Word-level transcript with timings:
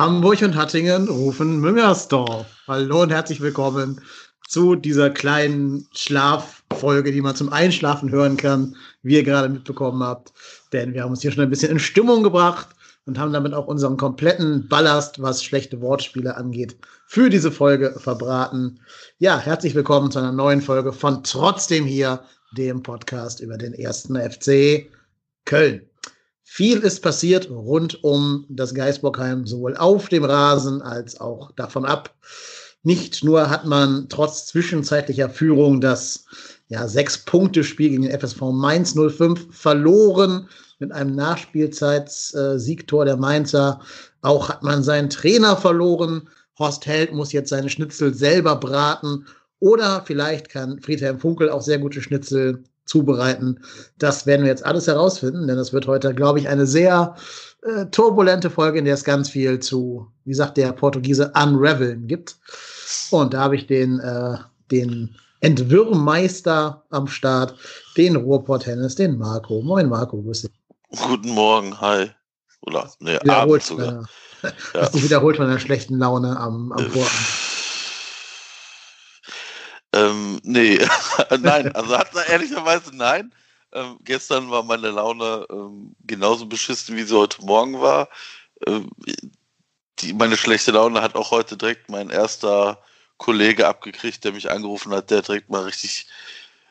Hamburg 0.00 0.40
und 0.40 0.56
Hattingen 0.56 1.10
rufen 1.10 1.60
Müngersdorf. 1.60 2.46
Hallo 2.66 3.02
und 3.02 3.10
herzlich 3.10 3.42
willkommen 3.42 4.00
zu 4.48 4.74
dieser 4.74 5.10
kleinen 5.10 5.86
Schlaffolge, 5.92 7.12
die 7.12 7.20
man 7.20 7.36
zum 7.36 7.52
Einschlafen 7.52 8.10
hören 8.10 8.38
kann, 8.38 8.76
wie 9.02 9.16
ihr 9.16 9.24
gerade 9.24 9.50
mitbekommen 9.50 10.02
habt. 10.02 10.32
Denn 10.72 10.94
wir 10.94 11.02
haben 11.02 11.10
uns 11.10 11.20
hier 11.20 11.32
schon 11.32 11.42
ein 11.42 11.50
bisschen 11.50 11.72
in 11.72 11.78
Stimmung 11.78 12.22
gebracht 12.22 12.68
und 13.04 13.18
haben 13.18 13.34
damit 13.34 13.52
auch 13.52 13.66
unseren 13.66 13.98
kompletten 13.98 14.68
Ballast, 14.68 15.20
was 15.20 15.44
schlechte 15.44 15.82
Wortspiele 15.82 16.34
angeht, 16.34 16.78
für 17.06 17.28
diese 17.28 17.52
Folge 17.52 17.94
verbraten. 17.98 18.80
Ja, 19.18 19.38
herzlich 19.38 19.74
willkommen 19.74 20.10
zu 20.10 20.18
einer 20.18 20.32
neuen 20.32 20.62
Folge 20.62 20.94
von 20.94 21.22
Trotzdem 21.24 21.84
hier, 21.84 22.24
dem 22.56 22.82
Podcast 22.82 23.40
über 23.40 23.58
den 23.58 23.74
ersten 23.74 24.16
FC 24.16 24.90
Köln. 25.44 25.89
Viel 26.52 26.80
ist 26.80 27.00
passiert 27.00 27.48
rund 27.48 28.02
um 28.02 28.44
das 28.48 28.74
Geisbockheim, 28.74 29.46
sowohl 29.46 29.76
auf 29.76 30.08
dem 30.08 30.24
Rasen 30.24 30.82
als 30.82 31.20
auch 31.20 31.52
davon 31.52 31.84
ab. 31.84 32.12
Nicht 32.82 33.22
nur 33.22 33.48
hat 33.48 33.66
man 33.66 34.08
trotz 34.08 34.46
zwischenzeitlicher 34.46 35.30
Führung 35.30 35.80
das 35.80 36.24
ja, 36.66 36.88
Sechs-Punkte-Spiel 36.88 37.90
gegen 37.90 38.02
den 38.02 38.18
FSV 38.18 38.40
Mainz 38.50 38.96
05 38.96 39.46
verloren 39.56 40.48
mit 40.80 40.90
einem 40.90 41.14
Nachspielzeitssiegtor 41.14 43.04
der 43.04 43.16
Mainzer. 43.16 43.80
Auch 44.20 44.48
hat 44.48 44.64
man 44.64 44.82
seinen 44.82 45.08
Trainer 45.08 45.56
verloren. 45.56 46.28
Horst 46.58 46.84
Held 46.84 47.12
muss 47.12 47.30
jetzt 47.30 47.50
seine 47.50 47.70
Schnitzel 47.70 48.12
selber 48.12 48.56
braten. 48.56 49.24
Oder 49.60 50.02
vielleicht 50.04 50.48
kann 50.48 50.80
Friedhelm 50.80 51.20
Funkel 51.20 51.48
auch 51.48 51.62
sehr 51.62 51.78
gute 51.78 52.02
Schnitzel 52.02 52.64
zubereiten. 52.90 53.60
Das 53.98 54.26
werden 54.26 54.42
wir 54.42 54.50
jetzt 54.50 54.66
alles 54.66 54.88
herausfinden, 54.88 55.46
denn 55.46 55.58
es 55.58 55.72
wird 55.72 55.86
heute, 55.86 56.12
glaube 56.12 56.40
ich, 56.40 56.48
eine 56.48 56.66
sehr 56.66 57.14
äh, 57.62 57.86
turbulente 57.86 58.50
Folge, 58.50 58.80
in 58.80 58.84
der 58.84 58.94
es 58.94 59.04
ganz 59.04 59.30
viel 59.30 59.60
zu, 59.60 60.08
wie 60.24 60.34
sagt 60.34 60.56
der 60.56 60.72
Portugiese, 60.72 61.32
unraveln 61.40 62.08
gibt. 62.08 62.36
Und 63.12 63.32
da 63.32 63.42
habe 63.42 63.54
ich 63.54 63.68
den, 63.68 64.00
äh, 64.00 64.38
den 64.72 65.14
Entwürmmeister 65.40 66.84
am 66.90 67.06
Start, 67.06 67.54
den 67.96 68.16
Ruhrport-Hennis, 68.16 68.96
den 68.96 69.18
Marco. 69.18 69.62
Moin 69.62 69.88
Marco, 69.88 70.20
grüß 70.20 70.42
dich. 70.42 70.50
Guten 71.06 71.30
Morgen, 71.30 71.80
hi. 71.80 72.10
Oder, 72.62 72.90
nee, 72.98 73.16
Abend 73.28 73.62
sogar. 73.62 74.04
Äh, 74.42 74.48
ja. 74.48 74.52
Hast 74.80 74.94
dich 74.94 75.04
wiederholt 75.04 75.36
von 75.36 75.46
einer 75.46 75.60
schlechten 75.60 75.96
Laune 75.96 76.36
am, 76.36 76.72
am 76.72 76.84
äh, 76.84 76.88
Vorabend. 76.88 77.49
Ähm, 79.92 80.40
nee, 80.42 80.78
nein, 81.40 81.74
also 81.74 81.98
hat 81.98 82.10
ehrlicherweise 82.28 82.94
nein. 82.94 83.34
Ähm, 83.72 83.98
gestern 84.02 84.50
war 84.50 84.62
meine 84.62 84.90
Laune 84.90 85.46
ähm, 85.50 85.94
genauso 86.04 86.46
beschissen, 86.46 86.96
wie 86.96 87.02
sie 87.04 87.16
heute 87.16 87.42
Morgen 87.44 87.80
war. 87.80 88.08
Ähm, 88.66 88.90
die, 90.00 90.12
meine 90.12 90.36
schlechte 90.36 90.72
Laune 90.72 91.02
hat 91.02 91.14
auch 91.14 91.30
heute 91.30 91.56
direkt 91.56 91.88
mein 91.88 92.10
erster 92.10 92.82
Kollege 93.18 93.68
abgekriegt, 93.68 94.24
der 94.24 94.32
mich 94.32 94.50
angerufen 94.50 94.92
hat, 94.92 95.10
der 95.10 95.22
direkt 95.22 95.50
mal 95.50 95.64
richtig, 95.64 96.06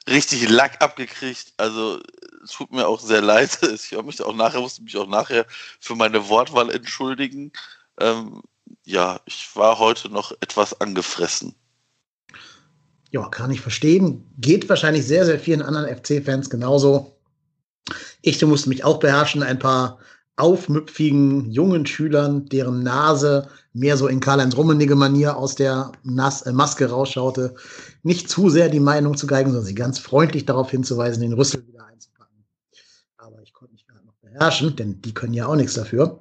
richtig 0.09 0.50
Lack 0.50 0.81
abgekriegt. 0.81 1.53
Also 1.58 2.02
es 2.44 2.52
tut 2.52 2.72
mir 2.72 2.88
auch 2.88 3.00
sehr 3.00 3.22
leid. 3.22 3.59
Ich 3.74 3.94
habe 3.94 4.03
mich 4.03 4.22
auch 4.22 4.35
nachher, 4.35 4.62
musste 4.62 4.81
mich 4.84 4.97
auch 4.97 5.08
nachher 5.08 5.46
für 5.79 5.96
meine 5.96 6.28
Wortwahl 6.28 6.69
entschuldigen. 6.72 7.52
Ähm, 8.00 8.41
ja, 8.85 9.19
ich 9.25 9.56
war 9.56 9.79
heute 9.79 10.09
noch 10.09 10.31
etwas 10.41 10.79
angefressen. 10.81 11.56
Ja, 13.12 13.28
kann 13.30 13.52
ich 13.52 13.62
verstehen. 13.62 14.24
Geht 14.38 14.70
wahrscheinlich 14.70 15.06
sehr, 15.06 15.25
sehr 15.25 15.40
vielen 15.40 15.62
anderen 15.62 15.96
FC-Fans 15.96 16.50
genauso. 16.50 17.16
Ich 18.22 18.44
musste 18.46 18.70
mich 18.70 18.84
auch 18.84 19.00
beherrschen, 19.00 19.42
ein 19.42 19.58
paar 19.58 19.97
aufmüpfigen 20.40 21.52
jungen 21.52 21.86
Schülern, 21.86 22.46
deren 22.46 22.81
Nase 22.84 23.50
mehr 23.74 23.97
so 23.97 24.08
in 24.08 24.20
Karl-Heinz 24.20 24.56
Rummenigge 24.56 24.96
Manier 24.96 25.36
aus 25.36 25.56
der 25.56 25.92
Nas 26.03 26.44
äh, 26.44 26.53
Maske 26.53 26.90
rausschaute, 26.90 27.56
nicht 28.03 28.30
zu 28.30 28.50
sehr 28.50 28.70
die 28.70 28.80
Meinung 28.80 29.18
zu 29.18 29.28
geigen, 29.28 29.50
sondern 29.50 29.66
sie 29.66 29.76
ganz 29.76 30.00
freundlich 30.00 30.46
darauf 30.46 30.72
hinzuweisen, 30.72 31.22
den 31.22 31.34
Rüssel 31.34 31.68
wieder 31.68 31.86
einzupacken. 31.86 32.46
Aber 33.18 33.41
ich 33.41 33.53
konnte 33.53 33.74
mich 33.74 33.86
gerade 33.86 34.06
noch 34.06 34.16
beherrschen, 34.22 34.76
denn 34.76 35.02
die 35.02 35.14
können 35.14 35.34
ja 35.34 35.47
auch 35.47 35.56
nichts 35.56 35.74
dafür. 35.74 36.20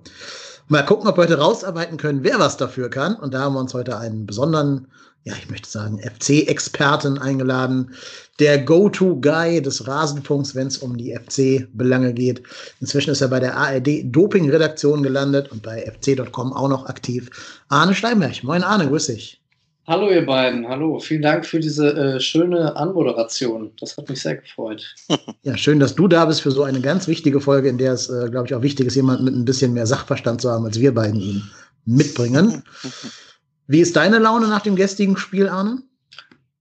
Mal 0.66 0.84
gucken, 0.84 1.08
ob 1.08 1.16
wir 1.16 1.22
heute 1.22 1.38
rausarbeiten 1.38 1.96
können, 1.96 2.24
wer 2.24 2.38
was 2.38 2.56
dafür 2.56 2.90
kann. 2.90 3.16
Und 3.16 3.32
da 3.32 3.40
haben 3.40 3.54
wir 3.54 3.60
uns 3.60 3.72
heute 3.72 3.98
einen 3.98 4.26
besonderen, 4.26 4.88
ja, 5.24 5.34
ich 5.38 5.50
möchte 5.50 5.68
sagen, 5.68 5.98
FC-Experten 5.98 7.18
eingeladen. 7.18 7.94
Der 8.38 8.58
Go-To-Guy 8.58 9.60
des 9.60 9.86
Rasenfunks, 9.86 10.54
wenn 10.54 10.68
es 10.68 10.78
um 10.78 10.96
die 10.96 11.14
FC-Belange 11.14 12.14
geht. 12.14 12.42
Inzwischen 12.80 13.10
ist 13.10 13.20
er 13.20 13.28
bei 13.28 13.40
der 13.40 13.56
ARD-Doping-Redaktion 13.56 15.02
gelandet 15.02 15.50
und 15.50 15.62
bei 15.62 15.82
fc.com 15.82 16.52
auch 16.52 16.68
noch 16.68 16.86
aktiv. 16.86 17.28
Arne 17.68 17.94
Steinberg. 17.94 18.42
Moin 18.44 18.62
Arne, 18.62 18.88
grüß 18.88 19.06
dich. 19.06 19.42
Hallo 19.88 20.10
ihr 20.10 20.24
beiden, 20.24 20.68
hallo. 20.68 20.98
Vielen 20.98 21.22
Dank 21.22 21.46
für 21.46 21.60
diese 21.60 21.94
äh, 21.94 22.20
schöne 22.20 22.76
Anmoderation. 22.76 23.72
Das 23.80 23.96
hat 23.96 24.08
mich 24.08 24.20
sehr 24.20 24.36
gefreut. 24.36 24.94
Ja, 25.42 25.56
schön, 25.56 25.80
dass 25.80 25.94
du 25.94 26.08
da 26.08 26.26
bist 26.26 26.42
für 26.42 26.50
so 26.50 26.62
eine 26.62 26.80
ganz 26.80 27.08
wichtige 27.08 27.40
Folge, 27.40 27.70
in 27.70 27.78
der 27.78 27.94
es, 27.94 28.10
äh, 28.10 28.28
glaube 28.30 28.46
ich, 28.46 28.54
auch 28.54 28.60
wichtig 28.60 28.86
ist, 28.86 28.96
jemanden 28.96 29.24
mit 29.24 29.34
ein 29.34 29.46
bisschen 29.46 29.72
mehr 29.72 29.86
Sachverstand 29.86 30.42
zu 30.42 30.50
haben, 30.50 30.66
als 30.66 30.78
wir 30.78 30.92
beiden 30.92 31.20
ihn 31.20 31.42
mitbringen. 31.86 32.62
Wie 33.68 33.80
ist 33.80 33.96
deine 33.96 34.18
Laune 34.18 34.48
nach 34.48 34.62
dem 34.62 34.76
gestrigen 34.76 35.18
Spiel, 35.18 35.46
Arne? 35.46 35.82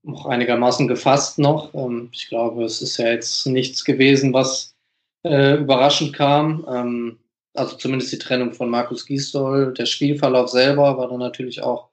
Noch 0.04 0.26
einigermaßen 0.26 0.90
gefasst 0.90 1.40
noch. 1.40 1.74
Ähm, 1.74 2.10
ich 2.12 2.28
glaube, 2.28 2.66
es 2.66 2.82
ist 2.82 2.98
ja 2.98 3.08
jetzt 3.08 3.48
nichts 3.48 3.86
gewesen, 3.86 4.34
was 4.34 4.76
äh, 5.24 5.56
überraschend 5.56 6.14
kam. 6.14 6.66
Ähm, 6.70 7.18
also 7.54 7.78
zumindest 7.78 8.12
die 8.12 8.20
Trennung 8.20 8.54
von 8.54 8.70
Markus 8.70 9.06
Gisdol. 9.06 9.74
Der 9.74 9.86
Spielverlauf 9.86 10.50
selber 10.50 10.98
war 10.98 11.08
dann 11.08 11.20
natürlich 11.20 11.64
auch 11.64 11.90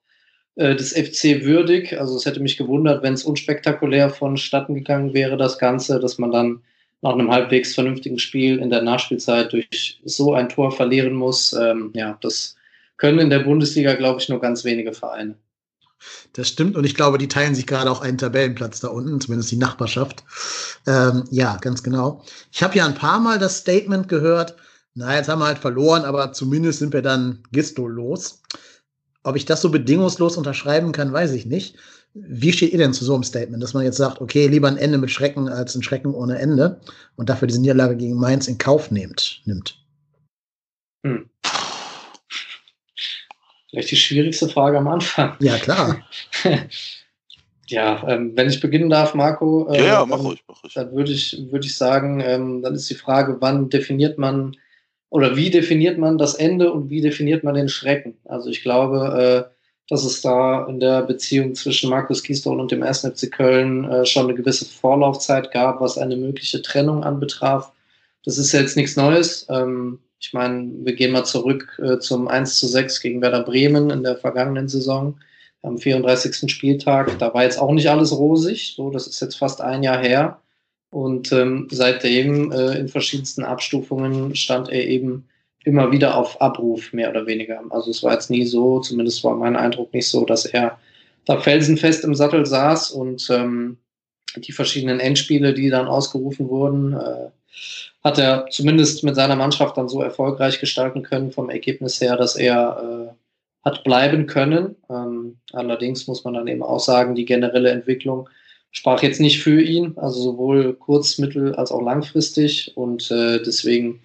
äh, 0.57 0.75
des 0.75 0.93
FC 0.93 1.45
würdig. 1.45 1.99
Also 1.99 2.17
es 2.17 2.27
hätte 2.27 2.41
mich 2.41 2.57
gewundert, 2.57 3.05
wenn 3.05 3.15
es 3.15 3.23
unspektakulär 3.25 4.11
vonstatten 4.11 4.75
gegangen 4.75 5.15
wäre, 5.15 5.37
das 5.37 5.59
Ganze, 5.59 6.01
dass 6.01 6.19
man 6.19 6.33
dann 6.33 6.61
nach 7.03 7.13
einem 7.13 7.31
halbwegs 7.31 7.75
vernünftigen 7.75 8.19
Spiel 8.19 8.59
in 8.59 8.71
der 8.71 8.83
Nachspielzeit 8.83 9.53
durch 9.53 10.01
so 10.05 10.35
ein 10.35 10.49
Tor 10.49 10.73
verlieren 10.73 11.15
muss. 11.15 11.53
Ähm, 11.53 11.93
ja, 11.95 12.19
das 12.21 12.57
können 12.97 13.19
in 13.19 13.31
der 13.31 13.41
Bundesliga, 13.41 13.94
glaube 13.94 14.21
ich, 14.21 14.28
nur 14.28 14.41
ganz 14.41 14.65
wenige 14.65 14.93
Vereine. 14.93 15.37
Das 16.32 16.49
stimmt 16.49 16.77
und 16.77 16.84
ich 16.84 16.94
glaube, 16.94 17.19
die 17.19 17.28
teilen 17.28 17.55
sich 17.55 17.66
gerade 17.66 17.91
auch 17.91 18.03
einen 18.03 18.19
Tabellenplatz 18.19 18.81
da 18.81 18.88
unten, 18.88 19.21
zumindest 19.21 19.50
die 19.50 19.56
Nachbarschaft. 19.56 20.25
Ähm, 20.87 21.25
ja, 21.31 21.56
ganz 21.60 21.83
genau. 21.83 22.22
Ich 22.53 22.62
habe 22.62 22.77
ja 22.77 22.84
ein 22.84 22.94
paar 22.94 23.21
Mal 23.21 23.38
das 23.38 23.59
Statement 23.59 24.09
gehört, 24.09 24.56
na, 24.94 25.16
jetzt 25.16 25.28
haben 25.28 25.41
wir 25.41 25.47
halt 25.47 25.59
verloren, 25.59 26.04
aber 26.04 26.33
zumindest 26.33 26.78
sind 26.78 26.93
wir 26.93 27.03
dann 27.03 27.43
Gisto 27.53 27.88
los. 27.88 28.43
Ob 29.25 29.37
ich 29.37 29.44
das 29.44 29.62
so 29.62 29.71
bedingungslos 29.71 30.37
unterschreiben 30.37 30.93
kann, 30.93 31.12
weiß 31.12 31.33
ich 31.33 31.47
nicht. 31.47 31.77
Wie 32.12 32.53
steht 32.53 32.72
ihr 32.72 32.78
denn 32.78 32.93
zu 32.93 33.04
so 33.04 33.15
einem 33.15 33.25
Statement, 33.25 33.60
dass 33.60 33.75
man 33.75 33.84
jetzt 33.84 33.97
sagt, 33.97 34.21
okay, 34.21 34.47
lieber 34.47 34.69
ein 34.69 34.77
Ende 34.77 34.99
mit 34.99 35.10
Schrecken 35.10 35.49
als 35.49 35.75
ein 35.75 35.83
Schrecken 35.83 36.15
ohne 36.15 36.38
Ende 36.38 36.81
und 37.16 37.28
dafür 37.28 37.49
diese 37.49 37.60
Niederlage 37.60 37.97
gegen 37.97 38.15
Mainz 38.15 38.47
in 38.47 38.59
Kauf 38.59 38.92
nehmt, 38.92 39.42
nimmt? 39.47 39.80
Hm. 41.04 41.28
Vielleicht 43.74 43.91
die 43.91 43.97
schwierigste 43.97 44.48
Frage 44.48 44.78
am 44.78 44.86
Anfang. 44.86 45.34
Ja, 45.41 45.59
klar. 45.59 46.00
ja, 47.66 48.09
ähm, 48.09 48.30
wenn 48.36 48.48
ich 48.48 48.60
beginnen 48.60 48.88
darf, 48.88 49.15
Marco, 49.15 49.68
äh, 49.68 49.78
ja, 49.78 49.84
ja, 49.84 50.06
mach 50.06 50.21
ruhig, 50.21 50.44
mach 50.47 50.62
ruhig. 50.62 50.74
dann 50.74 50.92
würde 50.92 51.10
ich, 51.10 51.36
würd 51.50 51.65
ich 51.65 51.76
sagen, 51.76 52.21
ähm, 52.21 52.62
dann 52.62 52.76
ist 52.76 52.88
die 52.88 52.94
Frage, 52.94 53.38
wann 53.41 53.71
definiert 53.71 54.16
man 54.16 54.56
oder 55.10 55.34
wie 55.34 55.50
definiert 55.50 55.98
man 55.98 56.18
das 56.18 56.34
Ende 56.34 56.72
und 56.72 56.88
wie 56.88 57.00
definiert 57.00 57.42
man 57.42 57.54
den 57.54 57.68
Schrecken? 57.68 58.16
Also 58.26 58.48
ich 58.48 58.62
glaube, 58.62 59.48
äh, 59.50 59.54
dass 59.88 60.04
es 60.04 60.22
da 60.22 60.66
in 60.66 60.78
der 60.78 61.03
Beziehung 61.03 61.56
zwischen 61.56 61.91
Markus 61.91 62.22
Gisdol 62.22 62.60
und 62.60 62.71
dem 62.71 62.84
1. 62.84 63.00
FC 63.00 63.28
Köln 63.28 63.91
äh, 63.91 64.06
schon 64.06 64.26
eine 64.26 64.34
gewisse 64.34 64.66
Vorlaufzeit 64.66 65.50
gab, 65.50 65.80
was 65.80 65.98
eine 65.98 66.16
mögliche 66.16 66.62
Trennung 66.62 67.03
anbetraf. 67.03 67.72
Das 68.24 68.38
ist 68.38 68.53
jetzt 68.53 68.76
nichts 68.76 68.94
Neues. 68.94 69.47
Ähm, 69.50 69.98
ich 70.24 70.32
meine, 70.32 70.71
wir 70.84 70.94
gehen 70.94 71.12
mal 71.12 71.24
zurück 71.24 71.78
äh, 71.82 71.98
zum 71.98 72.28
1 72.28 72.59
zu 72.59 72.66
6 72.66 73.03
gegen 73.03 73.21
Werder 73.21 73.42
Bremen 73.42 73.91
in 73.91 74.03
der 74.03 74.16
vergangenen 74.16 74.68
Saison 74.68 75.18
am 75.60 75.76
34. 75.76 76.50
Spieltag. 76.50 77.18
Da 77.18 77.34
war 77.34 77.42
jetzt 77.42 77.59
auch 77.59 77.72
nicht 77.72 77.91
alles 77.91 78.10
rosig. 78.12 78.72
So, 78.74 78.91
das 78.91 79.06
ist 79.06 79.21
jetzt 79.21 79.36
fast 79.36 79.60
ein 79.60 79.82
Jahr 79.82 79.98
her. 79.98 80.41
Und 80.91 81.30
ähm, 81.32 81.68
seitdem 81.71 82.53
äh, 82.53 82.78
in 82.78 82.88
verschiedensten 82.88 83.44
Abstufungen 83.44 84.34
stand 84.34 84.71
er 84.71 84.86
eben 84.86 85.28
immer 85.62 85.92
wieder 85.92 86.16
auf 86.16 86.41
Abruf, 86.41 86.94
mehr 86.94 87.10
oder 87.10 87.26
weniger. 87.26 87.60
Also 87.68 87.91
es 87.91 88.03
war 88.03 88.15
jetzt 88.15 88.30
nie 88.30 88.47
so, 88.47 88.80
zumindest 88.80 89.22
war 89.24 89.36
mein 89.36 89.56
Eindruck 89.56 89.92
nicht 89.92 90.09
so, 90.09 90.24
dass 90.24 90.47
er 90.47 90.78
da 91.26 91.38
felsenfest 91.38 92.04
im 92.04 92.15
Sattel 92.15 92.47
saß 92.47 92.92
und 92.92 93.28
ähm, 93.30 93.76
die 94.36 94.53
verschiedenen 94.53 95.00
Endspiele, 95.00 95.53
die 95.53 95.68
dann 95.68 95.86
ausgerufen 95.86 96.48
wurden, 96.48 96.94
äh, 96.94 97.28
hat 98.03 98.18
er 98.18 98.47
zumindest 98.51 99.03
mit 99.04 99.16
seiner 99.16 99.36
Mannschaft 99.36 99.77
dann 99.77 99.89
so 99.89 100.03
erfolgreich 100.03 100.60
gestalten 100.60 101.03
können 101.03 101.33
vom 101.33 101.48
Ergebnis 101.51 102.01
her, 102.01 102.16
dass 102.16 102.36
er 102.36 103.12
äh, 103.12 103.15
hat 103.65 103.83
bleiben 103.84 104.27
können. 104.27 104.77
Ähm, 104.91 105.39
allerdings 105.53 106.06
muss 106.06 106.24
man 106.24 106.34
dann 106.34 106.47
eben 106.47 106.62
auch 106.62 106.80
sagen, 106.80 107.15
die 107.15 107.24
generelle 107.24 107.71
Entwicklung 107.71 108.28
sprach 108.71 109.03
jetzt 109.03 109.21
nicht 109.21 109.42
für 109.42 109.62
ihn, 109.62 109.95
also 109.97 110.21
sowohl 110.21 110.74
kurz-, 110.74 111.18
mittel- 111.18 111.54
als 111.54 111.71
auch 111.71 111.80
langfristig. 111.80 112.72
Und 112.77 113.10
äh, 113.10 113.41
deswegen 113.42 114.00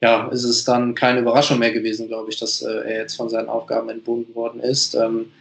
ja, 0.00 0.28
ist 0.28 0.44
es 0.44 0.64
dann 0.64 0.94
keine 0.94 1.20
Überraschung 1.20 1.58
mehr 1.58 1.72
gewesen, 1.72 2.06
glaube 2.08 2.30
ich, 2.30 2.38
dass 2.38 2.62
äh, 2.62 2.70
er 2.70 3.00
jetzt 3.00 3.16
von 3.16 3.28
seinen 3.28 3.48
Aufgaben 3.48 3.88
entbunden 3.88 4.34
worden 4.34 4.60
ist. 4.60 4.94
Ähm, 4.94 5.32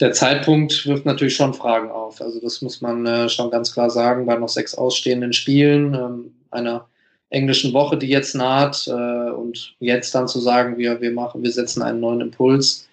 der 0.00 0.12
Zeitpunkt 0.12 0.86
wirft 0.86 1.06
natürlich 1.06 1.34
schon 1.34 1.54
Fragen 1.54 1.90
auf. 1.90 2.20
Also 2.20 2.40
das 2.40 2.62
muss 2.62 2.80
man 2.80 3.06
äh, 3.06 3.28
schon 3.28 3.50
ganz 3.50 3.72
klar 3.72 3.90
sagen, 3.90 4.26
bei 4.26 4.36
noch 4.36 4.48
sechs 4.48 4.74
ausstehenden 4.74 5.32
Spielen, 5.32 5.94
ähm, 5.94 6.34
einer 6.50 6.86
englischen 7.36 7.72
Woche, 7.72 7.96
die 7.96 8.08
jetzt 8.08 8.34
naht, 8.34 8.88
äh, 8.88 9.30
und 9.30 9.76
jetzt 9.78 10.14
dann 10.14 10.26
zu 10.26 10.40
sagen, 10.40 10.78
wir, 10.78 11.00
wir 11.00 11.12
machen, 11.12 11.42
wir 11.42 11.52
setzen 11.52 11.82
einen 11.82 12.00
neuen 12.00 12.20
Impuls, 12.22 12.86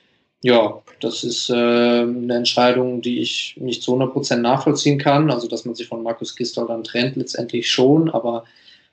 ja, 0.44 0.82
das 1.00 1.24
ist 1.24 1.50
äh, 1.50 1.54
eine 1.54 2.36
Entscheidung, 2.36 3.02
die 3.02 3.22
ich 3.22 3.56
nicht 3.58 3.82
zu 3.82 3.96
100% 3.96 4.36
nachvollziehen 4.38 5.00
kann. 5.00 5.32
Also, 5.32 5.48
dass 5.48 5.64
man 5.64 5.74
sich 5.74 5.88
von 5.88 6.04
Markus 6.04 6.36
Gisdol 6.36 6.68
dann 6.68 6.84
trennt, 6.84 7.16
letztendlich 7.16 7.72
schon. 7.72 8.10
Aber 8.10 8.44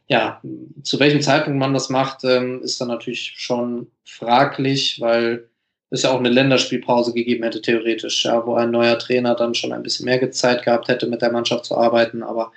ja, 0.06 0.40
zu 0.84 1.00
welchem 1.00 1.20
Zeitpunkt 1.20 1.58
man 1.58 1.74
das 1.74 1.88
macht, 1.90 2.22
ähm, 2.24 2.62
ist 2.62 2.80
dann 2.80 2.86
natürlich 2.88 3.34
schon 3.36 3.88
fraglich, 4.04 5.00
weil 5.00 5.48
es 5.90 6.02
ja 6.02 6.12
auch 6.12 6.20
eine 6.20 6.28
Länderspielpause 6.28 7.12
gegeben 7.12 7.42
hätte, 7.42 7.60
theoretisch, 7.60 8.24
ja, 8.24 8.46
wo 8.46 8.54
ein 8.54 8.70
neuer 8.70 8.98
Trainer 8.98 9.34
dann 9.34 9.54
schon 9.54 9.72
ein 9.72 9.82
bisschen 9.82 10.06
mehr 10.06 10.30
Zeit 10.30 10.62
gehabt 10.62 10.86
hätte, 10.86 11.08
mit 11.08 11.20
der 11.20 11.32
Mannschaft 11.32 11.64
zu 11.64 11.76
arbeiten. 11.76 12.22
Aber 12.22 12.52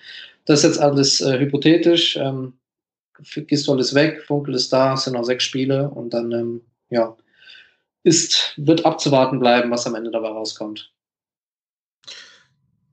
das 0.46 0.60
ist 0.60 0.66
jetzt 0.66 0.80
alles 0.80 1.20
äh, 1.20 1.40
hypothetisch. 1.40 2.16
Ähm, 2.18 2.54
Gistol 3.48 3.80
ist 3.80 3.94
weg, 3.94 4.24
Funkel 4.26 4.56
ist 4.56 4.72
da, 4.72 4.94
es 4.94 5.04
sind 5.04 5.14
noch 5.14 5.24
sechs 5.24 5.44
Spiele 5.44 5.90
und 5.90 6.14
dann, 6.14 6.32
ähm, 6.32 6.62
ja, 6.90 7.16
ist, 8.04 8.54
wird 8.58 8.86
abzuwarten 8.86 9.40
bleiben, 9.40 9.72
was 9.72 9.88
am 9.88 9.96
Ende 9.96 10.12
dabei 10.12 10.30
rauskommt. 10.30 10.94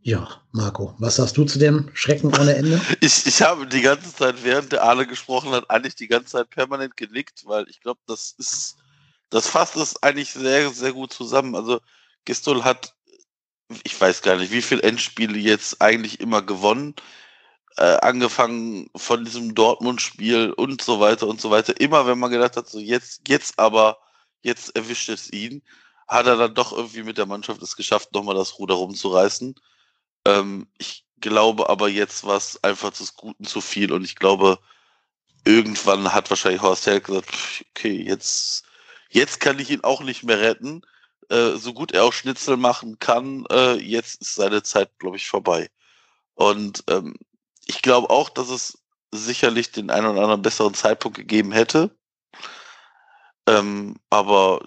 Ja, 0.02 0.40
Marco, 0.52 0.94
was 0.98 1.16
sagst 1.16 1.36
du 1.36 1.44
zu 1.44 1.58
dem 1.58 1.90
Schrecken 1.92 2.34
ohne 2.34 2.54
Ende? 2.54 2.80
Ich, 3.00 3.26
ich 3.26 3.42
habe 3.42 3.66
die 3.66 3.82
ganze 3.82 4.14
Zeit, 4.14 4.42
während 4.42 4.72
der 4.72 4.82
Arne 4.82 5.06
gesprochen 5.06 5.50
hat, 5.50 5.68
eigentlich 5.68 5.94
die 5.94 6.08
ganze 6.08 6.32
Zeit 6.32 6.48
permanent 6.48 6.96
genickt, 6.96 7.42
weil 7.44 7.68
ich 7.68 7.80
glaube, 7.80 8.00
das 8.06 8.34
ist, 8.38 8.76
das 9.28 9.46
fasst 9.46 9.76
es 9.76 10.02
eigentlich 10.02 10.32
sehr, 10.32 10.70
sehr 10.70 10.92
gut 10.92 11.12
zusammen. 11.12 11.54
Also 11.54 11.80
Gistol 12.24 12.64
hat, 12.64 12.94
ich 13.84 14.00
weiß 14.00 14.22
gar 14.22 14.36
nicht, 14.36 14.52
wie 14.52 14.62
viele 14.62 14.82
Endspiele 14.82 15.38
jetzt 15.38 15.82
eigentlich 15.82 16.20
immer 16.20 16.40
gewonnen, 16.40 16.94
äh, 17.76 17.96
angefangen 18.02 18.90
von 18.96 19.24
diesem 19.24 19.54
Dortmund-Spiel 19.54 20.52
und 20.52 20.82
so 20.82 21.00
weiter 21.00 21.26
und 21.28 21.40
so 21.40 21.50
weiter. 21.50 21.80
Immer 21.80 22.06
wenn 22.06 22.18
man 22.18 22.30
gedacht 22.30 22.56
hat, 22.56 22.68
so 22.68 22.78
jetzt, 22.78 23.28
jetzt 23.28 23.58
aber 23.58 23.98
jetzt 24.42 24.74
erwischt 24.76 25.08
es 25.08 25.32
ihn, 25.32 25.62
hat 26.08 26.26
er 26.26 26.36
dann 26.36 26.54
doch 26.54 26.72
irgendwie 26.72 27.02
mit 27.04 27.18
der 27.18 27.26
Mannschaft 27.26 27.62
es 27.62 27.76
geschafft, 27.76 28.12
nochmal 28.12 28.34
das 28.34 28.58
Ruder 28.58 28.74
rumzureißen. 28.74 29.54
Ähm, 30.26 30.68
ich 30.78 31.04
glaube 31.20 31.68
aber 31.68 31.88
jetzt 31.88 32.24
war 32.24 32.36
es 32.36 32.62
einfach 32.64 32.90
des 32.90 33.14
Guten 33.14 33.44
zu 33.44 33.60
viel 33.60 33.92
und 33.92 34.04
ich 34.04 34.16
glaube, 34.16 34.58
irgendwann 35.44 36.12
hat 36.12 36.30
wahrscheinlich 36.30 36.62
Horst 36.62 36.86
Held 36.86 37.04
gesagt, 37.04 37.30
okay, 37.70 38.02
jetzt, 38.02 38.64
jetzt 39.10 39.40
kann 39.40 39.58
ich 39.58 39.70
ihn 39.70 39.84
auch 39.84 40.02
nicht 40.02 40.24
mehr 40.24 40.40
retten. 40.40 40.82
Äh, 41.28 41.56
so 41.56 41.72
gut 41.72 41.92
er 41.92 42.04
auch 42.04 42.12
Schnitzel 42.12 42.56
machen 42.56 42.98
kann, 42.98 43.46
äh, 43.50 43.74
jetzt 43.74 44.20
ist 44.20 44.34
seine 44.34 44.62
Zeit, 44.62 44.90
glaube 44.98 45.16
ich, 45.16 45.28
vorbei. 45.28 45.70
Und 46.34 46.84
ähm, 46.88 47.14
ich 47.70 47.82
glaube 47.82 48.10
auch, 48.10 48.28
dass 48.28 48.48
es 48.48 48.82
sicherlich 49.12 49.70
den 49.70 49.90
einen 49.90 50.06
oder 50.08 50.22
anderen 50.22 50.42
besseren 50.42 50.74
Zeitpunkt 50.74 51.16
gegeben 51.16 51.52
hätte. 51.52 51.96
Ähm, 53.46 53.96
aber 54.10 54.60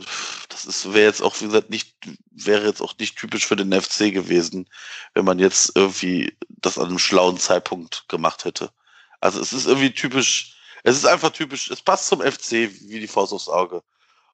das 0.50 0.94
wäre 0.94 1.08
jetzt 1.08 1.22
auch, 1.22 1.40
wie 1.42 1.46
gesagt, 1.46 1.70
nicht, 1.70 1.96
wäre 2.32 2.66
jetzt 2.66 2.82
auch 2.82 2.98
nicht 2.98 3.18
typisch 3.18 3.46
für 3.46 3.58
den 3.58 3.74
FC 3.74 4.14
gewesen, 4.14 4.70
wenn 5.14 5.26
man 5.26 5.38
jetzt 5.38 5.74
irgendwie 5.76 6.38
das 6.48 6.78
an 6.78 6.88
einem 6.88 7.00
schlauen 7.00 7.38
Zeitpunkt 7.38 8.06
gemacht 8.08 8.46
hätte. 8.46 8.72
Also 9.20 9.42
es 9.42 9.52
ist 9.52 9.68
irgendwie 9.68 9.94
typisch, 9.94 10.56
es 10.84 10.96
ist 10.96 11.06
einfach 11.06 11.32
typisch, 11.32 11.70
es 11.70 11.82
passt 11.82 12.08
zum 12.08 12.22
FC 12.22 12.52
wie 12.52 13.02
die 13.02 13.08
Faust 13.08 13.34
aufs 13.34 13.50
Auge. 13.50 13.84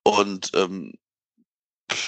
Und 0.04 0.52
ähm, 0.54 0.94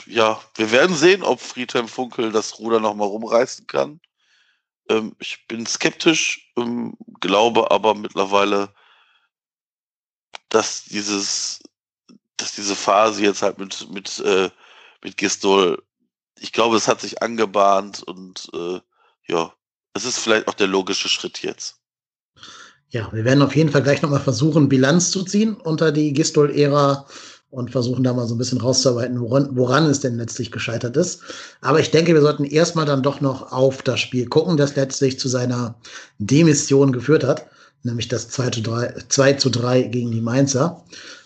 ja, 0.05 0.39
wir 0.55 0.71
werden 0.71 0.95
sehen, 0.95 1.23
ob 1.23 1.41
Friedhelm 1.41 1.87
Funkel 1.87 2.31
das 2.31 2.59
Ruder 2.59 2.79
nochmal 2.79 3.07
rumreißen 3.07 3.65
kann. 3.65 3.99
Ähm, 4.91 5.15
ich 5.19 5.47
bin 5.47 5.65
skeptisch, 5.65 6.51
ähm, 6.57 6.97
glaube 7.19 7.71
aber 7.71 7.95
mittlerweile, 7.95 8.73
dass 10.49 10.83
dieses 10.85 11.59
dass 12.41 12.55
diese 12.55 12.75
Phase 12.75 13.21
jetzt 13.23 13.41
halt 13.41 13.59
mit, 13.59 13.87
mit, 13.91 14.19
äh, 14.19 14.49
mit 15.03 15.17
Gistol, 15.17 15.83
ich 16.39 16.51
glaube, 16.51 16.75
es 16.75 16.87
hat 16.87 17.01
sich 17.01 17.21
angebahnt 17.21 18.01
und 18.01 18.49
äh, 18.53 18.79
ja, 19.27 19.53
es 19.93 20.05
ist 20.05 20.17
vielleicht 20.17 20.47
auch 20.47 20.55
der 20.55 20.67
logische 20.67 21.07
Schritt 21.07 21.43
jetzt. 21.43 21.77
Ja, 22.89 23.11
wir 23.13 23.23
werden 23.23 23.43
auf 23.43 23.55
jeden 23.55 23.71
Fall 23.71 23.83
gleich 23.83 24.01
nochmal 24.01 24.21
versuchen, 24.21 24.69
Bilanz 24.69 25.11
zu 25.11 25.23
ziehen 25.23 25.55
unter 25.55 25.91
die 25.91 26.13
Gistol-Ära 26.13 27.05
und 27.51 27.69
versuchen 27.69 28.03
da 28.03 28.13
mal 28.13 28.27
so 28.27 28.35
ein 28.35 28.37
bisschen 28.37 28.61
rauszuarbeiten, 28.61 29.19
woran, 29.19 29.49
woran 29.51 29.85
es 29.85 29.99
denn 29.99 30.17
letztlich 30.17 30.51
gescheitert 30.51 30.95
ist. 30.95 31.21
Aber 31.59 31.79
ich 31.79 31.91
denke, 31.91 32.13
wir 32.13 32.21
sollten 32.21 32.45
erstmal 32.45 32.85
dann 32.85 33.03
doch 33.03 33.19
noch 33.19 33.51
auf 33.51 33.81
das 33.83 33.99
Spiel 33.99 34.27
gucken, 34.27 34.57
das 34.57 34.77
letztlich 34.77 35.19
zu 35.19 35.27
seiner 35.27 35.75
Demission 36.17 36.93
geführt 36.93 37.25
hat, 37.25 37.45
nämlich 37.83 38.07
das 38.07 38.29
2 38.29 38.49
zu 38.49 38.61
3, 38.61 38.95
2 39.09 39.33
zu 39.33 39.49
3 39.49 39.83
gegen 39.83 40.11
die 40.11 40.21
Mainzer. 40.21 40.81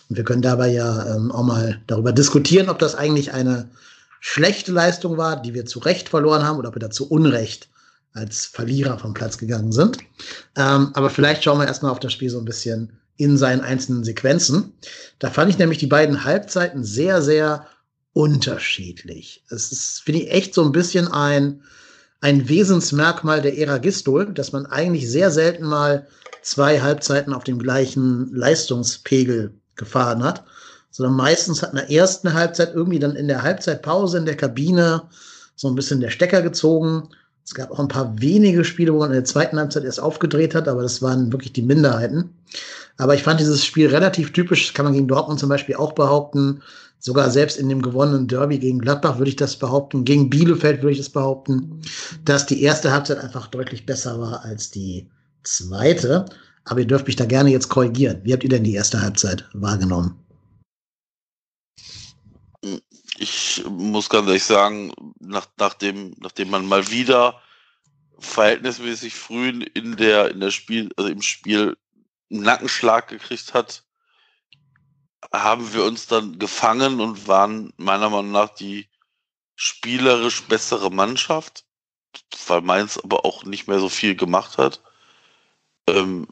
Und 0.08 0.16
wir 0.16 0.24
können 0.24 0.42
dabei 0.42 0.72
ja 0.72 1.14
ähm, 1.14 1.30
auch 1.30 1.44
mal 1.44 1.80
darüber 1.86 2.12
diskutieren, 2.12 2.68
ob 2.68 2.80
das 2.80 2.96
eigentlich 2.96 3.32
eine 3.32 3.70
schlechte 4.20 4.72
Leistung 4.72 5.16
war, 5.16 5.40
die 5.40 5.54
wir 5.54 5.64
zu 5.64 5.78
Recht 5.78 6.08
verloren 6.08 6.44
haben, 6.44 6.58
oder 6.58 6.70
ob 6.70 6.74
wir 6.74 6.80
da 6.80 6.90
zu 6.90 7.08
Unrecht 7.08 7.68
als 8.14 8.46
Verlierer 8.46 8.98
vom 8.98 9.14
Platz 9.14 9.38
gegangen 9.38 9.70
sind. 9.70 9.98
Ähm, 10.56 10.90
aber 10.94 11.10
vielleicht 11.10 11.44
schauen 11.44 11.58
wir 11.58 11.66
erstmal 11.66 11.92
auf 11.92 12.00
das 12.00 12.12
Spiel 12.12 12.30
so 12.30 12.38
ein 12.38 12.44
bisschen 12.44 12.98
in 13.16 13.36
seinen 13.36 13.60
einzelnen 13.60 14.04
Sequenzen. 14.04 14.72
Da 15.18 15.30
fand 15.30 15.50
ich 15.50 15.58
nämlich 15.58 15.78
die 15.78 15.86
beiden 15.86 16.24
Halbzeiten 16.24 16.84
sehr, 16.84 17.22
sehr 17.22 17.66
unterschiedlich. 18.12 19.44
Es 19.50 19.72
ist, 19.72 20.02
finde 20.04 20.22
ich, 20.22 20.30
echt 20.30 20.54
so 20.54 20.64
ein 20.64 20.72
bisschen 20.72 21.08
ein, 21.08 21.62
ein 22.20 22.48
Wesensmerkmal 22.48 23.42
der 23.42 23.58
Ära 23.58 23.78
Gistol, 23.78 24.32
dass 24.32 24.52
man 24.52 24.66
eigentlich 24.66 25.10
sehr 25.10 25.30
selten 25.30 25.64
mal 25.64 26.06
zwei 26.42 26.80
Halbzeiten 26.80 27.32
auf 27.32 27.44
dem 27.44 27.58
gleichen 27.58 28.34
Leistungspegel 28.34 29.52
gefahren 29.74 30.22
hat, 30.22 30.44
sondern 30.90 31.16
meistens 31.16 31.62
hat 31.62 31.70
in 31.70 31.76
der 31.76 31.90
ersten 31.90 32.32
Halbzeit 32.32 32.74
irgendwie 32.74 32.98
dann 32.98 33.16
in 33.16 33.28
der 33.28 33.42
Halbzeitpause 33.42 34.18
in 34.18 34.26
der 34.26 34.36
Kabine 34.36 35.02
so 35.54 35.68
ein 35.68 35.74
bisschen 35.74 36.00
der 36.00 36.10
Stecker 36.10 36.42
gezogen. 36.42 37.08
Es 37.44 37.54
gab 37.54 37.70
auch 37.70 37.78
ein 37.78 37.88
paar 37.88 38.20
wenige 38.20 38.64
Spiele, 38.64 38.94
wo 38.94 38.98
man 38.98 39.10
in 39.10 39.16
der 39.16 39.24
zweiten 39.24 39.58
Halbzeit 39.58 39.84
erst 39.84 40.00
aufgedreht 40.00 40.54
hat, 40.54 40.68
aber 40.68 40.82
das 40.82 41.02
waren 41.02 41.32
wirklich 41.32 41.52
die 41.52 41.62
Minderheiten. 41.62 42.30
Aber 42.98 43.14
ich 43.14 43.22
fand 43.22 43.40
dieses 43.40 43.64
Spiel 43.64 43.88
relativ 43.88 44.32
typisch, 44.32 44.66
das 44.66 44.74
kann 44.74 44.84
man 44.84 44.94
gegen 44.94 45.08
Dortmund 45.08 45.38
zum 45.38 45.48
Beispiel 45.48 45.76
auch 45.76 45.92
behaupten. 45.92 46.62
Sogar 46.98 47.30
selbst 47.30 47.58
in 47.58 47.68
dem 47.68 47.82
gewonnenen 47.82 48.26
Derby 48.26 48.58
gegen 48.58 48.78
Gladbach 48.78 49.18
würde 49.18 49.28
ich 49.28 49.36
das 49.36 49.56
behaupten. 49.56 50.04
Gegen 50.04 50.30
Bielefeld 50.30 50.82
würde 50.82 50.92
ich 50.92 50.98
das 50.98 51.10
behaupten, 51.10 51.82
dass 52.24 52.46
die 52.46 52.62
erste 52.62 52.90
Halbzeit 52.90 53.18
einfach 53.18 53.48
deutlich 53.48 53.84
besser 53.84 54.18
war 54.18 54.42
als 54.44 54.70
die 54.70 55.06
zweite. 55.42 56.24
Aber 56.64 56.80
ihr 56.80 56.86
dürft 56.86 57.06
mich 57.06 57.16
da 57.16 57.26
gerne 57.26 57.50
jetzt 57.50 57.68
korrigieren. 57.68 58.20
Wie 58.24 58.32
habt 58.32 58.42
ihr 58.42 58.50
denn 58.50 58.64
die 58.64 58.74
erste 58.74 59.00
Halbzeit 59.00 59.48
wahrgenommen? 59.52 60.18
Ich 63.18 63.62
muss 63.68 64.08
ganz 64.08 64.26
ehrlich 64.26 64.44
sagen, 64.44 64.92
nach, 65.20 65.46
nachdem, 65.58 66.14
nachdem 66.18 66.50
man 66.50 66.66
mal 66.66 66.90
wieder 66.90 67.40
verhältnismäßig 68.18 69.14
früh 69.14 69.64
in 69.74 69.96
der, 69.96 70.30
in 70.30 70.40
der 70.40 70.50
Spiel, 70.50 70.90
also 70.96 71.10
im 71.10 71.22
Spiel 71.22 71.76
Nackenschlag 72.28 73.08
gekriegt 73.08 73.54
hat, 73.54 73.84
haben 75.32 75.72
wir 75.72 75.84
uns 75.84 76.06
dann 76.06 76.38
gefangen 76.38 77.00
und 77.00 77.28
waren 77.28 77.72
meiner 77.76 78.10
Meinung 78.10 78.32
nach 78.32 78.50
die 78.50 78.88
spielerisch 79.54 80.44
bessere 80.44 80.90
Mannschaft, 80.90 81.64
weil 82.46 82.60
Mainz 82.60 82.98
aber 82.98 83.24
auch 83.24 83.44
nicht 83.44 83.68
mehr 83.68 83.78
so 83.78 83.88
viel 83.88 84.14
gemacht 84.14 84.58
hat. 84.58 84.82
Ähm, 85.88 86.28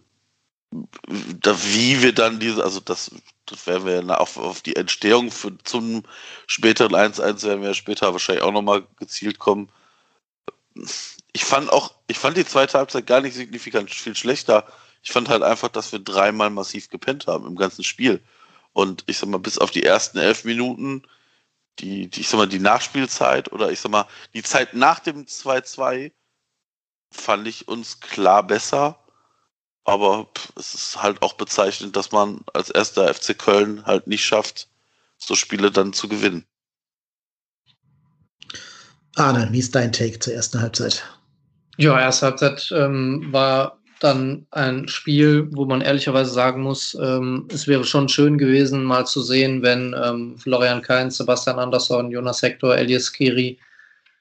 da, 1.41 1.57
wie 1.73 2.03
wir 2.03 2.13
dann 2.13 2.41
diese, 2.41 2.63
also 2.65 2.81
das, 2.81 3.11
das 3.47 3.67
werden 3.67 3.87
wir 3.87 4.03
ja 4.03 4.17
auf, 4.19 4.37
auf 4.37 4.63
die 4.63 4.77
Entstehung 4.77 5.31
für, 5.31 5.57
zum 5.65 6.03
späteren 6.47 6.95
1-1 6.95 7.45
werden 7.45 7.63
wir 7.63 7.75
später 7.75 8.13
wahrscheinlich 8.13 8.43
auch 8.43 8.53
nochmal 8.53 8.87
gezielt 8.99 9.39
kommen. 9.39 9.71
Ich 11.33 11.45
fand 11.45 11.71
auch, 11.71 11.95
ich 12.09 12.19
fand 12.19 12.37
die 12.37 12.45
zweite 12.45 12.79
Halbzeit 12.79 13.07
gar 13.07 13.21
nicht 13.21 13.35
signifikant 13.35 13.91
viel 13.91 14.17
schlechter. 14.17 14.67
Ich 15.05 15.13
fand 15.13 15.29
halt 15.29 15.43
einfach, 15.43 15.69
dass 15.69 15.93
wir 15.93 16.01
dreimal 16.01 16.51
massiv 16.51 16.89
gepennt 16.89 17.27
haben 17.27 17.47
im 17.47 17.57
ganzen 17.57 17.85
Spiel. 17.85 18.23
Und 18.73 19.05
ich 19.07 19.19
sag 19.19 19.29
mal, 19.29 19.39
bis 19.39 19.59
auf 19.59 19.71
die 19.71 19.85
ersten 19.85 20.19
elf 20.19 20.45
Minuten, 20.45 21.03
die, 21.79 22.09
die 22.09 22.23
ich 22.23 22.29
sag 22.29 22.39
mal, 22.39 22.49
die 22.49 22.59
Nachspielzeit 22.59 23.53
oder 23.53 23.71
ich 23.71 23.81
sag 23.81 23.93
mal, 23.93 24.07
die 24.33 24.43
Zeit 24.43 24.75
nach 24.75 24.99
dem 24.99 25.27
2-2 25.27 26.13
fand 27.13 27.47
ich 27.47 27.69
uns 27.69 28.01
klar 28.01 28.45
besser 28.45 28.99
aber 29.85 30.29
es 30.57 30.75
ist 30.75 31.03
halt 31.03 31.21
auch 31.23 31.35
bezeichnend, 31.35 31.95
dass 31.95 32.11
man 32.11 32.41
als 32.53 32.71
erster 32.71 33.13
FC 33.13 33.39
Köln 33.39 33.85
halt 33.85 34.07
nicht 34.07 34.25
schafft, 34.25 34.69
so 35.19 35.35
Spiele 35.35 35.71
dann 35.71 35.93
zu 35.93 36.09
gewinnen. 36.09 36.47
Arne, 39.17 39.49
wie 39.53 39.59
ist 39.59 39.75
dein 39.75 39.93
Take 39.93 40.19
zur 40.19 40.35
ersten 40.35 40.61
Halbzeit? 40.61 41.05
Ja, 41.77 42.01
erste 42.01 42.27
Halbzeit 42.27 42.73
ähm, 42.75 43.33
war 43.33 43.79
dann 44.01 44.47
ein 44.51 44.89
Spiel, 44.89 45.49
wo 45.53 45.65
man 45.65 45.81
ehrlicherweise 45.81 46.31
sagen 46.31 46.63
muss, 46.63 46.97
ähm, 47.01 47.49
es 47.53 47.67
wäre 47.67 47.85
schon 47.85 48.09
schön 48.09 48.39
gewesen, 48.39 48.85
mal 48.85 49.07
zu 49.07 49.23
sehen, 49.23 49.63
wenn 49.63 49.95
ähm, 50.03 50.39
Florian 50.39 50.83
Kainz, 50.83 51.17
Sebastian 51.17 51.59
Andersson, 51.59 52.11
Jonas 52.11 52.43
Hector, 52.43 52.77
Elias 52.77 53.13
Kiri, 53.13 53.59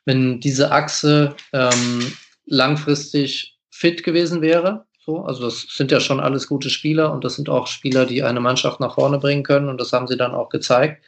wenn 0.06 0.40
diese 0.40 0.72
Achse 0.72 1.36
ähm, 1.54 2.14
langfristig 2.46 3.58
fit 3.70 4.04
gewesen 4.04 4.42
wäre. 4.42 4.86
So, 5.06 5.24
also 5.26 5.46
das 5.46 5.66
sind 5.70 5.92
ja 5.92 6.00
schon 6.00 6.20
alles 6.20 6.48
gute 6.48 6.70
Spieler 6.70 7.12
und 7.12 7.24
das 7.24 7.36
sind 7.36 7.50
auch 7.50 7.68
Spieler, 7.68 8.06
die 8.06 8.24
eine 8.24 8.40
Mannschaft 8.40 8.80
nach 8.80 8.96
vorne 8.96 9.20
bringen 9.20 9.44
können 9.44 9.70
und 9.70 9.82
das 9.82 9.92
haben 9.92 10.08
sie 10.08 10.18
dann 10.18 10.34
auch 10.34 10.50
gezeigt. 10.50 11.04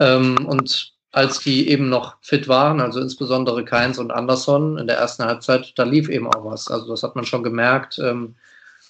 Ähm, 0.00 0.46
und 0.46 0.93
als 1.14 1.40
die 1.40 1.68
eben 1.68 1.88
noch 1.88 2.16
fit 2.20 2.48
waren, 2.48 2.80
also 2.80 3.00
insbesondere 3.00 3.64
Keins 3.64 3.98
und 3.98 4.10
Anderson 4.10 4.78
in 4.78 4.86
der 4.86 4.96
ersten 4.96 5.24
Halbzeit, 5.24 5.72
da 5.76 5.84
lief 5.84 6.08
eben 6.08 6.26
auch 6.26 6.44
was. 6.44 6.70
Also 6.70 6.88
das 6.88 7.02
hat 7.02 7.14
man 7.14 7.24
schon 7.24 7.42
gemerkt. 7.42 7.98
Ähm, 7.98 8.34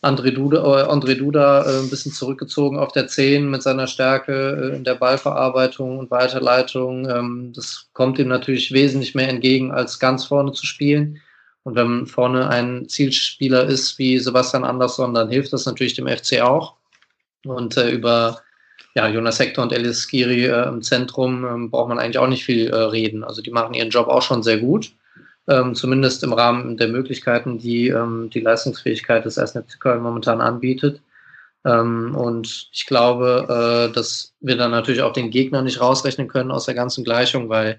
André 0.02 0.32
Duda, 0.32 0.58
äh, 0.58 0.86
André 0.88 1.16
Duda 1.16 1.64
äh, 1.64 1.78
ein 1.80 1.90
bisschen 1.90 2.12
zurückgezogen 2.12 2.78
auf 2.78 2.92
der 2.92 3.08
10 3.08 3.50
mit 3.50 3.62
seiner 3.62 3.86
Stärke 3.86 4.72
äh, 4.72 4.76
in 4.76 4.84
der 4.84 4.94
Ballverarbeitung 4.94 5.98
und 5.98 6.10
Weiterleitung. 6.10 7.08
Ähm, 7.08 7.52
das 7.54 7.88
kommt 7.92 8.18
ihm 8.18 8.28
natürlich 8.28 8.72
wesentlich 8.72 9.14
mehr 9.14 9.28
entgegen, 9.28 9.72
als 9.72 9.98
ganz 9.98 10.24
vorne 10.26 10.52
zu 10.52 10.66
spielen. 10.66 11.20
Und 11.62 11.74
wenn 11.76 12.06
vorne 12.06 12.48
ein 12.48 12.88
Zielspieler 12.88 13.64
ist 13.64 13.98
wie 13.98 14.18
Sebastian 14.18 14.64
Andersson, 14.64 15.14
dann 15.14 15.30
hilft 15.30 15.52
das 15.52 15.64
natürlich 15.64 15.94
dem 15.94 16.08
FC 16.08 16.42
auch. 16.42 16.74
Und 17.44 17.76
äh, 17.76 17.90
über 17.90 18.43
ja, 18.94 19.08
Jonas 19.08 19.40
Hector 19.40 19.64
und 19.64 19.72
Elias 19.72 20.02
Skiri 20.08 20.46
äh, 20.46 20.68
im 20.68 20.82
Zentrum 20.82 21.44
ähm, 21.44 21.70
braucht 21.70 21.88
man 21.88 21.98
eigentlich 21.98 22.18
auch 22.18 22.28
nicht 22.28 22.44
viel 22.44 22.68
äh, 22.68 22.76
reden. 22.76 23.24
Also 23.24 23.42
die 23.42 23.50
machen 23.50 23.74
ihren 23.74 23.90
Job 23.90 24.06
auch 24.06 24.22
schon 24.22 24.42
sehr 24.42 24.58
gut, 24.58 24.92
ähm, 25.48 25.74
zumindest 25.74 26.22
im 26.22 26.32
Rahmen 26.32 26.76
der 26.76 26.88
Möglichkeiten, 26.88 27.58
die 27.58 27.88
ähm, 27.88 28.30
die 28.30 28.40
Leistungsfähigkeit 28.40 29.24
des 29.24 29.36
1. 29.36 29.58
Köln 29.80 30.02
momentan 30.02 30.40
anbietet. 30.40 31.00
Ähm, 31.64 32.14
und 32.14 32.68
ich 32.72 32.86
glaube, 32.86 33.88
äh, 33.90 33.92
dass 33.92 34.32
wir 34.40 34.56
dann 34.56 34.70
natürlich 34.70 35.02
auch 35.02 35.12
den 35.12 35.30
Gegner 35.30 35.62
nicht 35.62 35.80
rausrechnen 35.80 36.28
können 36.28 36.52
aus 36.52 36.66
der 36.66 36.74
ganzen 36.74 37.02
Gleichung, 37.02 37.48
weil 37.48 37.78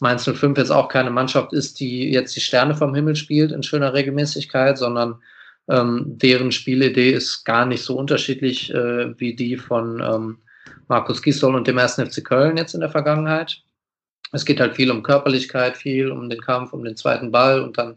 Mainz 0.00 0.24
05 0.24 0.58
jetzt 0.58 0.70
auch 0.70 0.88
keine 0.88 1.10
Mannschaft 1.10 1.52
ist, 1.52 1.80
die 1.80 2.10
jetzt 2.10 2.36
die 2.36 2.40
Sterne 2.40 2.76
vom 2.76 2.94
Himmel 2.94 3.16
spielt 3.16 3.52
in 3.52 3.62
schöner 3.62 3.94
Regelmäßigkeit, 3.94 4.78
sondern 4.78 5.16
ähm, 5.68 6.04
deren 6.06 6.52
Spielidee 6.52 7.10
ist 7.10 7.44
gar 7.44 7.66
nicht 7.66 7.82
so 7.82 7.96
unterschiedlich 7.96 8.72
äh, 8.72 9.18
wie 9.18 9.34
die 9.34 9.56
von 9.56 10.00
ähm, 10.00 10.38
Markus 10.88 11.22
Gisdol 11.22 11.54
und 11.54 11.66
dem 11.66 11.78
ersten 11.78 12.08
FC 12.08 12.24
Köln 12.24 12.56
jetzt 12.56 12.74
in 12.74 12.80
der 12.80 12.90
Vergangenheit. 12.90 13.62
Es 14.32 14.44
geht 14.44 14.60
halt 14.60 14.76
viel 14.76 14.90
um 14.90 15.02
Körperlichkeit, 15.02 15.76
viel 15.76 16.10
um 16.10 16.28
den 16.28 16.40
Kampf, 16.40 16.72
um 16.72 16.84
den 16.84 16.96
zweiten 16.96 17.30
Ball 17.30 17.60
und 17.60 17.78
dann 17.78 17.96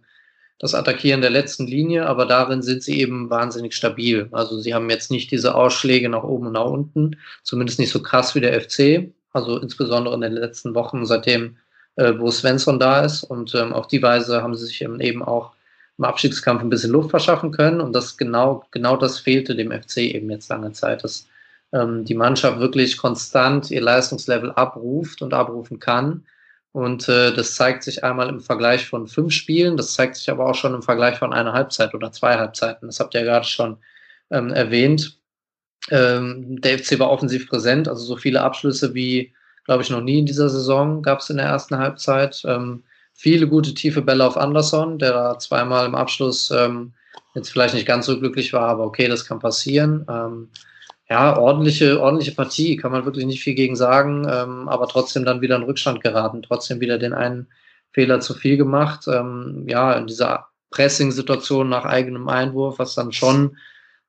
das 0.60 0.74
Attackieren 0.74 1.22
der 1.22 1.32
letzten 1.32 1.68
Linie, 1.68 2.06
aber 2.06 2.26
darin 2.26 2.62
sind 2.62 2.82
sie 2.82 3.00
eben 3.02 3.30
wahnsinnig 3.30 3.76
stabil. 3.76 4.30
Also 4.32 4.58
sie 4.58 4.74
haben 4.74 4.90
jetzt 4.90 5.12
nicht 5.12 5.30
diese 5.32 5.54
Ausschläge 5.54 6.08
nach 6.08 6.24
oben 6.24 6.48
und 6.48 6.54
nach 6.54 6.66
unten, 6.66 7.18
zumindest 7.44 7.80
nicht 7.80 7.92
so 7.92 8.02
krass 8.02 8.36
wie 8.36 8.42
der 8.42 8.60
FC. 8.62 9.12
Also 9.34 9.60
insbesondere 9.60 10.16
in 10.16 10.22
den 10.22 10.32
letzten 10.32 10.74
Wochen, 10.76 11.06
seitdem 11.06 11.58
äh, 11.98 12.14
wo 12.18 12.32
Svensson 12.32 12.80
da 12.80 13.02
ist. 13.02 13.24
Und 13.24 13.54
ähm, 13.54 13.74
auf 13.74 13.88
die 13.88 14.02
Weise 14.02 14.42
haben 14.42 14.56
sie 14.56 14.66
sich 14.66 14.82
eben 14.82 15.22
auch 15.22 15.52
im 15.98 16.06
Abstiegskampf 16.06 16.62
ein 16.62 16.70
bisschen 16.70 16.92
Luft 16.92 17.10
verschaffen 17.10 17.52
können. 17.52 17.82
Und 17.82 17.94
das 17.94 18.18
genau, 18.18 18.66
genau 18.72 18.96
das 18.96 19.20
fehlte 19.20 19.56
dem 19.56 19.72
FC 19.72 19.98
eben 19.98 20.30
jetzt 20.30 20.50
lange 20.50 20.72
Zeit, 20.72 21.04
dass 21.04 21.28
ähm, 21.76 22.06
die 22.06 22.16
Mannschaft 22.16 22.60
wirklich 22.60 22.98
konstant 22.98 23.70
ihr 23.70 23.82
Leistungslevel 23.82 24.52
abruft 24.52 25.22
und 25.22 25.34
abrufen 25.34 25.80
kann. 25.80 26.26
Und 26.72 27.08
äh, 27.08 27.34
das 27.34 27.56
zeigt 27.56 27.84
sich 27.84 28.04
einmal 28.04 28.30
im 28.30 28.42
Vergleich 28.42 28.86
von 28.88 29.08
fünf 29.08 29.34
Spielen, 29.34 29.78
das 29.78 29.94
zeigt 29.94 30.16
sich 30.16 30.30
aber 30.30 30.46
auch 30.46 30.56
schon 30.56 30.74
im 30.74 30.82
Vergleich 30.82 31.18
von 31.18 31.34
einer 31.34 31.54
Halbzeit 31.54 31.94
oder 31.94 32.12
zwei 32.12 32.38
Halbzeiten. 32.38 32.88
Das 32.88 33.00
habt 33.00 33.14
ihr 33.14 33.22
ja 33.22 33.26
gerade 33.26 33.46
schon 33.46 33.78
ähm, 34.30 34.52
erwähnt. 34.52 35.20
Ähm, 35.90 36.60
der 36.62 36.80
FC 36.80 37.00
war 37.00 37.12
offensiv 37.12 37.48
präsent, 37.48 37.88
also 37.88 38.04
so 38.04 38.18
viele 38.18 38.42
Abschlüsse 38.42 38.94
wie, 38.94 39.34
glaube 39.66 39.84
ich, 39.84 39.90
noch 39.90 40.02
nie 40.02 40.20
in 40.20 40.26
dieser 40.26 40.50
Saison 40.50 41.02
gab 41.02 41.20
es 41.20 41.30
in 41.30 41.38
der 41.38 41.46
ersten 41.46 41.78
Halbzeit. 41.78 42.42
Ähm, 42.46 42.84
viele 43.14 43.48
gute 43.48 43.74
tiefe 43.74 44.02
Bälle 44.02 44.26
auf 44.26 44.36
Anderson, 44.36 45.00
der 45.00 45.14
da 45.14 45.40
zweimal 45.40 45.86
im 45.86 45.96
Abschluss 45.96 46.52
ähm, 46.52 46.94
jetzt 47.36 47.52
vielleicht 47.52 47.74
nicht 47.74 47.88
ganz 47.88 48.06
so 48.06 48.20
glücklich 48.20 48.52
war, 48.52 48.68
aber 48.68 48.84
okay, 48.84 49.08
das 49.08 49.26
kann 49.26 49.40
passieren. 49.40 50.06
Ähm, 50.10 50.50
ja, 51.10 51.38
ordentliche, 51.38 52.02
ordentliche 52.02 52.34
Partie, 52.34 52.78
kann 52.78 52.92
man 52.92 53.06
wirklich 53.06 53.26
nicht 53.26 53.44
viel 53.44 53.54
gegen 53.56 53.76
sagen, 53.76 54.28
ähm, 54.30 54.68
aber 54.68 54.88
trotzdem 54.88 55.24
dann 55.26 55.42
wieder 55.42 55.56
in 55.56 55.64
Rückstand 55.64 56.02
geraten, 56.02 56.42
trotzdem 56.42 56.80
wieder 56.80 56.98
den 56.98 57.14
einen 57.14 57.48
Fehler 57.92 58.20
zu 58.20 58.34
viel 58.34 58.58
gemacht. 58.58 59.08
Ähm, 59.08 59.66
ja, 59.68 59.94
in 59.94 60.08
dieser 60.08 60.48
Pressing-Situation 60.72 61.70
nach 61.70 61.86
eigenem 61.86 62.28
Einwurf, 62.28 62.80
was 62.80 62.96
dann 62.96 63.12
schon 63.12 63.58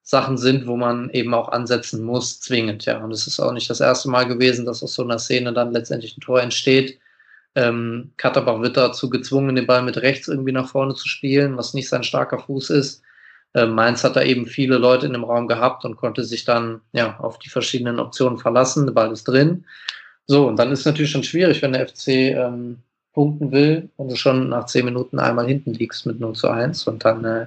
Sachen 0.02 0.38
sind, 0.38 0.66
wo 0.66 0.76
man 0.76 1.10
eben 1.10 1.34
auch 1.34 1.48
ansetzen 1.48 2.02
muss, 2.02 2.40
zwingend, 2.40 2.84
ja. 2.86 3.02
Und 3.02 3.12
es 3.12 3.26
ist 3.26 3.40
auch 3.40 3.52
nicht 3.52 3.68
das 3.68 3.80
erste 3.80 4.08
Mal 4.08 4.26
gewesen, 4.26 4.64
dass 4.64 4.82
aus 4.82 4.94
so 4.94 5.02
einer 5.02 5.18
Szene 5.18 5.52
dann 5.52 5.72
letztendlich 5.72 6.16
ein 6.16 6.20
Tor 6.20 6.40
entsteht. 6.40 6.98
Ähm, 7.56 8.12
Katterbach 8.16 8.60
wird 8.60 8.76
dazu 8.76 9.10
gezwungen, 9.10 9.56
den 9.56 9.66
Ball 9.66 9.82
mit 9.82 9.96
rechts 9.98 10.28
irgendwie 10.28 10.52
nach 10.52 10.68
vorne 10.68 10.94
zu 10.94 11.08
spielen, 11.08 11.56
was 11.56 11.74
nicht 11.74 11.88
sein 11.88 12.04
starker 12.04 12.38
Fuß 12.38 12.70
ist. 12.70 13.02
Äh, 13.54 13.66
Mainz 13.66 14.04
hat 14.04 14.16
da 14.16 14.22
eben 14.22 14.46
viele 14.46 14.78
Leute 14.78 15.06
in 15.06 15.12
dem 15.12 15.24
Raum 15.24 15.48
gehabt 15.48 15.84
und 15.84 15.96
konnte 15.96 16.24
sich 16.24 16.44
dann 16.44 16.80
ja 16.92 17.18
auf 17.18 17.38
die 17.38 17.48
verschiedenen 17.48 17.98
Optionen 17.98 18.38
verlassen. 18.38 18.86
Der 18.86 18.92
Ball 18.92 19.12
ist 19.12 19.24
drin. 19.24 19.64
So, 20.26 20.48
und 20.48 20.58
dann 20.58 20.72
ist 20.72 20.84
natürlich 20.84 21.10
schon 21.10 21.22
schwierig, 21.22 21.62
wenn 21.62 21.72
der 21.72 21.88
FC 21.88 22.08
ähm, 22.08 22.78
punkten 23.12 23.50
will 23.50 23.88
und 23.96 24.10
du 24.10 24.16
schon 24.16 24.50
nach 24.50 24.66
zehn 24.66 24.84
Minuten 24.84 25.18
einmal 25.18 25.46
hinten 25.46 25.72
liegst 25.72 26.04
mit 26.04 26.20
0 26.20 26.34
zu 26.34 26.48
1. 26.48 26.86
Und 26.86 27.04
dann, 27.04 27.24
äh, 27.24 27.46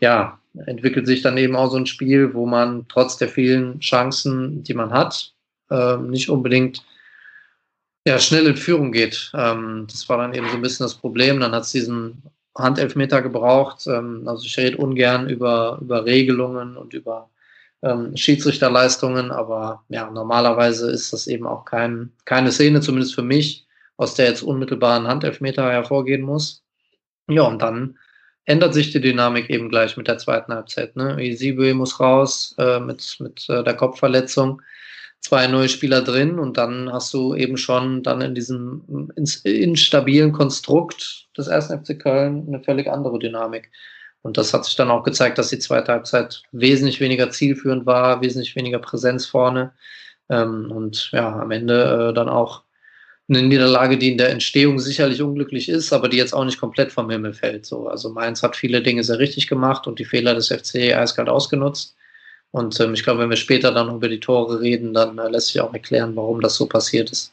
ja, 0.00 0.38
entwickelt 0.64 1.06
sich 1.06 1.20
dann 1.20 1.36
eben 1.36 1.54
auch 1.54 1.70
so 1.70 1.76
ein 1.76 1.86
Spiel, 1.86 2.32
wo 2.32 2.46
man 2.46 2.86
trotz 2.88 3.18
der 3.18 3.28
vielen 3.28 3.78
Chancen, 3.80 4.62
die 4.62 4.72
man 4.72 4.90
hat, 4.90 5.34
äh, 5.70 5.98
nicht 5.98 6.30
unbedingt 6.30 6.82
ja, 8.06 8.18
schnell 8.18 8.46
in 8.46 8.56
Führung 8.56 8.92
geht. 8.92 9.32
Ähm, 9.34 9.86
das 9.90 10.08
war 10.08 10.16
dann 10.18 10.32
eben 10.32 10.48
so 10.48 10.54
ein 10.54 10.62
bisschen 10.62 10.84
das 10.84 10.94
Problem. 10.94 11.40
Dann 11.40 11.52
hat 11.52 11.64
es 11.64 11.72
diesen 11.72 12.22
Handelfmeter 12.56 13.22
gebraucht. 13.22 13.86
Ähm, 13.86 14.22
also 14.26 14.44
ich 14.44 14.56
rede 14.56 14.78
ungern 14.78 15.28
über, 15.28 15.78
über 15.80 16.04
Regelungen 16.04 16.76
und 16.76 16.94
über 16.94 17.30
ähm, 17.82 18.16
Schiedsrichterleistungen, 18.16 19.30
aber 19.30 19.84
ja, 19.88 20.10
normalerweise 20.10 20.90
ist 20.90 21.12
das 21.12 21.26
eben 21.26 21.46
auch 21.46 21.64
kein, 21.64 22.12
keine 22.24 22.52
Szene, 22.52 22.80
zumindest 22.80 23.14
für 23.14 23.22
mich, 23.22 23.66
aus 23.96 24.14
der 24.14 24.26
jetzt 24.26 24.42
unmittelbar 24.42 24.98
ein 24.98 25.06
Handelfmeter 25.06 25.70
hervorgehen 25.70 26.22
muss. 26.22 26.64
Ja, 27.28 27.42
und 27.42 27.60
dann 27.60 27.98
ändert 28.44 28.74
sich 28.74 28.92
die 28.92 29.00
Dynamik 29.00 29.50
eben 29.50 29.68
gleich 29.68 29.96
mit 29.96 30.08
der 30.08 30.18
zweiten 30.18 30.52
Halbzeit. 30.52 30.96
Ne? 30.96 31.22
Isibue 31.22 31.74
muss 31.74 31.98
raus 31.98 32.54
äh, 32.58 32.78
mit, 32.80 33.16
mit 33.20 33.48
äh, 33.48 33.64
der 33.64 33.74
Kopfverletzung 33.74 34.62
zwei 35.26 35.48
neue 35.48 35.68
Spieler 35.68 36.02
drin 36.02 36.38
und 36.38 36.56
dann 36.56 36.92
hast 36.92 37.12
du 37.12 37.34
eben 37.34 37.56
schon 37.56 38.04
dann 38.04 38.20
in 38.20 38.36
diesem 38.36 39.10
instabilen 39.42 40.30
Konstrukt 40.30 41.26
des 41.36 41.48
ersten 41.48 41.84
FC 41.84 41.98
Köln 41.98 42.44
eine 42.46 42.62
völlig 42.62 42.86
andere 42.86 43.18
Dynamik. 43.18 43.72
Und 44.22 44.38
das 44.38 44.54
hat 44.54 44.64
sich 44.64 44.76
dann 44.76 44.88
auch 44.88 45.02
gezeigt, 45.02 45.38
dass 45.38 45.48
die 45.48 45.58
zweite 45.58 45.90
Halbzeit 45.90 46.42
wesentlich 46.52 47.00
weniger 47.00 47.30
zielführend 47.30 47.86
war, 47.86 48.20
wesentlich 48.22 48.54
weniger 48.54 48.78
Präsenz 48.78 49.26
vorne. 49.26 49.72
Ähm, 50.28 50.70
und 50.70 51.10
ja, 51.10 51.40
am 51.40 51.50
Ende 51.50 52.10
äh, 52.10 52.14
dann 52.14 52.28
auch 52.28 52.62
eine 53.28 53.42
Niederlage, 53.42 53.98
die 53.98 54.12
in 54.12 54.18
der 54.18 54.30
Entstehung 54.30 54.78
sicherlich 54.78 55.22
unglücklich 55.22 55.68
ist, 55.68 55.92
aber 55.92 56.08
die 56.08 56.18
jetzt 56.18 56.34
auch 56.34 56.44
nicht 56.44 56.60
komplett 56.60 56.92
vom 56.92 57.10
Himmel 57.10 57.32
fällt. 57.32 57.66
So. 57.66 57.88
Also 57.88 58.10
Mainz 58.10 58.44
hat 58.44 58.54
viele 58.54 58.80
Dinge 58.80 59.02
sehr 59.02 59.18
richtig 59.18 59.48
gemacht 59.48 59.88
und 59.88 59.98
die 59.98 60.04
Fehler 60.04 60.34
des 60.36 60.48
FC 60.48 60.94
eiskalt 60.94 61.28
ausgenutzt. 61.28 61.95
Und 62.56 62.80
ähm, 62.80 62.94
ich 62.94 63.02
glaube, 63.02 63.20
wenn 63.20 63.28
wir 63.28 63.36
später 63.36 63.70
dann 63.70 63.94
über 63.94 64.08
die 64.08 64.18
Tore 64.18 64.62
reden, 64.62 64.94
dann 64.94 65.18
äh, 65.18 65.28
lässt 65.28 65.48
sich 65.48 65.60
auch 65.60 65.74
erklären, 65.74 66.16
warum 66.16 66.40
das 66.40 66.54
so 66.54 66.64
passiert 66.64 67.12
ist. 67.12 67.30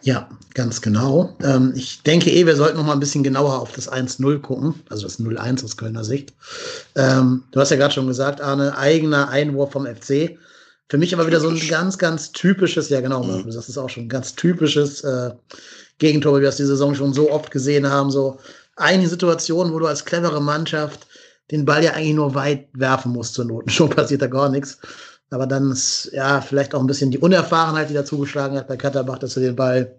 Ja, 0.00 0.30
ganz 0.54 0.80
genau. 0.80 1.36
Ähm, 1.42 1.74
ich 1.76 2.02
denke 2.04 2.30
eh, 2.30 2.46
wir 2.46 2.56
sollten 2.56 2.78
noch 2.78 2.86
mal 2.86 2.94
ein 2.94 3.00
bisschen 3.00 3.22
genauer 3.22 3.60
auf 3.60 3.72
das 3.72 3.92
1-0 3.92 4.38
gucken, 4.38 4.76
also 4.88 5.02
das 5.02 5.20
0-1 5.20 5.62
aus 5.62 5.76
Kölner 5.76 6.04
Sicht. 6.04 6.32
Ähm, 6.96 7.44
du 7.50 7.60
hast 7.60 7.70
ja 7.70 7.76
gerade 7.76 7.92
schon 7.92 8.06
gesagt, 8.06 8.40
Arne, 8.40 8.78
eigener 8.78 9.28
Einwurf 9.28 9.72
vom 9.72 9.84
FC. 9.84 10.38
Für 10.88 10.96
mich 10.96 11.12
aber 11.12 11.26
wieder 11.26 11.40
so 11.40 11.50
ein 11.50 11.68
ganz, 11.68 11.98
ganz 11.98 12.32
typisches, 12.32 12.88
ja 12.88 13.02
genau, 13.02 13.24
mhm. 13.24 13.52
sagst 13.52 13.68
es 13.68 13.76
auch 13.76 13.90
schon, 13.90 14.08
ganz 14.08 14.34
typisches 14.34 15.04
äh, 15.04 15.32
Gegentor, 15.98 16.38
wie 16.38 16.40
wir 16.40 16.48
es 16.48 16.56
die 16.56 16.64
Saison 16.64 16.94
schon 16.94 17.12
so 17.12 17.30
oft 17.30 17.50
gesehen 17.50 17.90
haben. 17.90 18.10
So 18.10 18.38
eine 18.76 19.06
Situation, 19.06 19.70
wo 19.74 19.80
du 19.80 19.86
als 19.86 20.06
clevere 20.06 20.40
Mannschaft 20.40 21.07
den 21.50 21.64
Ball 21.64 21.82
ja 21.82 21.92
eigentlich 21.92 22.14
nur 22.14 22.34
weit 22.34 22.68
werfen 22.72 23.12
muss 23.12 23.32
zur 23.32 23.44
Not. 23.44 23.70
Schon 23.72 23.90
passiert 23.90 24.22
da 24.22 24.26
gar 24.26 24.48
nichts. 24.48 24.78
Aber 25.30 25.46
dann 25.46 25.70
ist 25.70 26.10
ja 26.12 26.40
vielleicht 26.40 26.74
auch 26.74 26.80
ein 26.80 26.86
bisschen 26.86 27.10
die 27.10 27.18
Unerfahrenheit, 27.18 27.90
die 27.90 27.94
da 27.94 28.04
zugeschlagen 28.04 28.56
hat 28.56 28.68
bei 28.68 28.76
Katterbach, 28.76 29.18
dass 29.18 29.36
er 29.36 29.42
den 29.42 29.56
Ball 29.56 29.94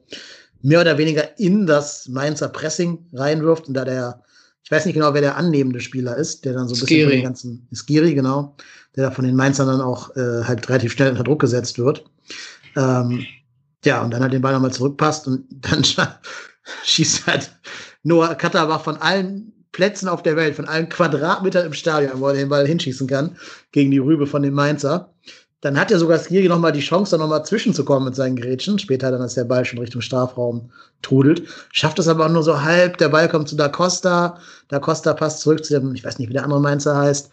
mehr 0.62 0.82
oder 0.82 0.98
weniger 0.98 1.39
in 1.39 1.68
das 1.68 2.08
Mainzer 2.08 2.50
Pressing 2.50 3.06
reinwirft 3.13 3.68
und 3.68 3.75
da 3.75 3.86
der, 3.86 4.24
ich 4.63 4.72
weiß 4.72 4.86
nicht 4.86 4.96
genau, 4.96 5.13
wer 5.13 5.22
der 5.22 5.38
annehmende 5.38 5.82
Spieler 5.82 6.15
ist, 6.15 6.46
der 6.46 6.53
dann 6.53 6.68
so 6.68 6.75
ein 6.75 6.79
bisschen 6.79 7.03
von 7.03 7.12
den 7.12 7.24
ganzen, 7.24 7.68
Skiri, 7.74 8.13
genau, 8.15 8.56
der 8.96 9.06
da 9.06 9.12
von 9.12 9.24
den 9.24 9.36
Mainzern 9.36 9.68
dann 9.68 9.82
auch 9.82 10.15
äh, 10.15 10.44
halt 10.44 10.68
relativ 10.68 10.94
schnell 10.94 11.12
unter 11.12 11.24
Druck 11.24 11.39
gesetzt 11.39 11.77
wird. 11.77 12.06
Ähm, 12.75 13.25
ja, 13.86 14.03
und 14.03 14.12
dann 14.12 14.22
halt 14.22 14.34
den 14.34 14.41
Ball 14.41 14.53
nochmal 14.53 14.74
zurückpasst 14.74 15.27
und 15.27 15.46
dann 15.62 15.84
schießt 16.84 17.27
halt 17.27 17.51
Noah 18.03 18.36
Katterbach 18.36 18.84
von 18.84 18.98
allen 18.98 19.53
Plätzen 19.71 20.07
auf 20.07 20.23
der 20.23 20.35
Welt, 20.35 20.55
von 20.55 20.67
allen 20.67 20.89
Quadratmetern 20.89 21.65
im 21.65 21.73
Stadion, 21.73 22.19
wo 22.19 22.27
er 22.27 22.33
den 22.33 22.49
Ball 22.49 22.67
hinschießen 22.67 23.07
kann, 23.07 23.38
gegen 23.71 23.91
die 23.91 23.99
Rübe 23.99 24.27
von 24.27 24.41
dem 24.41 24.53
Mainzer. 24.53 25.13
Dann 25.61 25.77
hat 25.77 25.91
ja 25.91 25.97
sogar 25.97 26.17
Skiri 26.17 26.47
nochmal 26.47 26.71
die 26.71 26.79
Chance, 26.79 27.11
da 27.11 27.17
nochmal 27.17 27.45
zwischenzukommen 27.45 28.05
mit 28.05 28.15
seinen 28.15 28.38
Grätschen. 28.38 28.79
Später 28.79 29.11
dann, 29.11 29.21
als 29.21 29.33
der 29.33 29.43
Ball 29.43 29.65
schon 29.65 29.79
Richtung 29.79 30.01
Strafraum 30.01 30.71
trudelt. 31.01 31.43
Schafft 31.73 31.99
es 31.99 32.07
aber 32.07 32.25
auch 32.25 32.31
nur 32.31 32.43
so 32.43 32.61
halb. 32.61 32.97
Der 32.97 33.09
Ball 33.09 33.27
kommt 33.27 33.49
zu 33.49 33.57
Da 33.57 33.67
Costa. 33.67 34.39
Da 34.69 34.79
Costa 34.79 35.13
passt 35.13 35.41
zurück 35.41 35.65
zu 35.65 35.77
dem, 35.77 35.93
ich 35.93 36.05
weiß 36.05 36.17
nicht, 36.17 36.29
wie 36.29 36.33
der 36.33 36.45
andere 36.45 36.61
Mainzer 36.61 36.97
heißt. 36.97 37.29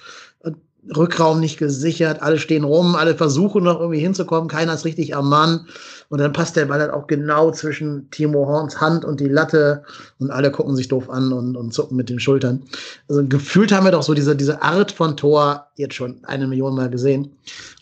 Rückraum 0.94 1.40
nicht 1.40 1.58
gesichert, 1.58 2.22
alle 2.22 2.38
stehen 2.38 2.64
rum, 2.64 2.94
alle 2.94 3.14
versuchen 3.14 3.64
noch 3.64 3.80
irgendwie 3.80 4.00
hinzukommen, 4.00 4.48
keiner 4.48 4.74
ist 4.74 4.84
richtig 4.84 5.16
am 5.16 5.28
Mann. 5.28 5.66
Und 6.08 6.20
dann 6.20 6.32
passt 6.32 6.54
der 6.54 6.66
Ball 6.66 6.80
halt 6.80 6.92
auch 6.92 7.06
genau 7.08 7.50
zwischen 7.50 8.10
Timo 8.10 8.46
Horns 8.46 8.80
Hand 8.80 9.04
und 9.04 9.18
die 9.18 9.28
Latte 9.28 9.82
und 10.18 10.30
alle 10.30 10.52
gucken 10.52 10.76
sich 10.76 10.86
doof 10.86 11.10
an 11.10 11.32
und, 11.32 11.56
und 11.56 11.74
zucken 11.74 11.96
mit 11.96 12.08
den 12.08 12.20
Schultern. 12.20 12.62
Also 13.08 13.26
gefühlt 13.26 13.72
haben 13.72 13.84
wir 13.84 13.90
doch 13.90 14.04
so 14.04 14.14
diese, 14.14 14.36
diese 14.36 14.62
Art 14.62 14.92
von 14.92 15.16
Tor 15.16 15.66
jetzt 15.74 15.94
schon 15.94 16.24
eine 16.24 16.46
Million 16.46 16.76
Mal 16.76 16.90
gesehen. 16.90 17.24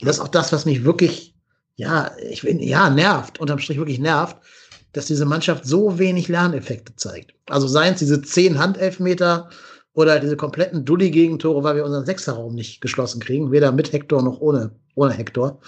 Und 0.01 0.09
das 0.09 0.17
ist 0.17 0.23
auch 0.23 0.29
das, 0.29 0.53
was 0.53 0.65
mich 0.65 0.85
wirklich, 0.85 1.35
ja, 1.77 2.13
ich 2.31 2.43
bin, 2.43 2.61
ja, 2.61 2.89
nervt, 2.89 3.41
unterm 3.41 3.59
Strich 3.59 3.79
wirklich 3.79 3.99
nervt, 3.99 4.37
dass 4.95 5.07
diese 5.07 5.27
Mannschaft 5.27 5.67
so 5.67 5.99
wenig 5.99 6.29
Lerneffekte 6.29 6.97
zeigt. 6.97 7.35
Also 7.51 7.67
seien 7.67 7.95
es 7.95 7.99
diese 7.99 8.23
zehn 8.23 8.59
Handelfmeter, 8.59 9.51
oder 9.95 10.21
diese 10.21 10.37
kompletten 10.37 10.85
Dulli-Gegentore, 10.85 11.63
weil 11.63 11.77
wir 11.77 11.85
unseren 11.85 12.05
Sechserraum 12.05 12.55
nicht 12.55 12.81
geschlossen 12.81 13.21
kriegen, 13.21 13.53
weder 13.53 13.73
mit 13.73 13.93
Hector 13.93 14.23
noch 14.23 14.41
ohne, 14.41 14.73
ohne 14.95 15.13
Hector. 15.13 15.61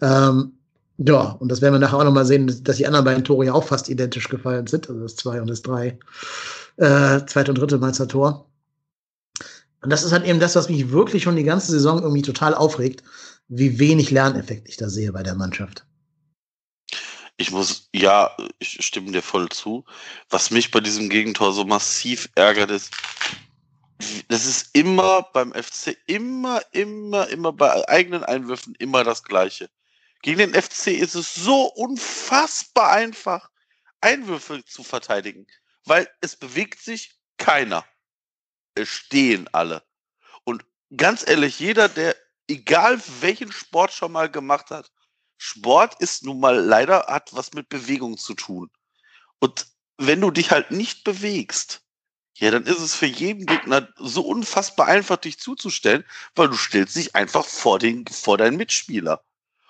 Ähm, 0.00 0.52
ja, 0.98 1.32
und 1.38 1.50
das 1.50 1.60
werden 1.60 1.74
wir 1.74 1.78
nachher 1.78 1.98
auch 1.98 2.04
nochmal 2.04 2.24
sehen, 2.24 2.46
dass 2.64 2.78
die 2.78 2.86
anderen 2.86 3.04
beiden 3.04 3.24
Tore 3.24 3.44
ja 3.44 3.52
auch 3.52 3.64
fast 3.64 3.90
identisch 3.90 4.28
gefallen 4.28 4.66
sind, 4.66 4.88
also 4.88 5.02
das 5.02 5.16
zwei 5.16 5.40
und 5.40 5.48
das 5.48 5.60
drei, 5.60 5.98
äh, 6.78 7.24
zweite 7.26 7.50
und 7.50 7.58
dritte 7.58 7.78
Mainzer 7.78 8.08
Tor. 8.08 8.48
Und 9.82 9.90
das 9.90 10.02
ist 10.02 10.12
halt 10.12 10.24
eben 10.24 10.40
das, 10.40 10.56
was 10.56 10.70
mich 10.70 10.90
wirklich 10.90 11.22
schon 11.22 11.36
die 11.36 11.44
ganze 11.44 11.70
Saison 11.70 12.02
irgendwie 12.02 12.22
total 12.22 12.54
aufregt, 12.54 13.02
wie 13.48 13.78
wenig 13.78 14.10
Lerneffekt 14.10 14.68
ich 14.68 14.78
da 14.78 14.88
sehe 14.88 15.12
bei 15.12 15.22
der 15.22 15.34
Mannschaft. 15.34 15.84
Ich 17.36 17.50
muss, 17.50 17.90
ja, 17.94 18.34
ich 18.58 18.78
stimme 18.80 19.12
dir 19.12 19.20
voll 19.20 19.50
zu. 19.50 19.84
Was 20.30 20.50
mich 20.50 20.70
bei 20.70 20.80
diesem 20.80 21.10
Gegentor 21.10 21.52
so 21.52 21.64
massiv 21.64 22.30
ärgert, 22.34 22.70
ist, 22.70 22.90
das 24.28 24.44
ist 24.44 24.74
immer 24.74 25.22
beim 25.32 25.52
FC, 25.52 25.96
immer, 26.06 26.60
immer, 26.72 27.28
immer 27.28 27.52
bei 27.52 27.88
eigenen 27.88 28.24
Einwürfen 28.24 28.74
immer 28.76 29.04
das 29.04 29.22
Gleiche. 29.22 29.70
Gegen 30.22 30.38
den 30.38 30.54
FC 30.54 30.88
ist 30.88 31.14
es 31.14 31.34
so 31.34 31.66
unfassbar 31.66 32.90
einfach, 32.92 33.50
Einwürfe 34.00 34.64
zu 34.64 34.82
verteidigen, 34.82 35.46
weil 35.84 36.08
es 36.20 36.36
bewegt 36.36 36.80
sich 36.80 37.18
keiner. 37.38 37.84
Es 38.74 38.88
stehen 38.88 39.48
alle. 39.52 39.82
Und 40.44 40.64
ganz 40.96 41.26
ehrlich, 41.26 41.58
jeder, 41.60 41.88
der, 41.88 42.16
egal 42.48 43.00
welchen 43.20 43.52
Sport 43.52 43.92
schon 43.92 44.12
mal 44.12 44.30
gemacht 44.30 44.70
hat, 44.70 44.90
Sport 45.38 46.00
ist 46.00 46.24
nun 46.24 46.40
mal 46.40 46.58
leider, 46.58 47.06
hat 47.06 47.34
was 47.34 47.52
mit 47.52 47.68
Bewegung 47.68 48.16
zu 48.18 48.34
tun. 48.34 48.70
Und 49.38 49.66
wenn 49.98 50.20
du 50.20 50.30
dich 50.30 50.50
halt 50.50 50.70
nicht 50.70 51.04
bewegst, 51.04 51.85
ja, 52.38 52.50
dann 52.50 52.64
ist 52.64 52.80
es 52.80 52.94
für 52.94 53.06
jeden 53.06 53.46
Gegner 53.46 53.88
so 53.96 54.20
unfassbar 54.22 54.88
einfach, 54.88 55.16
dich 55.16 55.38
zuzustellen, 55.38 56.04
weil 56.34 56.48
du 56.48 56.56
stellst 56.56 56.94
dich 56.96 57.14
einfach 57.14 57.46
vor, 57.46 57.78
den, 57.78 58.06
vor 58.06 58.36
deinen 58.36 58.58
Mitspieler. 58.58 59.22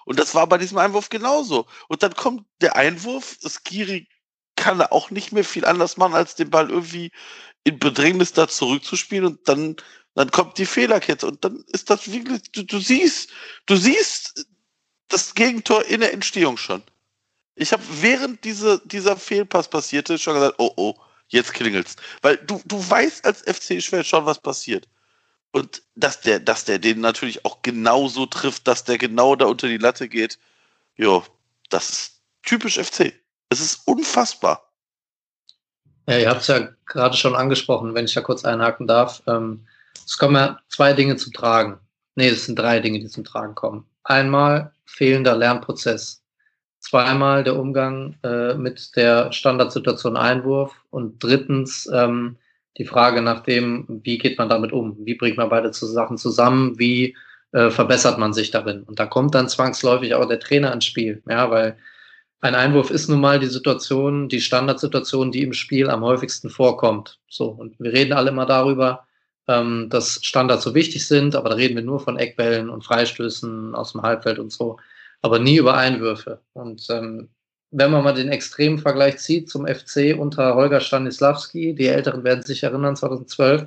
Und 0.05 0.19
das 0.19 0.35
war 0.35 0.49
bei 0.49 0.59
diesem 0.59 0.79
Einwurf 0.79 1.09
genauso. 1.09 1.67
Und 1.89 2.03
dann 2.03 2.15
kommt 2.15 2.45
der 2.61 2.75
Einwurf, 2.77 3.37
Skiri 3.41 4.09
kann 4.57 4.81
auch 4.83 5.11
nicht 5.11 5.33
mehr 5.33 5.45
viel 5.45 5.65
anders 5.65 5.97
machen, 5.97 6.15
als 6.15 6.35
den 6.35 6.51
Ball 6.51 6.71
irgendwie 6.71 7.13
in 7.63 7.79
Bedrängnis 7.79 8.33
da 8.33 8.49
zurückzuspielen 8.49 9.27
und 9.27 9.49
dann, 9.49 9.77
dann 10.15 10.31
kommt 10.31 10.59
die 10.59 10.67
Fehlerkette 10.67 11.27
und 11.27 11.45
dann 11.45 11.65
ist 11.69 11.91
das 11.91 12.11
wirklich, 12.11 12.51
du, 12.53 12.65
du 12.65 12.81
siehst, 12.81 13.31
du 13.67 13.77
siehst 13.77 14.47
das 15.09 15.35
Gegentor 15.35 15.85
in 15.85 16.01
der 16.01 16.13
Entstehung 16.13 16.57
schon. 16.57 16.83
Ich 17.55 17.73
habe 17.73 17.83
während 18.01 18.45
diese, 18.45 18.81
dieser 18.87 19.17
Fehlpass 19.17 19.69
passierte 19.69 20.19
schon 20.19 20.35
gesagt, 20.35 20.57
oh 20.59 20.73
oh, 20.77 20.95
jetzt 21.29 21.53
klingelt's. 21.55 21.97
Weil 22.23 22.37
du, 22.39 22.61
du 22.65 22.79
weißt 22.89 23.25
als 23.25 23.43
FC 23.43 23.83
Schwert 23.83 24.07
schon, 24.07 24.27
was 24.27 24.39
passiert. 24.39 24.89
Und 25.53 25.83
dass 25.95 26.21
der, 26.21 26.41
dass 26.41 26.65
der 26.65 26.79
den 26.79 27.01
natürlich 27.01 27.45
auch 27.45 27.63
genauso 27.63 28.27
trifft, 28.27 28.69
dass 28.69 28.85
der 28.85 28.99
genau 28.99 29.37
da 29.37 29.47
unter 29.47 29.69
die 29.69 29.79
Latte 29.79 30.09
geht, 30.09 30.39
jo, 30.97 31.25
das 31.71 31.91
ist 31.91 32.21
typisch 32.43 32.79
FC. 32.79 33.13
Es 33.49 33.61
ist 33.61 33.87
unfassbar. 33.87 34.71
Ja, 36.09 36.19
ihr 36.19 36.29
habt 36.29 36.43
es 36.43 36.49
ja 36.49 36.69
gerade 36.85 37.17
schon 37.17 37.35
angesprochen, 37.35 37.95
wenn 37.95 38.05
ich 38.05 38.15
da 38.15 38.21
kurz 38.21 38.45
einhaken 38.45 38.87
darf. 38.87 39.23
Ähm, 39.27 39.67
es 40.05 40.19
kommen 40.19 40.37
ja 40.37 40.61
zwei 40.69 40.93
Dinge 40.93 41.17
zum 41.17 41.33
Tragen. 41.33 41.81
Nee, 42.15 42.29
es 42.29 42.47
sind 42.47 42.59
drei 42.59 42.81
Dinge, 42.81 43.01
die 43.01 43.09
zum 43.09 43.25
Tragen 43.25 43.55
kommen. 43.55 43.87
Einmal 44.05 44.73
fehlender 44.85 45.37
Lernprozess 45.37 46.23
zweimal 46.89 47.43
der 47.43 47.59
Umgang 47.59 48.15
äh, 48.23 48.55
mit 48.55 48.95
der 48.95 49.33
Standardsituation 49.33 50.17
Einwurf 50.17 50.73
und 50.91 51.23
drittens 51.23 51.91
ähm, 51.93 52.37
die 52.79 52.85
Frage 52.85 53.23
nach 53.23 53.43
dem, 53.43 53.87
wie 54.05 54.19
geht 54.19 54.39
man 54.39 54.49
damit 54.49 54.73
um? 54.73 54.97
Wie 55.05 55.15
bringt 55.15 55.37
man 55.37 55.49
beide 55.49 55.73
Sachen 55.73 56.17
zusammen? 56.17 56.79
Wie 56.79 57.17
äh, 57.53 57.71
verbessert 57.71 58.19
man 58.19 58.33
sich 58.33 58.53
darin? 58.53 58.85
Und 58.85 59.01
da 59.01 59.07
kommt 59.07 59.35
dann 59.35 59.49
zwangsläufig 59.49 60.15
auch 60.15 60.29
der 60.29 60.39
Trainer 60.39 60.73
ins 60.73 60.85
Spiel, 60.85 61.23
ja, 61.29 61.51
weil 61.51 61.77
ein 62.41 62.55
Einwurf 62.55 62.91
ist 62.91 63.09
nun 63.09 63.21
mal 63.21 63.41
die 63.41 63.47
Situation, 63.47 64.29
die 64.29 64.41
Standardsituation, 64.41 65.33
die 65.33 65.43
im 65.43 65.55
Spiel 65.55 65.91
am 65.91 66.05
häufigsten 66.05 66.51
vorkommt. 66.51 67.19
So, 67.29 67.47
und 67.47 67.81
wir 67.81 67.93
reden 67.93 68.13
alle 68.13 68.31
immer 68.31 68.47
darüber, 68.47 69.07
ähm, 69.49 69.89
dass 69.91 70.21
Standards 70.23 70.63
so 70.63 70.75
wichtig 70.75 71.09
sind, 71.09 71.35
aber 71.35 71.49
da 71.49 71.57
reden 71.57 71.75
wir 71.75 71.83
nur 71.83 71.99
von 71.99 72.17
Eckbällen 72.17 72.71
und 72.71 72.85
Freistößen 72.85 73.75
aus 73.75 73.93
dem 73.93 74.03
Halbfeld 74.03 74.39
und 74.39 74.53
so 74.53 74.79
aber 75.23 75.39
nie 75.39 75.57
über 75.57 75.77
Einwürfe. 75.77 76.41
Und 76.53 76.87
ähm, 76.91 77.29
wenn 77.71 77.91
man 77.91 78.05
mal 78.05 78.15
den 78.15 78.29
extremen 78.29 78.79
Vergleich 78.79 79.19
zieht 79.19 79.51
zum 79.51 79.67
FC 79.67 80.17
unter 80.19 80.55
Holger 80.55 80.81
Stanislawski, 80.81 81.75
die 81.75 81.89
Älteren 81.89 82.25
werden 82.25 82.43
sich 82.43 82.63
erinnern, 82.63 82.97
2012, 82.97 83.67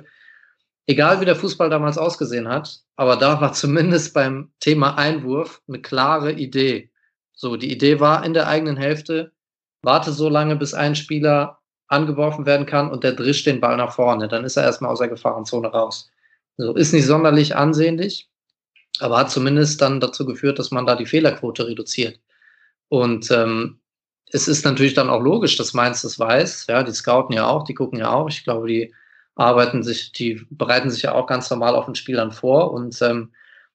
egal 0.86 1.20
wie 1.20 1.26
der 1.26 1.36
Fußball 1.36 1.70
damals 1.70 1.98
ausgesehen 1.98 2.48
hat, 2.48 2.80
aber 2.96 3.16
da 3.16 3.40
war 3.40 3.52
zumindest 3.52 4.14
beim 4.14 4.52
Thema 4.60 4.96
Einwurf 4.96 5.62
eine 5.68 5.80
klare 5.80 6.32
Idee. 6.32 6.90
So, 7.32 7.56
die 7.56 7.72
Idee 7.72 8.00
war 8.00 8.24
in 8.24 8.34
der 8.34 8.48
eigenen 8.48 8.76
Hälfte, 8.76 9.32
warte 9.82 10.12
so 10.12 10.28
lange, 10.28 10.56
bis 10.56 10.74
ein 10.74 10.94
Spieler 10.94 11.58
angeworfen 11.88 12.46
werden 12.46 12.66
kann 12.66 12.90
und 12.90 13.04
der 13.04 13.12
drischt 13.12 13.46
den 13.46 13.60
Ball 13.60 13.76
nach 13.76 13.92
vorne. 13.92 14.28
Dann 14.28 14.44
ist 14.44 14.56
er 14.56 14.64
erstmal 14.64 14.92
aus 14.92 15.00
der 15.00 15.08
Gefahrenzone 15.08 15.68
raus. 15.68 16.10
So, 16.56 16.74
ist 16.74 16.92
nicht 16.92 17.06
sonderlich 17.06 17.56
ansehnlich, 17.56 18.29
aber 19.02 19.18
hat 19.18 19.30
zumindest 19.30 19.80
dann 19.80 20.00
dazu 20.00 20.24
geführt, 20.26 20.58
dass 20.58 20.70
man 20.70 20.86
da 20.86 20.96
die 20.96 21.06
Fehlerquote 21.06 21.66
reduziert. 21.66 22.20
Und 22.88 23.30
ähm, 23.30 23.80
es 24.32 24.48
ist 24.48 24.64
natürlich 24.64 24.94
dann 24.94 25.10
auch 25.10 25.20
logisch, 25.20 25.56
dass 25.56 25.74
Mainz 25.74 26.02
das 26.02 26.18
weiß. 26.18 26.66
Ja, 26.68 26.82
die 26.82 26.92
scouten 26.92 27.34
ja 27.34 27.46
auch, 27.48 27.64
die 27.64 27.74
gucken 27.74 27.98
ja 27.98 28.10
auch. 28.12 28.28
Ich 28.28 28.44
glaube, 28.44 28.68
die 28.68 28.94
arbeiten 29.34 29.82
sich, 29.82 30.12
die 30.12 30.46
bereiten 30.50 30.90
sich 30.90 31.02
ja 31.02 31.12
auch 31.12 31.26
ganz 31.26 31.50
normal 31.50 31.74
auf 31.74 31.86
den 31.86 31.94
Spielern 31.94 32.32
vor. 32.32 32.72
Und 32.72 33.00
ähm, 33.02 33.32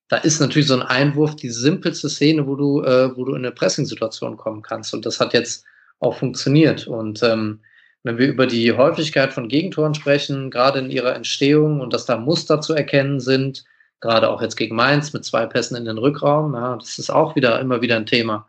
da 0.07 0.17
ist 0.17 0.39
natürlich 0.39 0.67
so 0.67 0.75
ein 0.75 0.81
Einwurf 0.81 1.35
die 1.35 1.49
simpelste 1.49 2.09
Szene, 2.09 2.45
wo 2.47 2.55
du, 2.55 2.83
äh, 2.83 3.15
wo 3.15 3.25
du 3.25 3.31
in 3.31 3.39
eine 3.39 3.51
Pressing-Situation 3.51 4.37
kommen 4.37 4.61
kannst. 4.61 4.93
Und 4.93 5.05
das 5.05 5.19
hat 5.19 5.33
jetzt 5.33 5.65
auch 5.99 6.17
funktioniert. 6.17 6.87
Und 6.87 7.23
ähm, 7.23 7.61
wenn 8.03 8.17
wir 8.17 8.27
über 8.27 8.45
die 8.45 8.71
Häufigkeit 8.71 9.33
von 9.33 9.47
Gegentoren 9.47 9.95
sprechen, 9.95 10.51
gerade 10.51 10.79
in 10.79 10.91
ihrer 10.91 11.15
Entstehung 11.15 11.79
und 11.79 11.91
dass 11.91 12.05
da 12.05 12.17
Muster 12.17 12.61
zu 12.61 12.73
erkennen 12.73 13.19
sind, 13.19 13.65
gerade 14.05 14.29
auch 14.29 14.41
jetzt 14.41 14.55
gegen 14.55 14.75
Mainz 14.75 15.13
mit 15.13 15.25
zwei 15.25 15.45
Pässen 15.47 15.75
in 15.75 15.85
den 15.85 15.97
Rückraum. 15.97 16.53
Ja, 16.53 16.77
das 16.77 16.99
ist 16.99 17.09
auch 17.09 17.35
wieder 17.35 17.59
immer 17.59 17.81
wieder 17.81 17.95
ein 17.95 18.05
Thema. 18.05 18.47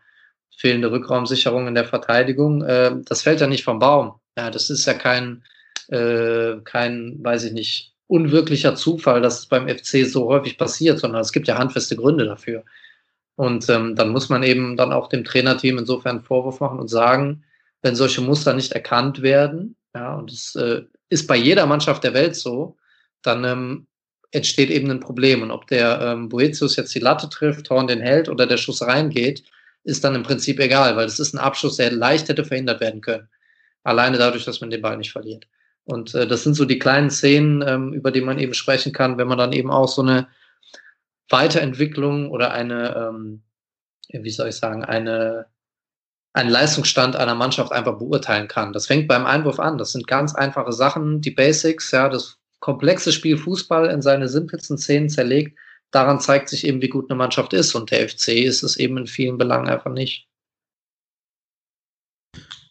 Fehlende 0.57 0.91
Rückraumsicherung 0.91 1.67
in 1.67 1.75
der 1.75 1.85
Verteidigung, 1.85 2.63
äh, 2.63 2.93
das 3.05 3.23
fällt 3.23 3.41
ja 3.41 3.47
nicht 3.47 3.65
vom 3.65 3.79
Baum. 3.79 4.15
Ja, 4.37 4.51
das 4.51 4.71
ist 4.71 4.87
ja 4.87 4.95
kein, 4.95 5.43
äh, 5.89 6.57
kein, 6.65 7.19
weiß 7.23 7.45
ich 7.45 7.53
nicht, 7.53 7.95
unwirklicher 8.07 8.75
Zufall, 8.75 9.21
dass 9.21 9.41
es 9.41 9.47
beim 9.47 9.69
FC 9.69 10.07
so 10.07 10.29
häufig 10.29 10.59
passiert, 10.59 10.99
sondern 10.99 11.21
es 11.23 11.33
gibt 11.33 11.49
ja 11.49 11.59
handfeste 11.59 11.97
Gründe 11.97 12.25
dafür. 12.27 12.65
Und 13.37 13.69
ähm, 13.69 13.97
dann 13.97 14.11
muss 14.11 14.29
man 14.29 14.43
eben 14.43 14.77
dann 14.77 14.93
auch 14.93 15.09
dem 15.09 15.25
Trainerteam 15.25 15.79
insofern 15.79 16.17
einen 16.17 16.25
Vorwurf 16.25 16.61
machen 16.61 16.79
und 16.79 16.89
sagen, 16.89 17.45
wenn 17.83 17.97
solche 17.97 18.21
Muster 18.21 18.55
nicht 18.55 18.73
erkannt 18.73 19.23
werden, 19.23 19.77
ja, 19.95 20.15
und 20.15 20.31
es 20.31 20.55
äh, 20.55 20.83
ist 21.09 21.27
bei 21.27 21.37
jeder 21.37 21.67
Mannschaft 21.67 22.05
der 22.05 22.15
Welt 22.15 22.37
so, 22.37 22.77
dann 23.23 23.45
ähm, 23.45 23.87
entsteht 24.37 24.71
eben 24.71 24.91
ein 24.91 25.01
Problem. 25.01 25.43
Und 25.43 25.51
ob 25.51 25.67
der 25.67 26.01
ähm, 26.01 26.29
Boetius 26.29 26.77
jetzt 26.77 26.95
die 26.95 27.01
Latte 27.01 27.29
trifft, 27.29 27.71
Horn 27.71 27.87
den 27.87 28.01
hält 28.01 28.29
oder 28.29 28.47
der 28.47 28.59
Schuss 28.59 28.83
reingeht, 28.83 29.43
ist 29.85 30.05
dann 30.05 30.15
im 30.15 30.23
Prinzip 30.23 30.61
egal, 30.61 30.97
weil 30.97 31.07
es 31.07 31.19
ist 31.19 31.35
ein 31.35 31.39
Abschuss, 31.39 31.77
der 31.77 31.93
leicht 31.93 32.29
hätte 32.29 32.45
verhindert 32.45 32.81
werden 32.81 33.01
können. 33.01 33.29
Alleine 33.83 34.19
dadurch, 34.19 34.45
dass 34.45 34.61
man 34.61 34.71
den 34.71 34.83
Ball 34.83 34.97
nicht 34.97 35.13
verliert. 35.13 35.47
Und 35.85 36.15
äh, 36.15 36.27
das 36.27 36.43
sind 36.43 36.55
so 36.55 36.65
die 36.65 36.79
kleinen 36.79 37.11
Szenen, 37.11 37.65
ähm, 37.67 37.93
über 37.93 38.11
die 38.11 38.21
man 38.21 38.39
eben 38.39 38.55
sprechen 38.55 38.93
kann, 38.93 39.19
wenn 39.19 39.29
man 39.29 39.39
dann 39.39 39.53
eben 39.53 39.71
auch 39.71 39.89
so 39.89 40.03
eine 40.03 40.29
Weiterentwicklung 41.29 42.31
oder 42.31 42.53
eine, 42.53 42.97
ähm, 42.97 43.43
wie 44.11 44.31
soll 44.31 44.49
ich 44.49 44.57
sagen, 44.57 44.85
eine, 44.85 45.47
einen 46.33 46.51
Leistungsstand 46.51 47.17
einer 47.17 47.35
Mannschaft 47.35 47.73
einfach 47.73 47.99
beurteilen 47.99 48.49
kann. 48.49 48.73
Das 48.73 48.87
fängt 48.87 49.09
beim 49.09 49.25
Einwurf 49.25 49.61
an. 49.61 49.79
Das 49.79 49.93
sind 49.93 50.07
ganz 50.07 50.35
einfache 50.35 50.73
Sachen, 50.73 51.21
die 51.21 51.31
Basics, 51.31 51.93
ja, 51.93 52.09
das 52.09 52.39
komplexe 52.61 53.13
Spiel 53.13 53.37
Fußball 53.37 53.91
in 53.91 54.03
seine 54.03 54.29
simpelsten 54.29 54.79
Szenen 54.79 55.09
zerlegt, 55.09 55.59
daran 55.91 56.21
zeigt 56.21 56.49
sich 56.49 56.67
eben, 56.67 56.83
wie 56.83 56.89
gut 56.89 57.11
eine 57.11 57.17
Mannschaft 57.17 57.53
ist. 57.53 57.75
Und 57.75 57.91
der 57.91 58.09
FC 58.09 58.29
ist 58.29 58.63
es 58.63 58.77
eben 58.77 58.99
in 58.99 59.07
vielen 59.07 59.39
Belangen 59.39 59.69
einfach 59.69 59.93
nicht. 59.93 60.29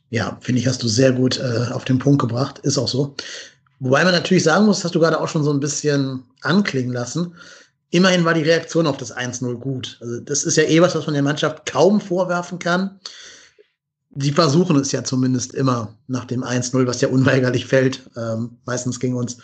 Ja, 0.09 0.37
finde 0.41 0.61
ich, 0.61 0.67
hast 0.67 0.83
du 0.83 0.87
sehr 0.87 1.11
gut 1.11 1.39
äh, 1.39 1.71
auf 1.71 1.85
den 1.85 1.99
Punkt 1.99 2.21
gebracht. 2.21 2.59
Ist 2.59 2.77
auch 2.77 2.87
so. 2.87 3.15
Wobei 3.79 4.03
man 4.03 4.13
natürlich 4.13 4.43
sagen 4.43 4.65
muss, 4.65 4.83
hast 4.83 4.95
du 4.95 4.99
gerade 4.99 5.19
auch 5.19 5.27
schon 5.27 5.43
so 5.43 5.51
ein 5.51 5.59
bisschen 5.59 6.23
anklingen 6.41 6.93
lassen. 6.93 7.35
Immerhin 7.89 8.25
war 8.25 8.33
die 8.33 8.43
Reaktion 8.43 8.87
auf 8.87 8.97
das 8.97 9.15
1-0 9.15 9.55
gut. 9.55 9.97
Also 10.01 10.19
das 10.21 10.43
ist 10.43 10.57
ja 10.57 10.63
eh 10.63 10.81
was, 10.81 10.95
was 10.95 11.05
man 11.05 11.13
der 11.13 11.23
Mannschaft 11.23 11.65
kaum 11.65 11.99
vorwerfen 11.99 12.59
kann. 12.59 12.99
Die 14.17 14.31
versuchen 14.31 14.77
es 14.77 14.93
ja 14.93 15.03
zumindest 15.03 15.53
immer 15.53 15.93
nach 16.07 16.25
dem 16.25 16.43
1-0, 16.43 16.87
was 16.87 17.01
ja 17.01 17.09
unweigerlich 17.09 17.65
fällt, 17.65 18.09
ähm, 18.15 18.57
meistens 18.65 18.99
gegen 18.99 19.15
uns, 19.15 19.37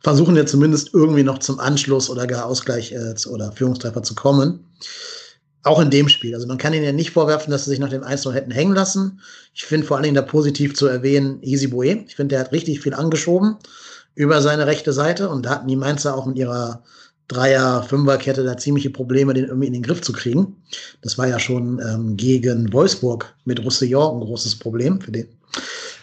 versuchen 0.00 0.36
ja 0.36 0.44
zumindest 0.44 0.92
irgendwie 0.92 1.22
noch 1.22 1.38
zum 1.38 1.58
Anschluss 1.58 2.10
oder 2.10 2.26
gar 2.26 2.44
Ausgleich 2.44 2.92
äh, 2.92 3.14
oder 3.28 3.52
Führungstreffer 3.52 4.02
zu 4.02 4.14
kommen. 4.14 4.66
Auch 5.62 5.80
in 5.80 5.90
dem 5.90 6.08
Spiel. 6.08 6.34
Also 6.34 6.46
man 6.46 6.58
kann 6.58 6.72
ihnen 6.74 6.84
ja 6.84 6.92
nicht 6.92 7.10
vorwerfen, 7.10 7.50
dass 7.50 7.64
sie 7.64 7.70
sich 7.70 7.78
nach 7.78 7.90
dem 7.90 8.02
1-0 8.02 8.32
hätten 8.32 8.50
hängen 8.50 8.74
lassen. 8.74 9.20
Ich 9.54 9.64
finde 9.64 9.86
vor 9.86 9.96
allen 9.96 10.04
Dingen 10.04 10.14
da 10.14 10.22
positiv 10.22 10.74
zu 10.74 10.86
erwähnen 10.86 11.42
Easy 11.42 11.66
Boe. 11.66 12.04
Ich 12.06 12.16
finde, 12.16 12.34
der 12.34 12.40
hat 12.40 12.52
richtig 12.52 12.80
viel 12.80 12.94
angeschoben 12.94 13.56
über 14.14 14.42
seine 14.42 14.66
rechte 14.66 14.92
Seite 14.92 15.28
und 15.28 15.46
da 15.46 15.50
hatten 15.50 15.68
die 15.68 15.76
Mainzer 15.76 16.14
auch 16.14 16.26
mit 16.26 16.36
ihrer 16.36 16.82
Dreier-, 17.30 17.82
Fünfer-Kette 17.82 18.44
da 18.44 18.56
ziemliche 18.56 18.90
Probleme, 18.90 19.34
den 19.34 19.46
irgendwie 19.46 19.68
in 19.68 19.72
den 19.72 19.82
Griff 19.82 20.02
zu 20.02 20.12
kriegen. 20.12 20.56
Das 21.02 21.16
war 21.16 21.28
ja 21.28 21.38
schon 21.38 21.80
ähm, 21.80 22.16
gegen 22.16 22.72
Wolfsburg 22.72 23.34
mit 23.44 23.62
Roussillon 23.62 24.16
ein 24.16 24.26
großes 24.26 24.58
Problem 24.58 25.00
für 25.00 25.12
den. 25.12 25.28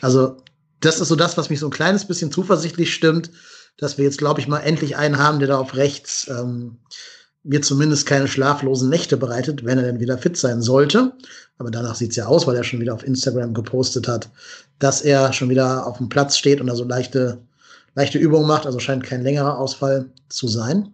Also 0.01 0.37
das 0.79 0.99
ist 0.99 1.07
so 1.09 1.15
das, 1.15 1.37
was 1.37 1.49
mich 1.49 1.59
so 1.59 1.67
ein 1.67 1.71
kleines 1.71 2.05
bisschen 2.05 2.31
zuversichtlich 2.31 2.93
stimmt, 2.93 3.31
dass 3.77 3.97
wir 3.97 4.05
jetzt, 4.05 4.17
glaube 4.17 4.39
ich, 4.39 4.47
mal 4.47 4.59
endlich 4.59 4.95
einen 4.95 5.17
haben, 5.17 5.39
der 5.39 5.49
da 5.49 5.57
auf 5.57 5.75
rechts 5.75 6.27
ähm, 6.29 6.77
mir 7.43 7.61
zumindest 7.61 8.05
keine 8.05 8.27
schlaflosen 8.27 8.89
Nächte 8.89 9.17
bereitet, 9.17 9.63
wenn 9.63 9.77
er 9.77 9.85
denn 9.85 9.99
wieder 9.99 10.17
fit 10.17 10.37
sein 10.37 10.61
sollte. 10.61 11.13
Aber 11.57 11.71
danach 11.71 11.95
sieht 11.95 12.11
es 12.11 12.15
ja 12.15 12.25
aus, 12.25 12.45
weil 12.45 12.55
er 12.55 12.63
schon 12.63 12.79
wieder 12.79 12.93
auf 12.93 13.05
Instagram 13.05 13.53
gepostet 13.53 14.07
hat, 14.07 14.29
dass 14.79 15.01
er 15.01 15.33
schon 15.33 15.49
wieder 15.49 15.87
auf 15.87 15.97
dem 15.97 16.09
Platz 16.09 16.37
steht 16.37 16.61
und 16.61 16.67
da 16.67 16.75
so 16.75 16.83
leichte, 16.83 17.39
leichte 17.95 18.17
Übungen 18.17 18.47
macht. 18.47 18.65
Also 18.65 18.79
scheint 18.79 19.03
kein 19.03 19.23
längerer 19.23 19.57
Ausfall 19.57 20.09
zu 20.29 20.47
sein. 20.47 20.91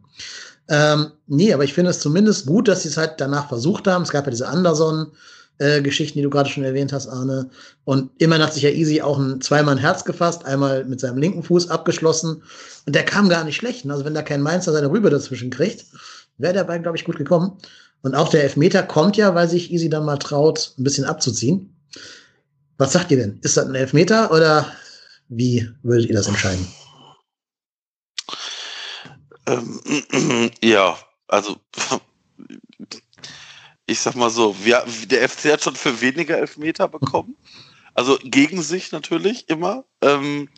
Ähm, 0.69 1.11
nee, 1.27 1.53
aber 1.53 1.63
ich 1.63 1.73
finde 1.73 1.91
es 1.91 1.99
zumindest 1.99 2.45
gut, 2.45 2.67
dass 2.67 2.83
sie 2.83 2.89
es 2.89 2.97
halt 2.97 3.13
danach 3.17 3.49
versucht 3.49 3.87
haben. 3.87 4.03
Es 4.03 4.11
gab 4.11 4.25
ja 4.25 4.31
diese 4.31 4.47
Anderson, 4.47 5.11
äh, 5.59 5.81
Geschichten, 5.81 6.17
die 6.17 6.23
du 6.23 6.29
gerade 6.29 6.49
schon 6.49 6.63
erwähnt 6.63 6.93
hast, 6.93 7.07
Arne. 7.07 7.49
Und 7.83 8.11
immerhin 8.17 8.43
hat 8.43 8.53
sich 8.53 8.63
ja 8.63 8.69
Easy 8.69 9.01
auch 9.01 9.19
ein 9.19 9.41
zweimal 9.41 9.75
ein 9.75 9.81
Herz 9.81 10.03
gefasst, 10.05 10.45
einmal 10.45 10.85
mit 10.85 10.99
seinem 10.99 11.17
linken 11.17 11.43
Fuß 11.43 11.69
abgeschlossen. 11.69 12.43
Und 12.85 12.95
der 12.95 13.03
kam 13.03 13.29
gar 13.29 13.43
nicht 13.43 13.55
schlecht. 13.55 13.89
Also 13.89 14.05
wenn 14.05 14.13
da 14.13 14.21
kein 14.21 14.41
Mainzer 14.41 14.71
seine 14.71 14.89
Rübe 14.89 15.09
dazwischen 15.09 15.51
kriegt, 15.51 15.85
wäre 16.37 16.53
der 16.53 16.63
Ball, 16.63 16.81
glaube 16.81 16.97
ich, 16.97 17.05
gut 17.05 17.17
gekommen. 17.17 17.57
Und 18.01 18.15
auch 18.15 18.29
der 18.29 18.43
Elfmeter 18.43 18.83
kommt 18.83 19.15
ja, 19.15 19.35
weil 19.35 19.47
sich 19.47 19.71
Easy 19.71 19.89
dann 19.89 20.05
mal 20.05 20.17
traut, 20.17 20.73
ein 20.77 20.83
bisschen 20.83 21.05
abzuziehen. 21.05 21.73
Was 22.77 22.93
sagt 22.93 23.11
ihr 23.11 23.17
denn? 23.17 23.39
Ist 23.43 23.55
das 23.55 23.67
ein 23.67 23.75
Elfmeter 23.75 24.31
oder 24.31 24.67
wie 25.29 25.69
würdet 25.83 26.09
ihr 26.09 26.15
das 26.15 26.27
entscheiden? 26.27 26.67
Ähm, 29.47 30.51
ja, 30.61 30.97
also 31.27 31.59
ich 33.85 33.99
sag 33.99 34.15
mal 34.15 34.29
so, 34.29 34.55
wir, 34.63 34.85
der 35.05 35.27
FC 35.27 35.51
hat 35.51 35.63
schon 35.63 35.75
für 35.75 36.01
weniger 36.01 36.37
Elfmeter 36.37 36.87
bekommen. 36.87 37.35
Also 37.93 38.17
gegen 38.23 38.61
sich 38.61 38.91
natürlich 38.91 39.49
immer. 39.49 39.85
Ähm, 40.01 40.49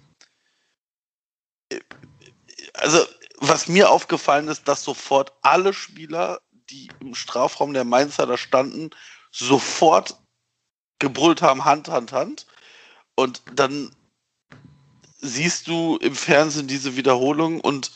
also 2.73 3.05
was 3.37 3.67
mir 3.67 3.89
aufgefallen 3.89 4.47
ist, 4.47 4.67
dass 4.67 4.83
sofort 4.83 5.33
alle 5.41 5.73
Spieler, 5.73 6.39
die 6.69 6.89
im 6.99 7.15
Strafraum 7.15 7.73
der 7.73 7.83
Mainzer 7.83 8.25
da 8.25 8.37
standen, 8.37 8.91
sofort 9.31 10.17
gebrüllt 10.99 11.41
haben, 11.41 11.65
Hand, 11.65 11.89
Hand, 11.89 12.13
Hand. 12.13 12.47
Und 13.15 13.41
dann 13.53 13.93
siehst 15.17 15.67
du 15.67 15.97
im 15.97 16.15
Fernsehen 16.15 16.67
diese 16.67 16.95
Wiederholung 16.95 17.59
und 17.59 17.91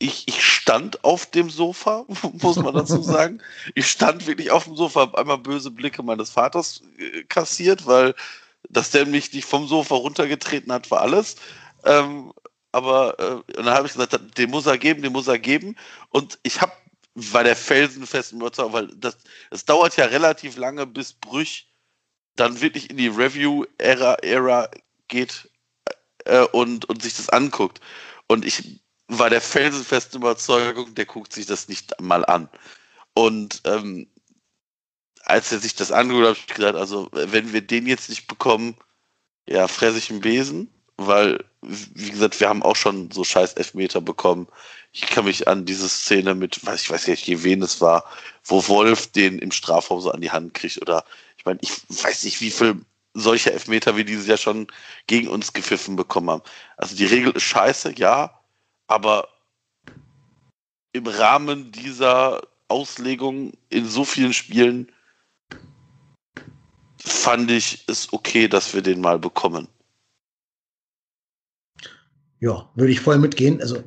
ich, 0.00 0.26
ich 0.26 0.42
stand 0.42 1.04
auf 1.04 1.26
dem 1.26 1.50
Sofa, 1.50 2.06
muss 2.40 2.56
man 2.56 2.74
dazu 2.74 3.02
sagen. 3.02 3.40
Ich 3.74 3.86
stand 3.86 4.26
wirklich 4.26 4.50
auf 4.50 4.64
dem 4.64 4.74
Sofa, 4.74 5.00
habe 5.00 5.18
einmal 5.18 5.38
böse 5.38 5.70
Blicke 5.70 6.02
meines 6.02 6.30
Vaters 6.30 6.82
äh, 6.98 7.22
kassiert, 7.24 7.86
weil 7.86 8.14
dass 8.68 8.90
der 8.90 9.06
mich 9.06 9.32
nicht 9.32 9.44
vom 9.44 9.66
Sofa 9.68 9.94
runtergetreten 9.94 10.72
hat, 10.72 10.90
war 10.90 11.02
alles. 11.02 11.36
Ähm, 11.84 12.32
aber 12.72 13.18
äh, 13.18 13.56
und 13.58 13.66
dann 13.66 13.74
habe 13.74 13.86
ich 13.86 13.92
gesagt, 13.92 14.38
den 14.38 14.50
muss 14.50 14.66
er 14.66 14.78
geben, 14.78 15.02
den 15.02 15.12
muss 15.12 15.28
er 15.28 15.38
geben. 15.38 15.76
Und 16.10 16.38
ich 16.42 16.60
habe 16.60 16.72
bei 17.14 17.42
der 17.42 17.56
felsenfesten 17.56 18.40
Überzeugung, 18.40 18.72
weil 18.72 18.86
das, 18.96 19.18
das 19.50 19.64
dauert 19.64 19.96
ja 19.96 20.06
relativ 20.06 20.56
lange, 20.56 20.86
bis 20.86 21.12
Brüch 21.12 21.66
dann 22.36 22.60
wirklich 22.60 22.88
in 22.88 22.96
die 22.96 23.08
Review-Ära 23.08 24.70
geht 25.08 25.50
äh, 26.24 26.44
und, 26.52 26.88
und 26.88 27.02
sich 27.02 27.16
das 27.16 27.28
anguckt. 27.28 27.80
Und 28.28 28.44
ich 28.44 28.80
war 29.18 29.30
der 29.30 29.40
felsenfesten 29.40 30.20
Überzeugung, 30.20 30.94
der 30.94 31.06
guckt 31.06 31.32
sich 31.32 31.46
das 31.46 31.68
nicht 31.68 32.00
mal 32.00 32.24
an. 32.24 32.48
Und 33.14 33.60
ähm, 33.64 34.08
als 35.22 35.52
er 35.52 35.58
sich 35.58 35.74
das 35.74 35.92
angeguckt 35.92 36.26
hat, 36.26 36.36
habe 36.36 36.46
ich 36.48 36.54
gedacht, 36.54 36.74
also 36.76 37.08
wenn 37.12 37.52
wir 37.52 37.60
den 37.60 37.86
jetzt 37.86 38.08
nicht 38.08 38.26
bekommen, 38.26 38.76
ja, 39.46 39.68
fresse 39.68 39.98
ich 39.98 40.10
einen 40.10 40.20
Besen 40.20 40.68
weil, 41.06 41.42
wie 41.62 42.10
gesagt, 42.10 42.38
wir 42.40 42.48
haben 42.50 42.62
auch 42.62 42.76
schon 42.76 43.10
so 43.10 43.24
scheiß 43.24 43.54
Elfmeter 43.54 44.02
bekommen. 44.02 44.48
Ich 44.92 45.06
kann 45.06 45.24
mich 45.24 45.48
an 45.48 45.64
diese 45.64 45.88
Szene 45.88 46.34
mit, 46.34 46.64
weiß 46.66 46.82
ich 46.82 46.90
weiß 46.90 47.06
nicht, 47.06 47.42
wen 47.42 47.62
es 47.62 47.80
war, 47.80 48.04
wo 48.44 48.68
Wolf 48.68 49.06
den 49.06 49.38
im 49.38 49.50
Strafraum 49.50 50.02
so 50.02 50.10
an 50.10 50.20
die 50.20 50.30
Hand 50.30 50.52
kriegt 50.52 50.80
oder 50.82 51.04
ich 51.38 51.46
meine, 51.46 51.58
ich 51.62 51.72
weiß 51.88 52.24
nicht, 52.24 52.42
wie 52.42 52.50
viel 52.50 52.84
solche 53.14 53.50
Elfmeter 53.50 53.96
wie 53.96 54.04
dieses 54.04 54.26
Jahr 54.26 54.36
schon 54.36 54.66
gegen 55.06 55.28
uns 55.28 55.54
gepfiffen 55.54 55.96
bekommen 55.96 56.28
haben. 56.28 56.42
Also 56.76 56.94
die 56.94 57.06
Regel 57.06 57.32
ist 57.32 57.44
scheiße, 57.44 57.94
ja, 57.96 58.38
aber 58.90 59.28
im 60.92 61.06
Rahmen 61.06 61.70
dieser 61.70 62.42
Auslegung 62.66 63.52
in 63.68 63.86
so 63.86 64.04
vielen 64.04 64.32
Spielen 64.32 64.90
fand 66.98 67.50
ich 67.50 67.84
es 67.86 68.12
okay, 68.12 68.48
dass 68.48 68.74
wir 68.74 68.82
den 68.82 69.00
mal 69.00 69.18
bekommen. 69.18 69.68
Ja, 72.40 72.68
würde 72.74 72.92
ich 72.92 73.00
voll 73.00 73.18
mitgehen. 73.18 73.60
Also, 73.60 73.82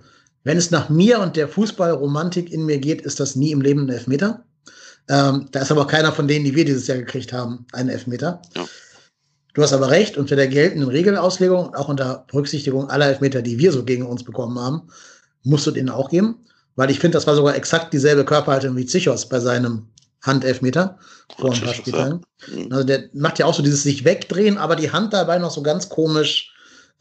wenn 0.45 0.57
es 0.57 0.71
nach 0.71 0.89
mir 0.89 1.19
und 1.19 1.35
der 1.35 1.49
Fußballromantik 1.49 2.51
in 2.51 2.65
mir 2.65 2.77
geht, 2.77 3.01
ist 3.01 3.19
das 3.19 3.35
nie 3.35 3.51
im 3.51 3.61
Leben 3.61 3.81
ein 3.81 3.89
Elfmeter. 3.89 4.45
Ähm, 5.09 5.49
da 5.51 5.61
ist 5.61 5.71
aber 5.71 5.81
auch 5.81 5.87
keiner 5.87 6.13
von 6.13 6.29
denen, 6.29 6.45
die 6.45 6.55
wir 6.55 6.63
dieses 6.63 6.87
Jahr 6.87 6.97
gekriegt 6.97 7.33
haben, 7.33 7.65
ein 7.73 7.89
Elfmeter. 7.89 8.41
Ja. 8.55 8.65
Du 9.53 9.61
hast 9.61 9.73
aber 9.73 9.89
recht, 9.89 10.17
unter 10.17 10.35
der 10.35 10.47
geltenden 10.47 10.89
Regelauslegung 10.89 11.67
und 11.67 11.75
auch 11.75 11.87
unter 11.87 12.25
Berücksichtigung 12.27 12.89
aller 12.89 13.07
Elfmeter, 13.07 13.41
die 13.41 13.59
wir 13.59 13.71
so 13.71 13.83
gegen 13.83 14.05
uns 14.05 14.23
bekommen 14.23 14.57
haben, 14.59 14.89
musst 15.43 15.67
du 15.67 15.71
den 15.71 15.89
auch 15.89 16.09
geben. 16.09 16.39
Weil 16.75 16.89
ich 16.89 16.99
finde, 16.99 17.17
das 17.17 17.27
war 17.27 17.35
sogar 17.35 17.55
exakt 17.55 17.93
dieselbe 17.93 18.25
Körperhaltung 18.25 18.75
wie 18.75 18.85
Zichos 18.85 19.29
bei 19.29 19.39
seinem 19.39 19.87
Handelfmeter 20.23 20.97
vor 21.37 21.53
ein 21.53 21.61
paar 21.61 21.73
Spieltagen. 21.73 22.21
Mhm. 22.47 22.71
Also 22.71 22.83
der 22.83 23.09
macht 23.13 23.37
ja 23.37 23.45
auch 23.45 23.53
so 23.53 23.61
dieses 23.61 23.83
sich 23.83 24.05
wegdrehen, 24.05 24.57
aber 24.57 24.75
die 24.75 24.91
Hand 24.91 25.13
dabei 25.13 25.37
noch 25.37 25.51
so 25.51 25.61
ganz 25.61 25.89
komisch 25.89 26.51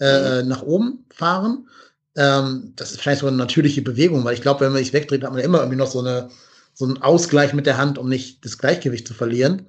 äh, 0.00 0.42
mhm. 0.42 0.48
nach 0.48 0.62
oben 0.62 1.06
fahren. 1.14 1.68
Ähm, 2.16 2.72
das 2.76 2.90
ist 2.90 3.00
vielleicht 3.00 3.20
so 3.20 3.28
eine 3.28 3.36
natürliche 3.36 3.80
Bewegung, 3.80 4.24
weil 4.24 4.34
ich 4.34 4.42
glaube, 4.42 4.60
wenn 4.60 4.72
man 4.72 4.82
sich 4.82 4.92
wegdreht, 4.92 5.22
hat 5.22 5.30
man 5.30 5.38
ja 5.38 5.46
immer 5.46 5.60
irgendwie 5.60 5.78
noch 5.78 5.90
so, 5.90 6.00
eine, 6.00 6.28
so 6.74 6.84
einen 6.84 7.00
Ausgleich 7.00 7.54
mit 7.54 7.64
der 7.64 7.78
Hand, 7.78 7.96
um 7.96 8.08
nicht 8.08 8.44
das 8.44 8.58
Gleichgewicht 8.58 9.08
zu 9.08 9.14
verlieren. 9.14 9.68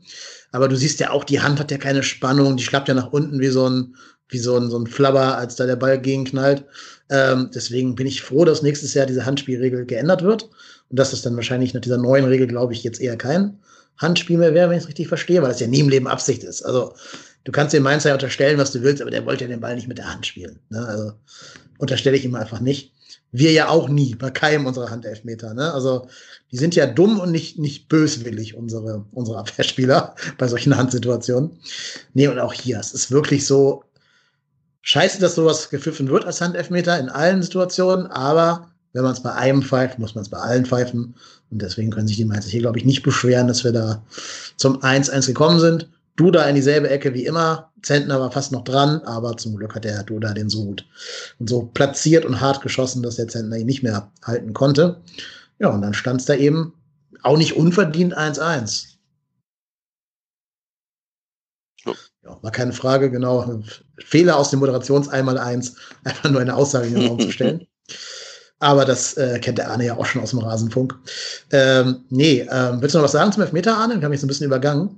Aber 0.53 0.69
du 0.69 0.77
siehst 0.77 0.99
ja 0.99 1.09
auch, 1.09 1.23
die 1.23 1.41
Hand 1.41 1.59
hat 1.59 1.71
ja 1.71 1.77
keine 1.77 2.03
Spannung, 2.03 2.55
die 2.55 2.63
schlappt 2.63 2.87
ja 2.87 2.93
nach 2.93 3.11
unten 3.11 3.39
wie 3.39 3.47
so 3.47 3.67
ein, 3.67 3.95
wie 4.29 4.37
so 4.37 4.55
ein, 4.55 4.69
so 4.69 4.77
ein 4.77 4.87
Flabber, 4.87 5.37
als 5.37 5.55
da 5.55 5.65
der 5.65 5.75
Ball 5.75 5.99
gegenknallt. 5.99 6.63
Ähm, 7.09 7.49
deswegen 7.53 7.95
bin 7.95 8.07
ich 8.07 8.21
froh, 8.21 8.45
dass 8.45 8.61
nächstes 8.61 8.93
Jahr 8.93 9.05
diese 9.05 9.25
Handspielregel 9.25 9.85
geändert 9.85 10.23
wird. 10.23 10.43
Und 10.89 10.99
dass 10.99 11.11
es 11.11 11.23
dann 11.23 11.35
wahrscheinlich 11.35 11.73
nach 11.73 11.81
dieser 11.81 11.97
neuen 11.97 12.25
Regel, 12.25 12.47
glaube 12.47 12.73
ich, 12.73 12.83
jetzt 12.83 13.01
eher 13.01 13.17
kein 13.17 13.59
Handspiel 13.97 14.37
mehr 14.37 14.53
wäre, 14.53 14.69
wenn 14.69 14.77
ich 14.77 14.83
es 14.83 14.87
richtig 14.87 15.07
verstehe, 15.07 15.41
weil 15.41 15.51
es 15.51 15.59
ja 15.59 15.67
nie 15.67 15.79
im 15.79 15.89
Leben 15.89 16.07
Absicht 16.07 16.43
ist. 16.43 16.61
Also 16.63 16.93
du 17.43 17.51
kannst 17.51 17.73
dem 17.73 17.83
Mainzer 17.83 18.09
ja 18.09 18.15
unterstellen, 18.15 18.57
was 18.57 18.71
du 18.71 18.81
willst, 18.81 19.01
aber 19.01 19.11
der 19.11 19.25
wollte 19.25 19.45
ja 19.45 19.49
den 19.49 19.59
Ball 19.59 19.75
nicht 19.75 19.87
mit 19.87 19.97
der 19.97 20.11
Hand 20.11 20.25
spielen. 20.25 20.59
Ne? 20.69 20.85
Also 20.85 21.13
unterstelle 21.79 22.17
ich 22.17 22.25
ihm 22.25 22.35
einfach 22.35 22.59
nicht. 22.59 22.93
Wir 23.31 23.51
ja 23.51 23.69
auch 23.69 23.89
nie, 23.89 24.13
bei 24.13 24.29
keinem 24.29 24.67
unserer 24.67 24.91
Handelfmeter. 24.91 25.53
Ne? 25.55 25.73
Also 25.73 26.07
die 26.53 26.57
sind 26.57 26.75
ja 26.75 26.85
dumm 26.85 27.19
und 27.19 27.31
nicht, 27.31 27.59
nicht 27.59 27.89
böswillig, 27.89 28.55
unsere, 28.55 29.03
unsere 29.11 29.39
Abwehrspieler, 29.39 30.15
bei 30.37 30.47
solchen 30.47 30.77
Handsituationen. 30.77 31.51
Nee, 32.13 32.29
und 32.29 32.39
auch 32.39 32.53
hier, 32.53 32.79
es 32.79 32.93
ist 32.93 33.11
wirklich 33.11 33.45
so, 33.45 33.83
scheiße, 34.83 35.19
dass 35.19 35.35
sowas 35.35 35.69
gepfiffen 35.69 36.09
wird 36.09 36.25
als 36.25 36.41
Handelfmeter 36.41 36.99
in 36.99 37.09
allen 37.09 37.41
Situationen, 37.41 38.05
aber 38.07 38.69
wenn 38.91 39.03
man 39.03 39.13
es 39.13 39.23
bei 39.23 39.33
einem 39.33 39.63
pfeift, 39.63 39.97
muss 39.97 40.13
man 40.13 40.21
es 40.21 40.29
bei 40.29 40.37
allen 40.37 40.65
pfeifen. 40.65 41.15
Und 41.49 41.61
deswegen 41.61 41.89
können 41.89 42.07
sich 42.07 42.17
die 42.17 42.25
Mainzer 42.25 42.49
hier, 42.49 42.61
glaube 42.61 42.77
ich, 42.77 42.85
nicht 42.85 43.01
beschweren, 43.01 43.47
dass 43.47 43.63
wir 43.63 43.71
da 43.71 44.03
zum 44.57 44.79
1-1 44.81 45.25
gekommen 45.25 45.59
sind. 45.59 45.89
Duda 46.15 46.43
in 46.43 46.53
dieselbe 46.53 46.89
Ecke 46.89 47.15
wie 47.15 47.25
immer. 47.25 47.71
Zentner 47.81 48.19
war 48.19 48.31
fast 48.31 48.51
noch 48.51 48.63
dran, 48.63 49.01
aber 49.05 49.35
zum 49.37 49.55
Glück 49.55 49.73
hat 49.73 49.83
der 49.83 50.03
Duda 50.03 50.33
den 50.33 50.49
so 50.49 50.63
gut 50.65 50.85
und 51.39 51.49
so 51.49 51.71
platziert 51.73 52.23
und 52.23 52.39
hart 52.39 52.61
geschossen, 52.61 53.01
dass 53.01 53.15
der 53.15 53.27
Zentner 53.27 53.57
ihn 53.57 53.65
nicht 53.65 53.81
mehr 53.81 54.11
halten 54.23 54.53
konnte. 54.53 54.97
Ja, 55.59 55.69
und 55.69 55.81
dann 55.81 55.93
stand 55.93 56.21
es 56.21 56.25
da 56.25 56.35
eben 56.35 56.73
auch 57.21 57.37
nicht 57.37 57.55
unverdient 57.55 58.17
1-1. 58.17 58.93
Ja, 61.85 62.37
war 62.41 62.51
keine 62.51 62.73
Frage, 62.73 63.11
genau. 63.11 63.61
Fehler 63.99 64.37
aus 64.37 64.49
dem 64.49 64.59
Moderations 64.59 65.09
einmal 65.09 65.37
eins, 65.37 65.75
einfach 66.03 66.29
nur 66.29 66.41
eine 66.41 66.55
Aussage 66.55 66.87
in 66.87 66.95
den 66.95 67.07
Raum 67.07 67.19
zu 67.19 67.31
stellen. 67.31 67.67
Aber 68.59 68.85
das 68.85 69.17
äh, 69.17 69.39
kennt 69.39 69.57
der 69.57 69.69
Arne 69.69 69.85
ja 69.85 69.97
auch 69.97 70.05
schon 70.05 70.21
aus 70.21 70.29
dem 70.29 70.39
Rasenfunk. 70.39 70.97
Ähm, 71.51 72.05
nee, 72.09 72.47
ähm, 72.49 72.81
willst 72.81 72.95
du 72.95 72.99
noch 72.99 73.05
was 73.05 73.11
sagen 73.11 73.33
zum 73.33 73.43
Elfmeter, 73.43 73.75
Arne? 73.75 73.95
Ich 73.95 73.97
habe 73.97 74.09
mich 74.09 74.21
so 74.21 74.25
ein 74.25 74.29
bisschen 74.29 74.45
übergangen. 74.45 74.97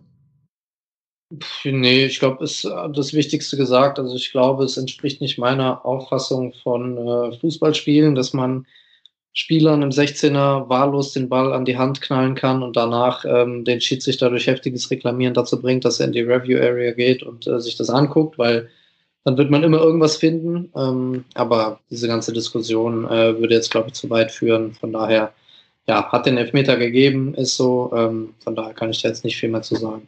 Nee, 1.63 2.05
ich 2.05 2.19
glaube, 2.19 2.43
ist 2.43 2.63
das 2.63 3.13
Wichtigste 3.13 3.57
gesagt. 3.57 3.97
Also 3.97 4.15
ich 4.15 4.31
glaube, 4.31 4.63
es 4.63 4.77
entspricht 4.77 5.19
nicht 5.19 5.39
meiner 5.39 5.83
Auffassung 5.83 6.53
von 6.61 6.97
äh, 6.97 7.39
Fußballspielen, 7.39 8.13
dass 8.13 8.33
man 8.33 8.67
Spielern 9.37 9.81
im 9.81 9.89
16er 9.89 10.69
wahllos 10.69 11.11
den 11.11 11.27
Ball 11.27 11.51
an 11.51 11.65
die 11.65 11.77
Hand 11.77 11.99
knallen 11.99 12.35
kann 12.35 12.63
und 12.63 12.77
danach 12.77 13.25
ähm, 13.25 13.65
den 13.65 13.81
Schiedsrichter 13.81 14.29
durch 14.29 14.47
heftiges 14.47 14.89
Reklamieren 14.89 15.33
dazu 15.33 15.61
bringt, 15.61 15.83
dass 15.83 15.99
er 15.99 16.07
in 16.07 16.13
die 16.13 16.21
Review 16.21 16.57
Area 16.57 16.93
geht 16.93 17.21
und 17.21 17.45
äh, 17.45 17.59
sich 17.59 17.75
das 17.75 17.89
anguckt, 17.89 18.37
weil 18.37 18.69
dann 19.25 19.37
wird 19.37 19.51
man 19.51 19.63
immer 19.63 19.79
irgendwas 19.79 20.15
finden. 20.15 20.71
Ähm, 20.73 21.25
aber 21.33 21.81
diese 21.89 22.07
ganze 22.07 22.31
Diskussion 22.31 23.03
äh, 23.05 23.37
würde 23.37 23.55
jetzt, 23.55 23.71
glaube 23.71 23.89
ich, 23.89 23.95
zu 23.95 24.09
weit 24.09 24.31
führen. 24.31 24.73
Von 24.73 24.93
daher, 24.93 25.33
ja, 25.85 26.09
hat 26.13 26.25
den 26.25 26.37
Elfmeter 26.37 26.77
gegeben, 26.77 27.35
ist 27.35 27.57
so. 27.57 27.91
Ähm, 27.93 28.35
von 28.39 28.55
daher 28.55 28.73
kann 28.73 28.89
ich 28.89 29.01
da 29.01 29.09
jetzt 29.09 29.25
nicht 29.25 29.35
viel 29.35 29.49
mehr 29.49 29.63
zu 29.63 29.75
sagen. 29.75 30.07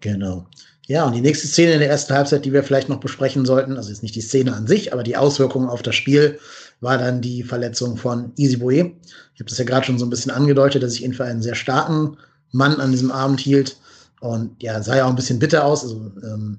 Genau. 0.00 0.44
Ja, 0.86 1.06
und 1.06 1.14
die 1.14 1.22
nächste 1.22 1.46
Szene 1.46 1.72
in 1.72 1.80
der 1.80 1.88
ersten 1.88 2.14
Halbzeit, 2.14 2.44
die 2.44 2.52
wir 2.52 2.62
vielleicht 2.62 2.88
noch 2.90 3.00
besprechen 3.00 3.46
sollten, 3.46 3.76
also 3.76 3.88
jetzt 3.88 4.02
nicht 4.02 4.14
die 4.14 4.20
Szene 4.20 4.54
an 4.54 4.66
sich, 4.66 4.92
aber 4.92 5.02
die 5.02 5.16
Auswirkungen 5.16 5.68
auf 5.68 5.82
das 5.82 5.94
Spiel, 5.94 6.38
war 6.80 6.98
dann 6.98 7.20
die 7.20 7.42
Verletzung 7.42 7.96
von 7.96 8.32
Boye. 8.34 8.94
Ich 9.34 9.40
habe 9.40 9.48
das 9.48 9.58
ja 9.58 9.64
gerade 9.64 9.86
schon 9.86 9.98
so 9.98 10.06
ein 10.06 10.10
bisschen 10.10 10.30
angedeutet, 10.30 10.82
dass 10.82 10.94
ich 10.94 11.04
ihn 11.04 11.14
für 11.14 11.24
einen 11.24 11.42
sehr 11.42 11.54
starken 11.54 12.16
Mann 12.52 12.80
an 12.80 12.92
diesem 12.92 13.10
Abend 13.10 13.40
hielt. 13.40 13.76
Und 14.20 14.62
ja, 14.62 14.82
sah 14.82 14.96
ja 14.96 15.04
auch 15.04 15.10
ein 15.10 15.16
bisschen 15.16 15.38
bitter 15.38 15.64
aus. 15.64 15.82
Also, 15.82 15.96
ähm, 16.22 16.58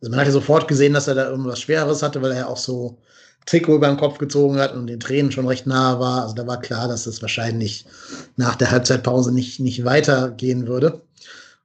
also 0.00 0.10
man 0.10 0.20
hat 0.20 0.26
ja 0.26 0.32
sofort 0.32 0.68
gesehen, 0.68 0.92
dass 0.92 1.08
er 1.08 1.14
da 1.14 1.30
irgendwas 1.30 1.60
Schwereres 1.60 2.02
hatte, 2.02 2.22
weil 2.22 2.32
er 2.32 2.38
ja 2.38 2.46
auch 2.46 2.56
so 2.56 2.98
Trikot 3.46 3.76
über 3.76 3.88
den 3.88 3.96
Kopf 3.96 4.18
gezogen 4.18 4.58
hat 4.58 4.74
und 4.74 4.86
den 4.86 5.00
Tränen 5.00 5.32
schon 5.32 5.48
recht 5.48 5.66
nahe 5.66 5.98
war. 5.98 6.22
Also 6.22 6.34
da 6.34 6.46
war 6.46 6.60
klar, 6.60 6.86
dass 6.86 7.04
das 7.04 7.22
wahrscheinlich 7.22 7.86
nach 8.36 8.56
der 8.56 8.70
Halbzeitpause 8.70 9.32
nicht, 9.32 9.58
nicht 9.58 9.84
weitergehen 9.84 10.66
würde. 10.66 11.00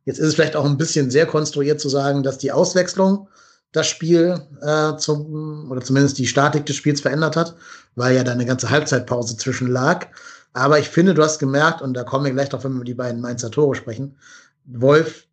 Jetzt 0.05 0.19
ist 0.19 0.29
es 0.29 0.35
vielleicht 0.35 0.55
auch 0.55 0.65
ein 0.65 0.77
bisschen 0.77 1.11
sehr 1.11 1.25
konstruiert 1.25 1.79
zu 1.79 1.89
sagen, 1.89 2.23
dass 2.23 2.37
die 2.37 2.51
Auswechslung 2.51 3.27
das 3.73 3.87
Spiel 3.87 4.41
äh, 4.61 4.95
zum, 4.97 5.69
oder 5.69 5.81
zumindest 5.81 6.17
die 6.17 6.27
Statik 6.27 6.65
des 6.65 6.77
Spiels 6.77 7.01
verändert 7.01 7.35
hat, 7.35 7.55
weil 7.95 8.15
ja 8.15 8.23
da 8.23 8.31
eine 8.31 8.45
ganze 8.45 8.69
Halbzeitpause 8.69 9.35
zwischen 9.35 9.67
lag. 9.67 10.07
Aber 10.53 10.79
ich 10.79 10.87
finde, 10.87 11.13
du 11.13 11.23
hast 11.23 11.39
gemerkt, 11.39 11.81
und 11.81 11.95
da 11.95 12.03
kommen 12.03 12.25
wir 12.25 12.31
gleich 12.31 12.49
drauf, 12.49 12.63
wenn 12.63 12.73
wir 12.73 12.77
über 12.77 12.85
die 12.85 12.93
beiden 12.93 13.19
Mainzer 13.19 13.51
Tore 13.51 13.75
sprechen, 13.75 14.15
Wolf 14.65 15.25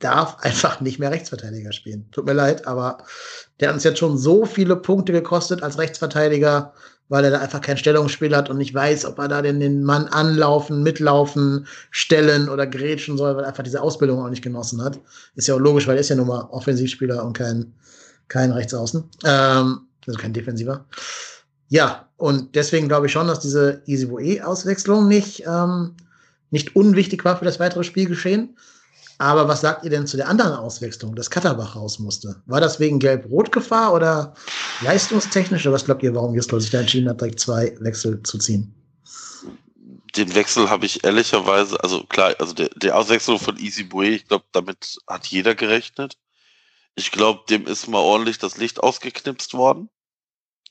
darf 0.00 0.38
einfach 0.40 0.80
nicht 0.80 0.98
mehr 0.98 1.12
Rechtsverteidiger 1.12 1.72
spielen. 1.72 2.10
Tut 2.10 2.26
mir 2.26 2.34
leid, 2.34 2.66
aber 2.66 2.98
der 3.60 3.68
hat 3.68 3.74
uns 3.74 3.84
jetzt 3.84 4.00
schon 4.00 4.18
so 4.18 4.44
viele 4.44 4.76
Punkte 4.76 5.12
gekostet 5.12 5.62
als 5.62 5.78
Rechtsverteidiger, 5.78 6.74
weil 7.08 7.24
er 7.24 7.30
da 7.30 7.38
einfach 7.38 7.60
kein 7.60 7.76
Stellungsspiel 7.76 8.34
hat 8.34 8.50
und 8.50 8.58
nicht 8.58 8.74
weiß, 8.74 9.04
ob 9.04 9.18
er 9.18 9.28
da 9.28 9.42
den, 9.42 9.60
den 9.60 9.84
Mann 9.84 10.06
anlaufen, 10.06 10.82
mitlaufen, 10.82 11.66
stellen 11.90 12.48
oder 12.48 12.66
grätschen 12.66 13.16
soll, 13.16 13.36
weil 13.36 13.44
er 13.44 13.48
einfach 13.48 13.62
diese 13.62 13.80
Ausbildung 13.80 14.20
auch 14.20 14.30
nicht 14.30 14.42
genossen 14.42 14.82
hat. 14.82 14.98
Ist 15.34 15.48
ja 15.48 15.54
auch 15.54 15.60
logisch, 15.60 15.86
weil 15.86 15.96
er 15.96 16.00
ist 16.00 16.08
ja 16.08 16.16
nun 16.16 16.26
mal 16.26 16.48
Offensivspieler 16.50 17.24
und 17.24 17.34
kein, 17.34 17.72
kein 18.28 18.50
Rechtsaußen. 18.50 19.04
Ähm, 19.24 19.80
also 20.06 20.18
kein 20.18 20.32
Defensiver. 20.32 20.84
Ja, 21.68 22.08
und 22.16 22.54
deswegen 22.54 22.88
glaube 22.88 23.06
ich 23.06 23.12
schon, 23.12 23.26
dass 23.26 23.40
diese 23.40 23.82
Easy 23.86 24.06
Boe-Auswechslung 24.06 25.08
nicht, 25.08 25.44
ähm, 25.46 25.94
nicht 26.50 26.76
unwichtig 26.76 27.24
war 27.24 27.36
für 27.36 27.44
das 27.44 27.60
weitere 27.60 27.84
Spielgeschehen. 27.84 28.56
Aber 29.18 29.48
was 29.48 29.62
sagt 29.62 29.84
ihr 29.84 29.90
denn 29.90 30.06
zu 30.06 30.16
der 30.16 30.28
anderen 30.28 30.52
Auswechslung, 30.52 31.14
dass 31.14 31.30
Katterbach 31.30 31.74
raus 31.74 31.98
musste? 31.98 32.42
War 32.46 32.60
das 32.60 32.80
wegen 32.80 32.98
Gelb-Rot-Gefahr 32.98 33.94
oder 33.94 34.34
leistungstechnisch? 34.82 35.66
Oder 35.66 35.74
was 35.74 35.86
glaubt 35.86 36.02
ihr, 36.02 36.14
warum 36.14 36.34
Gistol 36.34 36.60
sich 36.60 36.70
da 36.70 36.80
entschieden 36.80 37.08
hat, 37.08 37.20
direkt 37.20 37.40
zwei 37.40 37.74
Wechsel 37.80 38.22
zu 38.22 38.38
ziehen? 38.38 38.74
Den 40.16 40.34
Wechsel 40.34 40.68
habe 40.68 40.86
ich 40.86 41.04
ehrlicherweise, 41.04 41.82
also 41.82 42.04
klar, 42.04 42.34
also 42.38 42.52
der, 42.52 42.68
der 42.70 42.96
Auswechslung 42.96 43.38
von 43.38 43.58
Easy 43.58 43.84
Bue, 43.84 44.08
ich 44.08 44.28
glaube, 44.28 44.44
damit 44.52 44.98
hat 45.06 45.26
jeder 45.26 45.54
gerechnet. 45.54 46.18
Ich 46.94 47.10
glaube, 47.10 47.42
dem 47.48 47.66
ist 47.66 47.88
mal 47.88 47.98
ordentlich 47.98 48.38
das 48.38 48.56
Licht 48.56 48.82
ausgeknipst 48.82 49.54
worden. 49.54 49.88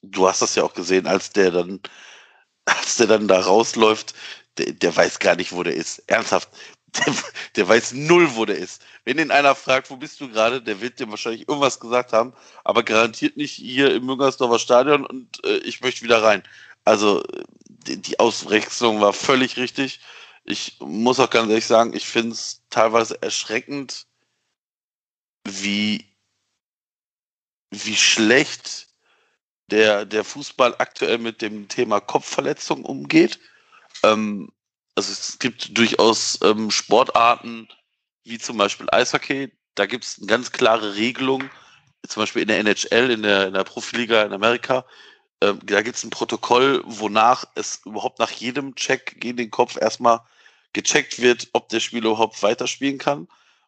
Du 0.01 0.27
hast 0.27 0.41
das 0.41 0.55
ja 0.55 0.63
auch 0.63 0.73
gesehen, 0.73 1.08
als 1.08 1.31
der 1.31 1.51
dann, 1.51 1.79
als 2.65 2.97
der 2.97 3.08
dann 3.08 3.27
da 3.27 3.39
rausläuft, 3.39 4.13
der, 4.58 4.73
der 4.73 4.95
weiß 4.95 5.19
gar 5.19 5.36
nicht, 5.36 5.51
wo 5.51 5.63
der 5.63 5.75
ist. 5.75 5.99
Ernsthaft 6.08 6.49
der, 6.97 7.13
der 7.55 7.67
weiß 7.67 7.93
null, 7.93 8.36
wo 8.36 8.45
der 8.45 8.58
ist. 8.58 8.84
Wenn 9.03 9.19
ihn 9.19 9.31
einer 9.31 9.55
fragt, 9.55 9.89
wo 9.89 9.97
bist 9.97 10.19
du 10.21 10.29
gerade, 10.29 10.62
der 10.62 10.81
wird 10.81 10.99
dir 10.99 11.10
wahrscheinlich 11.10 11.47
irgendwas 11.47 11.79
gesagt 11.79 12.13
haben, 12.13 12.34
aber 12.63 12.84
garantiert 12.84 13.38
nicht 13.38 13.53
hier 13.53 13.93
im 13.93 14.05
Müngersdorfer 14.05 14.60
Stadion 14.60 15.05
und 15.05 15.43
äh, 15.45 15.58
ich 15.58 15.81
möchte 15.81 16.03
wieder 16.03 16.23
rein. 16.23 16.43
Also 16.84 17.23
die, 17.67 18.01
die 18.01 18.19
Ausrechnung 18.19 19.01
war 19.01 19.13
völlig 19.13 19.58
richtig. 19.58 19.99
Ich 20.43 20.77
muss 20.79 21.19
auch 21.19 21.29
ganz 21.29 21.49
ehrlich 21.49 21.65
sagen, 21.65 21.93
ich 21.93 22.05
finde 22.05 22.34
es 22.34 22.62
teilweise 22.69 23.21
erschreckend, 23.21 24.05
wie, 25.43 26.05
wie 27.71 27.95
schlecht 27.95 28.88
der, 29.67 30.05
der 30.05 30.23
Fußball 30.23 30.75
aktuell 30.77 31.17
mit 31.17 31.41
dem 31.41 31.67
Thema 31.67 31.99
Kopfverletzung 31.99 32.86
umgeht. 32.86 33.39
Ähm, 34.03 34.51
also 34.95 35.12
es 35.12 35.38
gibt 35.39 35.77
durchaus 35.77 36.39
ähm, 36.41 36.71
Sportarten, 36.71 37.67
wie 38.23 38.39
zum 38.39 38.58
Beispiel 38.58 38.88
Eishockey, 38.91 39.51
da 39.75 39.86
gibt 39.86 40.05
es 40.05 40.17
eine 40.17 40.27
ganz 40.27 40.51
klare 40.51 40.95
Regelung, 40.95 41.49
zum 42.08 42.23
Beispiel 42.23 42.43
in 42.43 42.47
der 42.47 42.60
NHL, 42.60 43.12
in 43.12 43.23
der, 43.23 43.47
in 43.47 43.53
der 43.53 43.63
Profiliga 43.63 44.23
in 44.23 44.34
Amerika, 44.34 44.86
ähm, 45.41 45.60
da 45.63 45.81
gibt 45.81 45.97
es 45.97 46.03
ein 46.03 46.10
Protokoll, 46.10 46.81
wonach 46.86 47.45
es 47.55 47.81
überhaupt 47.86 48.19
nach 48.19 48.31
jedem 48.31 48.75
Check 48.75 49.19
gegen 49.19 49.38
den 49.38 49.51
Kopf 49.51 49.77
erstmal 49.77 50.21
gecheckt 50.73 51.21
wird, 51.21 51.49
ob 51.53 51.69
der 51.69 51.79
Spieler 51.79 52.08
überhaupt 52.08 52.41
weiterspielen 52.41 52.97
kann. 52.97 53.27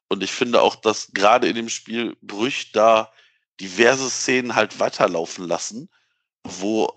Und 0.10 0.24
ich 0.24 0.32
finde 0.32 0.62
auch, 0.62 0.76
dass 0.76 1.12
gerade 1.14 1.48
in 1.48 1.56
dem 1.56 1.70
Spiel 1.70 2.16
Brüch 2.22 2.72
da 2.72 3.12
diverse 3.60 4.10
Szenen 4.10 4.56
halt 4.56 4.80
weiterlaufen 4.80 5.46
lassen, 5.46 5.90
wo, 6.44 6.92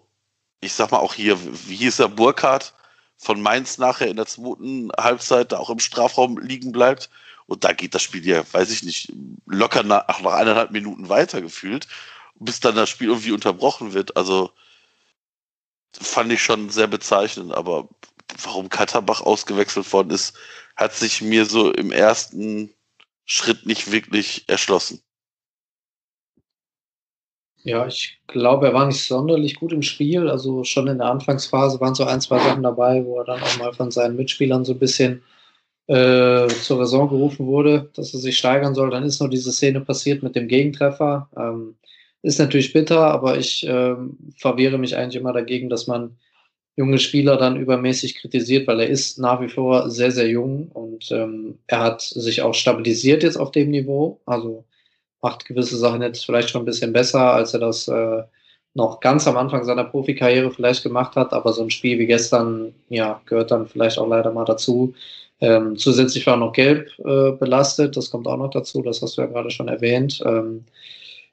ich 0.61 0.73
sag 0.73 0.93
mal 0.93 0.99
auch 0.99 1.15
hier, 1.15 1.39
wie 1.69 1.77
hieß 1.77 1.99
er, 2.01 2.09
Burkhardt, 2.09 2.75
von 3.21 3.43
Mainz 3.43 3.77
nachher 3.77 4.09
in 4.09 4.17
der 4.17 4.27
zweiten 4.27 4.91
Halbzeit 4.99 5.53
da 5.53 5.59
auch 5.59 5.69
im 5.69 5.79
Strafraum 5.79 6.39
liegen 6.39 6.73
bleibt. 6.73 7.11
Und 7.47 7.65
da 7.65 7.73
geht 7.73 7.95
das 7.95 8.03
Spiel 8.03 8.27
ja, 8.27 8.43
weiß 8.53 8.71
ich 8.71 8.83
nicht, 8.83 9.13
locker 9.47 9.83
nach, 9.83 10.07
nach 10.23 10.33
eineinhalb 10.33 10.71
Minuten 10.71 11.09
weitergefühlt, 11.09 11.87
bis 12.37 12.61
dann 12.61 12.77
das 12.77 12.89
Spiel 12.89 13.09
irgendwie 13.09 13.33
unterbrochen 13.33 13.93
wird. 13.93 14.17
Also 14.17 14.53
fand 15.93 16.33
ich 16.33 16.43
schon 16.43 16.71
sehr 16.71 16.87
bezeichnend, 16.87 17.53
aber 17.53 17.89
warum 18.43 18.71
Katterbach 18.71 19.21
ausgewechselt 19.21 19.93
worden 19.93 20.11
ist, 20.11 20.35
hat 20.77 20.95
sich 20.95 21.21
mir 21.21 21.45
so 21.45 21.73
im 21.73 21.93
ersten 21.93 22.73
Schritt 23.27 23.67
nicht 23.67 23.93
wirklich 23.93 24.49
erschlossen. 24.49 25.03
Ja, 27.63 27.87
ich 27.87 28.19
glaube, 28.27 28.67
er 28.69 28.75
war 28.75 28.87
nicht 28.87 29.03
sonderlich 29.03 29.57
gut 29.57 29.73
im 29.73 29.83
Spiel. 29.83 30.29
Also 30.29 30.65
schon 30.65 30.89
in 30.89 30.99
der 30.99 31.09
Anfangsphase 31.09 31.81
waren 31.81 31.95
so 31.95 32.05
ein, 32.05 32.21
zwei 32.21 32.39
Sachen 32.39 32.63
dabei, 32.63 33.05
wo 33.05 33.19
er 33.19 33.25
dann 33.25 33.43
auch 33.43 33.59
mal 33.59 33.73
von 33.75 33.91
seinen 33.91 34.17
Mitspielern 34.17 34.65
so 34.65 34.73
ein 34.73 34.79
bisschen 34.79 35.23
äh, 35.89 36.49
zur 36.49 36.81
Raison 36.81 37.09
gerufen 37.09 37.47
wurde, 37.47 37.91
dass 37.95 38.15
er 38.15 38.21
sich 38.21 38.39
steigern 38.39 38.75
soll. 38.75 38.91
Dann 38.91 39.05
ist 39.05 39.21
nur 39.21 39.29
diese 39.29 39.53
Szene 39.53 39.81
passiert 39.83 40.23
mit 40.23 40.37
dem 40.37 40.49
Gegentreffer. 40.49 41.29
Ähm, 41.37 41.77
ist 42.23 42.39
natürlich 42.39 42.73
bitter, 42.73 43.01
aber 43.01 43.39
ich 43.39 43.67
ähm, 43.69 44.19
verwehre 44.37 44.79
mich 44.79 44.97
eigentlich 44.97 45.21
immer 45.21 45.33
dagegen, 45.33 45.69
dass 45.71 45.87
man 45.87 46.17
junge 46.77 46.99
Spieler 46.99 47.37
dann 47.37 47.57
übermäßig 47.57 48.17
kritisiert, 48.17 48.67
weil 48.67 48.81
er 48.81 48.89
ist 48.89 49.19
nach 49.19 49.41
wie 49.41 49.49
vor 49.49 49.91
sehr, 49.91 50.11
sehr 50.13 50.29
jung 50.29 50.69
und 50.69 51.11
ähm, 51.13 51.59
er 51.67 51.81
hat 51.81 52.03
sich 52.03 52.43
auch 52.43 52.55
stabilisiert 52.55 53.23
jetzt 53.23 53.37
auf 53.37 53.51
dem 53.53 53.71
Niveau. 53.71 54.21
Also 54.27 54.65
macht 55.23 55.45
gewisse 55.45 55.77
Sachen 55.77 56.03
jetzt 56.03 56.25
vielleicht 56.25 56.51
schon 56.51 56.63
ein 56.63 56.67
bisschen 56.67 56.93
besser, 56.93 57.33
als 57.33 57.55
er 57.55 57.61
das 57.61 57.89
äh, 57.89 58.23
noch 58.75 59.01
ganz 59.01 59.27
am 59.27 59.37
Anfang 59.37 59.65
seiner 59.65 59.85
Profikarriere 59.85 60.51
vielleicht 60.51 60.83
gemacht 60.83 61.17
hat. 61.17 61.33
Aber 61.33 61.53
so 61.53 61.63
ein 61.63 61.71
Spiel 61.71 61.99
wie 61.99 62.07
gestern, 62.07 62.75
ja, 62.89 63.21
gehört 63.27 63.51
dann 63.51 63.67
vielleicht 63.67 63.99
auch 63.99 64.09
leider 64.09 64.33
mal 64.33 64.45
dazu. 64.45 64.95
Ähm, 65.41 65.77
zusätzlich 65.77 66.27
war 66.27 66.37
noch 66.37 66.53
gelb 66.53 66.91
äh, 66.99 67.33
belastet, 67.33 67.97
das 67.97 68.11
kommt 68.11 68.27
auch 68.29 68.37
noch 68.37 68.51
dazu, 68.51 68.83
das 68.83 69.01
hast 69.01 69.17
du 69.17 69.23
ja 69.23 69.29
gerade 69.29 69.51
schon 69.51 69.69
erwähnt. 69.69 70.21
Ähm, 70.25 70.67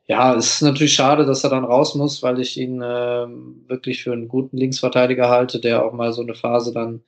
ja, 0.08 0.36
es 0.36 0.54
ist 0.54 0.62
natürlich 0.62 0.94
schade, 0.94 1.26
dass 1.26 1.44
er 1.44 1.50
dann 1.50 1.66
raus 1.66 1.94
muss, 1.96 2.24
weil 2.24 2.40
ich 2.40 2.58
ihn 2.58 2.82
äh, 2.82 3.28
wirklich 3.68 4.04
für 4.04 4.14
einen 4.14 4.30
guten 4.30 4.56
Linksverteidiger 4.58 5.30
halte, 5.30 5.60
der 5.60 5.84
auch 5.86 5.92
mal 5.92 6.14
so 6.14 6.22
eine 6.22 6.36
Phase 6.36 6.72
dann 6.74 7.02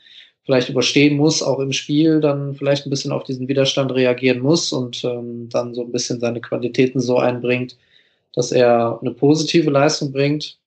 vielleicht 0.49 0.69
überstehen 0.69 1.15
muss, 1.15 1.43
auch 1.43 1.59
im 1.59 1.71
Spiel, 1.71 2.21
dann 2.21 2.55
vielleicht 2.55 2.87
ein 2.87 2.89
bisschen 2.89 3.11
auf 3.11 3.21
diesen 3.21 3.47
Widerstand 3.47 3.93
reagieren 3.93 4.39
muss 4.39 4.73
und 4.73 5.03
ähm, 5.03 5.47
dann 5.47 5.75
so 5.75 5.83
ein 5.83 5.91
bisschen 5.91 6.19
seine 6.19 6.41
Qualitäten 6.41 6.99
so 6.99 7.19
einbringt, 7.19 7.77
dass 8.33 8.51
er 8.51 8.97
eine 8.99 9.11
positive 9.11 9.69
Leistung 9.69 10.11
bringt. 10.11 10.57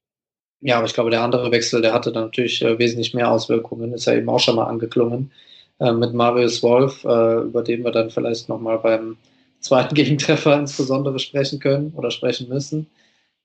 Ja, 0.61 0.77
aber 0.77 0.87
ich 0.87 0.95
glaube, 0.95 1.11
der 1.11 1.23
andere 1.23 1.51
Wechsel, 1.51 1.83
der 1.83 1.93
hatte 1.93 2.13
dann 2.13 2.27
natürlich 2.27 2.63
äh, 2.63 2.79
wesentlich 2.79 3.13
mehr 3.13 3.29
Auswirkungen, 3.29 3.93
ist 3.93 4.05
ja 4.05 4.15
eben 4.15 4.29
auch 4.29 4.39
schon 4.39 4.55
mal 4.55 4.67
angeklungen 4.67 5.33
äh, 5.81 5.91
mit 5.91 6.15
Marius 6.15 6.63
Wolf, 6.63 7.03
äh, 7.03 7.41
über 7.41 7.63
den 7.65 7.83
wir 7.83 7.91
dann 7.91 8.11
vielleicht 8.11 8.49
nochmal 8.49 8.79
beim 8.79 9.17
zweiten 9.59 9.97
Gegentreffer 9.97 10.61
insbesondere 10.61 11.19
sprechen 11.19 11.59
können 11.59 11.93
oder 11.97 12.13
sprechen 12.13 12.49
müssen. 12.49 12.87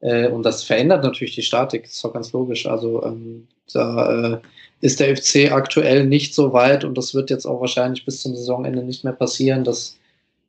Äh, 0.02 0.28
und 0.28 0.43
das 0.43 0.63
verändert 0.63 1.04
natürlich 1.04 1.34
die 1.34 1.41
Statik, 1.41 1.86
ist 1.86 2.04
doch 2.04 2.13
ganz 2.13 2.32
logisch. 2.32 2.67
Also 2.67 3.04
ähm, 3.04 3.47
da 3.73 4.34
äh, 4.34 4.38
ist 4.81 4.99
der 4.99 5.15
FC 5.15 5.51
aktuell 5.51 6.05
nicht 6.05 6.35
so 6.35 6.53
weit 6.53 6.83
und 6.83 6.97
das 6.97 7.13
wird 7.13 7.29
jetzt 7.29 7.45
auch 7.45 7.61
wahrscheinlich 7.61 8.05
bis 8.05 8.21
zum 8.21 8.35
Saisonende 8.35 8.83
nicht 8.83 9.03
mehr 9.03 9.13
passieren, 9.13 9.63
dass 9.63 9.97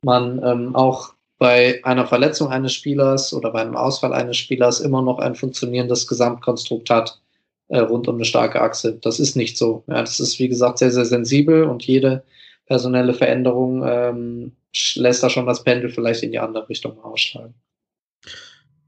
man 0.01 0.41
ähm, 0.43 0.75
auch 0.75 1.13
bei 1.39 1.79
einer 1.83 2.05
Verletzung 2.05 2.49
eines 2.49 2.73
Spielers 2.73 3.33
oder 3.33 3.51
bei 3.51 3.61
einem 3.61 3.75
Ausfall 3.75 4.13
eines 4.13 4.37
Spielers 4.37 4.81
immer 4.81 5.01
noch 5.01 5.19
ein 5.19 5.35
funktionierendes 5.35 6.05
Gesamtkonstrukt 6.07 6.89
hat 6.89 7.19
äh, 7.69 7.79
rund 7.79 8.07
um 8.07 8.15
eine 8.15 8.25
starke 8.25 8.61
Achse. 8.61 8.97
Das 9.01 9.19
ist 9.19 9.35
nicht 9.35 9.57
so. 9.57 9.83
Ja, 9.87 10.01
das 10.01 10.19
ist, 10.19 10.37
wie 10.39 10.49
gesagt, 10.49 10.79
sehr, 10.79 10.91
sehr 10.91 11.05
sensibel 11.05 11.63
und 11.63 11.83
jede 11.83 12.23
personelle 12.65 13.13
Veränderung 13.13 13.83
ähm, 13.85 14.51
lässt 14.95 15.23
da 15.23 15.29
schon 15.29 15.47
das 15.47 15.63
Pendel 15.63 15.89
vielleicht 15.89 16.23
in 16.23 16.31
die 16.31 16.39
andere 16.39 16.67
Richtung 16.67 16.99
ausschlagen. 17.03 17.53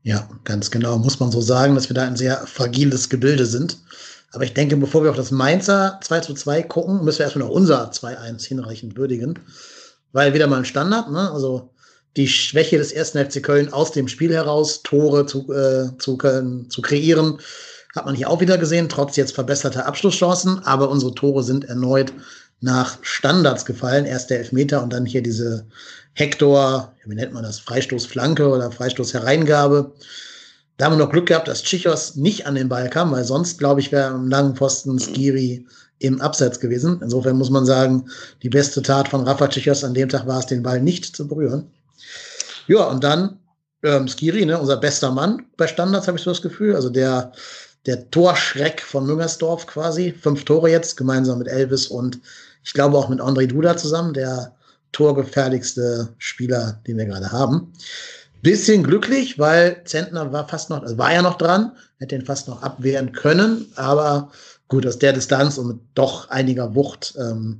Ja, 0.03 0.27
ganz 0.43 0.71
genau. 0.71 0.97
Muss 0.97 1.19
man 1.19 1.31
so 1.31 1.41
sagen, 1.41 1.75
dass 1.75 1.89
wir 1.89 1.93
da 1.93 2.05
ein 2.05 2.17
sehr 2.17 2.37
fragiles 2.47 3.09
Gebilde 3.09 3.45
sind. 3.45 3.77
Aber 4.33 4.43
ich 4.43 4.53
denke, 4.53 4.77
bevor 4.77 5.03
wir 5.03 5.09
auf 5.09 5.17
das 5.17 5.31
Mainzer 5.31 5.99
2 6.01 6.19
zu 6.21 6.33
2 6.33 6.63
gucken, 6.63 7.03
müssen 7.03 7.19
wir 7.19 7.25
erstmal 7.25 7.47
noch 7.47 7.53
unser 7.53 7.91
2-1 7.91 8.47
hinreichend 8.47 8.95
würdigen. 8.95 9.39
Weil 10.13 10.33
wieder 10.33 10.47
mal 10.47 10.59
ein 10.59 10.65
Standard, 10.65 11.11
ne? 11.11 11.31
Also 11.31 11.69
die 12.17 12.27
Schwäche 12.27 12.77
des 12.77 12.91
ersten 12.91 13.23
FC 13.23 13.41
Köln 13.41 13.71
aus 13.71 13.91
dem 13.91 14.07
Spiel 14.07 14.33
heraus, 14.33 14.83
Tore 14.83 15.25
zu, 15.25 15.51
äh, 15.53 15.97
zu, 15.97 16.17
Köln, 16.17 16.69
zu 16.69 16.81
kreieren, 16.81 17.39
hat 17.95 18.05
man 18.05 18.15
hier 18.15 18.29
auch 18.29 18.41
wieder 18.41 18.57
gesehen, 18.57 18.89
trotz 18.89 19.15
jetzt 19.15 19.33
verbesserter 19.33 19.85
Abschlusschancen. 19.85 20.59
Aber 20.65 20.89
unsere 20.89 21.13
Tore 21.13 21.43
sind 21.43 21.65
erneut 21.65 22.13
nach 22.61 22.97
Standards 23.01 23.65
gefallen. 23.65 24.05
Erst 24.05 24.29
der 24.29 24.39
Elfmeter 24.39 24.81
und 24.83 24.93
dann 24.93 25.05
hier 25.05 25.23
diese 25.23 25.65
Hector, 26.13 26.93
wie 27.05 27.15
nennt 27.15 27.33
man 27.33 27.43
das, 27.43 27.59
Freistoßflanke 27.59 28.47
oder 28.47 28.71
Freistoßhereingabe. 28.71 29.93
Da 30.81 30.87
haben 30.87 30.97
wir 30.97 31.05
noch 31.05 31.11
Glück 31.11 31.27
gehabt, 31.27 31.47
dass 31.47 31.61
Chichos 31.61 32.15
nicht 32.15 32.47
an 32.47 32.55
den 32.55 32.67
Ball 32.67 32.89
kam, 32.89 33.11
weil 33.11 33.23
sonst, 33.23 33.59
glaube 33.59 33.79
ich, 33.79 33.91
wäre 33.91 34.07
am 34.07 34.27
langen 34.27 34.55
Pfosten 34.55 34.97
Skiri 34.97 35.63
im 35.99 36.19
Abseits 36.19 36.59
gewesen. 36.59 36.99
Insofern 37.03 37.37
muss 37.37 37.51
man 37.51 37.67
sagen, 37.67 38.09
die 38.41 38.49
beste 38.49 38.81
Tat 38.81 39.07
von 39.07 39.21
Rafa 39.27 39.47
Chichos 39.47 39.83
an 39.83 39.93
dem 39.93 40.09
Tag 40.09 40.25
war 40.25 40.39
es, 40.39 40.47
den 40.47 40.63
Ball 40.63 40.81
nicht 40.81 41.15
zu 41.15 41.27
berühren. 41.27 41.69
Ja, 42.65 42.85
und 42.85 43.03
dann 43.03 43.37
ähm, 43.83 44.07
Skiri, 44.07 44.43
ne, 44.43 44.59
unser 44.59 44.77
bester 44.77 45.11
Mann 45.11 45.43
bei 45.55 45.67
Standards, 45.67 46.07
habe 46.07 46.17
ich 46.17 46.23
so 46.23 46.31
das 46.31 46.41
Gefühl. 46.41 46.73
Also 46.75 46.89
der, 46.89 47.31
der 47.85 48.09
Torschreck 48.09 48.81
von 48.81 49.05
Müngersdorf 49.05 49.67
quasi. 49.67 50.11
Fünf 50.19 50.45
Tore 50.45 50.71
jetzt, 50.71 50.97
gemeinsam 50.97 51.37
mit 51.37 51.47
Elvis 51.47 51.85
und 51.85 52.19
ich 52.63 52.73
glaube 52.73 52.97
auch 52.97 53.07
mit 53.07 53.21
André 53.21 53.45
Duda 53.45 53.77
zusammen, 53.77 54.15
der 54.15 54.55
torgefährlichste 54.93 56.09
Spieler, 56.17 56.79
den 56.87 56.97
wir 56.97 57.05
gerade 57.05 57.31
haben. 57.31 57.71
Bisschen 58.41 58.83
glücklich, 58.83 59.37
weil 59.37 59.83
Zentner 59.85 60.31
war 60.31 60.47
fast 60.47 60.69
noch, 60.69 60.81
also 60.81 60.97
war 60.97 61.13
ja 61.13 61.21
noch 61.21 61.37
dran, 61.37 61.73
hätte 61.99 62.15
ihn 62.15 62.25
fast 62.25 62.47
noch 62.47 62.63
abwehren 62.63 63.11
können, 63.11 63.67
aber 63.75 64.31
gut, 64.67 64.87
aus 64.87 64.97
der 64.97 65.13
Distanz 65.13 65.57
und 65.57 65.67
mit 65.67 65.79
doch 65.93 66.29
einiger 66.29 66.73
Wucht 66.73 67.13
ähm, 67.19 67.59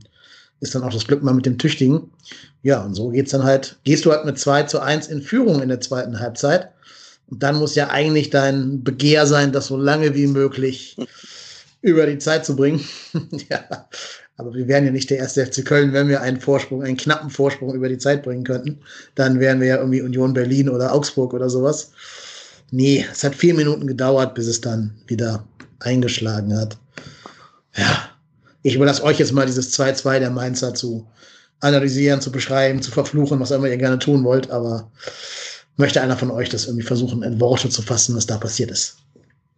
ist 0.62 0.74
dann 0.74 0.84
auch 0.84 0.94
das 0.94 1.06
Glück 1.06 1.22
mal 1.24 1.34
mit 1.34 1.46
dem 1.46 1.58
Tüchtigen. 1.58 2.10
Ja, 2.64 2.84
und 2.84 2.96
so 2.96 3.10
geht's 3.10 3.32
dann 3.32 3.44
halt, 3.44 3.78
gehst 3.84 4.06
du 4.06 4.12
halt 4.12 4.26
mit 4.26 4.40
2 4.40 4.64
zu 4.64 4.80
1 4.80 5.08
in 5.08 5.22
Führung 5.22 5.62
in 5.62 5.70
der 5.70 5.82
zweiten 5.82 6.20
Halbzeit. 6.20 6.70
Und 7.28 7.44
dann 7.44 7.58
muss 7.58 7.76
ja 7.76 7.90
eigentlich 7.90 8.30
dein 8.30 8.84
Begehr 8.84 9.26
sein, 9.26 9.52
das 9.52 9.68
so 9.68 9.78
lange 9.78 10.16
wie 10.16 10.28
möglich 10.28 10.98
über 11.82 12.06
die 12.06 12.20
Zeit 12.20 12.46
zu 12.46 12.56
bringen. 12.56 12.84
ja, 13.50 13.88
aber 14.42 14.56
wir 14.56 14.68
wären 14.68 14.86
ja 14.86 14.92
nicht 14.92 15.12
der 15.12 15.20
erste 15.20 15.46
FC 15.46 15.64
Köln, 15.64 15.94
wenn 15.94 16.10
wir 16.10 16.22
einen 16.22 16.42
Vorsprung, 16.42 16.82
einen 16.84 16.98
knappen 16.98 17.30
Vorsprung 17.30 17.76
über 17.76 17.88
die 17.88 18.00
Zeit 18.00 18.24
bringen 18.24 18.44
könnten. 18.44 18.80
Dann 19.14 19.40
wären 19.40 19.62
wir 19.62 19.68
ja 19.68 19.78
irgendwie 19.78 20.02
Union 20.02 20.34
Berlin 20.34 20.68
oder 20.68 20.92
Augsburg 20.92 21.36
oder 21.36 21.48
sowas. 21.48 21.92
Nee, 22.72 23.06
es 23.12 23.24
hat 23.24 23.36
vier 23.36 23.54
Minuten 23.54 23.86
gedauert, 23.86 24.34
bis 24.34 24.48
es 24.48 24.60
dann 24.60 24.96
wieder 25.06 25.46
eingeschlagen 25.80 26.58
hat. 26.58 26.76
Ja, 27.78 28.10
ich 28.64 28.76
überlasse 28.76 29.04
euch 29.04 29.20
jetzt 29.20 29.32
mal 29.32 29.46
dieses 29.46 29.80
2-2 29.80 30.20
der 30.20 30.32
Mainzer 30.32 30.74
zu 30.74 31.06
analysieren, 31.60 32.20
zu 32.20 32.32
beschreiben, 32.32 32.82
zu 32.82 32.90
verfluchen, 32.90 33.40
was 33.40 33.52
immer 33.52 33.68
ihr 33.68 33.78
gerne 33.78 34.00
tun 34.00 34.24
wollt. 34.24 34.50
Aber 34.50 34.90
möchte 35.78 36.02
einer 36.02 36.18
von 36.18 36.32
euch 36.32 36.50
das 36.50 36.66
irgendwie 36.66 36.86
versuchen, 36.86 37.22
in 37.22 37.40
Worte 37.40 37.70
zu 37.70 37.84
fassen, 37.84 38.16
was 38.16 38.26
da 38.26 38.38
passiert 38.38 38.72
ist? 38.72 38.98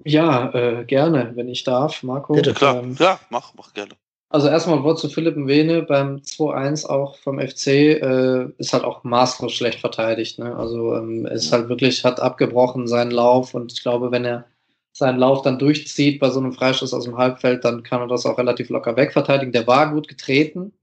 Ja, 0.04 0.54
äh, 0.54 0.84
gerne, 0.84 1.32
wenn 1.36 1.48
ich 1.48 1.64
darf, 1.64 2.04
Marco. 2.04 2.34
Bitte, 2.34 2.54
klar. 2.54 2.84
Ähm, 2.84 2.98
ja, 3.00 3.20
mach, 3.30 3.54
mach 3.56 3.74
gerne. 3.74 3.94
Also 4.34 4.48
erstmal 4.48 4.82
Wort 4.82 4.98
zu 4.98 5.10
Philipp 5.10 5.36
Wene 5.38 5.84
beim 5.84 6.16
2-1 6.16 6.88
auch 6.88 7.18
vom 7.20 7.40
FC, 7.40 7.68
äh, 7.68 8.50
ist 8.58 8.74
halt 8.74 8.84
auch 8.84 9.04
maßlos 9.04 9.54
schlecht 9.54 9.80
verteidigt. 9.80 10.40
Ne? 10.40 10.56
Also 10.56 10.96
ähm, 10.96 11.28
ist 11.28 11.52
halt 11.52 11.70
wirklich, 11.70 12.04
hat 12.04 12.20
abgebrochen 12.20 12.88
seinen 12.88 13.12
Lauf 13.12 13.54
und 13.54 13.72
ich 13.72 13.84
glaube, 13.84 14.12
wenn 14.12 14.26
er 14.26 14.46
seinen 14.92 15.20
Lauf 15.20 15.44
dann 15.44 15.60
durchzieht 15.60 16.20
bei 16.20 16.32
so 16.32 16.40
einem 16.40 16.52
Freistoß 16.52 16.96
aus 16.96 17.04
dem 17.04 17.16
Halbfeld, 17.16 17.64
dann 17.64 17.84
kann 17.84 18.02
er 18.02 18.08
das 18.08 18.26
auch 18.26 18.40
relativ 18.40 18.70
locker 18.70 18.96
wegverteidigen. 18.98 19.52
Der 19.52 19.68
war 19.68 19.94
gut 19.94 20.08
getreten, 20.08 20.74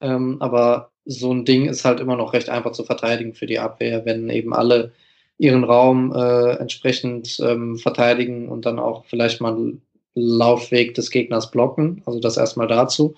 ähm, 0.00 0.38
aber 0.40 0.90
so 1.04 1.32
ein 1.32 1.44
Ding 1.44 1.66
ist 1.66 1.84
halt 1.84 2.00
immer 2.00 2.16
noch 2.16 2.32
recht 2.32 2.48
einfach 2.48 2.72
zu 2.72 2.82
verteidigen 2.82 3.34
für 3.34 3.46
die 3.46 3.60
Abwehr, 3.60 4.04
wenn 4.04 4.28
eben 4.30 4.52
alle 4.52 4.92
ihren 5.38 5.62
Raum 5.62 6.12
äh, 6.12 6.56
entsprechend 6.56 7.38
ähm, 7.38 7.78
verteidigen 7.78 8.48
und 8.48 8.66
dann 8.66 8.80
auch 8.80 9.04
vielleicht 9.04 9.40
mal 9.40 9.74
Laufweg 10.16 10.94
des 10.94 11.10
Gegners 11.10 11.50
blocken. 11.50 12.02
Also 12.06 12.18
das 12.18 12.36
erstmal 12.36 12.66
dazu. 12.66 13.14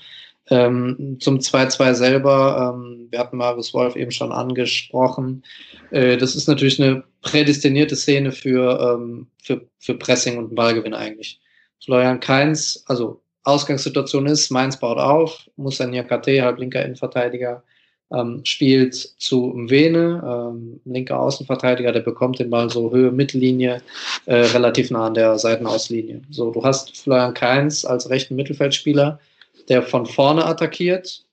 Ähm, 0.50 1.18
zum 1.20 1.38
2-2 1.38 1.94
selber, 1.94 2.74
ähm, 2.74 3.08
wir 3.10 3.18
hatten 3.18 3.36
Marius 3.36 3.72
Wolf 3.74 3.96
eben 3.96 4.10
schon 4.10 4.32
angesprochen. 4.32 5.44
Äh, 5.90 6.16
das 6.16 6.34
ist 6.34 6.48
natürlich 6.48 6.82
eine 6.82 7.04
prädestinierte 7.22 7.96
Szene 7.96 8.32
für, 8.32 8.80
ähm, 8.80 9.28
für, 9.42 9.66
für 9.78 9.94
Pressing 9.94 10.38
und 10.38 10.54
Ballgewinn 10.54 10.94
eigentlich. 10.94 11.40
Florian 11.84 12.20
Keins, 12.20 12.82
also 12.86 13.20
Ausgangssituation 13.44 14.26
ist, 14.26 14.50
Mainz 14.50 14.78
baut 14.78 14.98
auf, 14.98 15.48
muss 15.56 15.80
ein 15.80 15.90
Niakate, 15.90 16.42
halb 16.42 16.58
linker 16.58 16.84
Innenverteidiger, 16.84 17.62
ähm, 18.12 18.40
spielt 18.44 18.94
zu 18.94 19.52
Mwene, 19.54 20.22
ähm, 20.24 20.80
linker 20.84 21.20
Außenverteidiger, 21.20 21.92
der 21.92 22.00
bekommt 22.00 22.38
den 22.38 22.50
Ball 22.50 22.70
so 22.70 22.90
Höhe 22.90 23.12
Mittellinie, 23.12 23.82
äh, 24.26 24.36
relativ 24.36 24.90
nah 24.90 25.06
an 25.06 25.14
der 25.14 25.38
Seitenauslinie. 25.38 26.22
So, 26.30 26.50
du 26.50 26.64
hast 26.64 26.96
Florian 26.96 27.34
Kainz 27.34 27.84
als 27.84 28.08
rechten 28.08 28.36
Mittelfeldspieler, 28.36 29.20
der 29.68 29.82
von 29.82 30.06
vorne 30.06 30.46
attackiert, 30.46 31.24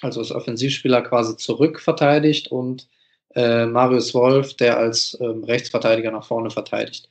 also 0.00 0.20
als 0.20 0.32
Offensivspieler 0.32 1.02
quasi 1.02 1.36
zurück 1.36 1.80
verteidigt 1.80 2.48
und 2.48 2.88
äh, 3.34 3.66
Marius 3.66 4.14
Wolf, 4.14 4.54
der 4.54 4.78
als 4.78 5.16
ähm, 5.20 5.44
Rechtsverteidiger 5.44 6.10
nach 6.10 6.24
vorne 6.24 6.50
verteidigt. 6.50 7.08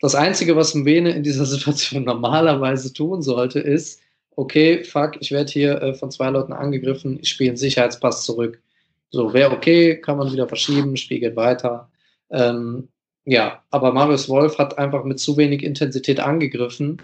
Das 0.00 0.14
Einzige, 0.14 0.54
was 0.54 0.74
Mwene 0.74 1.10
in 1.10 1.24
dieser 1.24 1.46
Situation 1.46 2.04
normalerweise 2.04 2.92
tun 2.92 3.22
sollte, 3.22 3.58
ist, 3.58 4.00
okay, 4.38 4.84
fuck, 4.84 5.16
ich 5.20 5.32
werde 5.32 5.50
hier 5.50 5.82
äh, 5.82 5.94
von 5.94 6.12
zwei 6.12 6.30
Leuten 6.30 6.52
angegriffen, 6.52 7.18
ich 7.20 7.28
spiele 7.28 7.50
einen 7.50 7.56
Sicherheitspass 7.56 8.24
zurück. 8.24 8.62
So, 9.10 9.34
wäre 9.34 9.50
okay, 9.50 10.00
kann 10.00 10.16
man 10.16 10.32
wieder 10.32 10.46
verschieben, 10.46 10.96
Spiel 10.96 11.18
geht 11.18 11.34
weiter. 11.34 11.90
Ähm, 12.30 12.88
ja, 13.24 13.64
aber 13.70 13.92
Marius 13.92 14.28
Wolf 14.28 14.58
hat 14.58 14.78
einfach 14.78 15.02
mit 15.02 15.18
zu 15.18 15.36
wenig 15.36 15.64
Intensität 15.64 16.20
angegriffen 16.20 17.02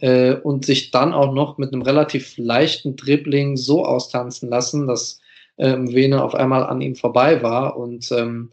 äh, 0.00 0.34
und 0.34 0.66
sich 0.66 0.90
dann 0.90 1.12
auch 1.14 1.32
noch 1.32 1.56
mit 1.56 1.72
einem 1.72 1.82
relativ 1.82 2.36
leichten 2.36 2.96
Dribbling 2.96 3.56
so 3.56 3.84
austanzen 3.86 4.48
lassen, 4.48 4.88
dass 4.88 5.20
ähm, 5.58 5.92
Vene 5.94 6.20
auf 6.20 6.34
einmal 6.34 6.64
an 6.64 6.80
ihm 6.80 6.96
vorbei 6.96 7.42
war 7.44 7.76
und 7.76 8.10
ähm, 8.10 8.50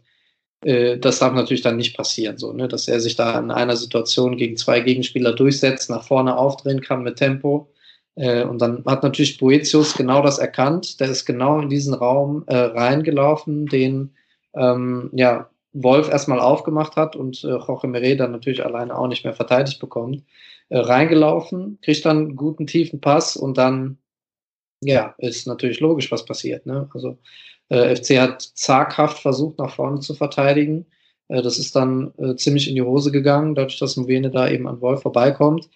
äh, 0.62 0.98
das 0.98 1.18
darf 1.18 1.32
natürlich 1.34 1.62
dann 1.62 1.78
nicht 1.78 1.96
passieren, 1.96 2.38
so, 2.38 2.52
ne? 2.52 2.68
dass 2.68 2.86
er 2.86 3.00
sich 3.00 3.16
da 3.16 3.36
in 3.40 3.50
einer 3.50 3.74
Situation 3.76 4.36
gegen 4.36 4.56
zwei 4.56 4.78
Gegenspieler 4.78 5.32
durchsetzt, 5.32 5.90
nach 5.90 6.04
vorne 6.04 6.36
aufdrehen 6.36 6.80
kann 6.80 7.02
mit 7.02 7.16
Tempo 7.16 7.72
äh, 8.20 8.44
und 8.44 8.60
dann 8.60 8.84
hat 8.84 9.02
natürlich 9.02 9.38
Boetius 9.38 9.94
genau 9.94 10.20
das 10.20 10.38
erkannt. 10.38 11.00
Der 11.00 11.08
ist 11.08 11.24
genau 11.24 11.58
in 11.58 11.70
diesen 11.70 11.94
Raum 11.94 12.44
äh, 12.48 12.56
reingelaufen, 12.56 13.64
den 13.64 14.14
ähm, 14.54 15.10
ja, 15.14 15.48
Wolf 15.72 16.10
erstmal 16.10 16.38
aufgemacht 16.38 16.96
hat 16.96 17.16
und 17.16 17.42
äh, 17.44 17.48
Jorge 17.48 17.88
Meret 17.88 18.20
dann 18.20 18.32
natürlich 18.32 18.62
alleine 18.62 18.94
auch 18.98 19.06
nicht 19.06 19.24
mehr 19.24 19.32
verteidigt 19.32 19.80
bekommt. 19.80 20.22
Äh, 20.68 20.80
reingelaufen, 20.80 21.78
kriegt 21.80 22.04
dann 22.04 22.18
einen 22.18 22.36
guten 22.36 22.66
tiefen 22.66 23.00
Pass 23.00 23.38
und 23.38 23.56
dann 23.56 23.96
ja, 24.82 25.14
ist 25.16 25.46
natürlich 25.46 25.80
logisch, 25.80 26.12
was 26.12 26.26
passiert. 26.26 26.66
Ne? 26.66 26.90
Also 26.92 27.16
äh, 27.70 27.96
FC 27.96 28.20
hat 28.20 28.42
zaghaft 28.42 29.18
versucht, 29.18 29.58
nach 29.58 29.74
vorne 29.74 30.00
zu 30.00 30.12
verteidigen. 30.12 30.84
Äh, 31.28 31.40
das 31.40 31.58
ist 31.58 31.74
dann 31.74 32.12
äh, 32.18 32.34
ziemlich 32.36 32.68
in 32.68 32.74
die 32.74 32.82
Hose 32.82 33.12
gegangen, 33.12 33.54
dadurch, 33.54 33.78
dass 33.78 33.96
Mwene 33.96 34.30
da 34.30 34.46
eben 34.46 34.68
an 34.68 34.82
Wolf 34.82 35.00
vorbeikommt. 35.00 35.70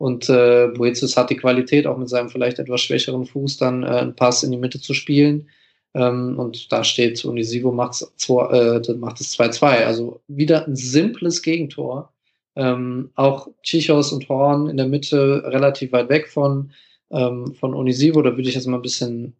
Und 0.00 0.30
äh, 0.30 0.68
Boetius 0.68 1.18
hat 1.18 1.28
die 1.28 1.36
Qualität, 1.36 1.86
auch 1.86 1.98
mit 1.98 2.08
seinem 2.08 2.30
vielleicht 2.30 2.58
etwas 2.58 2.80
schwächeren 2.80 3.26
Fuß 3.26 3.58
dann 3.58 3.82
äh, 3.82 3.86
einen 3.86 4.16
Pass 4.16 4.42
in 4.42 4.50
die 4.50 4.56
Mitte 4.56 4.80
zu 4.80 4.94
spielen. 4.94 5.50
Ähm, 5.92 6.38
und 6.38 6.72
da 6.72 6.84
steht 6.84 7.22
Unisivo 7.22 7.70
macht 7.70 7.92
es 8.00 8.10
2-2. 8.18 9.62
Also 9.84 10.22
wieder 10.26 10.66
ein 10.66 10.74
simples 10.74 11.42
Gegentor. 11.42 12.14
Ähm, 12.56 13.10
auch 13.14 13.48
Chichos 13.62 14.10
und 14.10 14.26
Horn 14.30 14.70
in 14.70 14.78
der 14.78 14.86
Mitte 14.86 15.42
relativ 15.44 15.92
weit 15.92 16.08
weg 16.08 16.28
von, 16.28 16.70
ähm, 17.10 17.52
von 17.52 17.74
Unisivo. 17.74 18.22
Da 18.22 18.34
würde 18.34 18.48
ich 18.48 18.54
jetzt 18.54 18.68
mal 18.68 18.78
ein 18.78 18.82
bisschen 18.82 19.36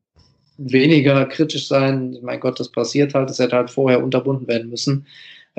weniger 0.59 1.25
kritisch 1.25 1.69
sein. 1.69 2.19
Mein 2.21 2.39
Gott, 2.39 2.61
das 2.61 2.69
passiert 2.69 3.15
halt. 3.15 3.31
Das 3.31 3.39
hätte 3.39 3.57
halt 3.57 3.71
vorher 3.71 4.05
unterbunden 4.05 4.47
werden 4.47 4.69
müssen. 4.69 5.07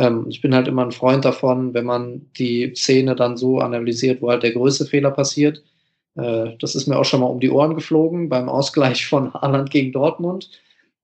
Ähm, 0.01 0.25
ich 0.29 0.41
bin 0.41 0.55
halt 0.55 0.67
immer 0.67 0.83
ein 0.83 0.91
Freund 0.91 1.25
davon, 1.25 1.73
wenn 1.73 1.85
man 1.85 2.29
die 2.37 2.73
Szene 2.75 3.15
dann 3.15 3.37
so 3.37 3.59
analysiert, 3.59 4.21
wo 4.21 4.29
halt 4.29 4.43
der 4.43 4.51
größte 4.51 4.85
Fehler 4.85 5.11
passiert. 5.11 5.63
Äh, 6.15 6.57
das 6.59 6.75
ist 6.75 6.87
mir 6.87 6.97
auch 6.97 7.05
schon 7.05 7.21
mal 7.21 7.27
um 7.27 7.39
die 7.39 7.51
Ohren 7.51 7.75
geflogen 7.75 8.29
beim 8.29 8.49
Ausgleich 8.49 9.07
von 9.07 9.33
Haaland 9.35 9.71
gegen 9.71 9.91
Dortmund 9.91 10.49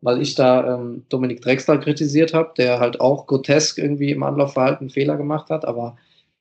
weil 0.02 0.22
ich 0.22 0.36
da 0.36 0.76
ähm, 0.76 1.06
Dominik 1.10 1.42
Drexler 1.42 1.78
kritisiert 1.78 2.34
habe, 2.34 2.54
der 2.58 2.80
halt 2.80 3.02
auch 3.02 3.28
grotesk 3.28 3.78
irgendwie 3.78 4.12
im 4.12 4.24
Anlaufverhalten 4.24 4.90
Fehler 4.90 5.18
gemacht 5.18 5.50
hat. 5.50 5.66
Aber 5.66 5.98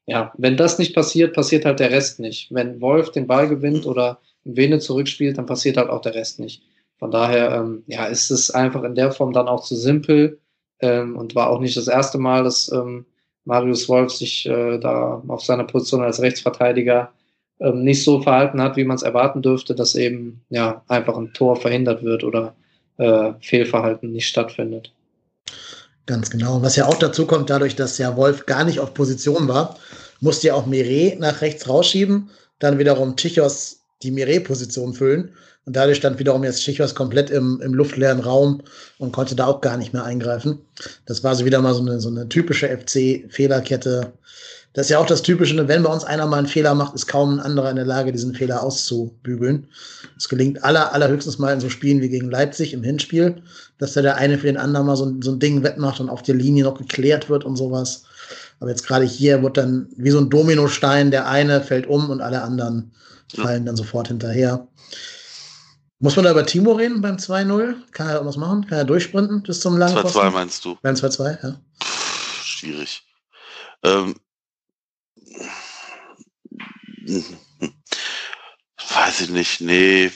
ja, 0.06 0.32
wenn 0.36 0.56
das 0.56 0.78
nicht 0.78 0.94
passiert, 0.94 1.34
passiert 1.34 1.64
halt 1.64 1.80
der 1.80 1.90
Rest 1.90 2.20
nicht. 2.20 2.52
Wenn 2.52 2.80
Wolf 2.80 3.10
den 3.12 3.26
Ball 3.26 3.48
gewinnt 3.48 3.86
oder 3.86 4.20
Vene 4.44 4.78
zurückspielt, 4.78 5.38
dann 5.38 5.46
passiert 5.46 5.76
halt 5.76 5.90
auch 5.90 6.00
der 6.00 6.14
Rest 6.14 6.38
nicht. 6.38 6.62
Von 6.98 7.10
daher, 7.10 7.52
ähm, 7.52 7.82
ja, 7.86 8.06
ist 8.06 8.30
es 8.30 8.50
einfach 8.50 8.82
in 8.84 8.94
der 8.94 9.12
Form 9.12 9.32
dann 9.32 9.48
auch 9.48 9.64
zu 9.64 9.74
simpel 9.74 10.38
ähm, 10.80 11.16
und 11.16 11.34
war 11.34 11.50
auch 11.50 11.60
nicht 11.60 11.76
das 11.76 11.88
erste 11.88 12.18
Mal, 12.18 12.44
dass 12.44 12.70
ähm, 12.72 13.06
Marius 13.44 13.88
Wolf 13.88 14.12
sich 14.12 14.46
äh, 14.46 14.78
da 14.78 15.22
auf 15.28 15.42
seiner 15.42 15.64
Position 15.64 16.02
als 16.02 16.20
Rechtsverteidiger 16.20 17.12
ähm, 17.60 17.84
nicht 17.84 18.04
so 18.04 18.20
verhalten 18.20 18.60
hat, 18.60 18.76
wie 18.76 18.84
man 18.84 18.96
es 18.96 19.02
erwarten 19.02 19.42
dürfte, 19.42 19.74
dass 19.74 19.94
eben 19.94 20.42
ja 20.50 20.82
einfach 20.88 21.16
ein 21.16 21.32
Tor 21.32 21.56
verhindert 21.56 22.02
wird 22.02 22.24
oder 22.24 22.54
äh, 22.98 23.32
Fehlverhalten 23.40 24.12
nicht 24.12 24.28
stattfindet. 24.28 24.92
Ganz 26.06 26.30
genau. 26.30 26.62
Was 26.62 26.76
ja 26.76 26.86
auch 26.86 26.98
dazu 26.98 27.26
kommt, 27.26 27.50
dadurch, 27.50 27.74
dass 27.74 27.98
ja 27.98 28.16
Wolf 28.16 28.46
gar 28.46 28.64
nicht 28.64 28.78
auf 28.78 28.94
Position 28.94 29.48
war, 29.48 29.76
musste 30.20 30.48
ja 30.48 30.54
auch 30.54 30.66
Mire 30.66 31.16
nach 31.18 31.40
rechts 31.40 31.68
rausschieben, 31.68 32.30
dann 32.58 32.78
wiederum 32.78 33.16
Tichos 33.16 33.80
die 34.02 34.10
Mire-Position 34.10 34.94
füllen. 34.94 35.32
Und 35.66 35.74
dadurch 35.74 35.98
stand 35.98 36.18
wiederum 36.18 36.44
jetzt 36.44 36.62
Chichos 36.62 36.94
komplett 36.94 37.28
im, 37.28 37.60
im 37.60 37.74
luftleeren 37.74 38.20
Raum 38.20 38.62
und 38.98 39.12
konnte 39.12 39.34
da 39.34 39.46
auch 39.46 39.60
gar 39.60 39.76
nicht 39.76 39.92
mehr 39.92 40.04
eingreifen. 40.04 40.60
Das 41.06 41.24
war 41.24 41.34
so 41.34 41.44
wieder 41.44 41.60
mal 41.60 41.74
so 41.74 41.80
eine, 41.80 42.00
so 42.00 42.08
eine 42.08 42.28
typische 42.28 42.68
FC-Fehlerkette, 42.68 44.12
das 44.76 44.86
ist 44.86 44.90
ja 44.90 44.98
auch 44.98 45.06
das 45.06 45.22
Typische, 45.22 45.56
ne? 45.56 45.68
wenn 45.68 45.82
bei 45.82 45.90
uns 45.90 46.04
einer 46.04 46.26
mal 46.26 46.36
einen 46.36 46.46
Fehler 46.46 46.74
macht, 46.74 46.94
ist 46.94 47.06
kaum 47.06 47.32
ein 47.32 47.40
anderer 47.40 47.70
in 47.70 47.76
der 47.76 47.86
Lage, 47.86 48.12
diesen 48.12 48.34
Fehler 48.34 48.62
auszubügeln. 48.62 49.68
Es 50.18 50.28
gelingt 50.28 50.62
aller, 50.64 50.92
allerhöchstens 50.92 51.38
mal 51.38 51.54
in 51.54 51.60
so 51.60 51.70
Spielen 51.70 52.02
wie 52.02 52.10
gegen 52.10 52.30
Leipzig 52.30 52.74
im 52.74 52.82
Hinspiel, 52.82 53.42
dass 53.78 53.94
da 53.94 54.02
der 54.02 54.16
eine 54.16 54.36
für 54.36 54.48
den 54.48 54.58
anderen 54.58 54.86
mal 54.86 54.96
so, 54.96 55.10
so 55.22 55.32
ein 55.32 55.38
Ding 55.38 55.62
wettmacht 55.62 55.98
und 55.98 56.10
auf 56.10 56.22
der 56.22 56.34
Linie 56.34 56.64
noch 56.64 56.76
geklärt 56.76 57.30
wird 57.30 57.46
und 57.46 57.56
sowas. 57.56 58.02
Aber 58.60 58.68
jetzt 58.68 58.86
gerade 58.86 59.06
hier 59.06 59.42
wird 59.42 59.56
dann 59.56 59.88
wie 59.96 60.10
so 60.10 60.18
ein 60.18 60.28
Dominostein, 60.28 61.10
der 61.10 61.26
eine 61.26 61.62
fällt 61.62 61.86
um 61.86 62.10
und 62.10 62.20
alle 62.20 62.42
anderen 62.42 62.92
fallen 63.34 63.64
dann 63.64 63.76
sofort 63.76 64.08
hinterher. 64.08 64.68
Muss 65.98 66.16
man 66.16 66.24
da 66.24 66.30
über 66.30 66.44
Timo 66.44 66.72
reden 66.72 67.00
beim 67.00 67.16
2-0? 67.16 67.90
Kann 67.92 68.08
er 68.08 68.14
irgendwas 68.14 68.36
machen? 68.36 68.66
Kann 68.66 68.78
er 68.78 68.84
durchsprinten 68.84 69.42
bis 69.42 69.60
zum 69.60 69.78
langen 69.78 69.96
2-2 69.96 70.30
meinst 70.30 70.64
du? 70.64 70.76
Beim 70.82 70.94
2-2, 70.94 71.42
ja. 71.42 71.60
Schwierig. 72.42 73.02
Ähm, 73.82 74.14
Weiß 78.96 79.20
ich 79.20 79.30
nicht, 79.30 79.60
nee. 79.60 80.10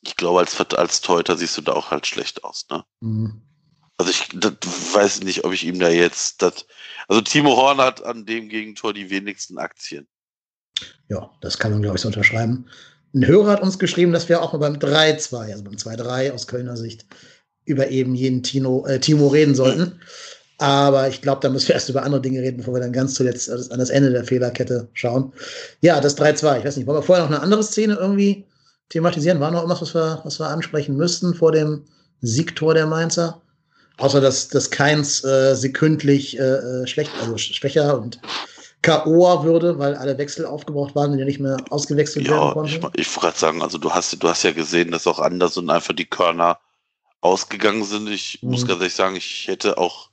Ich 0.00 0.16
glaube, 0.16 0.40
als, 0.40 0.58
als 0.74 1.00
Teuter 1.00 1.36
siehst 1.36 1.56
du 1.58 1.62
da 1.62 1.72
auch 1.72 1.90
halt 1.90 2.06
schlecht 2.06 2.44
aus, 2.44 2.66
ne? 2.70 2.84
Mhm. 3.00 3.42
Also 3.98 4.10
ich 4.10 4.28
weiß 4.32 5.20
nicht, 5.20 5.44
ob 5.44 5.52
ich 5.52 5.64
ihm 5.64 5.78
da 5.78 5.88
jetzt 5.88 6.42
das. 6.42 6.66
Also 7.08 7.20
Timo 7.20 7.56
Horn 7.56 7.78
hat 7.78 8.02
an 8.02 8.24
dem 8.26 8.48
Gegentor 8.48 8.94
die 8.94 9.10
wenigsten 9.10 9.58
Aktien. 9.58 10.08
Ja, 11.08 11.30
das 11.40 11.58
kann 11.58 11.72
man, 11.72 11.82
glaube 11.82 11.96
ich, 11.96 12.02
so 12.02 12.08
unterschreiben. 12.08 12.66
Ein 13.14 13.26
Hörer 13.26 13.50
hat 13.50 13.62
uns 13.62 13.78
geschrieben, 13.78 14.12
dass 14.12 14.28
wir 14.28 14.42
auch 14.42 14.52
mal 14.52 14.58
beim 14.58 14.76
3-2, 14.76 15.52
also 15.52 15.64
beim 15.64 15.74
2-3 15.74 16.32
aus 16.32 16.46
Kölner 16.46 16.76
Sicht, 16.76 17.04
über 17.64 17.88
eben 17.88 18.14
jeden 18.14 18.42
Tino, 18.42 18.86
äh, 18.86 18.98
Timo 18.98 19.28
reden 19.28 19.54
sollten. 19.54 20.00
Aber 20.58 21.08
ich 21.08 21.20
glaube, 21.20 21.40
da 21.40 21.50
müssen 21.50 21.68
wir 21.68 21.74
erst 21.74 21.88
über 21.88 22.04
andere 22.04 22.22
Dinge 22.22 22.40
reden, 22.40 22.58
bevor 22.58 22.74
wir 22.74 22.80
dann 22.80 22.92
ganz 22.92 23.14
zuletzt 23.14 23.50
an 23.50 23.78
das 23.78 23.90
Ende 23.90 24.10
der 24.10 24.24
Fehlerkette 24.24 24.88
schauen. 24.92 25.32
Ja, 25.80 26.00
das 26.00 26.16
3-2. 26.16 26.58
Ich 26.58 26.64
weiß 26.64 26.76
nicht, 26.76 26.86
wollen 26.86 26.98
wir 26.98 27.02
vorher 27.02 27.24
noch 27.24 27.32
eine 27.32 27.42
andere 27.42 27.64
Szene 27.64 27.94
irgendwie 27.94 28.46
thematisieren? 28.88 29.40
War 29.40 29.50
noch 29.50 29.62
irgendwas, 29.62 29.82
was 29.82 29.94
wir, 29.94 30.20
was 30.24 30.38
wir 30.38 30.46
ansprechen 30.46 30.96
müssten 30.96 31.34
vor 31.34 31.52
dem 31.52 31.84
Siegtor 32.20 32.74
der 32.74 32.86
Mainzer? 32.86 33.42
Außer 33.98 34.20
dass, 34.20 34.48
dass 34.48 34.70
keins 34.70 35.24
äh, 35.24 35.54
sekündlich 35.54 36.38
äh, 36.38 36.42
äh 36.42 36.86
schlecht, 36.86 37.10
also 37.20 37.36
schwächer 37.36 38.00
und 38.00 38.20
K.O. 38.82 39.44
würde, 39.44 39.78
weil 39.78 39.94
alle 39.94 40.18
Wechsel 40.18 40.44
aufgebraucht 40.44 40.94
waren 40.94 41.12
und 41.12 41.18
ja 41.18 41.24
nicht 41.24 41.40
mehr 41.40 41.56
ausgewechselt 41.70 42.26
ja, 42.26 42.32
werden 42.32 42.52
konnten. 42.52 42.90
Ich, 42.94 43.06
ich 43.06 43.16
wollte 43.16 43.20
gerade 43.20 43.38
sagen, 43.38 43.62
also 43.62 43.78
du 43.78 43.92
hast, 43.92 44.20
du 44.20 44.28
hast 44.28 44.42
ja 44.42 44.52
gesehen, 44.52 44.90
dass 44.90 45.06
auch 45.06 45.20
anders 45.20 45.56
und 45.56 45.70
einfach 45.70 45.94
die 45.94 46.04
Körner 46.04 46.58
ausgegangen 47.20 47.84
sind. 47.84 48.08
Ich 48.08 48.40
mhm. 48.42 48.50
muss 48.50 48.66
ganz 48.66 48.80
ehrlich 48.80 48.94
sagen, 48.94 49.16
ich 49.16 49.46
hätte 49.46 49.78
auch 49.78 50.10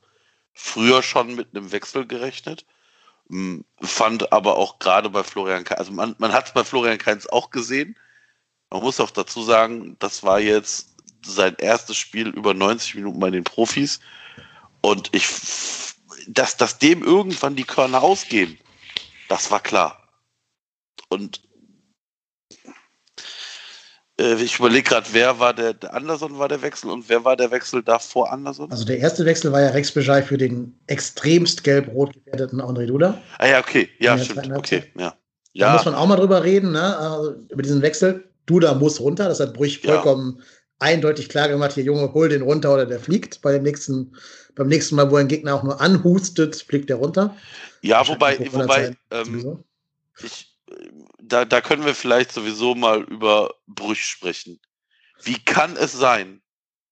früher 0.53 1.01
schon 1.01 1.35
mit 1.35 1.55
einem 1.55 1.71
Wechsel 1.71 2.05
gerechnet. 2.05 2.65
Fand 3.81 4.31
aber 4.31 4.57
auch 4.57 4.79
gerade 4.79 5.09
bei 5.09 5.23
Florian 5.23 5.63
Kainz, 5.63 5.79
also 5.79 5.91
man, 5.91 6.15
man 6.17 6.33
hat 6.33 6.47
es 6.47 6.53
bei 6.53 6.63
Florian 6.63 6.97
Kainz 6.97 7.27
auch 7.27 7.51
gesehen. 7.51 7.95
Man 8.71 8.81
muss 8.81 8.99
auch 8.99 9.11
dazu 9.11 9.43
sagen, 9.43 9.95
das 9.99 10.23
war 10.23 10.39
jetzt 10.39 10.95
sein 11.23 11.55
erstes 11.59 11.97
Spiel 11.97 12.29
über 12.29 12.53
90 12.53 12.95
Minuten 12.95 13.19
bei 13.19 13.29
den 13.29 13.43
Profis. 13.43 13.99
Und 14.81 15.09
ich, 15.13 15.27
dass, 16.27 16.57
dass 16.57 16.77
dem 16.77 17.03
irgendwann 17.03 17.55
die 17.55 17.63
Körner 17.63 18.01
ausgehen, 18.01 18.57
das 19.27 19.51
war 19.51 19.59
klar. 19.59 20.09
Und 21.09 21.41
äh, 24.19 24.35
ich 24.35 24.59
überlege 24.59 24.89
gerade, 24.89 25.07
wer 25.11 25.39
war 25.39 25.53
der, 25.53 25.73
der 25.73 25.93
Anderson 25.93 26.37
war 26.37 26.47
der 26.47 26.61
Wechsel 26.61 26.89
und 26.89 27.07
wer 27.09 27.23
war 27.23 27.35
der 27.35 27.51
Wechsel 27.51 27.81
davor 27.81 28.31
Anderson? 28.31 28.71
Also 28.71 28.85
der 28.85 28.99
erste 28.99 29.25
Wechsel 29.25 29.51
war 29.51 29.61
ja 29.61 29.69
Rex 29.69 29.91
Bescheid 29.91 30.25
für 30.25 30.37
den 30.37 30.77
extremst 30.87 31.63
gelb-rot 31.63 32.13
gefährdeten 32.13 32.61
André 32.61 32.85
Duda. 32.85 33.21
Ah 33.37 33.47
ja, 33.47 33.59
okay, 33.59 33.89
ja, 33.99 34.17
stimmt, 34.17 34.51
okay, 34.55 34.83
ja. 34.97 35.15
Ja. 35.53 35.67
Da 35.67 35.73
muss 35.73 35.85
man 35.85 35.95
auch 35.95 36.07
mal 36.07 36.15
drüber 36.15 36.43
reden, 36.43 36.71
ne? 36.71 36.97
Also 36.97 37.33
über 37.49 37.61
diesen 37.61 37.81
Wechsel. 37.81 38.23
Duda 38.45 38.73
muss 38.73 38.99
runter, 38.99 39.27
das 39.27 39.39
hat 39.39 39.53
Brüch 39.53 39.79
vollkommen 39.79 40.37
ja. 40.37 40.43
eindeutig 40.79 41.29
klar 41.29 41.49
gemacht, 41.49 41.73
hier 41.73 41.83
Junge, 41.83 42.13
hol 42.13 42.29
den 42.29 42.41
runter 42.41 42.73
oder 42.73 42.85
der 42.85 42.99
fliegt. 42.99 43.41
Bei 43.41 43.51
dem 43.51 43.63
nächsten, 43.63 44.15
beim 44.59 44.67
nächsten 44.67 44.95
Mal, 44.95 45.09
wo 45.09 45.15
ein 45.15 45.29
Gegner 45.29 45.55
auch 45.55 45.63
nur 45.63 45.79
anhustet, 45.79 46.57
fliegt 46.67 46.89
der 46.89 46.97
runter. 46.97 47.35
Ja, 47.81 48.05
wobei, 48.05 48.37
wobei 48.51 48.93
ähm, 49.09 49.63
ich, 50.21 50.53
da, 51.21 51.45
da 51.45 51.61
können 51.61 51.85
wir 51.85 51.95
vielleicht 51.95 52.33
sowieso 52.33 52.75
mal 52.75 53.03
über 53.03 53.55
Brüch 53.67 54.05
sprechen. 54.05 54.59
Wie 55.23 55.41
kann 55.45 55.77
es 55.77 55.93
sein, 55.93 56.41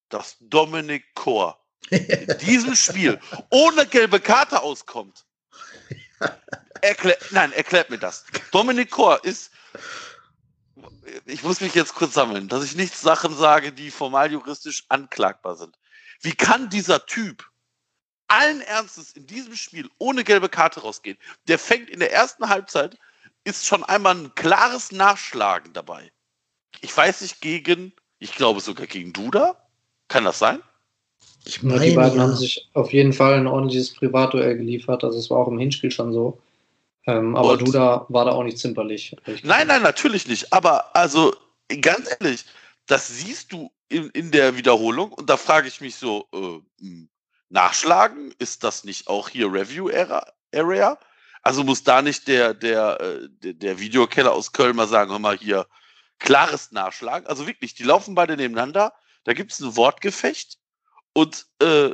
dass 0.08 0.36
Dominik 0.40 1.04
Kor 1.14 1.62
in 1.90 2.26
diesem 2.40 2.74
Spiel 2.74 3.20
ohne 3.50 3.86
gelbe 3.86 4.18
Karte 4.18 4.62
auskommt? 4.62 5.26
Erklär, 6.80 7.18
nein, 7.32 7.52
erklärt 7.52 7.90
mir 7.90 7.98
das. 7.98 8.24
Dominik 8.50 8.90
Kor 8.90 9.22
ist, 9.24 9.50
ich 11.26 11.42
muss 11.42 11.60
mich 11.60 11.74
jetzt 11.74 11.94
kurz 11.94 12.14
sammeln, 12.14 12.48
dass 12.48 12.64
ich 12.64 12.76
nicht 12.76 12.96
Sachen 12.96 13.36
sage, 13.36 13.72
die 13.72 13.90
formal 13.90 14.32
juristisch 14.32 14.86
anklagbar 14.88 15.56
sind. 15.56 15.78
Wie 16.20 16.32
kann 16.32 16.70
dieser 16.70 17.06
Typ 17.06 17.47
allen 18.28 18.60
Ernstes 18.62 19.12
in 19.12 19.26
diesem 19.26 19.56
Spiel 19.56 19.88
ohne 19.98 20.24
gelbe 20.24 20.48
Karte 20.48 20.80
rausgehen? 20.80 21.18
Der 21.48 21.58
fängt 21.58 21.90
in 21.90 22.00
der 22.00 22.12
ersten 22.12 22.48
Halbzeit 22.48 22.98
ist 23.44 23.66
schon 23.66 23.82
einmal 23.84 24.14
ein 24.14 24.34
klares 24.34 24.92
Nachschlagen 24.92 25.72
dabei. 25.72 26.10
Ich 26.80 26.94
weiß 26.94 27.22
nicht 27.22 27.40
gegen, 27.40 27.92
ich 28.18 28.34
glaube 28.34 28.60
sogar 28.60 28.86
gegen 28.86 29.12
Duda. 29.12 29.56
Kann 30.08 30.24
das 30.24 30.38
sein? 30.38 30.60
Ich 31.44 31.62
meine, 31.62 31.84
die 31.84 31.94
beiden 31.94 32.18
ja. 32.18 32.24
haben 32.24 32.36
sich 32.36 32.68
auf 32.74 32.92
jeden 32.92 33.12
Fall 33.12 33.34
ein 33.34 33.46
ordentliches 33.46 33.94
Privatduell 33.94 34.56
geliefert. 34.56 35.02
Also 35.02 35.18
es 35.18 35.30
war 35.30 35.38
auch 35.38 35.48
im 35.48 35.58
Hinspiel 35.58 35.90
schon 35.90 36.12
so. 36.12 36.40
Ähm, 37.06 37.36
aber 37.36 37.52
Und? 37.52 37.66
Duda 37.66 38.06
war 38.10 38.26
da 38.26 38.32
auch 38.32 38.44
nicht 38.44 38.58
zimperlich. 38.58 39.16
Nein, 39.42 39.66
nein, 39.66 39.82
natürlich 39.82 40.28
nicht. 40.28 40.52
Aber 40.52 40.94
also 40.94 41.34
ganz 41.80 42.10
ehrlich, 42.20 42.44
das 42.86 43.08
siehst 43.08 43.52
du 43.52 43.70
in, 43.88 44.10
in 44.10 44.30
der 44.30 44.56
Wiederholung 44.56 45.12
und 45.12 45.30
da 45.30 45.38
frage 45.38 45.68
ich 45.68 45.80
mich 45.80 45.96
so, 45.96 46.26
äh, 46.34 46.60
hm, 46.82 47.08
nachschlagen, 47.50 48.34
ist 48.38 48.64
das 48.64 48.84
nicht 48.84 49.08
auch 49.08 49.28
hier 49.28 49.52
Review-Area? 49.52 50.98
Also 51.42 51.64
muss 51.64 51.82
da 51.82 52.02
nicht 52.02 52.28
der, 52.28 52.54
der, 52.54 53.00
äh, 53.00 53.28
der, 53.30 53.54
der 53.54 53.78
Videokeller 53.78 54.32
aus 54.32 54.52
Köln 54.52 54.76
mal 54.76 54.88
sagen, 54.88 55.10
hör 55.10 55.18
mal 55.18 55.38
hier, 55.38 55.66
klares 56.18 56.72
Nachschlagen. 56.72 57.26
Also 57.26 57.46
wirklich, 57.46 57.74
die 57.74 57.84
laufen 57.84 58.14
beide 58.14 58.36
nebeneinander, 58.36 58.92
da 59.24 59.32
gibt 59.32 59.52
es 59.52 59.60
ein 59.60 59.76
Wortgefecht 59.76 60.58
und 61.12 61.46
äh, 61.60 61.90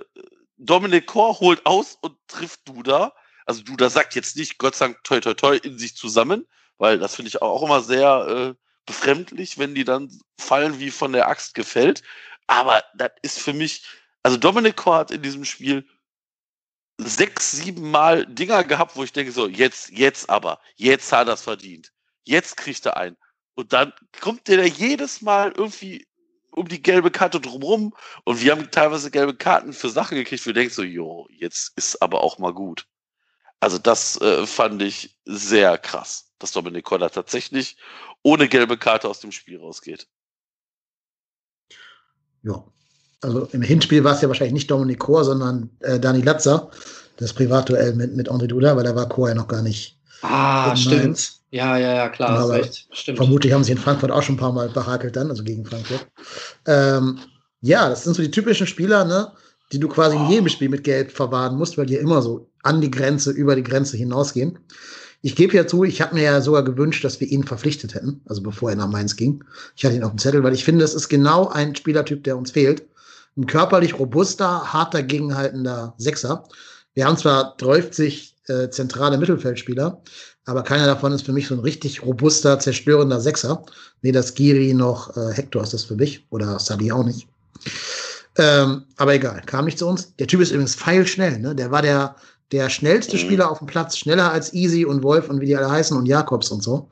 Dominik 0.57 1.07
Kor 1.07 1.41
holt 1.41 1.65
aus 1.67 1.99
und 2.01 2.17
trifft 2.29 2.67
Duda. 2.69 3.13
Also 3.47 3.63
du, 3.63 3.77
da 3.77 3.91
sagt 3.91 4.15
jetzt 4.15 4.37
nicht, 4.37 4.59
Gott 4.59 4.75
sei 4.75 4.87
Dank, 4.87 5.05
toi, 5.05 5.21
toi, 5.21 5.35
toi, 5.35 5.57
in 5.57 5.79
sich 5.79 5.97
zusammen, 5.97 6.47
weil 6.79 6.99
das 6.99 7.15
finde 7.15 7.29
ich 7.29 7.43
auch 7.43 7.63
immer 7.63 7.83
sehr 7.83 8.27
äh, 8.29 8.55
befremdlich, 8.87 9.59
wenn 9.59 9.75
die 9.75 9.85
dann 9.85 10.11
fallen 10.39 10.79
wie 10.79 10.91
von 10.91 11.13
der 11.13 11.29
Axt 11.29 11.55
gefällt. 11.55 12.03
Aber 12.47 12.83
das 12.95 13.11
ist 13.23 13.39
für 13.41 13.53
mich, 13.53 13.85
also 14.25 14.39
Dominic 14.39 14.85
hat 14.87 15.11
in 15.11 15.23
diesem 15.23 15.45
Spiel 15.45 15.87
sechs, 16.99 17.53
sieben 17.53 17.91
Mal 17.91 18.27
Dinger 18.27 18.65
gehabt, 18.65 18.97
wo 18.97 19.05
ich 19.05 19.13
denke, 19.13 19.33
so, 19.33 19.47
jetzt, 19.47 19.91
jetzt 19.91 20.31
aber, 20.31 20.61
jetzt 20.77 21.13
hat 21.13 21.29
er 21.29 21.35
es 21.35 21.43
verdient. 21.43 21.93
Jetzt 22.25 22.57
kriegt 22.57 22.87
er 22.87 22.97
einen. 22.97 23.17
Und 23.55 23.73
dann 23.73 23.93
kommt 24.21 24.49
der 24.49 24.57
da 24.57 24.63
jedes 24.65 25.21
Mal 25.21 25.53
irgendwie 25.53 26.07
um 26.53 26.69
die 26.69 26.83
gelbe 26.83 27.11
Karte 27.11 27.41
drumrum 27.41 27.95
und 28.25 28.41
wir 28.41 28.53
haben 28.53 28.71
teilweise 28.71 29.11
gelbe 29.11 29.35
Karten 29.35 29.73
für 29.73 29.91
Sachen 29.91 30.17
gekriegt, 30.17 30.45
wo 30.47 30.51
du 30.51 30.55
denkst 30.55 30.75
so, 30.75 30.83
jo, 30.83 31.29
jetzt 31.31 31.77
ist 31.77 32.01
aber 32.01 32.23
auch 32.23 32.39
mal 32.39 32.55
gut. 32.55 32.87
Also 33.61 33.77
das 33.79 34.21
äh, 34.21 34.47
fand 34.47 34.81
ich 34.81 35.19
sehr 35.25 35.77
krass, 35.79 36.33
dass 36.39 36.53
Dominik 36.53 36.85
Koller 36.85 37.11
tatsächlich 37.11 37.77
ohne 38.23 38.49
gelbe 38.49 38.79
Karte 38.79 39.09
aus 39.09 39.21
dem 39.21 39.33
Spiel 39.33 39.59
rausgeht. 39.59 40.09
Ja, 42.43 42.65
also 43.25 43.49
im 43.53 43.63
Hinspiel 43.63 44.05
war 44.05 44.15
es 44.15 44.21
ja 44.21 44.29
wahrscheinlich 44.29 44.55
nicht 44.55 44.71
Dominik 44.71 45.01
Kor, 45.01 45.25
sondern 45.25 45.71
äh, 45.81 45.99
Dani 45.99 46.21
Latzer, 46.21 46.71
das 47.17 47.33
Privatduell 47.33 47.95
mit, 47.95 48.15
mit 48.15 48.31
André 48.31 48.47
Duda, 48.47 48.77
weil 48.77 48.85
da 48.85 48.95
war 48.95 49.09
Kor 49.09 49.29
ja 49.29 49.35
noch 49.35 49.49
gar 49.49 49.63
nicht. 49.63 49.99
Ah, 50.23 50.75
stimmt. 50.77 51.33
Ja, 51.51 51.77
ja, 51.77 51.95
ja, 51.95 52.09
klar, 52.09 52.31
Aber 52.31 52.55
recht. 52.55 52.87
Stimmt. 52.91 53.19
Vermutlich 53.19 53.53
haben 53.53 53.63
sie 53.63 53.73
in 53.73 53.79
Frankfurt 53.79 54.11
auch 54.11 54.23
schon 54.23 54.35
ein 54.35 54.39
paar 54.39 54.53
Mal 54.53 54.69
behakelt 54.71 55.15
dann, 55.15 55.31
also 55.31 55.45
gegen 55.45 55.65
Frankfurt. 55.65 56.07
Ähm, 56.67 57.19
ja, 57.61 57.89
das 57.89 58.05
sind 58.05 58.15
so 58.15 58.23
die 58.23 58.31
typischen 58.31 58.67
Spieler, 58.67 59.05
ne, 59.05 59.33
die 59.73 59.79
du 59.79 59.89
quasi 59.89 60.17
in 60.17 60.29
jedem 60.29 60.49
Spiel 60.49 60.69
mit 60.69 60.85
Geld 60.85 61.13
verwahren 61.13 61.57
musst, 61.57 61.79
weil 61.79 61.87
die 61.87 61.95
ja 61.95 62.01
immer 62.01 62.23
so 62.23 62.49
an 62.63 62.81
die 62.81 62.91
Grenze, 62.91 63.31
über 63.31 63.55
die 63.55 63.63
Grenze 63.63 63.97
hinausgehen. 63.97 64.59
Ich 65.23 65.37
gebe 65.37 65.57
ja 65.57 65.67
zu, 65.67 65.85
ich 65.85 66.03
habe 66.03 66.17
mir 66.17 66.25
ja 66.25 66.41
sogar 66.41 66.65
gewünscht, 66.65 67.05
dass 67.05 67.21
wir 67.21 67.29
ihn 67.29 67.45
verpflichtet 67.45 67.95
hätten, 67.95 68.21
also 68.27 68.43
bevor 68.43 68.71
er 68.71 68.77
nach 68.77 68.89
Mainz 68.89 69.17
ging. 69.17 69.45
Ich 69.77 69.85
hatte 69.85 69.95
ihn 69.95 70.03
auf 70.03 70.11
dem 70.11 70.19
Zettel, 70.19 70.43
weil 70.43 70.55
ich 70.55 70.65
finde, 70.65 70.85
es 70.85 70.95
ist 70.95 71.09
genau 71.09 71.49
ein 71.49 71.75
Spielertyp, 71.75 72.25
der 72.25 72.37
uns 72.37 72.51
fehlt. 72.51 72.85
Ein 73.37 73.47
körperlich 73.47 73.99
robuster, 73.99 74.73
hart 74.73 74.95
dagegenhaltender 74.95 75.95
Sechser. 75.99 76.45
Wir 76.95 77.07
haben 77.07 77.17
zwar 77.17 77.57
30 77.57 78.37
äh, 78.47 78.71
zentrale 78.71 79.19
Mittelfeldspieler, 79.19 80.03
aber 80.45 80.63
keiner 80.63 80.87
davon 80.87 81.13
ist 81.13 81.27
für 81.27 81.33
mich 81.33 81.49
so 81.49 81.55
ein 81.55 81.61
richtig 81.61 82.05
robuster, 82.05 82.59
zerstörender 82.59 83.21
Sechser. 83.21 83.65
Weder 84.03 84.23
Skiri 84.23 84.75
noch 84.75 85.17
äh, 85.17 85.33
Hector 85.33 85.63
ist 85.63 85.73
das 85.73 85.85
für 85.85 85.97
mich. 85.97 86.27
Oder 86.31 86.59
Sabi 86.59 86.93
auch 86.93 87.05
nicht. 87.05 87.27
Ähm, 88.37 88.85
aber 88.97 89.15
egal, 89.15 89.43
kam 89.47 89.65
nicht 89.65 89.79
zu 89.79 89.87
uns. 89.87 90.15
Der 90.17 90.27
Typ 90.27 90.41
ist 90.41 90.51
übrigens 90.51 90.75
feilschnell, 90.75 91.39
ne? 91.39 91.55
Der 91.55 91.71
war 91.71 91.83
der, 91.83 92.17
der 92.53 92.69
schnellste. 92.69 93.17
Spieler 93.17 93.51
auf 93.51 93.59
dem 93.59 93.67
Platz, 93.67 93.97
schneller 93.97 94.31
als 94.31 94.53
Easy 94.53 94.85
und 94.85 95.03
Wolf 95.03 95.29
und 95.29 95.41
wie 95.41 95.47
die 95.47 95.57
alle 95.57 95.71
heißen 95.71 95.97
und 95.97 96.07
Jakobs 96.07 96.51
und 96.51 96.63
so. 96.63 96.91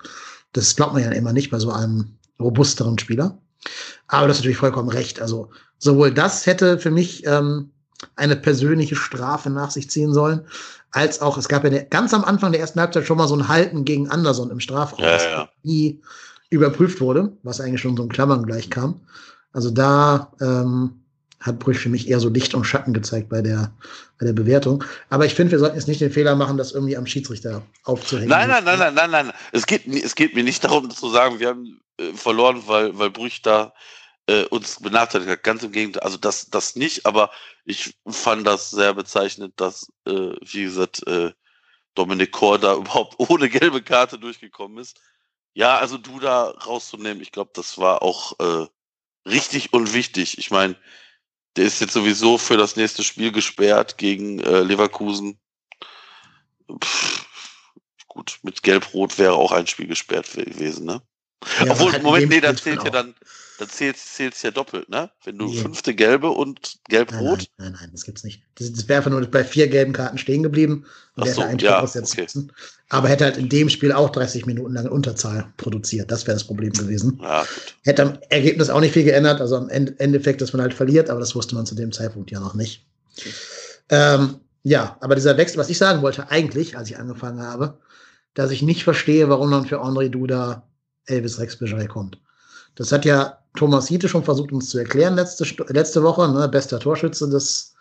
Das 0.53 0.75
glaubt 0.75 0.95
man 0.95 1.03
ja 1.03 1.11
immer 1.11 1.33
nicht 1.33 1.51
bei 1.51 1.59
so 1.59 1.71
einem 1.71 2.17
robusteren 2.41 2.99
Spieler. 2.99 3.39
Aber 4.09 4.29
das 4.29 4.37
ist 4.37 4.43
natürlich 4.43 4.59
vollkommen 4.59 4.89
recht. 4.89 5.21
Also 5.21 5.51
sowohl 5.79 6.13
das 6.13 6.47
hätte 6.47 6.79
für 6.79 6.91
mich 6.91 7.27
ähm, 7.27 7.71
eine 8.17 8.37
persönliche 8.37 8.97
Strafe 8.97 9.51
nach 9.51 9.71
sich 9.71 9.91
ziehen 9.91 10.13
sollen, 10.13 10.47
als 10.91 11.23
auch, 11.23 11.39
es 11.39 11.49
gab 11.49 11.65
ja 11.65 11.83
ganz 11.85 12.13
am 12.13 12.25
Anfang 12.25 12.53
der 12.53 12.61
ersten 12.61 12.81
Halbzeit 12.81 13.07
schon 13.07 13.17
mal 13.17 13.29
so 13.29 13.35
ein 13.35 13.49
Halten 13.49 13.85
gegen 13.85 14.11
Anderson 14.11 14.51
im 14.51 14.61
Strafraum, 14.61 15.05
ja, 15.05 15.13
das 15.13 15.25
ja. 15.25 15.49
nie 15.63 16.01
überprüft 16.51 17.01
wurde, 17.01 17.33
was 17.43 17.61
eigentlich 17.61 17.81
schon 17.81 17.97
so 17.97 18.03
in 18.03 18.11
Klammern 18.11 18.45
gleich 18.45 18.69
kam. 18.69 19.01
Also 19.53 19.71
da 19.71 20.33
ähm, 20.41 21.02
hat 21.43 21.59
Brüch 21.59 21.79
für 21.79 21.89
mich 21.89 22.09
eher 22.09 22.21
so 22.21 22.29
Licht 22.29 22.55
und 22.55 22.65
Schatten 22.65 22.95
gezeigt 22.95 23.29
bei 23.29 23.43
der, 23.43 23.73
bei 24.19 24.27
der 24.27 24.33
Bewertung. 24.33 24.85
Aber 25.11 25.27
ich 25.27 25.35
finde, 25.35 25.53
wir 25.53 25.59
sollten 25.59 25.77
jetzt 25.77 25.89
nicht 25.89 26.01
den 26.01 26.13
Fehler 26.13 26.37
machen, 26.37 26.57
das 26.57 26.73
irgendwie 26.73 26.97
am 26.97 27.07
Schiedsrichter 27.07 27.63
aufzuhängen. 27.85 28.29
Nein, 28.29 28.49
nein, 28.49 28.65
nein, 28.65 28.79
nein, 28.79 28.95
nein, 28.95 29.11
nein. 29.11 29.33
Es 29.51 29.67
geht, 29.67 29.87
es 29.87 30.15
geht 30.15 30.35
mir 30.35 30.45
nicht 30.45 30.65
darum 30.65 30.89
zu 30.91 31.11
sagen, 31.11 31.41
wir 31.41 31.49
haben 31.49 31.81
äh, 31.99 32.13
verloren, 32.15 32.63
weil, 32.67 32.97
weil 32.99 33.11
Brüch 33.11 33.43
da 33.43 33.75
äh, 34.27 34.45
uns 34.45 34.81
benachteiligt 34.81 35.31
hat. 35.31 35.43
Ganz 35.43 35.63
im 35.63 35.73
Gegenteil. 35.73 36.03
Also 36.03 36.17
das, 36.17 36.49
das 36.49 36.77
nicht, 36.77 37.07
aber 37.07 37.31
ich 37.65 37.95
fand 38.07 38.47
das 38.47 38.71
sehr 38.71 38.95
bezeichnend, 38.95 39.55
dass, 39.57 39.93
äh, 40.07 40.35
wie 40.41 40.65
gesagt, 40.65 41.07
äh, 41.07 41.33
Dominik 41.95 42.33
Kor 42.33 42.59
da 42.59 42.75
überhaupt 42.77 43.17
ohne 43.19 43.49
gelbe 43.49 43.83
Karte 43.83 44.19
durchgekommen 44.19 44.79
ist. 44.79 45.01
Ja, 45.55 45.79
also 45.79 45.99
du 45.99 46.19
da 46.19 46.51
rauszunehmen, 46.51 47.21
ich 47.21 47.33
glaube, 47.33 47.51
das 47.55 47.77
war 47.77 48.03
auch 48.03 48.39
äh, 48.39 48.67
richtig 49.29 49.73
und 49.73 49.93
wichtig. 49.93 50.39
Ich 50.39 50.51
meine, 50.51 50.77
der 51.57 51.65
ist 51.65 51.81
jetzt 51.81 51.93
sowieso 51.93 52.39
für 52.39 52.57
das 52.57 52.77
nächste 52.77 53.05
Spiel 53.05 53.33
gesperrt 53.33 53.99
gegen 53.99 54.41
äh, 54.41 54.61
Leverkusen. 54.61 55.39
Pff, 56.83 57.27
gut, 58.07 58.39
mit 58.43 58.63
Gelb-Rot 58.63 59.19
wäre 59.19 59.35
auch 59.35 59.53
ein 59.53 59.67
Spiel 59.67 59.87
gesperrt 59.87 60.33
gewesen, 60.33 60.87
ne? 60.87 61.03
Ja, 61.65 61.73
Obwohl, 61.73 61.99
Moment, 62.01 62.29
nee, 62.29 62.41
da 62.41 62.55
zählt 62.55 62.83
ja 62.85 62.91
dann, 62.91 63.15
dann 63.59 63.69
zählt 63.69 63.97
es 63.97 64.43
ja 64.43 64.51
doppelt, 64.51 64.89
ne? 64.89 65.11
Wenn 65.25 65.39
du 65.39 65.51
yeah. 65.51 65.63
fünfte 65.63 65.95
gelbe 65.95 66.31
und 66.31 66.79
gelb-rot. 66.89 67.47
Nein, 67.59 67.73
nein, 67.73 67.77
nein, 67.81 67.91
das 67.93 68.05
gibt's 68.05 68.25
nicht. 68.25 68.43
Das, 68.57 68.73
das 68.73 68.89
wäre 68.89 68.99
einfach 68.99 69.11
nur 69.11 69.21
bei 69.27 69.45
vier 69.45 69.69
gelben 69.69 69.93
Karten 69.93 70.19
stehen 70.19 70.43
geblieben 70.43 70.85
und 71.17 71.27
der 71.27 71.35
so, 71.35 71.43
hätte 71.43 71.51
ein 71.51 71.59
Spiel 71.59 71.71
ja, 71.71 71.81
aussetzen 71.81 72.13
okay. 72.13 72.23
müssen. 72.23 72.53
Aber 72.89 73.09
hätte 73.09 73.25
halt 73.25 73.37
in 73.37 73.49
dem 73.49 73.69
Spiel 73.69 73.93
auch 73.93 74.11
30 74.11 74.47
Minuten 74.47 74.75
lang 74.75 74.89
Unterzahl 74.89 75.53
produziert. 75.57 76.11
Das 76.11 76.27
wäre 76.27 76.35
das 76.35 76.45
Problem 76.45 76.73
gewesen. 76.73 77.19
Ja, 77.23 77.47
hätte 77.85 78.03
am 78.03 78.19
Ergebnis 78.29 78.71
auch 78.71 78.81
nicht 78.81 78.93
viel 78.93 79.05
geändert. 79.05 79.41
Also 79.41 79.57
am 79.57 79.69
Endeffekt, 79.69 80.41
dass 80.41 80.53
man 80.53 80.63
halt 80.63 80.75
verliert, 80.75 81.11
aber 81.11 81.21
das 81.21 81.35
wusste 81.35 81.55
man 81.55 81.67
zu 81.67 81.75
dem 81.75 81.93
Zeitpunkt 81.93 82.31
ja 82.31 82.41
noch 82.41 82.55
nicht. 82.55 82.87
Ähm, 83.89 84.41
ja, 84.63 84.97
aber 85.01 85.15
dieser 85.15 85.37
Wechsel, 85.37 85.59
was 85.59 85.71
ich 85.71 85.79
sagen 85.79 86.03
wollte 86.03 86.31
eigentlich, 86.31 86.77
als 86.77 86.89
ich 86.89 86.99
angefangen 86.99 87.41
habe, 87.41 87.79
dass 88.35 88.51
ich 88.51 88.63
nicht 88.63 88.85
verstehe, 88.85 89.29
warum 89.29 89.51
man 89.51 89.67
für 89.67 89.83
André 89.83 90.09
Duda 90.09 90.67
Elvis 91.07 91.39
Rex 91.39 91.57
Bescheid 91.57 91.89
kommt. 91.89 92.19
Das 92.75 92.93
hat 92.93 93.05
ja 93.05 93.39
Thomas 93.57 93.89
Hiete 93.89 94.09
schon 94.09 94.25
versucht, 94.25 94.53
uns 94.53 94.71
zu 94.71 94.79
erklären 94.79 95.15
letzte, 95.15 95.45
letzte 95.69 96.03
Woche, 96.03 96.29
ne, 96.29 96.49
bester 96.49 96.81
Torschütze 96.81 97.29
des, 97.29 97.75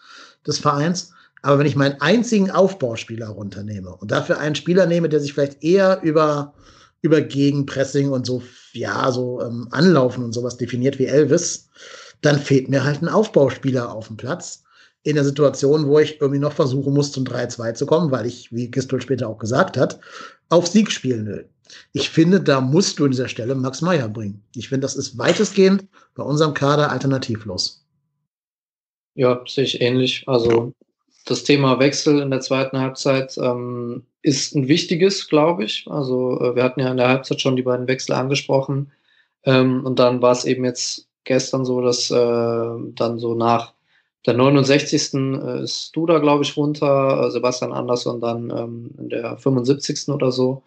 des 0.45 0.59
Vereins. 0.59 1.13
Aber 1.41 1.59
wenn 1.59 1.65
ich 1.65 1.75
meinen 1.75 1.99
einzigen 2.01 2.51
Aufbauspieler 2.51 3.29
runternehme 3.29 3.95
und 3.95 4.11
dafür 4.11 4.39
einen 4.39 4.55
Spieler 4.55 4.85
nehme, 4.85 5.09
der 5.09 5.19
sich 5.19 5.33
vielleicht 5.33 5.63
eher 5.63 6.01
über, 6.03 6.53
über 7.01 7.21
Gegenpressing 7.21 8.09
und 8.09 8.25
so, 8.25 8.43
ja, 8.73 9.11
so 9.11 9.41
ähm, 9.41 9.67
Anlaufen 9.71 10.23
und 10.23 10.33
sowas 10.33 10.57
definiert 10.57 10.99
wie 10.99 11.07
Elvis, 11.07 11.69
dann 12.21 12.37
fehlt 12.37 12.69
mir 12.69 12.83
halt 12.83 13.01
ein 13.01 13.09
Aufbauspieler 13.09 13.91
auf 13.91 14.07
dem 14.07 14.17
Platz. 14.17 14.63
In 15.03 15.15
der 15.15 15.25
Situation, 15.25 15.87
wo 15.87 15.97
ich 15.97 16.21
irgendwie 16.21 16.39
noch 16.39 16.53
versuchen 16.53 16.93
muss, 16.93 17.11
zum 17.11 17.23
3-2 17.23 17.73
zu 17.73 17.87
kommen, 17.87 18.11
weil 18.11 18.27
ich, 18.27 18.51
wie 18.51 18.69
Gistol 18.69 19.01
später 19.01 19.27
auch 19.27 19.39
gesagt 19.39 19.75
hat, 19.77 19.99
auf 20.49 20.67
Sieg 20.67 20.91
spielen 20.91 21.25
will. 21.25 21.49
Ich 21.93 22.09
finde, 22.09 22.41
da 22.41 22.61
musst 22.61 22.99
du 22.99 23.05
an 23.05 23.11
dieser 23.11 23.27
Stelle 23.27 23.55
Max 23.55 23.81
Meyer 23.81 24.09
bringen. 24.09 24.43
Ich 24.55 24.69
finde, 24.69 24.81
das 24.81 24.95
ist 24.95 25.17
weitestgehend 25.17 25.85
bei 26.15 26.23
unserem 26.23 26.53
Kader 26.53 26.91
alternativlos. 26.91 27.85
Ja, 29.15 29.41
sehe 29.45 29.65
ich 29.65 29.81
ähnlich. 29.81 30.23
Also 30.27 30.73
das 31.25 31.43
Thema 31.43 31.79
Wechsel 31.79 32.21
in 32.21 32.31
der 32.31 32.41
zweiten 32.41 32.79
Halbzeit 32.79 33.37
ähm, 33.37 34.03
ist 34.21 34.55
ein 34.55 34.67
wichtiges, 34.67 35.27
glaube 35.27 35.65
ich. 35.65 35.85
Also 35.89 36.39
äh, 36.39 36.55
wir 36.55 36.63
hatten 36.63 36.79
ja 36.79 36.91
in 36.91 36.97
der 36.97 37.09
Halbzeit 37.09 37.41
schon 37.41 37.55
die 37.55 37.63
beiden 37.63 37.87
Wechsel 37.87 38.13
angesprochen. 38.13 38.91
Ähm, 39.43 39.85
und 39.85 39.99
dann 39.99 40.21
war 40.21 40.31
es 40.31 40.45
eben 40.45 40.63
jetzt 40.65 41.07
gestern 41.23 41.65
so, 41.65 41.81
dass 41.81 42.09
äh, 42.11 42.15
dann 42.15 43.19
so 43.19 43.35
nach 43.35 43.73
der 44.25 44.35
69. 44.35 45.13
Äh, 45.13 45.63
ist 45.63 45.95
Duda, 45.95 46.19
glaube 46.19 46.43
ich, 46.43 46.55
runter, 46.55 47.25
äh, 47.25 47.31
Sebastian 47.31 47.73
Andersson 47.73 48.19
dann 48.19 48.49
ähm, 48.49 48.91
in 48.97 49.09
der 49.09 49.37
75. 49.37 50.09
oder 50.09 50.31
so. 50.31 50.63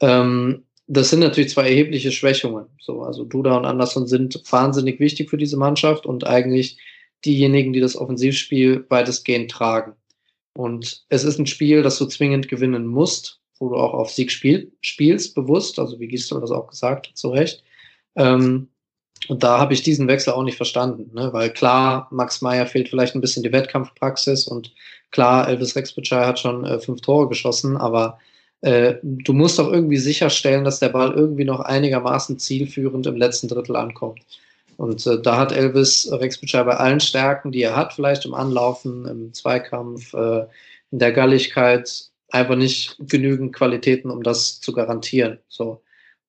Ähm, 0.00 0.64
das 0.86 1.10
sind 1.10 1.20
natürlich 1.20 1.50
zwei 1.50 1.68
erhebliche 1.68 2.12
Schwächungen. 2.12 2.66
So, 2.80 3.02
also 3.02 3.24
Duda 3.24 3.56
und 3.56 3.64
Anderson 3.64 4.06
sind 4.06 4.40
wahnsinnig 4.50 5.00
wichtig 5.00 5.30
für 5.30 5.38
diese 5.38 5.56
Mannschaft 5.56 6.04
und 6.04 6.26
eigentlich 6.26 6.78
diejenigen, 7.24 7.72
die 7.72 7.80
das 7.80 7.96
Offensivspiel 7.96 8.84
weitestgehend 8.90 9.50
tragen. 9.50 9.94
Und 10.54 11.04
es 11.08 11.24
ist 11.24 11.38
ein 11.38 11.46
Spiel, 11.46 11.82
das 11.82 11.98
du 11.98 12.06
zwingend 12.06 12.48
gewinnen 12.48 12.86
musst, 12.86 13.40
wo 13.58 13.70
du 13.70 13.76
auch 13.76 13.94
auf 13.94 14.10
Sieg 14.10 14.30
spiel, 14.30 14.72
spielst, 14.82 15.34
bewusst, 15.34 15.78
also 15.78 15.98
wie 15.98 16.08
Gistel 16.08 16.40
das 16.40 16.50
auch 16.50 16.68
gesagt 16.68 17.08
hat, 17.08 17.16
zu 17.16 17.30
Recht. 17.30 17.64
Ähm, 18.14 18.68
und 19.28 19.42
da 19.42 19.58
habe 19.58 19.72
ich 19.72 19.82
diesen 19.82 20.06
Wechsel 20.06 20.34
auch 20.34 20.42
nicht 20.42 20.56
verstanden, 20.56 21.10
ne? 21.14 21.32
weil 21.32 21.50
klar, 21.50 22.08
Max 22.10 22.42
Meyer 22.42 22.66
fehlt 22.66 22.90
vielleicht 22.90 23.14
ein 23.14 23.20
bisschen 23.20 23.42
die 23.42 23.52
Wettkampfpraxis 23.52 24.46
und 24.46 24.74
klar, 25.10 25.48
Elvis 25.48 25.76
Rexbitschei 25.76 26.26
hat 26.26 26.38
schon 26.38 26.64
äh, 26.64 26.78
fünf 26.78 27.00
Tore 27.00 27.28
geschossen, 27.28 27.76
aber 27.76 28.18
äh, 28.64 28.98
du 29.02 29.34
musst 29.34 29.58
doch 29.58 29.70
irgendwie 29.70 29.98
sicherstellen, 29.98 30.64
dass 30.64 30.80
der 30.80 30.88
Ball 30.88 31.12
irgendwie 31.12 31.44
noch 31.44 31.60
einigermaßen 31.60 32.38
zielführend 32.38 33.06
im 33.06 33.16
letzten 33.16 33.46
Drittel 33.48 33.76
ankommt. 33.76 34.20
Und 34.78 35.06
äh, 35.06 35.20
da 35.20 35.36
hat 35.36 35.52
Elvis 35.52 36.10
Rex 36.10 36.38
Butcher 36.38 36.64
bei 36.64 36.74
allen 36.76 37.00
Stärken, 37.00 37.52
die 37.52 37.62
er 37.62 37.76
hat, 37.76 37.92
vielleicht 37.92 38.24
im 38.24 38.32
Anlaufen, 38.32 39.06
im 39.06 39.34
Zweikampf, 39.34 40.14
äh, 40.14 40.46
in 40.90 40.98
der 40.98 41.12
Galligkeit, 41.12 42.06
einfach 42.30 42.56
nicht 42.56 42.96
genügend 43.00 43.54
Qualitäten, 43.54 44.10
um 44.10 44.22
das 44.22 44.60
zu 44.60 44.72
garantieren. 44.72 45.38
So. 45.48 45.82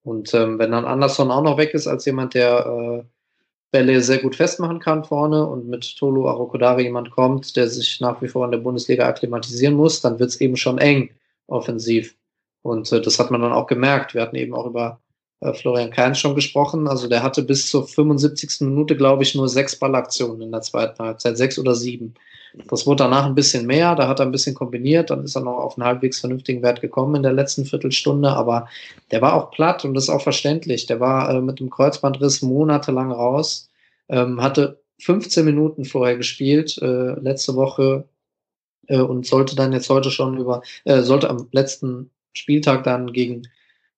Und 0.03 0.33
ähm, 0.33 0.59
wenn 0.59 0.71
dann 0.71 0.83
Anderson 0.83 1.31
auch 1.31 1.41
noch 1.41 1.57
weg 1.57 1.73
ist 1.73 1.87
als 1.87 2.03
jemand, 2.05 2.33
der 2.33 3.05
Bälle 3.71 4.01
sehr 4.01 4.17
gut 4.17 4.35
festmachen 4.35 4.79
kann 4.79 5.05
vorne 5.05 5.47
und 5.47 5.67
mit 5.67 5.97
Tolo 5.97 6.29
Arokodari 6.29 6.83
jemand 6.83 7.11
kommt, 7.11 7.55
der 7.55 7.69
sich 7.69 8.01
nach 8.01 8.21
wie 8.21 8.27
vor 8.27 8.43
in 8.45 8.51
der 8.51 8.57
Bundesliga 8.59 9.07
akklimatisieren 9.07 9.75
muss, 9.75 10.01
dann 10.01 10.19
wird 10.19 10.31
es 10.31 10.41
eben 10.41 10.57
schon 10.57 10.77
eng 10.79 11.09
offensiv. 11.47 12.15
Und 12.65 12.91
äh, 12.91 12.99
das 12.99 13.19
hat 13.19 13.29
man 13.29 13.41
dann 13.41 13.53
auch 13.53 13.67
gemerkt. 13.67 14.15
Wir 14.15 14.23
hatten 14.23 14.35
eben 14.35 14.55
auch 14.55 14.65
über 14.65 14.99
äh, 15.39 15.53
Florian 15.53 15.91
Kainz 15.91 16.17
schon 16.17 16.33
gesprochen. 16.33 16.87
Also 16.87 17.07
der 17.07 17.21
hatte 17.21 17.43
bis 17.43 17.69
zur 17.69 17.87
75. 17.87 18.61
Minute, 18.61 18.97
glaube 18.97 19.21
ich, 19.21 19.35
nur 19.35 19.47
sechs 19.47 19.75
Ballaktionen 19.75 20.41
in 20.41 20.51
der 20.51 20.61
zweiten 20.61 20.97
Halbzeit, 20.97 21.37
sechs 21.37 21.59
oder 21.59 21.75
sieben. 21.75 22.15
Das 22.67 22.87
wurde 22.87 23.03
danach 23.03 23.25
ein 23.25 23.35
bisschen 23.35 23.67
mehr, 23.67 23.93
da 23.95 24.07
hat 24.07 24.19
er 24.19 24.25
ein 24.25 24.31
bisschen 24.31 24.55
kombiniert, 24.55 25.09
dann 25.09 25.25
ist 25.25 25.35
er 25.35 25.41
noch 25.41 25.57
auf 25.57 25.77
einen 25.77 25.85
halbwegs 25.85 26.21
vernünftigen 26.21 26.63
Wert 26.63 26.81
gekommen 26.81 27.15
in 27.15 27.23
der 27.23 27.33
letzten 27.33 27.65
Viertelstunde, 27.65 28.29
aber 28.29 28.69
der 29.11 29.21
war 29.21 29.33
auch 29.33 29.51
platt 29.51 29.83
und 29.83 29.93
das 29.93 30.05
ist 30.05 30.09
auch 30.09 30.21
verständlich. 30.21 30.85
Der 30.85 31.01
war 31.01 31.29
äh, 31.29 31.41
mit 31.41 31.59
dem 31.59 31.69
Kreuzbandriss 31.69 32.41
monatelang 32.41 33.11
raus, 33.11 33.69
ähm, 34.07 34.41
hatte 34.41 34.81
15 35.01 35.45
Minuten 35.45 35.83
vorher 35.83 36.15
gespielt, 36.15 36.79
äh, 36.81 37.19
letzte 37.19 37.55
Woche 37.55 38.07
äh, 38.87 38.99
und 39.01 39.27
sollte 39.27 39.55
dann 39.55 39.73
jetzt 39.73 39.89
heute 39.89 40.09
schon 40.09 40.37
über, 40.37 40.61
äh, 40.85 41.01
sollte 41.01 41.29
am 41.29 41.49
letzten 41.51 42.09
Spieltag 42.35 42.83
dann 42.83 43.11
gegen, 43.13 43.47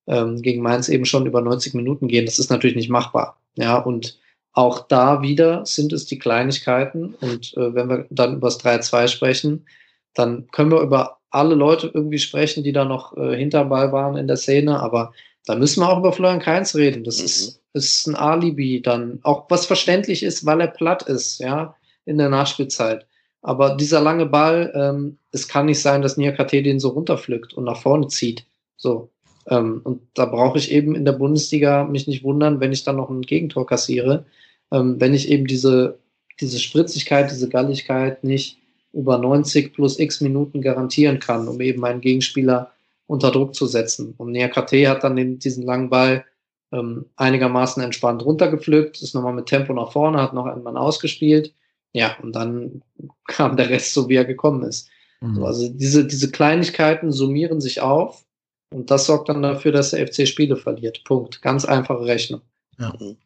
ähm, 0.07 0.41
gegen 0.41 0.61
Mainz 0.61 0.89
eben 0.89 1.05
schon 1.05 1.25
über 1.25 1.41
90 1.41 1.73
Minuten 1.73 2.07
gehen. 2.07 2.25
Das 2.25 2.39
ist 2.39 2.49
natürlich 2.49 2.75
nicht 2.75 2.89
machbar. 2.89 3.39
Ja, 3.55 3.77
und 3.77 4.19
auch 4.53 4.87
da 4.87 5.21
wieder 5.21 5.65
sind 5.65 5.93
es 5.93 6.05
die 6.05 6.19
Kleinigkeiten. 6.19 7.15
Und 7.21 7.55
äh, 7.57 7.75
wenn 7.75 7.89
wir 7.89 8.07
dann 8.09 8.35
über 8.35 8.47
das 8.47 8.59
3-2 8.59 9.07
sprechen, 9.07 9.65
dann 10.13 10.47
können 10.51 10.71
wir 10.71 10.81
über 10.81 11.19
alle 11.29 11.55
Leute 11.55 11.91
irgendwie 11.93 12.19
sprechen, 12.19 12.63
die 12.63 12.71
da 12.71 12.85
noch 12.85 13.15
äh, 13.17 13.35
hinterbei 13.35 13.91
waren 13.91 14.17
in 14.17 14.27
der 14.27 14.37
Szene. 14.37 14.79
Aber 14.79 15.13
da 15.45 15.55
müssen 15.55 15.81
wir 15.81 15.89
auch 15.89 15.99
über 15.99 16.11
Florian 16.11 16.39
Kainz 16.39 16.75
reden. 16.75 17.03
Das 17.03 17.19
mhm. 17.19 17.25
ist, 17.25 17.61
ist 17.73 18.07
ein 18.07 18.15
Alibi 18.15 18.81
dann. 18.81 19.19
Auch 19.23 19.45
was 19.49 19.65
verständlich 19.65 20.23
ist, 20.23 20.45
weil 20.45 20.61
er 20.61 20.67
platt 20.67 21.03
ist, 21.03 21.39
ja, 21.39 21.75
in 22.05 22.17
der 22.17 22.29
Nachspielzeit. 22.29 23.05
Aber 23.47 23.77
dieser 23.77 24.01
lange 24.01 24.25
Ball, 24.25 24.73
ähm, 24.75 25.19
es 25.31 25.47
kann 25.47 25.67
nicht 25.67 25.81
sein, 25.81 26.01
dass 26.01 26.17
Niakate 26.17 26.61
den 26.61 26.81
so 26.81 26.89
runterpflückt 26.89 27.53
und 27.53 27.63
nach 27.63 27.81
vorne 27.81 28.09
zieht. 28.09 28.45
So. 28.75 29.09
Ähm, 29.47 29.79
und 29.85 30.01
da 30.15 30.25
brauche 30.25 30.57
ich 30.57 30.69
eben 30.69 30.95
in 30.95 31.05
der 31.05 31.13
Bundesliga 31.13 31.85
mich 31.85 32.07
nicht 32.07 32.25
wundern, 32.25 32.59
wenn 32.59 32.73
ich 32.73 32.83
dann 32.83 32.97
noch 32.97 33.09
ein 33.09 33.21
Gegentor 33.21 33.65
kassiere, 33.65 34.25
ähm, 34.73 34.99
wenn 34.99 35.13
ich 35.13 35.29
eben 35.29 35.47
diese, 35.47 35.97
diese 36.41 36.59
Spritzigkeit, 36.59 37.31
diese 37.31 37.47
Galligkeit 37.47 38.21
nicht 38.21 38.57
über 38.91 39.17
90 39.17 39.73
plus 39.73 39.97
x 39.97 40.19
Minuten 40.19 40.61
garantieren 40.61 41.19
kann, 41.19 41.47
um 41.47 41.61
eben 41.61 41.79
meinen 41.79 42.01
Gegenspieler 42.01 42.73
unter 43.05 43.31
Druck 43.31 43.55
zu 43.55 43.65
setzen. 43.65 44.13
Und 44.17 44.33
Niakate 44.33 44.89
hat 44.89 45.05
dann 45.05 45.15
den, 45.15 45.39
diesen 45.39 45.63
langen 45.63 45.89
Ball 45.89 46.25
ähm, 46.73 47.05
einigermaßen 47.15 47.81
entspannt 47.81 48.25
runtergepflückt, 48.25 49.01
ist 49.01 49.15
nochmal 49.15 49.31
mit 49.31 49.45
Tempo 49.45 49.71
nach 49.71 49.93
vorne, 49.93 50.21
hat 50.21 50.33
noch 50.33 50.47
einen 50.47 50.63
Mann 50.63 50.75
ausgespielt. 50.75 51.53
Ja, 51.97 52.15
und 52.21 52.35
dann 52.35 52.83
kam 53.27 53.57
der 53.57 53.69
Rest 53.69 53.93
so, 53.93 54.07
wie 54.07 54.15
er 54.15 54.25
gekommen 54.25 54.63
ist. 54.63 54.87
Mhm. 55.19 55.43
Also 55.43 55.67
diese, 55.67 56.05
diese 56.05 56.29
Kleinigkeiten 56.29 57.11
summieren 57.11 57.59
sich 57.59 57.81
auf 57.81 58.23
und 58.71 58.91
das 58.91 59.07
sorgt 59.07 59.29
dann 59.29 59.41
dafür, 59.41 59.71
dass 59.71 59.89
der 59.89 60.07
FC 60.07 60.27
Spiele 60.27 60.57
verliert. 60.57 61.03
Punkt. 61.05 61.41
Ganz 61.41 61.65
einfache 61.65 62.05
Rechnung. 62.05 62.41
Ja. 62.79 62.93
Mhm. 62.99 63.17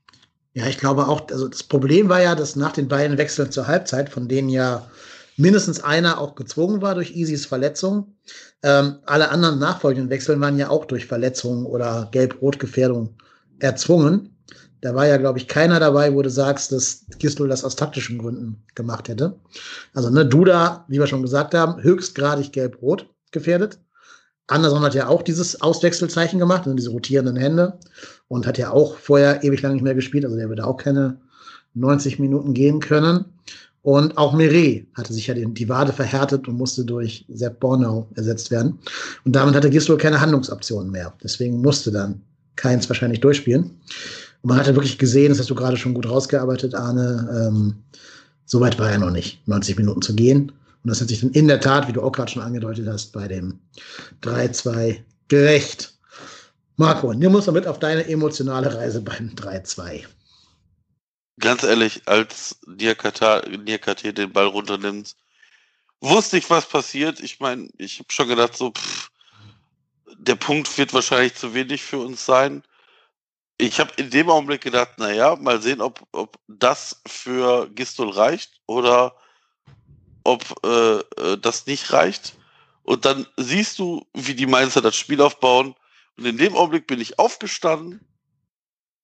Ja, 0.54 0.68
ich 0.68 0.78
glaube 0.78 1.08
auch, 1.08 1.30
also 1.30 1.50
das 1.50 1.64
Problem 1.64 2.08
war 2.08 2.22
ja, 2.22 2.34
dass 2.36 2.56
nach 2.56 2.72
den 2.72 2.88
beiden 2.88 3.18
Wechseln 3.18 3.52
zur 3.52 3.68
Halbzeit, 3.68 4.10
von 4.10 4.30
denen 4.30 4.50
ja 4.50 4.86
mindestens 5.38 5.82
einer 5.82 6.20
auch 6.20 6.36
gezwungen 6.36 6.82
war 6.82 6.96
durch 6.96 7.16
Easys 7.16 7.46
Verletzung, 7.46 8.16
ähm, 8.64 9.00
alle 9.06 9.32
anderen 9.32 9.60
nachfolgenden 9.60 10.10
Wechseln 10.10 10.40
waren 10.40 10.58
ja 10.58 10.70
auch 10.70 10.86
durch 10.86 11.06
Verletzungen 11.08 11.66
oder 11.66 12.08
Gelb-Rot-Gefährdung 12.12 13.16
erzwungen. 13.60 14.38
Da 14.82 14.96
war 14.96 15.08
ja, 15.08 15.18
glaube 15.18 15.38
ich, 15.38 15.48
keiner 15.48 15.80
dabei, 15.80 16.14
wo 16.14 16.22
du 16.22 16.30
sagst, 16.30 16.72
dass 16.72 17.06
Gistel 17.20 17.48
das 17.48 17.64
aus 17.64 17.76
taktischen 17.76 18.18
Gründen 18.18 18.64
gemacht 18.76 19.08
hätte. 19.10 19.36
Also, 19.94 20.10
ne, 20.10 20.26
Duda, 20.26 20.86
wie 20.88 21.00
wir 21.00 21.08
schon 21.08 21.22
gesagt 21.22 21.54
haben, 21.54 21.82
höchstgradig 21.82 22.52
gelb-rot 22.52 23.08
gefährdet. 23.32 23.80
Anderson 24.48 24.82
hat 24.82 24.96
ja 24.96 25.08
auch 25.08 25.22
dieses 25.22 25.62
Auswechselzeichen 25.62 26.40
gemacht, 26.40 26.64
also 26.64 26.76
diese 26.76 26.90
rotierenden 26.90 27.38
Hände 27.38 27.80
und 28.28 28.46
hat 28.48 28.58
ja 28.58 28.72
auch 28.72 28.98
vorher 28.98 29.44
ewig 29.44 29.62
lang 29.62 29.74
nicht 29.74 29.84
mehr 29.84 29.96
gespielt, 29.96 30.26
also 30.26 30.36
der 30.36 30.50
würde 30.50 30.66
auch 30.66 30.78
keine 30.78 31.22
90 31.74 32.20
Minuten 32.20 32.54
gehen 32.54 32.80
können. 32.80 33.26
Und 33.84 34.18
auch 34.18 34.34
Meret 34.34 34.88
hatte 34.94 35.14
sich 35.14 35.28
ja 35.28 35.34
die 35.34 35.70
Wade 35.70 35.92
verhärtet 35.92 36.48
und 36.48 36.58
musste 36.58 36.86
durch 36.86 37.26
Sepp 37.30 37.60
Bornau 37.60 38.08
ersetzt 38.16 38.52
werden. 38.52 38.78
Und 39.26 39.36
damit 39.36 39.56
hatte 39.56 39.72
Gislo 39.72 39.98
keine 39.98 40.22
Handlungsoptionen 40.22 40.92
mehr. 40.92 41.14
Deswegen 41.24 41.62
musste 41.62 41.92
dann 41.92 42.22
Keins 42.56 42.88
wahrscheinlich 42.90 43.22
durchspielen. 43.22 43.80
Und 44.42 44.50
man 44.50 44.58
hatte 44.58 44.76
wirklich 44.76 44.98
gesehen, 44.98 45.30
das 45.30 45.40
hast 45.40 45.50
du 45.50 45.56
gerade 45.56 45.78
schon 45.78 45.94
gut 45.94 46.10
rausgearbeitet, 46.10 46.74
Arne, 46.76 47.48
ähm, 47.48 47.76
so 48.46 48.60
weit 48.60 48.78
war 48.80 48.90
er 48.90 48.98
noch 48.98 49.12
nicht, 49.12 49.48
90 49.48 49.78
Minuten 49.78 50.02
zu 50.02 50.16
gehen. 50.16 50.52
Und 50.84 50.90
das 50.90 51.00
hat 51.00 51.10
sich 51.10 51.22
dann 51.22 51.32
in 51.32 51.48
der 51.48 51.62
Tat, 51.62 51.88
wie 51.88 51.94
du 51.94 52.02
auch 52.02 52.12
gerade 52.12 52.32
schon 52.32 52.42
angedeutet 52.42 52.88
hast, 52.88 53.14
bei 53.14 53.28
dem 53.28 53.60
3-2 54.22 55.00
gerecht. 55.28 55.94
Marco, 56.76 57.14
nimm 57.14 57.36
uns 57.36 57.46
damit 57.46 57.68
auf 57.68 57.80
deine 57.80 58.08
emotionale 58.08 58.74
Reise 58.74 59.02
beim 59.02 59.30
3-2. 59.36 60.06
Ganz 61.40 61.64
ehrlich, 61.64 62.02
als 62.08 62.58
Niakate 62.68 64.14
den 64.14 64.34
Ball 64.34 64.48
runternimmt, 64.48 65.16
wusste 66.02 66.38
ich, 66.38 66.50
was 66.50 66.68
passiert. 66.68 67.20
Ich 67.20 67.40
meine, 67.40 67.70
ich 67.78 68.00
habe 68.00 68.12
schon 68.12 68.28
gedacht, 68.28 68.58
so, 68.58 68.72
pff, 68.72 69.12
der 70.18 70.36
Punkt 70.36 70.78
wird 70.78 70.94
wahrscheinlich 70.94 71.36
zu 71.36 71.54
wenig 71.54 71.84
für 71.84 72.00
uns 72.00 72.26
sein. 72.26 72.64
Ich 73.62 73.80
habe 73.80 73.94
in 73.98 74.10
dem 74.10 74.28
Augenblick 74.28 74.62
gedacht, 74.62 74.98
naja, 74.98 75.36
mal 75.36 75.62
sehen, 75.62 75.82
ob, 75.82 76.02
ob 76.14 76.40
das 76.48 77.00
für 77.06 77.70
Gistol 77.70 78.10
reicht 78.10 78.60
oder 78.66 79.16
ob 80.24 80.66
äh, 80.66 80.98
äh, 80.98 81.38
das 81.38 81.68
nicht 81.68 81.94
reicht. 81.94 82.40
Und 82.82 83.06
dann 83.06 83.28
siehst 83.38 83.78
du, 83.78 84.04
wie 84.16 84.34
die 84.34 84.48
Mainzer 84.48 84.82
das 84.82 84.96
Spiel 84.96 85.22
aufbauen 85.22 85.76
und 86.18 86.26
in 86.26 86.38
dem 86.38 86.56
Augenblick 86.56 86.88
bin 86.88 87.00
ich 87.00 87.20
aufgestanden 87.20 88.04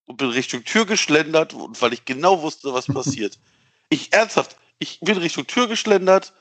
und 0.08 0.18
bin 0.18 0.30
Richtung 0.30 0.64
Tür 0.64 0.88
geschlendert, 0.88 1.54
weil 1.80 1.94
ich 1.94 2.06
genau 2.06 2.42
wusste, 2.42 2.74
was 2.74 2.88
passiert. 2.88 3.38
ich 3.90 4.12
ernsthaft, 4.12 4.58
ich 4.80 5.00
bin 5.02 5.20
Richtung 5.20 5.46
Tür 5.46 5.68
geschlendert, 5.68 6.34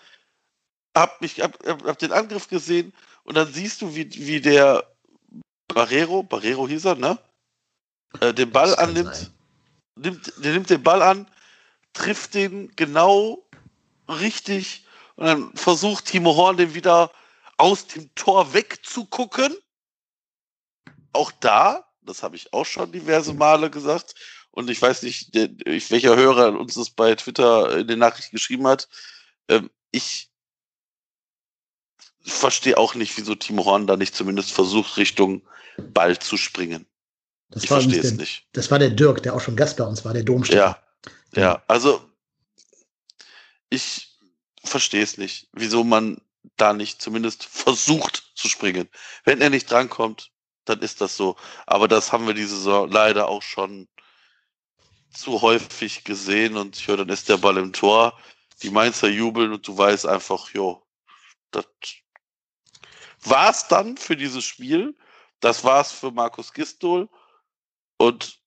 hab 0.95 1.21
mich, 1.21 1.43
hab, 1.43 1.63
hab 1.67 1.99
den 1.99 2.13
Angriff 2.13 2.49
gesehen 2.49 2.95
und 3.25 3.37
dann 3.37 3.53
siehst 3.53 3.83
du, 3.83 3.95
wie, 3.95 4.09
wie 4.11 4.41
der 4.41 4.91
Barrero, 5.69 6.23
Barrero 6.23 6.67
hieß 6.67 6.87
er, 6.87 6.95
ne? 6.95 7.19
Äh, 8.21 8.35
den 8.35 8.51
Ball 8.51 8.75
annimmt, 8.77 9.33
nimmt, 9.97 10.33
der 10.39 10.53
nimmt 10.53 10.71
den 10.71 10.83
Ball 10.83 11.03
an, 11.03 11.31
trifft 11.93 12.35
den 12.35 12.75
genau 12.77 13.47
richtig 14.09 14.87
und 15.17 15.27
dann 15.27 15.57
versucht 15.57 16.07
Timo 16.07 16.37
Horn 16.37 16.57
den 16.57 16.75
wieder 16.75 17.11
aus 17.57 17.87
dem 17.87 18.15
Tor 18.15 18.53
wegzugucken 18.53 19.57
auch 21.17 21.33
da, 21.41 21.85
das 22.03 22.23
habe 22.23 22.37
ich 22.37 22.53
auch 22.53 22.67
schon 22.67 22.93
diverse 22.93 23.33
Male 23.33 23.71
gesagt, 23.71 24.15
und 24.51 24.71
ich 24.71 24.81
weiß 24.81 25.03
nicht, 25.03 25.35
der, 25.35 25.49
welcher 25.91 26.17
Hörer 26.17 26.59
uns 26.59 26.75
das 26.75 26.91
bei 26.91 27.15
Twitter 27.15 27.79
in 27.79 27.89
den 27.89 27.99
Nachrichten 27.99 28.37
geschrieben 28.37 28.67
hat. 28.67 28.89
Ähm, 29.49 29.71
ich 29.91 30.31
verstehe 32.23 32.79
auch 32.79 32.95
nicht, 32.95 33.17
wieso 33.19 33.35
Timo 33.35 33.67
Horn 33.67 33.87
da 33.87 33.99
nicht 33.99 34.15
zumindest 34.15 34.53
versucht, 34.53 34.97
Richtung 34.97 35.47
Ball 35.77 36.19
zu 36.19 36.39
springen. 36.39 36.87
Das 37.51 37.63
ich 37.63 37.69
verstehe 37.69 38.01
es 38.01 38.13
nicht. 38.13 38.47
Das 38.53 38.71
war 38.71 38.79
der 38.79 38.91
Dirk, 38.91 39.23
der 39.23 39.35
auch 39.35 39.41
schon 39.41 39.57
Gast 39.57 39.77
bei 39.77 39.85
uns 39.85 40.05
war, 40.05 40.13
der 40.13 40.25
Domstadt. 40.25 40.57
Ja, 40.57 40.83
ja, 41.35 41.63
also 41.69 42.09
ich 43.71 44.19
verstehe 44.65 45.03
es 45.03 45.17
nicht, 45.17 45.49
wieso 45.53 45.85
man 45.85 46.21
da 46.57 46.73
nicht 46.73 47.01
zumindest 47.01 47.45
versucht 47.45 48.33
zu 48.35 48.49
springen. 48.49 48.89
Wenn 49.25 49.41
er 49.41 49.51
nicht 49.51 49.71
drankommt, 49.71 50.31
dann 50.65 50.81
ist 50.81 51.01
das 51.01 51.17
so. 51.17 51.37
Aber 51.67 51.89
das 51.89 52.13
haben 52.13 52.27
wir 52.27 52.35
diese 52.35 52.57
Saison 52.57 52.91
leider 52.91 53.29
auch 53.29 53.43
schon 53.43 53.89
zu 55.13 55.41
häufig 55.41 56.05
gesehen 56.05 56.57
und 56.57 56.77
höre, 56.87 56.99
dann 56.99 57.09
ist 57.09 57.29
der 57.29 57.39
Ball 57.39 57.57
im 57.57 57.73
Tor, 57.73 58.19
die 58.63 58.71
Mainzer 58.71 59.09
jubeln 59.09 59.53
und 59.53 59.67
du 59.67 59.77
weißt 59.77 60.07
einfach, 60.07 60.51
jo, 60.51 60.85
das 61.51 61.67
war's 63.23 63.69
dann 63.69 63.97
für 63.97 64.17
dieses 64.17 64.45
Spiel. 64.45 64.97
Das 65.41 65.65
war's 65.65 65.93
für 65.93 66.11
Markus 66.11 66.53
Gistol 66.53 67.09
und 67.99 68.39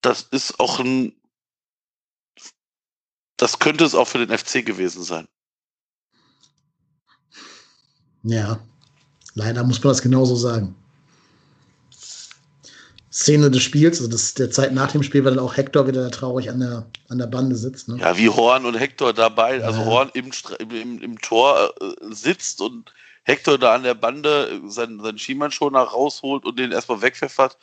das 0.00 0.22
ist 0.22 0.60
auch 0.60 0.78
ein 0.80 1.12
das 3.38 3.60
könnte 3.60 3.84
es 3.84 3.94
auch 3.94 4.06
für 4.06 4.24
den 4.24 4.36
FC 4.36 4.66
gewesen 4.66 5.02
sein. 5.02 5.26
Ja, 8.24 8.58
leider 9.34 9.64
muss 9.64 9.82
man 9.82 9.92
das 9.92 10.02
genauso 10.02 10.34
sagen. 10.36 10.74
Szene 13.12 13.50
des 13.50 13.62
Spiels, 13.62 13.98
also 13.98 14.10
das, 14.10 14.34
der 14.34 14.50
Zeit 14.50 14.72
nach 14.72 14.92
dem 14.92 15.02
Spiel, 15.02 15.24
weil 15.24 15.34
dann 15.34 15.44
auch 15.44 15.56
Hector 15.56 15.86
wieder 15.86 16.10
traurig 16.10 16.50
an 16.50 16.60
der, 16.60 16.86
an 17.08 17.18
der 17.18 17.26
Bande 17.26 17.56
sitzt. 17.56 17.88
Ne? 17.88 17.96
Ja, 17.98 18.16
wie 18.16 18.28
Horn 18.28 18.66
und 18.66 18.74
Hector 18.74 19.12
dabei, 19.12 19.62
also 19.64 19.80
ja. 19.80 19.86
Horn 19.86 20.10
im, 20.14 20.30
im, 20.58 21.00
im 21.00 21.20
Tor 21.20 21.72
äh, 21.80 22.14
sitzt 22.14 22.60
und 22.60 22.92
Hector 23.22 23.56
da 23.56 23.74
an 23.74 23.82
der 23.82 23.94
Bande 23.94 24.60
seinen, 24.66 25.00
seinen 25.00 25.18
Schiemannschoner 25.18 25.80
rausholt 25.80 26.44
und 26.44 26.58
den 26.58 26.72
erstmal 26.72 27.02
wegpfeffert. 27.02 27.56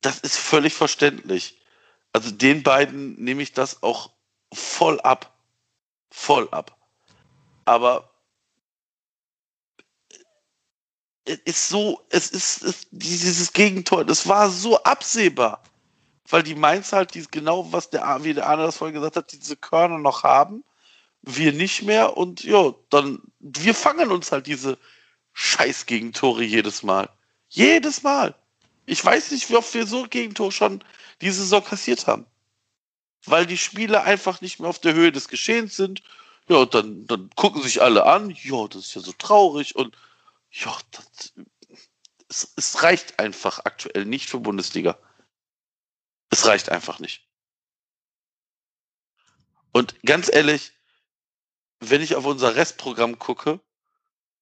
Das 0.00 0.18
ist 0.20 0.36
völlig 0.36 0.74
verständlich. 0.74 1.60
Also 2.12 2.30
den 2.30 2.62
beiden 2.62 3.14
nehme 3.22 3.42
ich 3.42 3.52
das 3.52 3.82
auch 3.82 4.10
voll 4.52 5.00
ab. 5.00 5.36
Voll 6.10 6.48
ab. 6.50 6.76
Aber 7.64 8.10
es 11.24 11.38
ist 11.44 11.68
so, 11.68 12.04
es 12.10 12.30
ist, 12.30 12.62
es, 12.62 12.86
dieses 12.90 13.52
Gegentor, 13.52 14.04
das 14.04 14.26
war 14.26 14.50
so 14.50 14.82
absehbar. 14.82 15.62
Weil 16.28 16.42
die 16.42 16.54
Mainz 16.54 16.92
halt 16.92 17.14
die, 17.14 17.26
genau, 17.30 17.72
was 17.72 17.90
der, 17.90 18.22
wie 18.22 18.34
der 18.34 18.46
Arne 18.48 18.62
das 18.62 18.76
vorhin 18.76 18.94
gesagt 18.94 19.16
hat, 19.16 19.32
diese 19.32 19.56
Körner 19.56 19.98
noch 19.98 20.22
haben, 20.22 20.64
wir 21.22 21.52
nicht 21.52 21.82
mehr 21.82 22.16
und 22.16 22.44
ja, 22.44 22.72
dann, 22.88 23.20
wir 23.40 23.74
fangen 23.74 24.10
uns 24.10 24.32
halt 24.32 24.46
diese 24.46 24.78
scheiß 25.32 25.86
Gegentore 25.86 26.42
jedes 26.42 26.82
Mal. 26.82 27.08
Jedes 27.48 28.02
Mal. 28.02 28.34
Ich 28.90 29.04
weiß 29.04 29.30
nicht, 29.30 29.48
wie 29.48 29.56
oft 29.56 29.72
wir 29.72 29.86
so 29.86 30.02
Gegentore 30.02 30.50
schon 30.50 30.82
diese 31.20 31.42
Saison 31.42 31.62
kassiert 31.62 32.08
haben. 32.08 32.26
Weil 33.24 33.46
die 33.46 33.56
Spieler 33.56 34.02
einfach 34.02 34.40
nicht 34.40 34.58
mehr 34.58 34.68
auf 34.68 34.80
der 34.80 34.94
Höhe 34.94 35.12
des 35.12 35.28
Geschehens 35.28 35.76
sind. 35.76 36.02
Ja, 36.48 36.64
dann, 36.66 37.06
dann 37.06 37.30
gucken 37.36 37.62
sich 37.62 37.80
alle 37.80 38.04
an. 38.04 38.30
Ja, 38.42 38.66
das 38.66 38.86
ist 38.86 38.94
ja 38.96 39.00
so 39.00 39.12
traurig. 39.12 39.76
Und 39.76 39.96
ja, 40.50 40.76
das, 40.90 41.32
es, 42.28 42.52
es 42.56 42.82
reicht 42.82 43.20
einfach 43.20 43.60
aktuell 43.64 44.06
nicht 44.06 44.28
für 44.28 44.40
Bundesliga. 44.40 44.98
Es 46.30 46.46
reicht 46.46 46.68
einfach 46.68 46.98
nicht. 46.98 47.28
Und 49.70 50.02
ganz 50.02 50.28
ehrlich, 50.32 50.72
wenn 51.78 52.02
ich 52.02 52.16
auf 52.16 52.24
unser 52.24 52.56
Restprogramm 52.56 53.20
gucke 53.20 53.60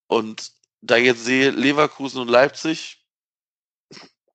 und 0.06 0.52
da 0.80 0.96
jetzt 0.96 1.26
sehe 1.26 1.50
Leverkusen 1.50 2.22
und 2.22 2.28
Leipzig, 2.28 2.97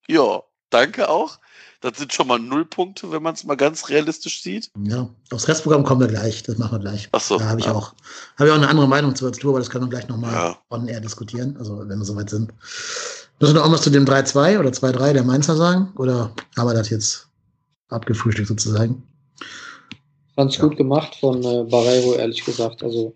ja, 0.08 0.44
danke 0.70 1.10
auch. 1.10 1.40
Das 1.82 1.98
sind 1.98 2.14
schon 2.14 2.28
mal 2.28 2.40
null 2.40 2.64
Punkte, 2.64 3.12
wenn 3.12 3.22
man 3.22 3.34
es 3.34 3.44
mal 3.44 3.56
ganz 3.56 3.90
realistisch 3.90 4.42
sieht. 4.42 4.72
Ja, 4.84 5.10
aufs 5.32 5.50
Restprogramm 5.50 5.84
kommen 5.84 6.00
wir 6.00 6.08
gleich. 6.08 6.42
Das 6.44 6.58
machen 6.58 6.74
wir 6.74 6.80
gleich. 6.80 7.10
Ach 7.12 7.20
so. 7.20 7.38
Da 7.38 7.50
habe 7.50 7.60
ich, 7.60 7.66
ja. 7.66 7.74
auch, 7.74 7.94
hab 8.38 8.48
ich 8.48 8.52
auch 8.52 8.56
eine 8.58 8.70
andere 8.70 8.88
Meinung 8.88 9.16
zu 9.16 9.26
als 9.26 9.38
du, 9.40 9.50
aber 9.50 9.60
das 9.60 9.70
können 9.70 9.86
wir 9.86 9.90
gleich 9.90 10.08
nochmal 10.08 10.32
Ja. 10.34 10.58
on 10.70 10.88
air 10.88 11.02
diskutieren, 11.02 11.58
also 11.58 11.80
wenn 11.80 12.00
wir 12.00 12.06
soweit 12.06 12.30
sind. 12.30 12.54
Müssen 13.40 13.56
wir 13.56 13.62
noch 13.62 13.72
was 13.72 13.82
zu 13.82 13.90
dem 13.90 14.06
3-2 14.06 14.60
oder 14.60 14.70
2-3 14.70 15.12
der 15.12 15.24
Mainzer 15.24 15.58
sagen? 15.58 15.92
Oder 15.98 16.34
haben 16.56 16.70
wir 16.70 16.74
das 16.74 16.90
jetzt 16.90 17.28
abgefrühstückt 17.90 18.48
sozusagen? 18.48 19.04
Fand 20.36 20.52
ich 20.54 20.60
gut 20.60 20.78
gemacht 20.78 21.16
von 21.20 21.44
äh, 21.44 21.64
Barreiro, 21.66 22.16
ehrlich 22.16 22.44
gesagt. 22.44 22.82
Also 22.82 23.14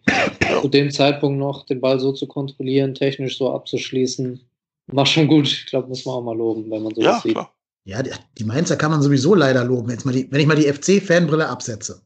zu 0.62 0.68
dem 0.68 0.92
Zeitpunkt 0.92 1.40
noch 1.40 1.66
den 1.66 1.80
Ball 1.80 2.00
so 2.00 2.12
zu 2.12 2.28
kontrollieren, 2.28 2.94
technisch 2.94 3.38
so 3.38 3.52
abzuschließen, 3.54 4.40
macht 4.88 5.10
schon 5.12 5.28
gut. 5.28 5.48
Ich 5.48 5.66
glaube, 5.68 5.88
muss 5.90 6.06
man 6.06 6.16
auch 6.16 6.24
mal 6.24 6.38
loben, 6.38 6.70
wenn 6.72 6.84
man 6.84 6.96
so 6.96 7.02
Ja, 7.02 7.20
sieht. 7.22 7.34
klar. 7.34 7.54
Ja, 7.86 8.04
die, 8.04 8.12
die 8.38 8.44
Mainzer 8.44 8.76
kann 8.76 8.92
man 8.92 9.02
sowieso 9.02 9.34
leider 9.36 9.64
loben. 9.64 9.90
Jetzt 9.92 10.06
mal 10.06 10.12
die, 10.12 10.28
wenn 10.32 10.42
ich 10.42 10.48
mal 10.48 10.56
die 10.58 10.72
FC-Fanbrille 10.72 11.48
absetze, 11.48 12.02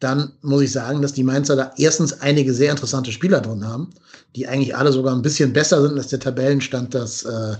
dann 0.00 0.32
muss 0.42 0.62
ich 0.62 0.72
sagen, 0.72 1.02
dass 1.02 1.12
die 1.12 1.24
Mainzer 1.24 1.56
da 1.56 1.72
erstens 1.76 2.20
einige 2.20 2.52
sehr 2.54 2.70
interessante 2.70 3.10
Spieler 3.10 3.40
drin 3.40 3.66
haben, 3.66 3.90
die 4.36 4.46
eigentlich 4.46 4.76
alle 4.76 4.92
sogar 4.92 5.14
ein 5.14 5.22
bisschen 5.22 5.52
besser 5.52 5.82
sind, 5.82 5.98
als 5.98 6.08
der 6.08 6.20
Tabellenstand 6.20 6.94
das 6.94 7.24
äh, 7.24 7.56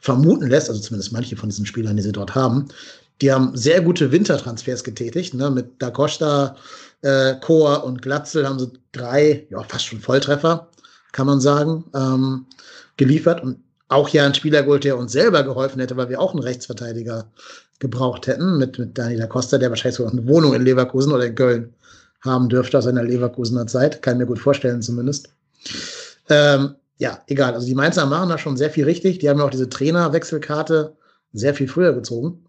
vermuten 0.00 0.48
lässt, 0.48 0.68
also 0.68 0.80
zumindest 0.80 1.12
manche 1.12 1.36
von 1.36 1.48
diesen 1.48 1.66
Spielern, 1.66 1.96
die 1.96 2.02
sie 2.02 2.12
dort 2.12 2.34
haben. 2.34 2.66
Die 3.20 3.32
haben 3.32 3.56
sehr 3.56 3.80
gute 3.82 4.10
Wintertransfers 4.12 4.82
getätigt, 4.84 5.34
ne? 5.34 5.50
mit 5.50 5.74
Da 5.78 5.90
Costa, 5.90 6.56
äh, 7.02 7.34
Chor 7.40 7.84
und 7.84 8.02
Glatzel 8.02 8.46
haben 8.48 8.58
sie 8.58 8.72
drei, 8.92 9.46
ja, 9.50 9.62
fast 9.62 9.86
schon 9.86 10.00
Volltreffer, 10.00 10.68
kann 11.12 11.26
man 11.26 11.40
sagen, 11.40 11.84
ähm, 11.94 12.46
geliefert 12.96 13.42
und 13.42 13.58
auch 13.88 14.08
ja 14.08 14.26
ein 14.26 14.34
Spieler 14.34 14.62
geholt, 14.62 14.84
der 14.84 14.98
uns 14.98 15.12
selber 15.12 15.42
geholfen 15.42 15.80
hätte, 15.80 15.96
weil 15.96 16.08
wir 16.08 16.20
auch 16.20 16.32
einen 16.32 16.42
Rechtsverteidiger 16.42 17.30
gebraucht 17.78 18.26
hätten, 18.26 18.58
mit, 18.58 18.78
mit 18.78 18.96
Dani 18.96 19.16
da 19.16 19.26
Costa, 19.26 19.58
der 19.58 19.70
wahrscheinlich 19.70 19.96
sogar 19.96 20.12
eine 20.12 20.26
Wohnung 20.26 20.54
in 20.54 20.62
Leverkusen 20.62 21.12
oder 21.12 21.26
in 21.26 21.34
Köln 21.34 21.74
haben 22.22 22.48
dürfte 22.48 22.78
aus 22.78 22.84
seiner 22.84 23.02
Leverkusener 23.02 23.66
Zeit. 23.66 24.02
Kann 24.02 24.18
mir 24.18 24.26
gut 24.26 24.38
vorstellen 24.38 24.82
zumindest. 24.82 25.28
Ähm, 26.28 26.74
ja, 26.98 27.22
egal. 27.26 27.54
Also 27.54 27.66
die 27.66 27.74
Mainzer 27.74 28.06
machen 28.06 28.28
da 28.28 28.38
schon 28.38 28.56
sehr 28.56 28.70
viel 28.70 28.84
richtig. 28.84 29.18
Die 29.18 29.28
haben 29.28 29.38
ja 29.38 29.44
auch 29.44 29.50
diese 29.50 29.68
Trainerwechselkarte 29.68 30.96
sehr 31.32 31.54
viel 31.54 31.68
früher 31.68 31.92
gezogen. 31.92 32.44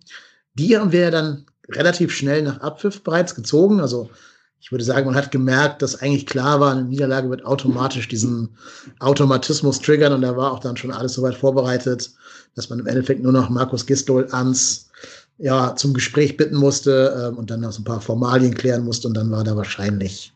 Die 0.54 0.78
haben 0.78 0.92
wir 0.92 1.02
ja 1.02 1.12
dann 1.12 1.46
relativ 1.70 2.14
schnell 2.14 2.42
nach 2.42 2.62
Abpfiff 2.62 3.04
bereits 3.04 3.36
gezogen. 3.36 3.82
Also 3.82 4.10
ich 4.60 4.72
würde 4.72 4.84
sagen, 4.84 5.06
man 5.06 5.16
hat 5.16 5.32
gemerkt, 5.32 5.82
dass 5.82 6.02
eigentlich 6.02 6.26
klar 6.26 6.60
war, 6.60 6.72
eine 6.72 6.84
Niederlage 6.84 7.30
wird 7.30 7.46
automatisch 7.46 8.08
diesen 8.08 8.50
Automatismus 9.00 9.80
triggern 9.80 10.14
und 10.14 10.22
da 10.22 10.36
war 10.36 10.52
auch 10.52 10.60
dann 10.60 10.78
schon 10.78 10.92
alles 10.92 11.14
soweit 11.14 11.36
vorbereitet, 11.36 12.12
dass 12.56 12.70
man 12.70 12.80
im 12.80 12.88
Endeffekt 12.88 13.22
nur 13.22 13.32
noch 13.32 13.50
Markus 13.50 13.86
Gistol 13.86 14.28
ans 14.32 14.90
ja, 15.38 15.76
zum 15.76 15.94
Gespräch 15.94 16.36
bitten 16.36 16.56
musste 16.56 17.30
ähm, 17.30 17.38
und 17.38 17.52
dann 17.52 17.62
noch 17.62 17.72
so 17.72 17.82
ein 17.82 17.86
paar 17.86 18.02
Formalien 18.02 18.56
klären 18.56 18.84
musste 18.84 19.08
und 19.08 19.14
dann 19.14 19.32
war 19.32 19.44
da 19.44 19.56
wahrscheinlich 19.56 20.34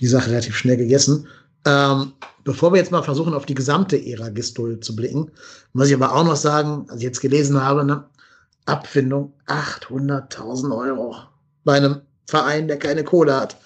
die 0.00 0.06
Sache 0.06 0.30
relativ 0.30 0.56
schnell 0.56 0.76
gegessen. 0.76 1.26
Ähm, 1.66 2.12
bevor 2.44 2.72
wir 2.72 2.78
jetzt 2.78 2.92
mal 2.92 3.02
versuchen, 3.02 3.34
auf 3.34 3.44
die 3.44 3.54
gesamte 3.54 4.02
Ära 4.02 4.30
Gistol 4.30 4.80
zu 4.80 4.96
blicken, 4.96 5.30
muss 5.74 5.88
ich 5.88 5.94
aber 5.94 6.14
auch 6.14 6.24
noch 6.24 6.36
sagen, 6.36 6.86
als 6.88 6.98
ich 6.98 7.04
jetzt 7.04 7.20
gelesen 7.20 7.62
habe, 7.62 7.84
ne, 7.84 8.04
Abfindung 8.64 9.32
800.000 9.46 10.76
Euro 10.76 11.16
bei 11.64 11.76
einem 11.76 12.00
Verein, 12.28 12.68
der 12.68 12.78
keine 12.78 13.04
Kohle 13.04 13.34
hat. 13.34 13.56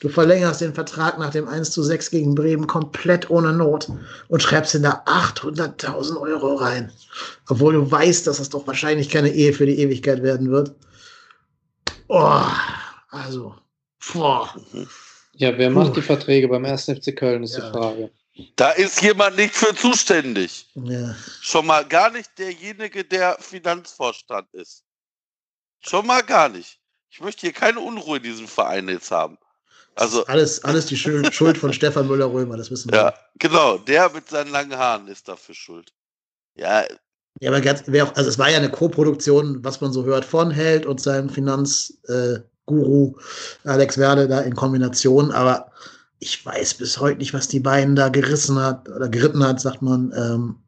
Du 0.00 0.08
verlängerst 0.08 0.60
den 0.60 0.74
Vertrag 0.74 1.18
nach 1.18 1.30
dem 1.30 1.48
1 1.48 1.70
zu 1.70 1.82
6 1.82 2.10
gegen 2.10 2.34
Bremen 2.34 2.66
komplett 2.66 3.30
ohne 3.30 3.52
Not 3.52 3.88
und 4.28 4.42
schreibst 4.42 4.74
in 4.74 4.82
da 4.82 5.02
800.000 5.06 6.20
Euro 6.20 6.56
rein. 6.56 6.92
Obwohl 7.48 7.72
du 7.74 7.90
weißt, 7.90 8.26
dass 8.26 8.36
das 8.36 8.50
doch 8.50 8.66
wahrscheinlich 8.66 9.08
keine 9.08 9.30
Ehe 9.30 9.52
für 9.54 9.64
die 9.64 9.78
Ewigkeit 9.78 10.22
werden 10.22 10.50
wird. 10.50 10.74
Oh, 12.08 12.42
also, 13.10 13.54
boah. 14.12 14.52
Ja, 15.34 15.56
wer 15.56 15.70
macht 15.70 15.94
Puh. 15.94 16.00
die 16.00 16.02
Verträge 16.02 16.48
beim 16.48 16.64
1. 16.66 16.86
FC 16.86 17.16
Köln, 17.16 17.44
ist 17.44 17.56
Ja. 17.56 17.64
die 17.70 17.78
Frage. 17.78 18.10
Da 18.56 18.70
ist 18.72 19.00
jemand 19.02 19.36
nicht 19.36 19.54
für 19.54 19.74
zuständig. 19.74 20.68
Ja. 20.74 21.14
Schon 21.40 21.66
mal 21.66 21.86
gar 21.86 22.10
nicht 22.10 22.30
derjenige, 22.38 23.04
der 23.04 23.36
Finanzvorstand 23.40 24.52
ist. 24.52 24.82
Schon 25.80 26.06
mal 26.06 26.22
gar 26.22 26.48
nicht. 26.48 26.81
Ich 27.12 27.20
möchte 27.20 27.42
hier 27.42 27.52
keine 27.52 27.78
Unruhe 27.78 28.16
in 28.16 28.22
diesem 28.22 28.48
Verein 28.48 28.88
jetzt 28.88 29.10
haben. 29.10 29.36
Also, 29.96 30.24
Alles, 30.24 30.64
alles 30.64 30.86
die 30.86 30.96
Schuld 30.96 31.58
von 31.58 31.70
Stefan 31.74 32.08
Müller-Römer, 32.08 32.56
das 32.56 32.70
wissen 32.70 32.90
wir. 32.90 32.98
ja, 32.98 33.14
genau, 33.38 33.76
der 33.76 34.08
mit 34.10 34.30
seinen 34.30 34.50
langen 34.50 34.74
Haaren 34.74 35.06
ist 35.08 35.28
dafür 35.28 35.54
schuld. 35.54 35.92
Ja, 36.54 36.84
Ja, 37.40 37.50
aber 37.50 37.60
ganz, 37.60 37.82
wer 37.86 38.04
auch, 38.04 38.14
also 38.14 38.30
es 38.30 38.38
war 38.38 38.48
ja 38.48 38.56
eine 38.56 38.70
Co-Produktion, 38.70 39.62
was 39.62 39.82
man 39.82 39.92
so 39.92 40.04
hört, 40.04 40.24
von 40.24 40.50
Held 40.50 40.86
und 40.86 41.02
seinem 41.02 41.28
Finanzguru 41.28 42.36
äh, 42.36 42.40
Guru 42.64 43.18
Alex 43.64 43.98
Werde 43.98 44.26
da 44.26 44.40
in 44.40 44.54
Kombination, 44.54 45.32
aber 45.32 45.70
ich 46.18 46.46
weiß 46.46 46.74
bis 46.74 46.98
heute 46.98 47.18
nicht, 47.18 47.34
was 47.34 47.48
die 47.48 47.60
beiden 47.60 47.94
da 47.94 48.08
gerissen 48.08 48.58
hat 48.58 48.88
oder 48.88 49.10
geritten 49.10 49.44
hat, 49.44 49.60
sagt 49.60 49.82
man, 49.82 50.12
ähm, 50.16 50.62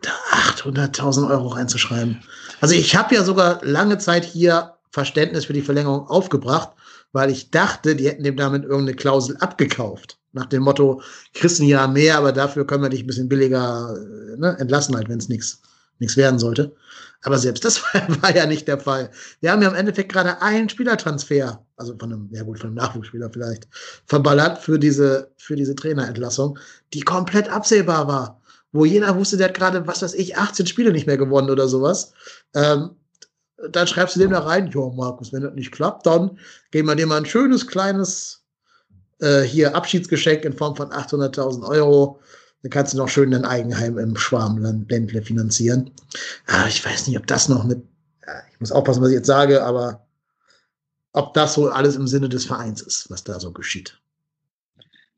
da 0.00 0.10
800.000 0.56 1.28
Euro 1.28 1.48
reinzuschreiben. 1.48 2.22
Also 2.60 2.74
ich 2.74 2.96
habe 2.96 3.14
ja 3.14 3.24
sogar 3.24 3.58
lange 3.62 3.98
Zeit 3.98 4.24
hier 4.24 4.73
Verständnis 4.94 5.46
für 5.46 5.52
die 5.52 5.60
Verlängerung 5.60 6.06
aufgebracht, 6.06 6.70
weil 7.10 7.28
ich 7.28 7.50
dachte, 7.50 7.96
die 7.96 8.06
hätten 8.08 8.22
dem 8.22 8.36
damit 8.36 8.62
irgendeine 8.62 8.94
Klausel 8.94 9.36
abgekauft. 9.38 10.18
Nach 10.32 10.46
dem 10.46 10.62
Motto, 10.62 11.02
kriegst 11.32 11.60
ein 11.60 11.66
Jahr 11.66 11.88
mehr, 11.88 12.16
aber 12.16 12.30
dafür 12.30 12.64
können 12.64 12.84
wir 12.84 12.90
dich 12.90 13.02
ein 13.02 13.08
bisschen 13.08 13.28
billiger 13.28 13.92
äh, 13.96 14.36
ne, 14.38 14.56
entlassen, 14.60 14.94
halt, 14.94 15.08
wenn 15.08 15.18
es 15.18 15.28
nichts 15.28 15.60
nichts 15.98 16.16
werden 16.16 16.38
sollte. 16.38 16.74
Aber 17.22 17.38
selbst 17.38 17.64
das 17.64 17.82
war, 17.82 18.06
war 18.22 18.36
ja 18.36 18.46
nicht 18.46 18.68
der 18.68 18.78
Fall. 18.78 19.10
Wir 19.40 19.50
haben 19.50 19.62
ja 19.62 19.68
im 19.68 19.74
Endeffekt 19.74 20.12
gerade 20.12 20.40
einen 20.42 20.68
Spielertransfer, 20.68 21.64
also 21.76 21.96
von 21.98 22.12
einem, 22.12 22.28
ja 22.30 22.44
gut, 22.44 22.58
von 22.58 22.68
einem 22.68 22.76
Nachwuchsspieler 22.76 23.30
vielleicht, 23.30 23.66
verballert 24.06 24.58
für 24.58 24.78
diese, 24.78 25.32
für 25.36 25.56
diese 25.56 25.74
Trainerentlassung, 25.74 26.56
die 26.92 27.00
komplett 27.00 27.48
absehbar 27.48 28.06
war. 28.06 28.40
Wo 28.70 28.84
jeder 28.84 29.16
wusste, 29.16 29.36
der 29.36 29.48
hat 29.48 29.54
gerade, 29.54 29.86
was 29.86 30.02
weiß 30.02 30.14
ich, 30.14 30.36
18 30.36 30.66
Spiele 30.66 30.92
nicht 30.92 31.06
mehr 31.06 31.16
gewonnen 31.16 31.50
oder 31.50 31.68
sowas. 31.68 32.12
Ähm, 32.54 32.90
dann 33.70 33.86
schreibst 33.86 34.16
du 34.16 34.20
dem 34.20 34.30
da 34.30 34.40
rein, 34.40 34.70
ja, 34.72 34.88
Markus, 34.94 35.32
wenn 35.32 35.42
das 35.42 35.54
nicht 35.54 35.72
klappt, 35.72 36.06
dann 36.06 36.38
geben 36.70 36.88
wir 36.88 36.94
dir 36.94 37.06
mal 37.06 37.18
ein 37.18 37.26
schönes 37.26 37.66
kleines 37.66 38.44
äh, 39.20 39.42
hier 39.42 39.74
Abschiedsgeschenk 39.74 40.44
in 40.44 40.52
Form 40.52 40.76
von 40.76 40.90
800.000 40.90 41.66
Euro. 41.68 42.20
Dann 42.62 42.70
kannst 42.70 42.94
du 42.94 42.98
noch 42.98 43.08
schön 43.08 43.30
dein 43.30 43.44
Eigenheim 43.44 43.98
im 43.98 44.16
Schwarmländle 44.16 45.22
finanzieren. 45.22 45.90
Aber 46.46 46.68
ich 46.68 46.84
weiß 46.84 47.06
nicht, 47.06 47.18
ob 47.18 47.26
das 47.26 47.48
noch 47.48 47.64
mit, 47.64 47.82
ich 48.52 48.60
muss 48.60 48.72
aufpassen, 48.72 49.02
was 49.02 49.10
ich 49.10 49.16
jetzt 49.16 49.26
sage, 49.26 49.62
aber 49.62 50.06
ob 51.12 51.34
das 51.34 51.54
so 51.54 51.68
alles 51.68 51.96
im 51.96 52.06
Sinne 52.06 52.28
des 52.28 52.46
Vereins 52.46 52.82
ist, 52.82 53.10
was 53.10 53.22
da 53.22 53.38
so 53.38 53.52
geschieht. 53.52 53.98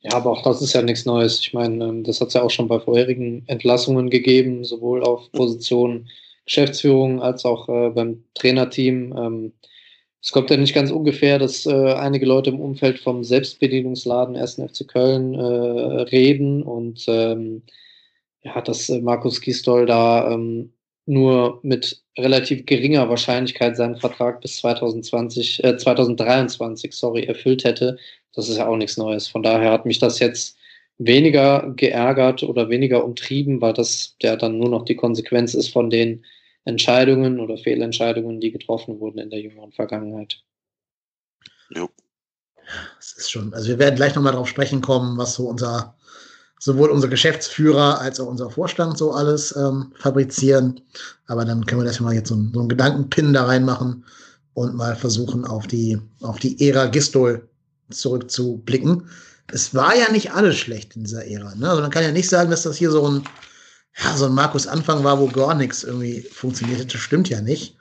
Ja, 0.01 0.13
aber 0.15 0.31
auch 0.31 0.43
das 0.43 0.63
ist 0.63 0.73
ja 0.73 0.83
nichts 0.83 1.05
Neues. 1.05 1.41
Ich 1.41 1.53
meine, 1.53 1.85
ähm, 1.85 2.05
das 2.05 2.21
hat 2.21 2.29
es 2.29 2.35
ja 2.35 2.43
auch 2.43 2.51
schon 2.51 2.69
bei 2.69 2.79
vorherigen 2.79 3.43
Entlassungen 3.49 4.11
gegeben, 4.11 4.65
sowohl 4.65 5.03
auf 5.03 5.33
Position 5.33 6.09
Geschäftsführung 6.47 7.21
als 7.21 7.45
auch 7.45 7.69
äh, 7.69 7.91
beim 7.91 8.25
Trainerteam. 8.35 9.15
Ähm, 9.17 9.53
es 10.23 10.33
kommt 10.33 10.51
ja 10.51 10.57
nicht 10.57 10.75
ganz 10.75 10.91
ungefähr, 10.91 11.39
dass 11.39 11.67
äh, 11.67 11.93
einige 11.93 12.27
Leute 12.27 12.51
im 12.51 12.61
Umfeld 12.61 12.99
vom 12.99 13.23
Selbstbedienungsladen 13.23 14.37
1. 14.37 14.55
FC 14.55 14.89
Köln 14.89 15.35
äh, 15.35 15.39
reden 15.41 16.63
und 16.63 17.05
ähm, 17.09 17.63
ja, 18.43 18.61
dass 18.61 18.89
äh, 18.89 19.01
Markus 19.01 19.41
Gisdol 19.41 19.87
da 19.87 20.33
ähm, 20.33 20.73
nur 21.05 21.61
mit 21.63 22.03
relativ 22.19 22.67
geringer 22.67 23.09
Wahrscheinlichkeit 23.09 23.77
seinen 23.77 23.97
Vertrag 23.97 24.41
bis 24.41 24.57
2020, 24.57 25.63
äh, 25.63 25.77
2023, 25.77 26.93
sorry, 26.93 27.25
erfüllt 27.25 27.65
hätte. 27.65 27.97
Das 28.35 28.49
ist 28.49 28.59
ja 28.59 28.67
auch 28.67 28.77
nichts 28.77 28.97
Neues. 28.97 29.29
Von 29.29 29.43
daher 29.43 29.71
hat 29.71 29.87
mich 29.87 29.99
das 29.99 30.19
jetzt 30.19 30.57
weniger 30.99 31.73
geärgert 31.77 32.43
oder 32.43 32.69
weniger 32.69 33.05
umtrieben, 33.05 33.61
weil 33.61 33.75
das 33.75 34.17
ja 34.23 34.37
dann 34.37 34.59
nur 34.59 34.71
noch 34.71 34.85
die 34.85 34.97
Konsequenz 34.97 35.55
ist 35.55 35.69
von 35.69 35.91
den 35.91 36.25
Entscheidungen 36.67 37.41
oder 37.41 37.57
Fehlentscheidungen, 37.57 38.41
die 38.41 38.51
getroffen 38.51 39.01
wurden 39.01 39.19
in 39.19 39.31
der 39.31 39.41
jüngeren 39.41 39.73
Vergangenheit. 39.73 40.43
Jo. 41.71 41.89
Es 42.99 43.13
ist 43.13 43.31
schon, 43.31 43.55
also 43.55 43.69
wir 43.69 43.79
werden 43.79 43.95
gleich 43.95 44.15
nochmal 44.15 44.33
darauf 44.33 44.49
sprechen 44.49 44.81
kommen, 44.81 45.17
was 45.17 45.35
so 45.35 45.49
unser, 45.49 45.97
sowohl 46.59 46.91
unser 46.91 47.07
Geschäftsführer 47.07 48.01
als 48.01 48.19
auch 48.19 48.27
unser 48.27 48.51
Vorstand 48.51 48.99
so 48.99 49.13
alles 49.13 49.55
ähm, 49.57 49.93
fabrizieren. 49.97 50.81
Aber 51.29 51.45
dann 51.45 51.65
können 51.65 51.81
wir 51.81 51.87
erstmal 51.87 52.15
jetzt 52.15 52.29
so, 52.29 52.35
so 52.53 52.61
einen 52.61 52.69
Gedankenpin 52.69 53.33
da 53.33 53.45
reinmachen 53.45 54.05
und 54.55 54.75
mal 54.75 54.97
versuchen, 54.97 55.45
auf 55.45 55.69
die, 55.69 55.99
auf 56.21 56.41
die 56.41 56.69
Ära 56.69 56.87
Gistol 56.87 57.49
zurückzublicken. 57.91 59.09
Es 59.53 59.73
war 59.73 59.97
ja 59.97 60.11
nicht 60.11 60.33
alles 60.33 60.57
schlecht 60.57 60.97
in 60.97 61.05
dieser 61.05 61.25
Ära. 61.27 61.55
Ne? 61.55 61.71
Also 61.71 61.83
man 61.83 61.93
kann 61.93 62.03
ja 62.03 62.11
nicht 62.11 62.29
sagen, 62.29 62.51
dass 62.51 62.65
das 62.65 62.77
hier 62.77 62.91
so 62.91 63.09
ein, 63.09 63.23
ja, 64.03 64.17
so 64.17 64.27
ein 64.27 64.35
Markus 64.35 64.67
Anfang 64.67 65.05
war, 65.05 65.19
wo 65.19 65.27
gar 65.27 65.55
nichts 65.55 65.85
irgendwie 65.85 66.21
funktioniert. 66.21 66.93
Das 66.93 67.01
stimmt 67.01 67.29
ja 67.29 67.41
nicht. 67.41 67.77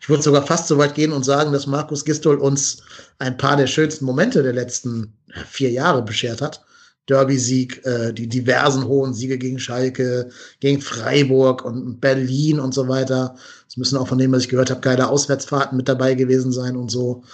Ich 0.00 0.08
würde 0.08 0.22
sogar 0.22 0.46
fast 0.46 0.68
so 0.68 0.78
weit 0.78 0.94
gehen 0.94 1.12
und 1.12 1.24
sagen, 1.24 1.52
dass 1.52 1.66
Markus 1.66 2.04
Gistol 2.04 2.36
uns 2.36 2.82
ein 3.18 3.36
paar 3.36 3.56
der 3.56 3.66
schönsten 3.66 4.04
Momente 4.04 4.42
der 4.42 4.52
letzten 4.52 5.12
vier 5.48 5.70
Jahre 5.70 6.02
beschert 6.02 6.40
hat. 6.40 6.64
Derby-Sieg, 7.08 7.84
äh, 7.84 8.12
die 8.12 8.28
diversen 8.28 8.84
hohen 8.86 9.14
Siege 9.14 9.38
gegen 9.38 9.58
Schalke, 9.58 10.28
gegen 10.60 10.80
Freiburg 10.80 11.64
und 11.64 12.00
Berlin 12.00 12.60
und 12.60 12.74
so 12.74 12.86
weiter. 12.86 13.34
Es 13.66 13.76
müssen 13.76 13.96
auch 13.96 14.08
von 14.08 14.18
dem, 14.18 14.32
was 14.32 14.42
ich 14.42 14.48
gehört 14.48 14.70
habe, 14.70 14.80
geile 14.80 15.08
Auswärtsfahrten 15.08 15.76
mit 15.76 15.88
dabei 15.88 16.14
gewesen 16.14 16.52
sein 16.52 16.76
und 16.76 16.90
so. 16.90 17.24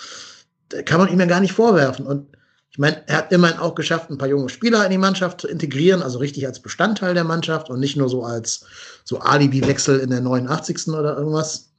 Da 0.69 0.83
kann 0.83 1.01
man 1.01 1.13
ihm 1.13 1.21
ja 1.21 1.27
gar 1.27 1.41
nicht 1.41 1.53
vorwerfen. 1.53 2.07
Und 2.07 2.29
ich 2.75 2.79
meine, 2.79 3.07
er 3.07 3.19
hat 3.19 3.31
immerhin 3.31 3.61
auch 3.61 3.77
geschafft, 3.77 4.11
ein 4.11 4.19
paar 4.19 4.27
junge 4.27 4.49
Spieler 4.49 4.85
in 4.85 4.91
die 4.91 4.99
Mannschaft 4.99 5.43
zu 5.43 5.47
integrieren, 5.47 6.03
also 6.03 6.19
richtig 6.19 6.45
als 6.45 6.59
Bestandteil 6.59 7.15
der 7.15 7.23
Mannschaft 7.23 7.71
und 7.71 7.79
nicht 7.79 7.97
nur 7.97 8.09
so 8.09 8.25
als 8.25 8.65
so 9.05 9.21
Alibi-Wechsel 9.21 10.01
in 10.01 10.11
der 10.11 10.21
89. 10.21 10.89
oder 10.89 11.17
irgendwas. 11.17 11.71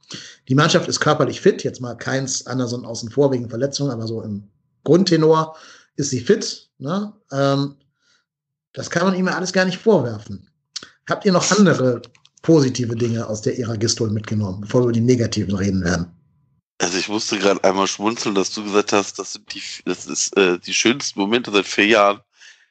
Die 0.48 0.54
Mannschaft 0.54 0.88
ist 0.88 1.00
körperlich 1.00 1.42
fit, 1.42 1.62
jetzt 1.64 1.82
mal 1.82 1.96
keins 1.96 2.46
Anderson 2.46 2.86
außen 2.86 3.10
vor 3.10 3.30
wegen 3.30 3.50
Verletzungen, 3.50 3.90
aber 3.90 4.06
so 4.06 4.22
im 4.22 4.44
Grundtenor 4.84 5.54
ist 5.96 6.08
sie 6.08 6.20
fit. 6.20 6.70
Ne? 6.78 7.12
Ähm, 7.30 7.74
das 8.72 8.88
kann 8.88 9.04
man 9.04 9.14
ihm 9.16 9.26
ja 9.26 9.34
alles 9.34 9.52
gar 9.52 9.66
nicht 9.66 9.76
vorwerfen. 9.76 10.48
Habt 11.10 11.26
ihr 11.26 11.32
noch 11.32 11.50
andere 11.50 12.00
positive 12.40 12.96
Dinge 12.96 13.26
aus 13.26 13.42
der 13.42 13.58
Ära 13.58 13.76
Gistol 13.76 14.08
mitgenommen, 14.08 14.62
bevor 14.62 14.80
wir 14.80 14.84
über 14.84 14.92
die 14.92 15.02
negativen 15.02 15.56
reden 15.56 15.84
werden? 15.84 16.15
Also 16.78 16.98
ich 16.98 17.08
musste 17.08 17.38
gerade 17.38 17.64
einmal 17.64 17.86
schmunzeln, 17.86 18.34
dass 18.34 18.52
du 18.52 18.62
gesagt 18.62 18.92
hast, 18.92 19.18
das 19.18 19.32
sind 19.32 19.52
die, 19.54 19.62
das 19.84 20.06
ist 20.06 20.36
äh, 20.36 20.58
die 20.58 20.74
schönsten 20.74 21.18
Momente 21.18 21.50
seit 21.50 21.66
vier 21.66 21.86
Jahren. 21.86 22.20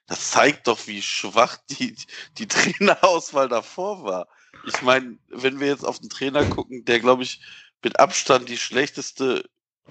Das 0.07 0.31
zeigt 0.31 0.67
doch, 0.67 0.85
wie 0.85 1.01
schwach 1.01 1.57
die, 1.69 1.95
die 2.37 2.47
Trainerauswahl 2.47 3.49
davor 3.49 4.03
war. 4.03 4.27
Ich 4.67 4.81
meine, 4.81 5.17
wenn 5.29 5.59
wir 5.59 5.67
jetzt 5.67 5.85
auf 5.85 5.99
den 5.99 6.09
Trainer 6.09 6.45
gucken, 6.45 6.85
der, 6.85 6.99
glaube 6.99 7.23
ich, 7.23 7.41
mit 7.83 7.99
Abstand 7.99 8.49
die 8.49 8.57
schlechteste 8.57 9.43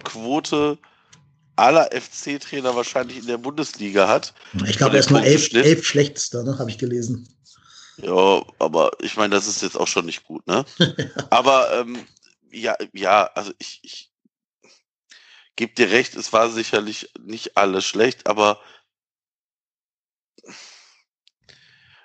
Quote 0.05 0.79
aller 1.57 1.91
FC-Trainer 1.93 2.75
wahrscheinlich 2.75 3.19
in 3.19 3.27
der 3.27 3.39
Bundesliga 3.39 4.09
hat. 4.09 4.35
Ich 4.67 4.77
glaube, 4.77 4.95
er 4.95 5.01
ist 5.01 5.11
nur 5.11 5.23
elf, 5.23 5.53
elf 5.53 5.85
schlechtester, 5.87 6.43
ne? 6.43 6.59
habe 6.59 6.71
ich 6.71 6.79
gelesen. 6.79 7.29
Ja, 7.97 8.43
aber 8.59 8.91
ich 9.01 9.17
meine, 9.17 9.35
das 9.35 9.47
ist 9.47 9.62
jetzt 9.62 9.77
auch 9.77 9.87
schon 9.87 10.07
nicht 10.07 10.25
gut, 10.25 10.45
ne? 10.49 10.65
aber 11.31 11.81
ähm, 11.81 11.97
ja, 12.55 12.77
ja, 12.93 13.25
also 13.35 13.53
ich, 13.59 13.81
ich 13.83 14.13
gebe 15.57 15.75
dir 15.75 15.91
recht, 15.91 16.15
es 16.15 16.33
war 16.33 16.51
sicherlich 16.51 17.11
nicht 17.21 17.57
alles 17.57 17.85
schlecht, 17.85 18.27
aber 18.27 18.61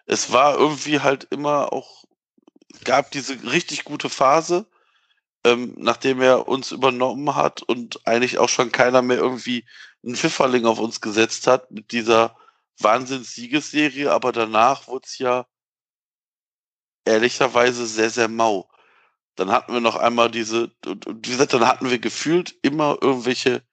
es 0.05 0.31
war 0.31 0.57
irgendwie 0.57 0.99
halt 1.01 1.25
immer 1.25 1.71
auch 1.73 2.05
gab 2.83 3.11
diese 3.11 3.51
richtig 3.51 3.83
gute 3.83 4.09
Phase, 4.09 4.65
ähm, 5.43 5.73
nachdem 5.77 6.21
er 6.21 6.47
uns 6.47 6.71
übernommen 6.71 7.35
hat 7.35 7.61
und 7.63 8.05
eigentlich 8.07 8.37
auch 8.37 8.49
schon 8.49 8.71
keiner 8.71 9.01
mehr 9.01 9.17
irgendwie 9.17 9.65
einen 10.03 10.15
Pfifferling 10.15 10.65
auf 10.65 10.79
uns 10.79 11.01
gesetzt 11.01 11.47
hat 11.47 11.71
mit 11.71 11.91
dieser 11.91 12.37
Wahnsinns-Siegesserie, 12.79 14.11
aber 14.11 14.31
danach 14.31 14.87
wurde 14.87 15.05
es 15.05 15.17
ja 15.17 15.45
ehrlicherweise 17.05 17.85
sehr, 17.85 18.09
sehr 18.09 18.27
mau. 18.27 18.68
Dann 19.39 19.51
hatten 19.51 19.71
wir 19.71 19.79
noch 19.79 19.95
einmal 19.95 20.29
diese, 20.29 20.69
und, 20.85 21.07
und 21.07 21.25
wie 21.25 21.31
gesagt, 21.31 21.53
dann 21.53 21.65
hatten 21.65 21.89
wir 21.89 21.99
gefühlt 21.99 22.55
immer 22.61 22.97
irgendwelche 23.01 23.63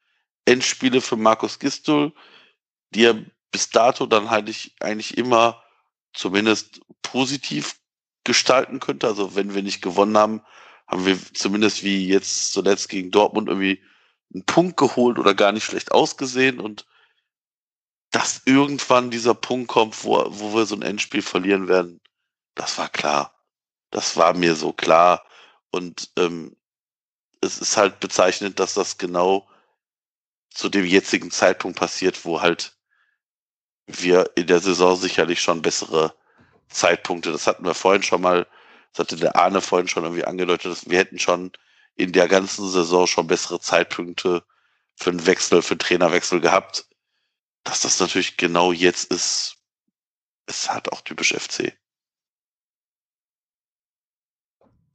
Endspiele 0.44 1.00
für 1.00 1.16
Markus 1.16 1.58
Gistol, 1.58 2.12
die 2.94 3.04
er 3.04 3.20
bis 3.50 3.70
dato 3.70 4.06
dann 4.06 4.28
eigentlich, 4.28 4.76
eigentlich 4.78 5.18
immer 5.18 5.60
zumindest 6.12 6.80
positiv 7.02 7.80
gestalten 8.22 8.78
könnte. 8.78 9.08
Also 9.08 9.34
wenn 9.34 9.54
wir 9.56 9.62
nicht 9.64 9.82
gewonnen 9.82 10.16
haben, 10.16 10.42
haben 10.86 11.04
wir 11.04 11.18
zumindest 11.34 11.82
wie 11.82 12.06
jetzt 12.06 12.52
zuletzt 12.52 12.88
gegen 12.88 13.10
Dortmund 13.10 13.48
irgendwie 13.48 13.82
einen 14.32 14.44
Punkt 14.44 14.76
geholt 14.76 15.18
oder 15.18 15.34
gar 15.34 15.50
nicht 15.50 15.64
schlecht 15.64 15.90
ausgesehen 15.90 16.60
und 16.60 16.86
dass 18.12 18.42
irgendwann 18.44 19.10
dieser 19.10 19.34
Punkt 19.34 19.66
kommt, 19.66 20.04
wo, 20.04 20.24
wo 20.28 20.54
wir 20.54 20.64
so 20.64 20.76
ein 20.76 20.82
Endspiel 20.82 21.22
verlieren 21.22 21.66
werden, 21.66 22.00
das 22.54 22.78
war 22.78 22.88
klar. 22.88 23.34
Das 23.90 24.16
war 24.16 24.32
mir 24.32 24.54
so 24.54 24.72
klar. 24.72 25.25
Und 25.70 26.10
ähm, 26.16 26.56
es 27.40 27.58
ist 27.58 27.76
halt 27.76 28.00
bezeichnend, 28.00 28.58
dass 28.60 28.74
das 28.74 28.98
genau 28.98 29.48
zu 30.50 30.68
dem 30.68 30.86
jetzigen 30.86 31.30
Zeitpunkt 31.30 31.78
passiert, 31.78 32.24
wo 32.24 32.40
halt 32.40 32.76
wir 33.86 34.32
in 34.36 34.46
der 34.46 34.60
Saison 34.60 34.96
sicherlich 34.96 35.40
schon 35.40 35.62
bessere 35.62 36.14
Zeitpunkte. 36.68 37.30
Das 37.30 37.46
hatten 37.46 37.64
wir 37.64 37.74
vorhin 37.74 38.02
schon 38.02 38.22
mal, 38.22 38.46
das 38.92 39.00
hatte 39.00 39.16
der 39.16 39.36
Arne 39.36 39.60
vorhin 39.60 39.88
schon 39.88 40.04
irgendwie 40.04 40.24
angedeutet, 40.24 40.72
dass 40.72 40.88
wir 40.88 40.98
hätten 40.98 41.18
schon 41.18 41.52
in 41.94 42.12
der 42.12 42.28
ganzen 42.28 42.68
Saison 42.68 43.06
schon 43.06 43.26
bessere 43.26 43.60
Zeitpunkte 43.60 44.44
für 44.96 45.10
einen 45.10 45.26
Wechsel, 45.26 45.62
für 45.62 45.72
einen 45.72 45.80
Trainerwechsel 45.80 46.40
gehabt. 46.40 46.88
Dass 47.64 47.80
das 47.80 48.00
natürlich 48.00 48.36
genau 48.36 48.72
jetzt 48.72 49.10
ist, 49.10 49.56
ist 50.46 50.70
halt 50.70 50.92
auch 50.92 51.00
typisch 51.00 51.34
FC. 51.34 51.76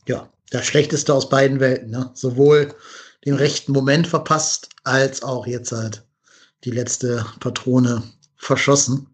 Ja, 0.07 0.31
das 0.51 0.65
Schlechteste 0.65 1.13
aus 1.13 1.29
beiden 1.29 1.59
Welten, 1.59 1.89
ne? 1.89 2.11
Sowohl 2.13 2.73
den 3.25 3.33
rechten 3.33 3.71
Moment 3.71 4.05
verpasst, 4.05 4.69
als 4.83 5.23
auch 5.23 5.47
jetzt 5.47 5.71
halt 5.71 6.03
die 6.63 6.71
letzte 6.71 7.25
Patrone 7.39 8.03
verschossen. 8.35 9.07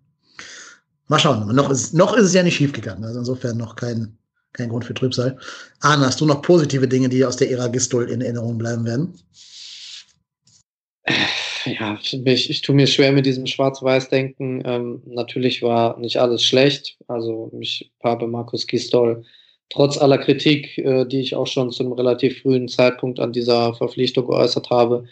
Mal 1.08 1.20
schauen. 1.20 1.56
Noch 1.56 1.70
ist, 1.70 1.94
noch 1.94 2.16
ist 2.16 2.26
es 2.26 2.34
ja 2.34 2.44
nicht 2.44 2.58
schief 2.58 2.74
gegangen. 2.74 3.06
Also 3.06 3.20
insofern 3.20 3.58
noch 3.58 3.76
kein, 3.76 4.18
kein 4.52 4.70
Grund 4.70 4.84
für 4.86 4.94
Trübsal. 4.94 5.38
Arne, 5.80 6.08
hast 6.08 6.20
du 6.20 6.26
noch 6.26 6.42
positive 6.42 6.88
Dinge, 6.88 7.08
die 7.08 7.24
aus 7.24 7.38
der 7.38 7.50
Ära 7.52 7.68
Gistol 7.68 8.10
in 8.10 8.22
Erinnerung 8.22 8.58
bleiben 8.58 8.86
werden? 8.86 9.14
Ja, 11.66 11.98
ich, 12.02 12.50
ich 12.50 12.62
tue 12.62 12.76
mir 12.76 12.88
schwer 12.88 13.12
mit 13.12 13.26
diesem 13.26 13.46
Schwarz-Weiß-Denken. 13.46 14.64
Ähm, 14.66 15.02
natürlich 15.06 15.62
war 15.62 16.00
nicht 16.00 16.18
alles 16.18 16.44
schlecht. 16.44 16.98
Also 17.08 17.52
ich 17.60 17.92
habe 18.04 18.28
Markus 18.28 18.68
Gistol 18.68 19.24
trotz 19.70 19.98
aller 19.98 20.18
Kritik, 20.18 20.78
äh, 20.78 21.06
die 21.06 21.22
ich 21.22 21.36
auch 21.36 21.48
schon 21.48 21.72
zu 21.72 21.84
einem 21.84 21.94
relativ 21.94 22.42
frühen 22.42 22.68
Zeitpunkt 22.68 23.20
an 23.20 23.34
dieser 23.34 23.74
Verpflichtung 23.74 24.28
geäußert 24.28 24.70
habe, 24.70 25.06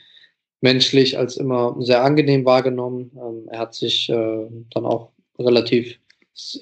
menschlich 0.62 1.18
als 1.18 1.38
immer 1.38 1.76
sehr 1.80 2.04
angenehm 2.04 2.46
wahrgenommen. 2.46 3.12
Ähm, 3.16 3.48
er 3.50 3.60
hat 3.60 3.76
sich 3.76 4.10
äh, 4.10 4.48
dann 4.72 4.86
auch 4.86 5.10
relativ 5.38 6.00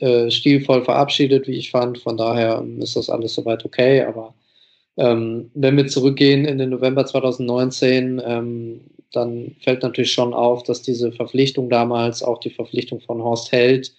äh, 0.01 0.29
stilvoll 0.29 0.83
verabschiedet, 0.83 1.47
wie 1.47 1.57
ich 1.57 1.71
fand. 1.71 1.97
Von 1.97 2.17
daher 2.17 2.63
ist 2.79 2.95
das 2.95 3.09
alles 3.09 3.35
soweit 3.35 3.65
okay. 3.65 4.01
Aber 4.01 4.33
ähm, 4.97 5.49
wenn 5.53 5.77
wir 5.77 5.87
zurückgehen 5.87 6.45
in 6.45 6.57
den 6.57 6.69
November 6.69 7.05
2019, 7.05 8.21
ähm, 8.25 8.81
dann 9.11 9.55
fällt 9.61 9.83
natürlich 9.83 10.11
schon 10.11 10.33
auf, 10.33 10.63
dass 10.63 10.81
diese 10.81 11.11
Verpflichtung 11.11 11.69
damals, 11.69 12.23
auch 12.23 12.39
die 12.39 12.49
Verpflichtung 12.49 12.99
von 12.99 13.23
Horst 13.23 13.51
Held, 13.51 13.93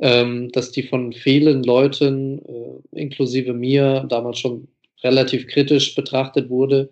ähm, 0.00 0.50
dass 0.52 0.72
die 0.72 0.82
von 0.82 1.12
vielen 1.12 1.62
Leuten, 1.62 2.40
äh, 2.40 3.00
inklusive 3.00 3.52
mir, 3.52 4.04
damals 4.08 4.38
schon 4.38 4.68
relativ 5.02 5.46
kritisch 5.46 5.94
betrachtet 5.94 6.50
wurde, 6.50 6.90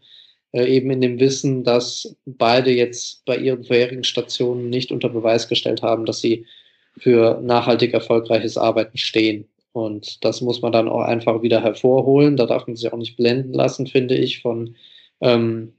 äh, 0.52 0.66
eben 0.66 0.90
in 0.90 1.00
dem 1.00 1.18
Wissen, 1.18 1.64
dass 1.64 2.16
beide 2.26 2.70
jetzt 2.70 3.24
bei 3.24 3.36
ihren 3.36 3.64
vorherigen 3.64 4.04
Stationen 4.04 4.70
nicht 4.70 4.92
unter 4.92 5.08
Beweis 5.08 5.48
gestellt 5.48 5.82
haben, 5.82 6.04
dass 6.04 6.20
sie 6.20 6.46
für 6.98 7.40
nachhaltig 7.42 7.94
erfolgreiches 7.94 8.56
Arbeiten 8.56 8.98
stehen. 8.98 9.48
Und 9.72 10.22
das 10.24 10.42
muss 10.42 10.60
man 10.60 10.72
dann 10.72 10.88
auch 10.88 11.00
einfach 11.00 11.42
wieder 11.42 11.62
hervorholen. 11.62 12.36
Da 12.36 12.44
darf 12.44 12.66
man 12.66 12.76
sich 12.76 12.92
auch 12.92 12.98
nicht 12.98 13.16
blenden 13.16 13.54
lassen, 13.54 13.86
finde 13.86 14.14
ich, 14.14 14.42
von 14.42 14.76
ähm, 15.22 15.72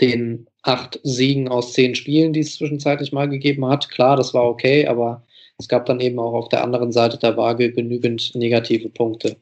den 0.00 0.46
acht 0.62 0.98
Siegen 1.04 1.48
aus 1.48 1.72
zehn 1.72 1.94
Spielen, 1.94 2.32
die 2.32 2.40
es 2.40 2.56
zwischenzeitlich 2.56 3.12
mal 3.12 3.28
gegeben 3.28 3.66
hat. 3.66 3.88
Klar, 3.90 4.16
das 4.16 4.34
war 4.34 4.44
okay, 4.44 4.86
aber 4.86 5.24
es 5.60 5.68
gab 5.68 5.86
dann 5.86 6.00
eben 6.00 6.18
auch 6.18 6.32
auf 6.32 6.48
der 6.48 6.64
anderen 6.64 6.90
Seite 6.90 7.18
der 7.18 7.36
Waage 7.36 7.70
genügend 7.70 8.34
negative 8.34 8.88
Punkte. 8.88 9.36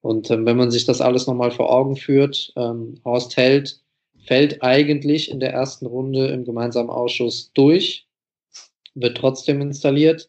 Und 0.00 0.30
ähm, 0.30 0.46
wenn 0.46 0.56
man 0.56 0.70
sich 0.70 0.84
das 0.84 1.00
alles 1.00 1.26
nochmal 1.26 1.50
vor 1.50 1.70
Augen 1.70 1.96
führt, 1.96 2.52
ähm, 2.56 3.00
Horst 3.04 3.36
Held 3.36 3.80
fällt 4.26 4.62
eigentlich 4.62 5.30
in 5.30 5.40
der 5.40 5.52
ersten 5.52 5.86
Runde 5.86 6.28
im 6.28 6.44
gemeinsamen 6.44 6.90
Ausschuss 6.90 7.52
durch, 7.54 8.06
wird 8.94 9.16
trotzdem 9.16 9.60
installiert. 9.60 10.28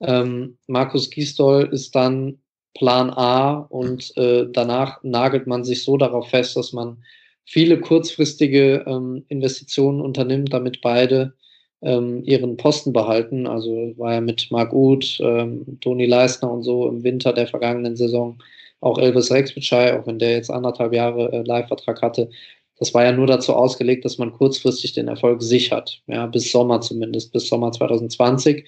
Ähm, 0.00 0.58
Markus 0.66 1.10
Gisdol 1.10 1.68
ist 1.72 1.94
dann 1.94 2.38
Plan 2.74 3.10
A 3.10 3.54
und 3.70 4.14
äh, 4.18 4.46
danach 4.52 5.02
nagelt 5.02 5.46
man 5.46 5.64
sich 5.64 5.84
so 5.84 5.96
darauf 5.96 6.28
fest, 6.28 6.56
dass 6.56 6.72
man 6.72 7.02
viele 7.44 7.80
kurzfristige 7.80 8.84
ähm, 8.86 9.24
Investitionen 9.28 10.00
unternimmt, 10.02 10.52
damit 10.52 10.82
beide 10.82 11.34
ähm, 11.82 12.22
ihren 12.24 12.56
Posten 12.56 12.92
behalten. 12.92 13.46
Also 13.46 13.92
war 13.96 14.14
ja 14.14 14.20
mit 14.20 14.50
Marc 14.50 14.72
Uth, 14.72 15.18
ähm, 15.20 15.78
Toni 15.80 16.06
Leisner 16.06 16.50
und 16.50 16.62
so 16.62 16.88
im 16.88 17.02
Winter 17.04 17.32
der 17.32 17.46
vergangenen 17.46 17.96
Saison 17.96 18.38
auch 18.80 18.98
Elvis 18.98 19.30
Rexbitschei, 19.30 19.98
auch 19.98 20.06
wenn 20.06 20.18
der 20.18 20.32
jetzt 20.32 20.50
anderthalb 20.50 20.92
Jahre 20.92 21.32
äh, 21.32 21.42
Live-Vertrag 21.42 22.02
hatte. 22.02 22.30
Das 22.78 22.92
war 22.92 23.04
ja 23.04 23.12
nur 23.12 23.26
dazu 23.26 23.54
ausgelegt, 23.54 24.04
dass 24.04 24.18
man 24.18 24.32
kurzfristig 24.32 24.92
den 24.92 25.08
Erfolg 25.08 25.42
sichert, 25.42 26.02
ja, 26.06 26.26
bis 26.26 26.52
Sommer 26.52 26.80
zumindest, 26.82 27.32
bis 27.32 27.48
Sommer 27.48 27.72
2020. 27.72 28.66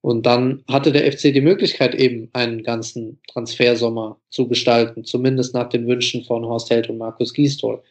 Und 0.00 0.26
dann 0.26 0.64
hatte 0.68 0.92
der 0.92 1.10
FC 1.10 1.32
die 1.32 1.40
Möglichkeit, 1.40 1.94
eben 1.94 2.28
einen 2.34 2.62
ganzen 2.62 3.20
Transfersommer 3.32 4.20
zu 4.28 4.48
gestalten, 4.48 5.04
zumindest 5.04 5.54
nach 5.54 5.68
den 5.68 5.86
Wünschen 5.86 6.24
von 6.24 6.44
Horst 6.44 6.68
Held 6.70 6.90
und 6.90 6.98
Markus 6.98 7.32
Gisdol. 7.32 7.82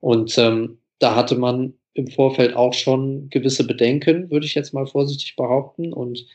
Und 0.00 0.38
ähm, 0.38 0.78
da 0.98 1.14
hatte 1.14 1.36
man 1.36 1.74
im 1.98 2.06
Vorfeld 2.06 2.54
auch 2.54 2.74
schon 2.74 3.28
gewisse 3.28 3.66
Bedenken, 3.66 4.30
würde 4.30 4.46
ich 4.46 4.54
jetzt 4.54 4.72
mal 4.72 4.86
vorsichtig 4.86 5.34
behaupten. 5.34 5.92
Und 5.92 6.26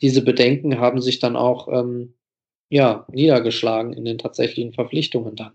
diese 0.00 0.22
Bedenken 0.22 0.78
haben 0.78 1.00
sich 1.00 1.18
dann 1.18 1.34
auch 1.34 1.66
ähm, 1.68 2.14
ja, 2.68 3.04
niedergeschlagen 3.10 3.92
in 3.92 4.04
den 4.04 4.18
tatsächlichen 4.18 4.72
Verpflichtungen 4.72 5.34
dann. 5.34 5.52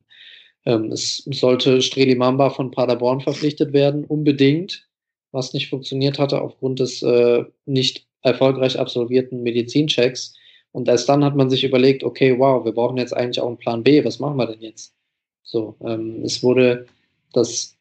Ähm, 0.66 0.91
es 0.91 1.24
sollte 1.32 1.82
Streli 1.82 2.16
Mamba 2.16 2.49
von 2.49 2.72
Paderborn 2.72 3.22
verpflichtet 3.22 3.72
werden, 3.72 4.03
unbedingt, 4.03 4.86
was 5.32 5.53
nicht 5.53 5.70
funktioniert 5.70 6.20
hatte 6.20 6.41
aufgrund 6.41 6.82
des 6.82 7.01
äh, 7.01 7.45
nicht 7.66 8.05
erfolgreich 8.22 8.78
absolvierten 8.78 9.43
Medizinchecks. 9.43 10.36
Und 10.74 10.89
erst 10.89 11.07
dann 11.07 11.24
hat 11.24 11.38
man 11.38 11.49
sich 11.49 11.64
überlegt, 11.64 12.03
okay, 12.03 12.38
wow, 12.38 12.66
wir 12.66 12.74
brauchen 12.74 12.97
jetzt 12.97 13.16
eigentlich 13.16 13.39
auch 13.39 13.47
einen 13.47 13.57
Plan 13.57 13.84
B, 13.84 14.03
was 14.03 14.20
machen 14.20 14.38
wir 14.38 14.47
denn 14.47 14.61
jetzt? 14.61 14.93
So, 15.43 15.78
ähm, 15.86 16.22
es 16.26 16.43
wurde 16.43 16.88
das 17.32 17.72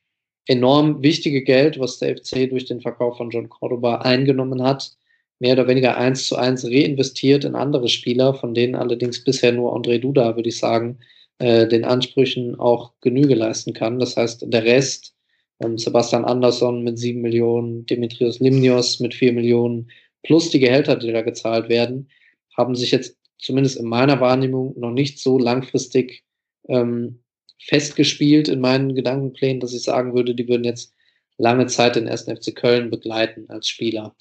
enorm 0.46 1.02
wichtige 1.02 1.42
Geld, 1.42 1.78
was 1.78 1.98
der 1.98 2.16
FC 2.16 2.48
durch 2.50 2.64
den 2.64 2.80
Verkauf 2.80 3.16
von 3.16 3.30
John 3.30 3.48
Cordoba 3.48 3.96
eingenommen 3.96 4.62
hat, 4.62 4.92
mehr 5.38 5.54
oder 5.54 5.68
weniger 5.68 5.96
eins 5.96 6.26
zu 6.26 6.36
eins 6.36 6.64
reinvestiert 6.64 7.44
in 7.44 7.54
andere 7.54 7.88
Spieler, 7.88 8.34
von 8.34 8.54
denen 8.54 8.74
allerdings 8.74 9.24
bisher 9.24 9.52
nur 9.52 9.76
André 9.76 9.98
Duda, 9.98 10.36
würde 10.36 10.48
ich 10.48 10.58
sagen, 10.58 10.98
äh, 11.38 11.66
den 11.66 11.84
Ansprüchen 11.84 12.58
auch 12.58 12.92
Genüge 13.00 13.34
leisten 13.34 13.72
kann. 13.72 13.98
Das 13.98 14.16
heißt, 14.16 14.44
der 14.46 14.64
Rest, 14.64 15.14
ähm, 15.60 15.78
Sebastian 15.78 16.24
Andersson 16.24 16.82
mit 16.82 16.98
sieben 16.98 17.22
Millionen, 17.22 17.86
Dimitrios 17.86 18.40
Limnios 18.40 19.00
mit 19.00 19.14
vier 19.14 19.32
Millionen, 19.32 19.90
plus 20.22 20.50
die 20.50 20.60
Gehälter, 20.60 20.96
die 20.96 21.12
da 21.12 21.22
gezahlt 21.22 21.68
werden, 21.68 22.08
haben 22.56 22.74
sich 22.74 22.90
jetzt 22.90 23.16
zumindest 23.38 23.78
in 23.78 23.86
meiner 23.86 24.20
Wahrnehmung 24.20 24.78
noch 24.78 24.92
nicht 24.92 25.18
so 25.18 25.38
langfristig 25.38 26.22
ähm, 26.68 27.21
festgespielt 27.66 28.48
in 28.48 28.60
meinen 28.60 28.94
Gedankenplänen, 28.94 29.60
dass 29.60 29.72
ich 29.72 29.82
sagen 29.82 30.14
würde, 30.14 30.34
die 30.34 30.48
würden 30.48 30.64
jetzt 30.64 30.94
lange 31.38 31.66
Zeit 31.66 31.96
den 31.96 32.08
1. 32.08 32.24
FC 32.24 32.54
Köln 32.54 32.90
begleiten 32.90 33.46
als 33.48 33.68
Spieler. 33.68 34.14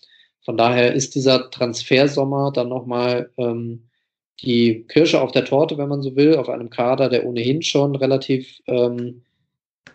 Von 0.43 0.57
daher 0.57 0.93
ist 0.93 1.15
dieser 1.15 1.49
Transfersommer 1.51 2.51
dann 2.51 2.69
nochmal 2.69 3.29
ähm, 3.37 3.87
die 4.41 4.85
Kirsche 4.87 5.21
auf 5.21 5.31
der 5.31 5.45
Torte, 5.45 5.77
wenn 5.77 5.89
man 5.89 6.01
so 6.01 6.15
will, 6.15 6.35
auf 6.35 6.49
einem 6.49 6.69
Kader, 6.69 7.09
der 7.09 7.25
ohnehin 7.25 7.61
schon 7.61 7.95
relativ 7.95 8.59
ähm, 8.65 9.21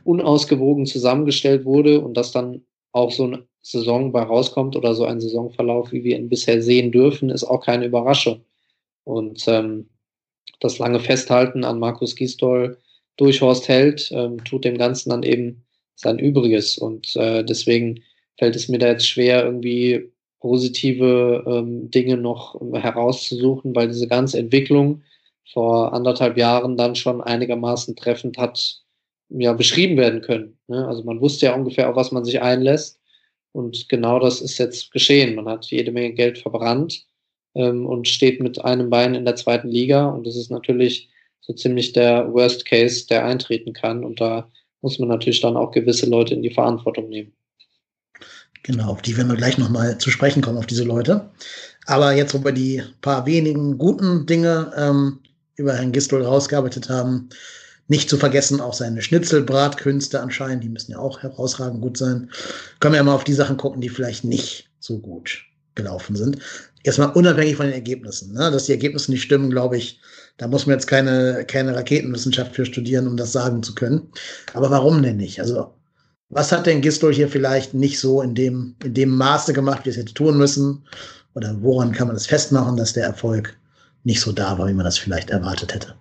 unausgewogen 0.05 0.87
zusammengestellt 0.87 1.65
wurde 1.65 2.01
und 2.01 2.15
dass 2.17 2.31
dann 2.31 2.63
auch 2.93 3.11
so 3.11 3.25
eine 3.25 3.47
Saison 3.61 4.13
bei 4.13 4.23
rauskommt 4.23 4.77
oder 4.77 4.95
so 4.95 5.05
ein 5.05 5.21
Saisonverlauf, 5.21 5.91
wie 5.91 6.05
wir 6.05 6.17
ihn 6.17 6.29
bisher 6.29 6.63
sehen 6.63 6.93
dürfen, 6.93 7.31
ist 7.31 7.43
auch 7.43 7.61
keine 7.61 7.87
Überraschung. 7.87 8.45
Und 9.03 9.47
ähm, 9.49 9.89
das 10.61 10.79
lange 10.79 11.01
Festhalten 11.01 11.65
an 11.65 11.81
Markus 11.81 12.15
Gisdol 12.15 12.79
durch 13.17 13.41
Horst 13.41 13.69
Held 13.69 14.11
ähm, 14.13 14.45
tut 14.45 14.65
dem 14.65 14.79
Ganzen 14.79 15.11
dann 15.11 15.23
eben 15.23 15.65
sein 15.95 16.19
Übriges. 16.19 16.79
Und 16.79 17.17
äh, 17.17 17.45
deswegen 17.45 18.03
fällt 18.39 18.57
es 18.57 18.69
mir 18.69 18.79
da 18.79 18.89
jetzt 18.89 19.09
schwer, 19.09 19.45
irgendwie 19.45 20.13
positive 20.41 21.45
ähm, 21.47 21.91
Dinge 21.91 22.17
noch 22.17 22.61
herauszusuchen, 22.73 23.75
weil 23.75 23.89
diese 23.89 24.07
ganze 24.07 24.39
Entwicklung 24.39 25.03
vor 25.53 25.93
anderthalb 25.93 26.37
Jahren 26.37 26.77
dann 26.77 26.95
schon 26.95 27.21
einigermaßen 27.21 27.97
treffend 27.97 28.37
hat 28.37 28.83
ja, 29.29 29.53
beschrieben 29.53 29.97
werden 29.97 30.21
können. 30.21 30.59
Ne? 30.69 30.87
Also 30.87 31.03
man 31.03 31.21
wusste 31.21 31.47
ja 31.47 31.55
ungefähr, 31.55 31.89
auf 31.89 31.97
was 31.97 32.13
man 32.13 32.25
sich 32.25 32.41
einlässt. 32.43 33.01
Und 33.53 33.89
genau 33.89 34.19
das 34.19 34.43
ist 34.43 34.59
jetzt 34.59 34.93
geschehen. 34.93 35.35
Man 35.35 35.49
hat 35.49 35.67
jede 35.67 35.91
Menge 35.91 36.13
Geld 36.13 36.39
verbrannt 36.39 37.07
ähm, 37.55 37.87
und 37.87 38.07
steht 38.07 38.41
mit 38.41 38.63
einem 38.65 38.91
Bein 38.91 39.15
in 39.15 39.25
der 39.25 39.37
zweiten 39.37 39.69
Liga. 39.69 40.09
Und 40.11 40.27
das 40.27 40.37
ist 40.37 40.51
natürlich 40.51 41.09
so 41.41 41.53
ziemlich 41.53 41.93
der 41.93 42.33
Worst 42.33 42.65
Case, 42.67 43.07
der 43.07 43.25
eintreten 43.25 43.73
kann. 43.73 44.05
Und 44.05 44.21
da 44.21 44.51
muss 44.83 44.99
man 44.99 45.09
natürlich 45.09 45.41
dann 45.41 45.57
auch 45.57 45.71
gewisse 45.71 46.07
Leute 46.07 46.35
in 46.35 46.43
die 46.43 46.53
Verantwortung 46.53 47.09
nehmen. 47.09 47.33
Genau, 48.63 48.91
auf 48.91 49.03
die 49.03 49.17
werden 49.17 49.29
wir 49.29 49.37
gleich 49.37 49.59
nochmal 49.59 49.97
zu 49.99 50.11
sprechen 50.11 50.43
kommen, 50.43 50.59
auf 50.59 50.67
diese 50.67 50.83
Leute. 50.83 51.31
Aber 51.87 52.13
jetzt, 52.13 52.35
wo 52.35 52.45
wir 52.45 52.53
die 52.53 52.83
paar 53.01 53.25
wenigen 53.25 53.79
guten 53.79 54.27
Dinge 54.27 54.73
ähm, 54.77 55.21
über 55.55 55.75
Herrn 55.75 55.93
Gistol 55.93 56.25
rausgearbeitet 56.25 56.89
haben, 56.89 57.29
nicht 57.89 58.11
zu 58.11 58.17
vergessen 58.17 58.61
auch 58.61 58.75
seine 58.75 59.03
Schnitzelbratkünste 59.03 60.21
anscheinend, 60.21 60.65
die 60.65 60.69
müssen 60.69 60.93
ja 60.93 60.99
auch 60.99 61.23
herausragend 61.23 61.81
gut 61.81 61.97
sein. 61.97 62.31
Können 62.81 62.95
wir 62.95 62.99
ja 62.99 63.05
mal 63.05 63.15
auf 63.15 63.25
die 63.25 63.33
Sachen 63.33 63.57
gucken, 63.57 63.81
die 63.81 63.89
vielleicht 63.89 64.25
nicht 64.25 64.69
so 64.81 64.99
gut 64.99 65.45
gelaufen 65.77 66.17
sind. 66.17 66.39
Erstmal 66.83 67.11
unabhängig 67.11 67.57
von 67.57 67.67
den 67.67 67.75
Ergebnissen. 67.75 68.33
Ne? 68.33 68.51
Dass 68.51 68.67
die 68.67 68.73
Ergebnisse 68.73 69.13
nicht 69.13 69.23
stimmen, 69.23 69.51
glaube 69.51 69.77
ich, 69.77 70.01
da 70.39 70.49
muss 70.49 70.67
man 70.67 70.75
jetzt 70.75 70.87
keine, 70.87 71.45
keine 71.47 71.75
Raketenwissenschaft 71.75 72.55
für 72.55 72.67
studieren, 72.67 73.07
um 73.07 73.17
das 73.17 73.33
sagen 73.33 73.63
zu 73.63 73.75
können. 73.75 74.11
Aber 74.53 74.71
warum 74.71 75.03
denn 75.03 75.17
nicht? 75.17 75.41
Also, 75.41 75.75
was 76.29 76.53
hat 76.53 76.67
denn 76.67 76.83
Gistol 76.83 77.15
hier 77.15 77.29
vielleicht 77.29 77.73
nicht 77.73 77.99
so 77.99 78.21
in 78.21 78.35
dem, 78.35 78.77
in 78.85 78.95
dem 78.95 79.11
Maße 79.11 79.53
gemacht, 79.53 79.85
wie 79.85 79.91
es 79.91 79.97
hätte 79.97 80.13
tun 80.13 80.37
müssen? 80.37 80.85
Oder 81.35 81.63
woran 81.63 81.93
kann 81.93 82.09
man 82.09 82.17
es 82.17 82.27
festmachen, 82.27 82.77
dass 82.77 82.93
der 82.93 83.05
Erfolg 83.05 83.57
nicht 84.05 84.21
so 84.21 84.33
da 84.33 84.59
war, 84.59 84.69
wie 84.69 84.75
man 84.75 84.85
das 84.85 84.99
vielleicht 84.99 85.31
erwartet 85.31 85.75
hätte? 85.75 85.95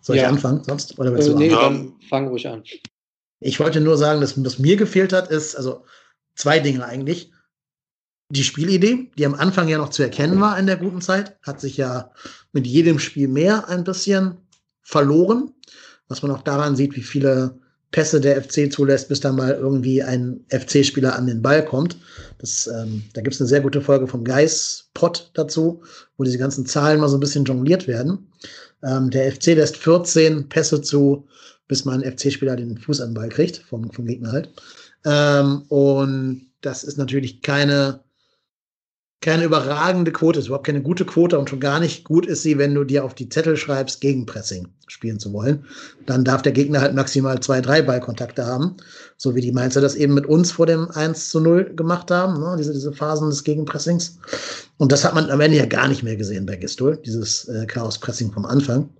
Soll 0.00 0.16
ja. 0.16 0.24
ich 0.24 0.28
anfangen 0.28 0.64
sonst? 0.64 0.98
Oder 0.98 1.12
willst 1.12 1.28
äh, 1.28 1.32
du 1.32 1.38
nee, 1.38 1.48
dann 1.48 1.94
fang 2.08 2.26
ruhig 2.28 2.48
an. 2.48 2.64
Ich 3.38 3.60
wollte 3.60 3.80
nur 3.80 3.96
sagen, 3.96 4.20
dass 4.20 4.42
was 4.44 4.58
mir 4.58 4.76
gefehlt 4.76 5.12
hat, 5.12 5.30
ist, 5.30 5.54
also 5.54 5.84
zwei 6.34 6.58
Dinge 6.58 6.84
eigentlich 6.84 7.32
die 8.32 8.44
Spielidee, 8.44 9.10
die 9.18 9.26
am 9.26 9.34
Anfang 9.34 9.68
ja 9.68 9.76
noch 9.76 9.90
zu 9.90 10.02
erkennen 10.02 10.40
war 10.40 10.58
in 10.58 10.66
der 10.66 10.78
guten 10.78 11.02
Zeit, 11.02 11.36
hat 11.42 11.60
sich 11.60 11.76
ja 11.76 12.10
mit 12.52 12.66
jedem 12.66 12.98
Spiel 12.98 13.28
mehr 13.28 13.68
ein 13.68 13.84
bisschen 13.84 14.38
verloren. 14.80 15.52
Was 16.08 16.22
man 16.22 16.30
auch 16.30 16.40
daran 16.40 16.74
sieht, 16.74 16.96
wie 16.96 17.02
viele 17.02 17.58
Pässe 17.90 18.22
der 18.22 18.42
FC 18.42 18.72
zulässt, 18.72 19.10
bis 19.10 19.20
da 19.20 19.32
mal 19.32 19.50
irgendwie 19.52 20.02
ein 20.02 20.46
FC-Spieler 20.48 21.14
an 21.14 21.26
den 21.26 21.42
Ball 21.42 21.62
kommt. 21.62 21.98
Das, 22.38 22.66
ähm, 22.66 23.02
da 23.12 23.20
gibt 23.20 23.34
es 23.34 23.40
eine 23.40 23.48
sehr 23.48 23.60
gute 23.60 23.82
Folge 23.82 24.06
vom 24.06 24.24
Geis 24.24 24.88
Pott 24.94 25.30
dazu, 25.34 25.82
wo 26.16 26.24
diese 26.24 26.38
ganzen 26.38 26.64
Zahlen 26.64 27.00
mal 27.00 27.10
so 27.10 27.18
ein 27.18 27.20
bisschen 27.20 27.44
jongliert 27.44 27.86
werden. 27.86 28.30
Ähm, 28.82 29.10
der 29.10 29.30
FC 29.30 29.48
lässt 29.48 29.76
14 29.76 30.48
Pässe 30.48 30.80
zu, 30.80 31.26
bis 31.68 31.84
mal 31.84 32.02
ein 32.02 32.16
FC-Spieler 32.16 32.56
den 32.56 32.78
Fuß 32.78 33.02
an 33.02 33.10
den 33.10 33.14
Ball 33.14 33.28
kriegt, 33.28 33.58
vom, 33.58 33.92
vom 33.92 34.06
Gegner 34.06 34.32
halt. 34.32 34.48
Ähm, 35.04 35.64
und 35.68 36.46
das 36.62 36.82
ist 36.82 36.96
natürlich 36.96 37.42
keine 37.42 38.00
keine 39.22 39.44
überragende 39.44 40.12
Quote 40.12 40.40
ist, 40.40 40.46
überhaupt 40.46 40.66
keine 40.66 40.82
gute 40.82 41.04
Quote 41.04 41.38
und 41.38 41.48
schon 41.48 41.60
gar 41.60 41.78
nicht 41.78 42.04
gut 42.04 42.26
ist 42.26 42.42
sie, 42.42 42.58
wenn 42.58 42.74
du 42.74 42.82
dir 42.82 43.04
auf 43.04 43.14
die 43.14 43.28
Zettel 43.28 43.56
schreibst, 43.56 44.00
Gegenpressing 44.00 44.68
spielen 44.88 45.20
zu 45.20 45.32
wollen. 45.32 45.64
Dann 46.06 46.24
darf 46.24 46.42
der 46.42 46.52
Gegner 46.52 46.80
halt 46.80 46.94
maximal 46.94 47.38
zwei, 47.40 47.60
drei 47.60 47.82
Ballkontakte 47.82 48.44
haben, 48.44 48.76
so 49.16 49.34
wie 49.34 49.40
die 49.40 49.52
Mainzer 49.52 49.80
das 49.80 49.94
eben 49.94 50.14
mit 50.14 50.26
uns 50.26 50.50
vor 50.50 50.66
dem 50.66 50.90
1 50.90 51.30
zu 51.30 51.40
0 51.40 51.74
gemacht 51.76 52.10
haben, 52.10 52.40
ne? 52.40 52.56
diese, 52.58 52.72
diese 52.72 52.92
Phasen 52.92 53.30
des 53.30 53.44
Gegenpressings. 53.44 54.18
Und 54.76 54.90
das 54.90 55.04
hat 55.04 55.14
man 55.14 55.30
am 55.30 55.40
Ende 55.40 55.56
ja 55.56 55.66
gar 55.66 55.86
nicht 55.86 56.02
mehr 56.02 56.16
gesehen 56.16 56.44
bei 56.44 56.56
Gistol, 56.56 56.98
dieses 56.98 57.48
äh, 57.48 57.64
Chaos-Pressing 57.66 58.32
vom 58.32 58.44
Anfang. 58.44 58.90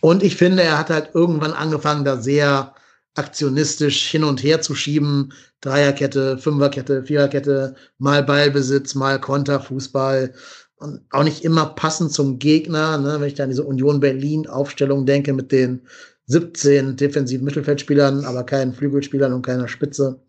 Und 0.00 0.22
ich 0.22 0.36
finde, 0.36 0.62
er 0.62 0.78
hat 0.78 0.90
halt 0.90 1.10
irgendwann 1.14 1.52
angefangen, 1.52 2.04
da 2.04 2.16
sehr 2.16 2.72
aktionistisch 3.14 4.08
hin 4.10 4.24
und 4.24 4.42
her 4.42 4.60
zu 4.60 4.74
schieben. 4.74 5.32
Dreierkette, 5.60 6.38
Fünferkette, 6.38 7.04
Viererkette, 7.04 7.74
mal 7.98 8.22
Ballbesitz, 8.22 8.94
mal 8.94 9.20
Konterfußball. 9.20 10.34
Und 10.76 11.00
auch 11.10 11.24
nicht 11.24 11.44
immer 11.44 11.66
passend 11.66 12.12
zum 12.12 12.38
Gegner. 12.38 12.98
Ne? 12.98 13.20
Wenn 13.20 13.28
ich 13.28 13.34
da 13.34 13.44
an 13.44 13.50
diese 13.50 13.64
Union 13.64 14.00
Berlin-Aufstellung 14.00 15.06
denke 15.06 15.32
mit 15.32 15.50
den 15.50 15.82
17 16.26 16.96
defensiven 16.96 17.44
Mittelfeldspielern, 17.44 18.24
aber 18.24 18.44
keinen 18.44 18.74
Flügelspielern 18.74 19.32
und 19.32 19.42
keiner 19.42 19.66
Spitze. 19.66 20.20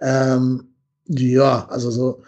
Ähm, 0.00 0.68
ja, 1.06 1.66
also 1.68 1.90
so 1.90 2.22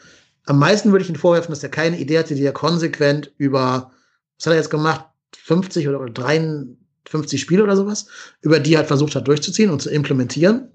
am 0.47 0.59
meisten 0.59 0.93
würde 0.93 1.05
ich 1.05 1.11
ihn 1.11 1.17
vorwerfen, 1.17 1.53
dass 1.53 1.63
er 1.63 1.71
keine 1.71 1.99
Idee 1.99 2.19
hatte, 2.19 2.35
die 2.35 2.45
er 2.45 2.53
konsequent 2.53 3.33
über, 3.39 3.93
was 4.37 4.47
hat 4.47 4.53
er 4.53 4.59
jetzt 4.59 4.71
gemacht, 4.71 5.07
50 5.37 5.89
oder 5.89 6.01
53 7.05 7.41
Spiele 7.41 7.63
oder 7.63 7.77
sowas, 7.77 8.07
über 8.41 8.61
die 8.61 8.75
er 8.75 8.79
halt 8.79 8.89
versucht 8.89 9.15
hat 9.15 9.29
durchzuziehen 9.29 9.71
und 9.71 9.81
zu 9.81 9.91
implementieren 9.91 10.69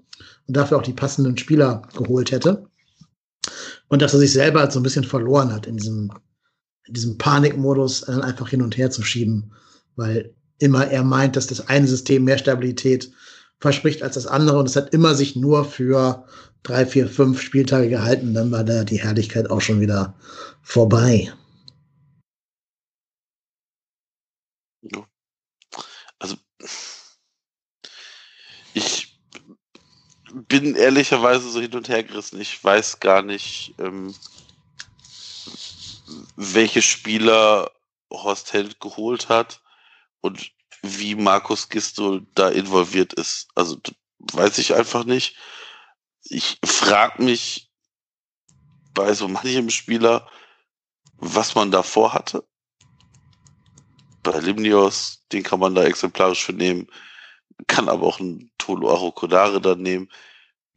und 0.46 0.56
dafür 0.56 0.78
auch 0.78 0.82
die 0.82 0.92
passenden 0.92 1.36
Spieler 1.36 1.82
geholt 1.96 2.30
hätte. 2.30 2.66
Und 3.88 4.02
dass 4.02 4.14
er 4.14 4.20
sich 4.20 4.32
selber 4.32 4.60
halt 4.60 4.72
so 4.72 4.80
ein 4.80 4.84
bisschen 4.84 5.04
verloren 5.04 5.52
hat 5.52 5.66
in 5.66 5.76
diesem, 5.76 6.12
in 6.86 6.94
diesem 6.94 7.18
Panikmodus, 7.18 8.08
äh, 8.08 8.12
einfach 8.12 8.48
hin 8.48 8.62
und 8.62 8.76
her 8.76 8.90
zu 8.90 9.02
schieben, 9.02 9.52
weil 9.96 10.34
immer 10.58 10.86
er 10.86 11.02
meint, 11.02 11.36
dass 11.36 11.46
das 11.46 11.68
eine 11.68 11.86
System 11.88 12.24
mehr 12.24 12.38
Stabilität 12.38 13.10
verspricht 13.58 14.02
als 14.02 14.14
das 14.14 14.26
andere 14.26 14.58
und 14.58 14.66
es 14.66 14.76
hat 14.76 14.94
immer 14.94 15.14
sich 15.14 15.36
nur 15.36 15.64
für 15.64 16.24
drei, 16.62 16.86
vier, 16.86 17.08
fünf 17.08 17.40
Spieltage 17.40 17.88
gehalten, 17.88 18.34
dann 18.34 18.50
war 18.50 18.64
da 18.64 18.84
die 18.84 19.00
Herrlichkeit 19.00 19.50
auch 19.50 19.60
schon 19.60 19.80
wieder 19.80 20.14
vorbei. 20.62 21.32
Also 26.18 26.36
ich 28.74 29.18
bin 30.50 30.74
ehrlicherweise 30.74 31.48
so 31.48 31.60
hin 31.60 31.74
und 31.74 31.88
her 31.88 32.02
gerissen. 32.02 32.40
Ich 32.40 32.62
weiß 32.62 32.98
gar 32.98 33.22
nicht, 33.22 33.72
ähm, 33.78 34.14
welche 36.36 36.82
Spieler 36.82 37.70
Horst 38.10 38.52
Held 38.52 38.80
geholt 38.80 39.28
hat 39.28 39.62
und 40.20 40.50
wie 40.82 41.14
Markus 41.14 41.68
Gistol 41.68 42.26
da 42.34 42.48
involviert 42.48 43.12
ist. 43.12 43.48
Also 43.54 43.80
weiß 44.18 44.58
ich 44.58 44.74
einfach 44.74 45.04
nicht. 45.04 45.36
Ich 46.24 46.58
frage 46.64 47.22
mich 47.22 47.70
bei 48.92 49.14
so 49.14 49.28
manchem 49.28 49.70
Spieler, 49.70 50.28
was 51.18 51.54
man 51.54 51.70
da 51.70 51.84
vorhatte. 51.84 52.44
Bei 54.24 54.36
Limnios, 54.40 55.24
den 55.30 55.44
kann 55.44 55.60
man 55.60 55.76
da 55.76 55.84
exemplarisch 55.84 56.44
für 56.44 56.52
nehmen, 56.52 56.88
kann 57.68 57.88
aber 57.88 58.04
auch 58.04 58.18
einen 58.18 58.50
Tolo 58.58 58.90
Arokodare 58.90 59.60
dann 59.60 59.82
nehmen. 59.82 60.10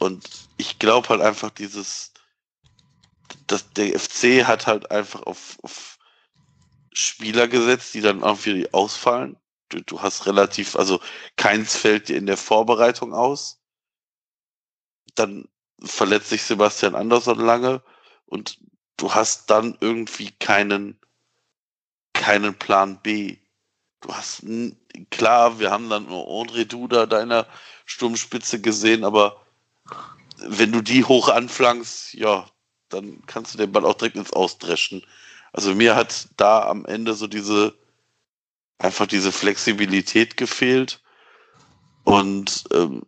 Und 0.03 0.49
ich 0.57 0.79
glaube 0.79 1.07
halt 1.07 1.21
einfach 1.21 1.49
dieses, 1.49 2.11
dass 3.47 3.71
der 3.71 3.97
FC 3.97 4.45
hat 4.45 4.67
halt 4.67 4.91
einfach 4.91 5.23
auf, 5.23 5.57
auf 5.63 5.97
Spieler 6.91 7.47
gesetzt, 7.47 7.93
die 7.93 8.01
dann 8.01 8.21
irgendwie 8.21 8.67
ausfallen. 8.73 9.37
Du, 9.69 9.79
du 9.79 10.01
hast 10.01 10.25
relativ, 10.25 10.75
also 10.75 10.99
keins 11.37 11.77
fällt 11.77 12.09
dir 12.09 12.17
in 12.17 12.25
der 12.25 12.35
Vorbereitung 12.35 13.13
aus. 13.13 13.61
Dann 15.15 15.47
verletzt 15.79 16.29
sich 16.29 16.43
Sebastian 16.43 16.95
Andersson 16.95 17.39
lange 17.39 17.81
und 18.25 18.59
du 18.97 19.13
hast 19.13 19.49
dann 19.49 19.77
irgendwie 19.79 20.31
keinen, 20.31 20.99
keinen 22.11 22.59
Plan 22.59 23.01
B. 23.01 23.37
Du 24.01 24.13
hast, 24.13 24.43
klar, 25.11 25.59
wir 25.59 25.71
haben 25.71 25.89
dann 25.89 26.07
nur 26.07 26.27
André 26.27 26.65
Duda 26.65 27.05
deiner 27.05 27.47
Sturmspitze 27.85 28.59
gesehen, 28.59 29.05
aber 29.05 29.42
wenn 30.37 30.71
du 30.71 30.81
die 30.81 31.03
hoch 31.03 31.29
anflankst, 31.29 32.13
ja, 32.13 32.49
dann 32.89 33.25
kannst 33.25 33.53
du 33.53 33.57
den 33.57 33.71
Ball 33.71 33.85
auch 33.85 33.95
direkt 33.95 34.17
ins 34.17 34.33
Ausdreschen. 34.33 35.05
Also 35.51 35.73
mir 35.75 35.95
hat 35.95 36.29
da 36.37 36.67
am 36.67 36.85
Ende 36.85 37.13
so 37.13 37.27
diese, 37.27 37.77
einfach 38.77 39.07
diese 39.07 39.31
Flexibilität 39.31 40.37
gefehlt 40.37 41.01
und 42.03 42.65
ähm, 42.71 43.03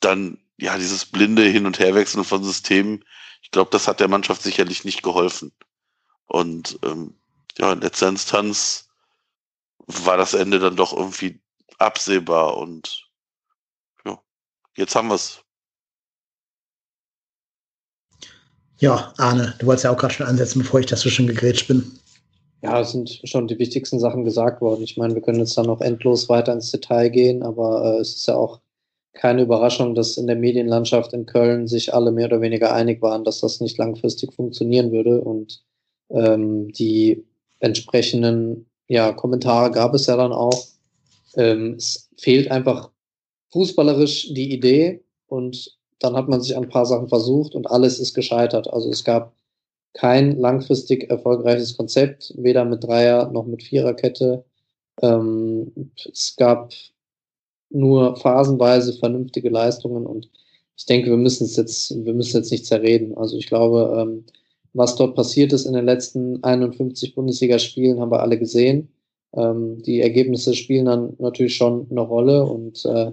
dann 0.00 0.38
ja 0.56 0.76
dieses 0.76 1.06
blinde 1.06 1.44
Hin- 1.44 1.66
und 1.66 1.78
Herwechseln 1.78 2.24
von 2.24 2.42
Systemen. 2.42 3.04
Ich 3.42 3.50
glaube, 3.50 3.70
das 3.70 3.88
hat 3.88 4.00
der 4.00 4.08
Mannschaft 4.08 4.42
sicherlich 4.42 4.84
nicht 4.84 5.02
geholfen. 5.02 5.52
Und 6.26 6.78
ähm, 6.82 7.14
ja, 7.58 7.72
in 7.72 7.80
letzter 7.80 8.08
Instanz 8.08 8.88
war 9.86 10.16
das 10.16 10.34
Ende 10.34 10.58
dann 10.58 10.76
doch 10.76 10.92
irgendwie 10.92 11.40
absehbar 11.78 12.56
und 12.56 13.08
ja, 14.04 14.20
jetzt 14.76 14.94
haben 14.94 15.08
wir 15.08 15.14
es. 15.14 15.42
Ja, 18.80 19.12
Arne, 19.16 19.54
du 19.58 19.66
wolltest 19.66 19.84
ja 19.84 19.92
auch 19.92 19.96
gerade 19.96 20.14
schon 20.14 20.26
ansetzen, 20.26 20.60
bevor 20.60 20.80
ich 20.80 20.88
schon 20.88 21.26
gegrätscht 21.26 21.68
bin. 21.68 21.84
Ja, 22.62 22.80
es 22.80 22.92
sind 22.92 23.20
schon 23.24 23.46
die 23.46 23.58
wichtigsten 23.58 24.00
Sachen 24.00 24.24
gesagt 24.24 24.60
worden. 24.60 24.82
Ich 24.82 24.96
meine, 24.96 25.14
wir 25.14 25.22
können 25.22 25.38
jetzt 25.38 25.56
dann 25.56 25.66
noch 25.66 25.80
endlos 25.80 26.28
weiter 26.28 26.52
ins 26.52 26.70
Detail 26.70 27.08
gehen, 27.08 27.42
aber 27.42 27.84
äh, 27.84 28.00
es 28.00 28.16
ist 28.16 28.26
ja 28.26 28.34
auch 28.34 28.60
keine 29.12 29.42
Überraschung, 29.42 29.94
dass 29.94 30.16
in 30.16 30.26
der 30.26 30.36
Medienlandschaft 30.36 31.12
in 31.12 31.26
Köln 31.26 31.66
sich 31.66 31.92
alle 31.94 32.12
mehr 32.12 32.26
oder 32.26 32.40
weniger 32.40 32.72
einig 32.72 33.02
waren, 33.02 33.24
dass 33.24 33.40
das 33.40 33.60
nicht 33.60 33.78
langfristig 33.78 34.32
funktionieren 34.32 34.92
würde. 34.92 35.20
Und 35.20 35.62
ähm, 36.10 36.72
die 36.72 37.24
entsprechenden 37.58 38.66
ja, 38.86 39.12
Kommentare 39.12 39.70
gab 39.72 39.94
es 39.94 40.06
ja 40.06 40.16
dann 40.16 40.32
auch. 40.32 40.66
Ähm, 41.36 41.74
es 41.76 42.08
fehlt 42.16 42.50
einfach 42.50 42.90
fußballerisch 43.52 44.32
die 44.34 44.52
Idee 44.52 45.02
und 45.26 45.77
dann 46.00 46.14
hat 46.14 46.28
man 46.28 46.40
sich 46.40 46.56
an 46.56 46.64
ein 46.64 46.68
paar 46.70 46.86
Sachen 46.86 47.08
versucht 47.08 47.54
und 47.54 47.70
alles 47.70 47.98
ist 47.98 48.14
gescheitert. 48.14 48.72
Also 48.72 48.90
es 48.90 49.04
gab 49.04 49.32
kein 49.94 50.38
langfristig 50.38 51.10
erfolgreiches 51.10 51.76
Konzept, 51.76 52.34
weder 52.36 52.64
mit 52.64 52.84
Dreier 52.84 53.30
noch 53.30 53.46
mit 53.46 53.62
Viererkette. 53.62 54.44
Ähm, 55.02 55.72
es 56.12 56.36
gab 56.36 56.72
nur 57.70 58.16
phasenweise 58.16 58.92
vernünftige 58.94 59.50
Leistungen 59.50 60.06
und 60.06 60.30
ich 60.76 60.86
denke, 60.86 61.10
wir 61.10 61.16
müssen 61.16 61.44
es 61.44 61.56
jetzt, 61.56 62.04
wir 62.04 62.14
müssen 62.14 62.36
jetzt 62.36 62.52
nicht 62.52 62.66
zerreden. 62.66 63.16
Also 63.16 63.36
ich 63.36 63.46
glaube, 63.48 63.98
ähm, 64.00 64.24
was 64.74 64.94
dort 64.94 65.16
passiert 65.16 65.52
ist 65.52 65.66
in 65.66 65.72
den 65.72 65.84
letzten 65.84 66.42
51 66.44 67.14
Bundesligaspielen, 67.16 68.00
haben 68.00 68.12
wir 68.12 68.20
alle 68.20 68.38
gesehen. 68.38 68.88
Ähm, 69.34 69.82
die 69.82 70.00
Ergebnisse 70.00 70.54
spielen 70.54 70.86
dann 70.86 71.14
natürlich 71.18 71.56
schon 71.56 71.88
eine 71.90 72.00
Rolle 72.00 72.44
und 72.44 72.84
äh, 72.84 73.12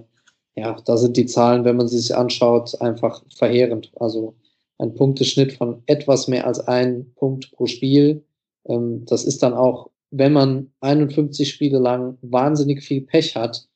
ja, 0.56 0.76
da 0.84 0.96
sind 0.96 1.16
die 1.16 1.26
Zahlen, 1.26 1.64
wenn 1.64 1.76
man 1.76 1.88
sie 1.88 1.98
sich 1.98 2.16
anschaut, 2.16 2.80
einfach 2.80 3.22
verheerend. 3.34 3.92
Also 3.96 4.34
ein 4.78 4.94
Punkteschnitt 4.94 5.52
von 5.52 5.82
etwas 5.86 6.28
mehr 6.28 6.46
als 6.46 6.60
ein 6.60 7.12
Punkt 7.14 7.52
pro 7.52 7.66
Spiel. 7.66 8.24
Ähm, 8.66 9.04
das 9.06 9.24
ist 9.24 9.42
dann 9.42 9.54
auch, 9.54 9.90
wenn 10.10 10.32
man 10.32 10.72
51 10.80 11.48
Spiele 11.48 11.78
lang 11.78 12.16
wahnsinnig 12.22 12.82
viel 12.82 13.02
Pech 13.02 13.36
hat, 13.36 13.68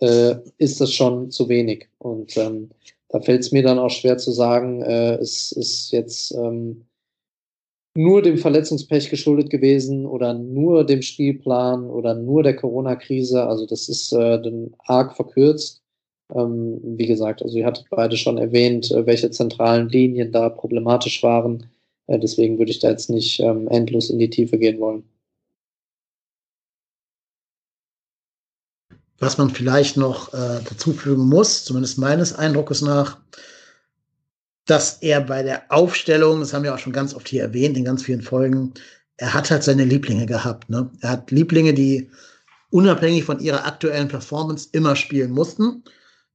äh, 0.00 0.36
ist 0.58 0.80
das 0.80 0.92
schon 0.92 1.30
zu 1.30 1.48
wenig. 1.48 1.88
Und 1.98 2.36
ähm, 2.36 2.70
da 3.10 3.20
fällt 3.20 3.42
es 3.42 3.52
mir 3.52 3.62
dann 3.62 3.78
auch 3.78 3.90
schwer 3.90 4.18
zu 4.18 4.32
sagen, 4.32 4.82
äh, 4.82 5.14
es 5.16 5.52
ist 5.52 5.92
jetzt 5.92 6.32
ähm, 6.32 6.84
nur 7.96 8.22
dem 8.22 8.38
Verletzungspech 8.38 9.08
geschuldet 9.08 9.50
gewesen 9.50 10.04
oder 10.04 10.34
nur 10.34 10.84
dem 10.84 11.00
Spielplan 11.00 11.88
oder 11.88 12.14
nur 12.14 12.42
der 12.42 12.56
Corona-Krise. 12.56 13.46
Also 13.46 13.66
das 13.66 13.88
ist 13.88 14.12
äh, 14.12 14.42
dann 14.42 14.74
arg 14.78 15.14
verkürzt. 15.14 15.83
Ähm, 16.32 16.80
wie 16.82 17.06
gesagt, 17.06 17.42
also 17.42 17.56
ihr 17.56 17.66
hattet 17.66 17.86
beide 17.90 18.16
schon 18.16 18.38
erwähnt, 18.38 18.90
äh, 18.90 19.04
welche 19.06 19.30
zentralen 19.30 19.88
Linien 19.88 20.32
da 20.32 20.48
problematisch 20.48 21.22
waren. 21.22 21.66
Äh, 22.06 22.18
deswegen 22.18 22.58
würde 22.58 22.70
ich 22.70 22.78
da 22.78 22.90
jetzt 22.90 23.10
nicht 23.10 23.40
ähm, 23.40 23.68
endlos 23.68 24.10
in 24.10 24.18
die 24.18 24.30
Tiefe 24.30 24.58
gehen 24.58 24.80
wollen. 24.80 25.04
Was 29.18 29.38
man 29.38 29.50
vielleicht 29.50 29.96
noch 29.96 30.32
äh, 30.32 30.60
dazufügen 30.68 31.28
muss, 31.28 31.64
zumindest 31.64 31.98
meines 31.98 32.34
Eindruckes 32.34 32.82
nach, 32.82 33.20
dass 34.66 35.02
er 35.02 35.20
bei 35.20 35.42
der 35.42 35.70
Aufstellung, 35.70 36.40
das 36.40 36.54
haben 36.54 36.64
wir 36.64 36.74
auch 36.74 36.78
schon 36.78 36.92
ganz 36.92 37.14
oft 37.14 37.28
hier 37.28 37.42
erwähnt, 37.42 37.76
in 37.76 37.84
ganz 37.84 38.02
vielen 38.02 38.22
Folgen, 38.22 38.72
er 39.18 39.34
hat 39.34 39.50
halt 39.50 39.62
seine 39.62 39.84
Lieblinge 39.84 40.26
gehabt. 40.26 40.68
Ne? 40.70 40.90
Er 41.00 41.10
hat 41.10 41.30
Lieblinge, 41.30 41.74
die 41.74 42.10
unabhängig 42.70 43.24
von 43.24 43.40
ihrer 43.40 43.66
aktuellen 43.66 44.08
Performance 44.08 44.68
immer 44.72 44.96
spielen 44.96 45.30
mussten 45.30 45.84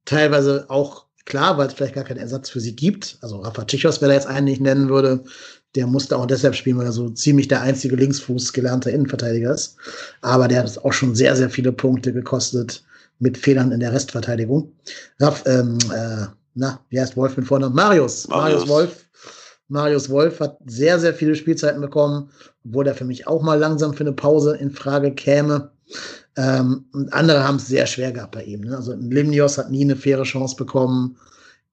teilweise 0.05 0.65
auch 0.69 1.05
klar, 1.25 1.57
weil 1.57 1.67
es 1.67 1.73
vielleicht 1.73 1.95
gar 1.95 2.03
keinen 2.03 2.17
Ersatz 2.17 2.49
für 2.49 2.59
sie 2.59 2.75
gibt. 2.75 3.17
Also 3.21 3.37
Rafa 3.37 3.63
Tichos, 3.63 4.01
wer 4.01 4.07
da 4.07 4.15
jetzt 4.15 4.27
einen 4.27 4.45
nicht 4.45 4.61
nennen 4.61 4.89
würde, 4.89 5.23
der 5.75 5.87
musste 5.87 6.17
auch 6.17 6.25
deshalb 6.25 6.55
spielen, 6.55 6.77
weil 6.77 6.87
er 6.87 6.91
so 6.91 7.09
ziemlich 7.09 7.47
der 7.47 7.61
einzige 7.61 7.95
Linksfuß 7.95 8.53
gelernte 8.53 8.89
Innenverteidiger 8.89 9.53
ist. 9.53 9.77
Aber 10.21 10.47
der 10.47 10.63
hat 10.63 10.77
auch 10.83 10.93
schon 10.93 11.15
sehr, 11.15 11.35
sehr 11.35 11.49
viele 11.49 11.71
Punkte 11.71 12.11
gekostet 12.11 12.83
mit 13.19 13.37
Fehlern 13.37 13.71
in 13.71 13.79
der 13.79 13.93
Restverteidigung. 13.93 14.71
Raff, 15.19 15.43
ähm, 15.45 15.77
äh, 15.93 16.25
na, 16.55 16.79
wie 16.89 16.99
heißt 16.99 17.15
Wolf 17.15 17.37
mit 17.37 17.45
vorne? 17.45 17.69
Marius. 17.69 18.27
Marius. 18.27 18.65
Marius 18.65 18.67
Wolf. 18.67 19.05
Marius 19.67 20.09
Wolf 20.09 20.39
hat 20.39 20.57
sehr, 20.65 20.99
sehr 20.99 21.13
viele 21.13 21.35
Spielzeiten 21.35 21.79
bekommen, 21.79 22.31
obwohl 22.65 22.87
er 22.87 22.95
für 22.95 23.05
mich 23.05 23.27
auch 23.27 23.43
mal 23.43 23.59
langsam 23.59 23.93
für 23.93 24.03
eine 24.03 24.13
Pause 24.13 24.57
in 24.57 24.71
Frage 24.71 25.13
käme. 25.13 25.71
Ähm, 26.39 26.85
und 26.93 27.11
andere 27.11 27.43
haben 27.43 27.57
es 27.57 27.67
sehr 27.67 27.85
schwer 27.85 28.13
gehabt 28.13 28.31
bei 28.31 28.43
ihm. 28.43 28.61
Ne? 28.61 28.75
Also 28.75 28.93
Limnios 28.93 29.57
hat 29.57 29.71
nie 29.71 29.83
eine 29.83 29.97
faire 29.97 30.23
Chance 30.23 30.55
bekommen. 30.55 31.17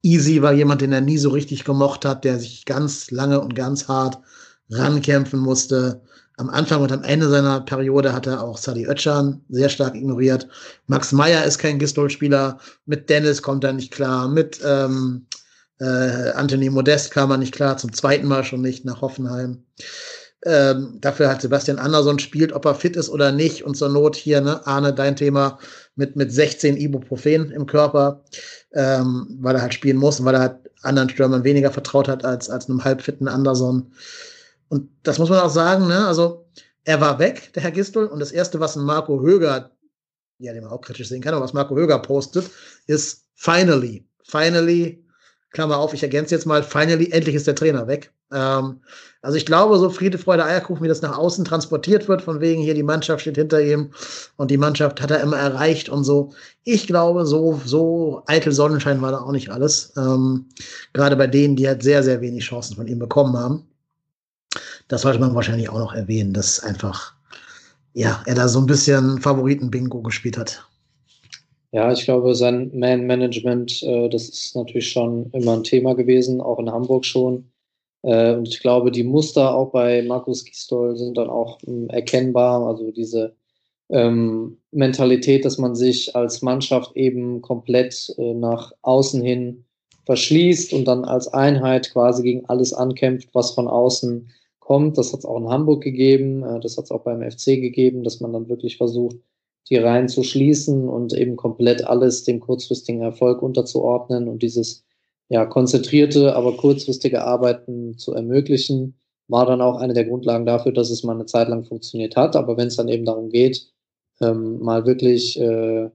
Easy 0.03 0.43
war 0.43 0.53
jemand, 0.53 0.81
den 0.81 0.93
er 0.93 1.01
nie 1.01 1.19
so 1.19 1.31
richtig 1.31 1.65
gemocht 1.65 2.05
hat, 2.05 2.25
der 2.25 2.39
sich 2.41 2.65
ganz 2.65 3.11
lange 3.13 3.41
und 3.41 3.55
ganz 3.55 3.87
hart 3.87 4.19
rankämpfen 4.71 5.39
musste. 5.39 6.01
Am 6.37 6.51
Anfang 6.51 6.83
und 6.83 6.91
am 6.91 7.05
Ende 7.05 7.29
seiner 7.29 7.61
Periode 7.61 8.13
hat 8.13 8.27
er 8.27 8.43
auch 8.43 8.59
Sadi 8.59 8.87
Özcan 8.87 9.41
sehr 9.49 9.69
stark 9.69 9.95
ignoriert. 9.95 10.49
Max 10.89 11.13
Meyer 11.13 11.45
ist 11.45 11.59
kein 11.59 11.79
Gistol-Spieler. 11.79 12.59
Mit 12.87 13.09
Dennis 13.09 13.43
kommt 13.43 13.65
er 13.65 13.73
nicht 13.73 13.93
klar. 13.93 14.29
Mit, 14.29 14.61
ähm, 14.65 15.27
Äh, 15.79 16.31
Anthony 16.33 16.71
Modest 16.71 17.11
kam 17.11 17.31
er 17.31 17.37
nicht 17.37 17.53
klar, 17.53 17.77
zum 17.77 17.93
zweiten 17.93 18.27
Mal 18.27 18.45
schon 18.45 18.63
nicht 18.63 18.87
nach 18.87 19.03
Hoffenheim. 19.03 19.63
Ähm, 20.45 20.99
dafür 21.01 21.29
hat 21.29 21.41
Sebastian 21.41 21.79
Andersson 21.79 22.19
spielt, 22.19 22.53
ob 22.53 22.65
er 22.67 22.75
fit 22.75 22.97
ist 22.97 23.09
oder 23.09 23.33
nicht. 23.33 23.65
Und 23.65 23.77
zur 23.77 23.89
Not 23.89 24.17
hier, 24.17 24.41
ne, 24.41 24.65
Arne, 24.67 24.93
dein 24.93 25.17
Thema 25.17 25.59
mit, 25.97 26.15
mit 26.15 26.33
16 26.33 26.77
Ibuprofen 26.77 27.51
im 27.51 27.67
Körper, 27.67 28.23
ähm, 28.73 29.39
weil 29.41 29.57
er 29.57 29.63
halt 29.63 29.75
spielen 29.75 29.97
muss 29.97 30.21
und 30.21 30.27
weil 30.27 30.35
er 30.35 30.41
halt 30.41 30.57
anderen 30.83 31.09
Stürmern 31.09 31.45
weniger 31.45 31.71
vertraut 31.71 32.07
hat 32.07 32.25
als, 32.25 32.51
als 32.51 32.69
einem 32.69 32.85
halbfitten 32.85 33.29
Anderson. 33.29 33.93
Und 34.69 34.91
das 35.03 35.19
muss 35.19 35.31
man 35.31 35.41
auch 35.41 35.51
sagen, 35.51 35.89
ne, 35.89 36.07
also 36.07 36.47
er 36.85 37.01
war 37.01 37.19
weg, 37.19 37.53
der 37.55 37.63
Herr 37.63 37.73
Gistol, 37.73 38.07
und 38.07 38.21
das 38.21 38.33
erste, 38.33 38.61
was 38.61 38.77
ein 38.77 38.85
Marco 38.85 39.21
Höger, 39.21 39.73
ja, 40.39 40.53
den 40.53 40.63
man 40.63 40.73
auch 40.73 40.81
kritisch 40.81 41.09
sehen 41.09 41.23
kann, 41.23 41.35
aber 41.35 41.45
was 41.45 41.55
Marco 41.55 41.75
Höger 41.75 41.99
postet, 41.99 42.51
ist 42.87 43.25
finally, 43.35 44.07
finally 44.23 45.06
Klammer 45.57 45.79
auf, 45.79 45.95
ich 45.95 46.03
ergänze 46.03 46.35
jetzt 46.35 46.45
mal, 46.45 46.63
finally, 46.63 47.11
endlich 47.13 47.35
ist 47.35 47.47
der 47.47 47.55
Trainer 47.55 47.87
weg. 47.87 48.13
Ähm, 48.31 48.83
also 49.23 49.39
ich 49.39 49.47
glaube, 49.47 49.79
so 49.79 49.89
Friede, 49.89 50.19
Freude, 50.19 50.45
Eierkuchen, 50.45 50.85
wie 50.85 50.89
das 50.89 51.01
nach 51.01 51.17
außen 51.17 51.47
transportiert 51.47 52.09
wird, 52.09 52.21
von 52.21 52.41
wegen 52.41 52.61
hier, 52.61 52.75
die 52.75 52.83
Mannschaft 52.83 53.23
steht 53.23 53.37
hinter 53.37 53.63
ihm 53.63 53.91
und 54.37 54.51
die 54.51 54.59
Mannschaft 54.59 55.01
hat 55.01 55.11
er 55.11 55.23
immer 55.23 55.39
erreicht 55.39 55.89
und 55.89 56.05
so. 56.05 56.35
Ich 56.63 56.87
glaube, 56.87 57.25
so, 57.25 57.59
so 57.65 58.23
eitel 58.27 58.53
Sonnenschein 58.53 59.01
war 59.01 59.13
da 59.13 59.21
auch 59.21 59.33
nicht 59.33 59.49
alles. 59.49 59.95
Ähm, 59.97 60.45
gerade 60.93 61.17
bei 61.17 61.27
denen, 61.27 61.57
die 61.57 61.67
halt 61.67 61.83
sehr, 61.83 62.03
sehr 62.03 62.21
wenig 62.21 62.45
Chancen 62.45 62.77
von 62.77 62.87
ihm 62.87 62.99
bekommen 62.99 63.39
haben. 63.39 63.67
Das 64.89 65.03
sollte 65.03 65.21
man 65.21 65.35
wahrscheinlich 65.35 65.71
auch 65.71 65.79
noch 65.79 65.95
erwähnen, 65.95 66.35
dass 66.35 66.61
einfach, 66.61 67.15
ja, 67.95 68.23
er 68.27 68.35
da 68.35 68.47
so 68.47 68.61
ein 68.61 68.67
bisschen 68.67 69.23
Favoriten-Bingo 69.23 70.03
gespielt 70.03 70.37
hat. 70.37 70.66
Ja, 71.73 71.93
ich 71.93 72.05
glaube, 72.05 72.35
sein 72.35 72.71
Man-Management, 72.75 73.83
äh, 73.83 74.09
das 74.09 74.29
ist 74.29 74.57
natürlich 74.57 74.91
schon 74.91 75.31
immer 75.33 75.55
ein 75.55 75.65
Thema 75.65 75.95
gewesen, 75.95 76.41
auch 76.41 76.59
in 76.59 76.71
Hamburg 76.71 77.05
schon. 77.05 77.51
Äh, 78.03 78.35
und 78.35 78.49
ich 78.49 78.61
glaube, 78.61 78.91
die 78.91 79.05
Muster 79.05 79.55
auch 79.55 79.73
bei 79.73 80.03
Markus 80.03 80.45
Gistol 80.45 80.97
sind 80.97 81.17
dann 81.19 81.29
auch 81.29 81.59
ähm, 81.67 81.89
erkennbar. 81.89 82.67
Also 82.67 82.91
diese 82.93 83.35
ähm, 83.89 84.59
Mentalität, 84.71 85.45
dass 85.45 85.59
man 85.59 85.75
sich 85.75 86.15
als 86.17 86.43
Mannschaft 86.43 86.97
eben 86.97 87.43
komplett 87.43 88.15
äh, 88.19 88.35
nach 88.35 88.73
außen 88.83 89.23
hin 89.23 89.65
verschließt 90.07 90.73
und 90.73 90.87
dann 90.87 91.05
als 91.05 91.29
Einheit 91.29 91.93
quasi 91.93 92.23
gegen 92.23 92.47
alles 92.47 92.73
ankämpft, 92.73 93.29
was 93.33 93.51
von 93.53 93.67
außen 93.69 94.31
kommt. 94.61 94.99
Das 94.99 95.13
hat 95.13 95.21
es 95.21 95.25
auch 95.25 95.39
in 95.39 95.49
Hamburg 95.49 95.83
gegeben, 95.83 96.43
äh, 96.45 96.61
das 96.61 96.77
hat 96.77 96.85
es 96.85 96.91
auch 96.91 97.03
beim 97.03 97.29
FC 97.29 97.61
gegeben, 97.61 98.05
dass 98.05 98.21
man 98.21 98.33
dann 98.33 98.49
wirklich 98.49 98.77
versucht, 98.77 99.17
die 99.69 99.77
Reihen 99.77 100.09
zu 100.09 100.23
schließen 100.23 100.89
und 100.89 101.13
eben 101.13 101.37
komplett 101.37 101.87
alles 101.87 102.25
dem 102.25 102.41
kurzfristigen 102.41 103.03
Erfolg 103.03 103.43
unterzuordnen 103.43 104.29
und 104.29 104.43
dieses 104.43 104.85
ja, 105.29 105.45
konzentrierte, 105.45 106.37
aber 106.37 106.57
kurzfristige 106.57 107.25
Arbeiten 107.25 107.99
zu 107.99 108.15
ermöglichen, 108.15 108.95
war 109.29 109.45
dann 109.45 109.61
auch 109.61 109.77
eine 109.77 109.93
der 109.93 110.05
Grundlagen 110.05 110.47
dafür, 110.47 110.73
dass 110.73 110.91
es 110.91 111.03
mal 111.03 111.15
eine 111.15 111.27
Zeit 111.27 111.49
lang 111.49 111.65
funktioniert 111.65 112.15
hat. 112.15 112.37
Aber 112.37 112.57
wenn 112.57 112.69
es 112.69 112.77
dann 112.77 112.89
eben 112.89 113.05
darum 113.05 113.31
geht, 113.31 113.73
ähm, 114.21 114.61
mal 114.61 114.87
wirklich 114.87 115.39
äh, 115.41 115.91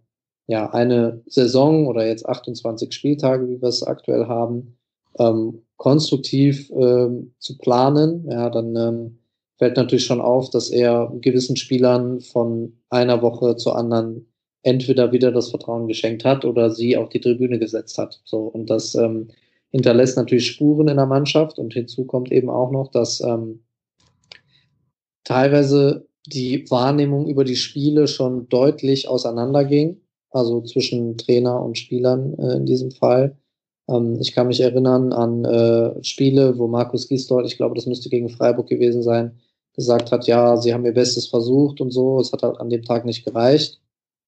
ja, 0.48 0.70
eine 0.72 1.22
Saison 1.28 1.88
oder 1.88 2.06
jetzt 2.06 2.28
28 2.28 2.92
Spieltage, 2.94 3.48
wie 3.48 3.62
wir 3.62 3.70
es 3.70 3.84
aktuell 3.84 4.26
haben, 4.28 4.78
ähm, 5.18 5.62
konstruktiv 5.78 6.70
ähm, 6.72 7.34
zu 7.40 7.58
planen, 7.58 8.28
ja, 8.30 8.50
dann 8.50 8.76
ähm, 8.76 9.20
fällt 9.62 9.78
natürlich 9.78 10.06
schon 10.06 10.22
auf, 10.22 10.50
dass 10.50 10.72
er 10.72 11.14
gewissen 11.22 11.56
Spielern 11.56 12.20
von 12.20 12.74
einer 12.90 13.22
Woche 13.22 13.58
zur 13.58 13.76
anderen 13.76 14.26
entweder 14.64 15.12
wieder 15.12 15.32
das 15.32 15.52
Vertrauen 15.52 15.88
geschenkt 15.88 16.26
hat 16.26 16.46
oder 16.46 16.72
sie 16.72 16.98
auf 16.98 17.10
die 17.10 17.22
Tribüne 17.22 17.60
gesetzt 17.60 18.00
hat. 18.00 18.22
So 18.26 18.40
und 18.40 18.72
das 18.72 18.96
ähm, 18.96 19.28
hinterlässt 19.70 20.18
natürlich 20.18 20.48
Spuren 20.48 20.88
in 20.88 20.98
der 20.98 21.06
Mannschaft 21.06 21.60
und 21.60 21.74
hinzu 21.74 22.06
kommt 22.06 22.32
eben 22.32 22.50
auch 22.50 22.72
noch, 22.72 22.90
dass 22.90 23.22
ähm, 23.22 23.60
teilweise 25.26 26.08
die 26.26 26.66
Wahrnehmung 26.72 27.28
über 27.28 27.44
die 27.44 27.56
Spiele 27.56 28.08
schon 28.08 28.50
deutlich 28.50 29.08
auseinanderging, 29.08 30.02
also 30.32 30.62
zwischen 30.62 31.18
Trainer 31.18 31.62
und 31.62 31.78
Spielern 31.78 32.34
äh, 32.40 32.56
in 32.56 32.66
diesem 32.66 32.90
Fall. 32.90 33.38
Ähm, 33.88 34.18
ich 34.22 34.34
kann 34.34 34.48
mich 34.48 34.62
erinnern 34.62 35.14
an 35.14 35.46
äh, 35.46 36.04
Spiele, 36.04 36.58
wo 36.58 36.68
Markus 36.68 37.08
Gisdol, 37.08 37.46
ich 37.46 37.58
glaube, 37.58 37.76
das 37.76 37.86
müsste 37.86 38.10
gegen 38.10 38.30
Freiburg 38.30 38.68
gewesen 38.68 39.04
sein, 39.04 39.40
gesagt 39.74 40.12
hat, 40.12 40.28
ja, 40.28 40.58
sie 40.58 40.74
haben 40.74 40.86
ihr 40.86 40.94
Bestes 40.94 41.28
versucht 41.28 41.82
und 41.82 41.92
so, 41.92 42.20
es 42.20 42.32
hat 42.32 42.44
halt 42.44 42.60
an 42.60 42.70
dem 42.70 42.84
Tag 42.84 43.06
nicht 43.06 43.26
gereicht. 43.26 43.80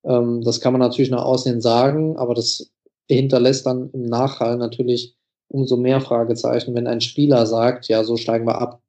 Ähm, 0.03 0.41
das 0.41 0.61
kann 0.61 0.74
man 0.74 0.82
natürlich 0.82 1.11
nach 1.11 1.24
außen 1.24 1.52
hin 1.52 1.61
sagen, 1.61 2.18
aber 2.18 2.34
das 2.34 2.72
hinterlässt 3.10 3.65
dann 3.65 3.90
im 3.91 4.06
Nachhall 4.06 4.57
natürlich 4.57 5.15
umso 5.49 5.78
mehr 5.78 6.02
Fragezeichen, 6.02 6.74
wenn 6.74 6.88
ein 6.88 7.02
Spieler 7.02 7.45
sagt, 7.45 7.88
ja, 7.88 8.03
so 8.03 8.18
steigen 8.18 8.48
wir 8.48 8.60
ab. 8.60 8.82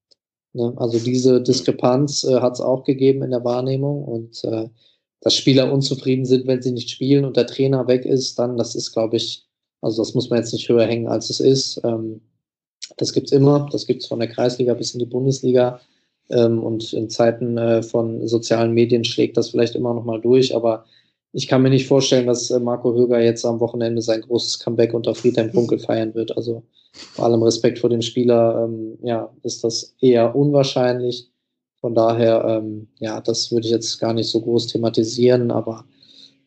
Ne? 0.55 0.73
Also 0.77 0.99
diese 0.99 1.43
Diskrepanz 1.43 2.25
äh, 2.25 2.41
hat 2.41 2.55
es 2.55 2.61
auch 2.61 2.85
gegeben 2.85 3.23
in 3.23 3.31
der 3.31 3.45
Wahrnehmung 3.45 4.05
und 4.05 4.45
äh, 4.45 4.69
dass 5.21 5.35
Spieler 5.35 5.73
unzufrieden 5.73 6.27
sind, 6.27 6.47
wenn 6.47 6.63
sie 6.63 6.73
nicht 6.73 6.91
spielen 6.91 7.25
und 7.25 7.37
der 7.37 7.47
Trainer 7.47 7.87
weg 7.89 8.05
ist, 8.05 8.39
dann, 8.39 8.57
das 8.57 8.75
ist, 8.75 8.93
glaube 8.93 9.17
ich, 9.17 9.47
also 9.81 10.03
das 10.03 10.15
muss 10.15 10.31
man 10.31 10.39
jetzt 10.39 10.53
nicht 10.53 10.69
höher 10.69 10.87
hängen, 10.87 11.09
als 11.09 11.31
es 11.31 11.41
ist. 11.41 11.81
Ähm, 11.85 12.21
das 12.99 13.13
gibt's 13.13 13.33
immer, 13.33 13.69
das 13.73 13.87
gibt's 13.87 14.07
von 14.07 14.19
der 14.19 14.29
Kreisliga 14.29 14.75
bis 14.75 14.93
in 14.93 15.01
die 15.01 15.07
Bundesliga. 15.07 15.81
Ähm, 16.31 16.63
und 16.63 16.93
in 16.93 17.11
Zeiten 17.11 17.59
äh, 17.59 17.83
von 17.83 18.27
sozialen 18.27 18.73
Medien 18.73 19.05
schlägt 19.05 19.37
das 19.37 19.51
vielleicht 19.51 19.75
immer 19.75 19.95
noch 19.95 20.05
mal 20.05 20.21
durch, 20.21 20.55
aber 20.55 20.85
ich 21.33 21.49
kann 21.49 21.63
mir 21.63 21.71
nicht 21.71 21.89
vorstellen, 21.89 22.27
dass 22.27 22.51
äh, 22.51 22.61
Marco 22.61 22.95
Höger 22.95 23.21
jetzt 23.21 23.45
am 23.45 23.61
Wochenende 23.61 24.01
sein 24.01 24.23
großes 24.23 24.61
Comeback 24.61 24.95
unter 24.95 25.15
Friedhelm 25.15 25.51
Funkel 25.51 25.79
feiern 25.81 26.15
wird. 26.15 26.37
Also 26.37 26.63
vor 26.93 27.25
allem 27.25 27.43
Respekt 27.43 27.81
vor 27.81 27.91
dem 27.91 28.03
Spieler, 28.03 28.65
ähm, 28.65 28.99
ja, 29.03 29.31
ist 29.43 29.65
das 29.65 29.97
eher 30.01 30.35
unwahrscheinlich. 30.37 31.29
Von 31.81 31.95
daher, 31.95 32.45
ähm, 32.45 32.89
ja, 33.01 33.21
das 33.21 33.51
würde 33.53 33.67
ich 33.67 33.73
jetzt 33.73 33.99
gar 33.99 34.15
nicht 34.15 34.29
so 34.29 34.41
groß 34.41 34.69
thematisieren, 34.69 35.51
aber 35.51 35.85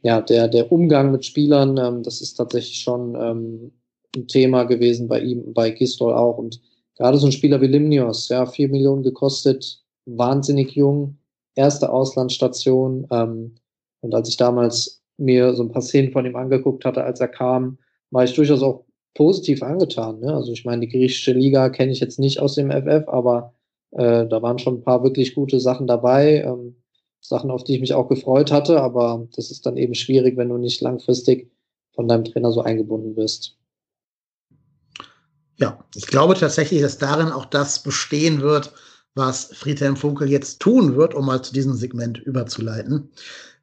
ja, 0.01 0.21
der, 0.21 0.47
der 0.47 0.71
Umgang 0.71 1.11
mit 1.11 1.25
Spielern, 1.25 1.77
ähm, 1.77 2.01
das 2.01 2.21
ist 2.21 2.35
tatsächlich 2.35 2.79
schon 2.79 3.15
ähm, 3.15 3.71
ein 4.15 4.27
Thema 4.27 4.63
gewesen 4.63 5.07
bei 5.09 5.19
ihm, 5.19 5.53
bei 5.53 5.69
Gistol 5.71 6.13
auch 6.13 6.37
und 6.37 6.61
Gerade 6.97 7.17
so 7.17 7.27
ein 7.27 7.31
Spieler 7.31 7.61
wie 7.61 7.67
Limnios, 7.67 8.29
ja, 8.29 8.45
vier 8.45 8.69
Millionen 8.69 9.03
gekostet, 9.03 9.83
wahnsinnig 10.05 10.71
jung, 10.71 11.17
erste 11.55 11.91
Auslandsstation. 11.91 13.07
Ähm, 13.11 13.55
und 14.01 14.15
als 14.15 14.29
ich 14.29 14.37
damals 14.37 15.01
mir 15.17 15.53
so 15.53 15.63
ein 15.63 15.71
paar 15.71 15.81
Szenen 15.81 16.11
von 16.11 16.25
ihm 16.25 16.35
angeguckt 16.35 16.85
hatte, 16.85 17.03
als 17.03 17.19
er 17.19 17.27
kam, 17.27 17.77
war 18.11 18.23
ich 18.23 18.33
durchaus 18.33 18.61
auch 18.61 18.85
positiv 19.13 19.63
angetan. 19.63 20.19
Ne? 20.19 20.33
Also 20.33 20.51
ich 20.51 20.65
meine, 20.65 20.81
die 20.81 20.89
griechische 20.89 21.33
Liga 21.33 21.69
kenne 21.69 21.91
ich 21.91 21.99
jetzt 21.99 22.19
nicht 22.19 22.39
aus 22.39 22.55
dem 22.55 22.71
FF, 22.71 23.07
aber 23.07 23.53
äh, 23.91 24.27
da 24.27 24.41
waren 24.41 24.59
schon 24.59 24.75
ein 24.75 24.83
paar 24.83 25.03
wirklich 25.03 25.35
gute 25.35 25.59
Sachen 25.59 25.87
dabei. 25.87 26.43
Ähm, 26.43 26.75
Sachen, 27.19 27.51
auf 27.51 27.63
die 27.63 27.75
ich 27.75 27.81
mich 27.81 27.93
auch 27.93 28.07
gefreut 28.07 28.51
hatte, 28.51 28.81
aber 28.81 29.27
das 29.35 29.51
ist 29.51 29.65
dann 29.65 29.75
eben 29.75 29.95
schwierig, 29.95 30.37
wenn 30.37 30.49
du 30.49 30.57
nicht 30.57 30.81
langfristig 30.81 31.51
von 31.93 32.07
deinem 32.07 32.23
Trainer 32.23 32.51
so 32.51 32.61
eingebunden 32.61 33.15
wirst. 33.15 33.57
Ja, 35.57 35.83
ich 35.95 36.07
glaube 36.07 36.35
tatsächlich, 36.35 36.81
dass 36.81 36.97
darin 36.97 37.29
auch 37.29 37.45
das 37.45 37.81
bestehen 37.81 38.41
wird, 38.41 38.73
was 39.15 39.49
Friedhelm 39.53 39.97
Funkel 39.97 40.29
jetzt 40.29 40.59
tun 40.59 40.95
wird, 40.95 41.15
um 41.15 41.25
mal 41.25 41.41
zu 41.41 41.51
diesem 41.51 41.73
Segment 41.75 42.19
überzuleiten. 42.19 43.09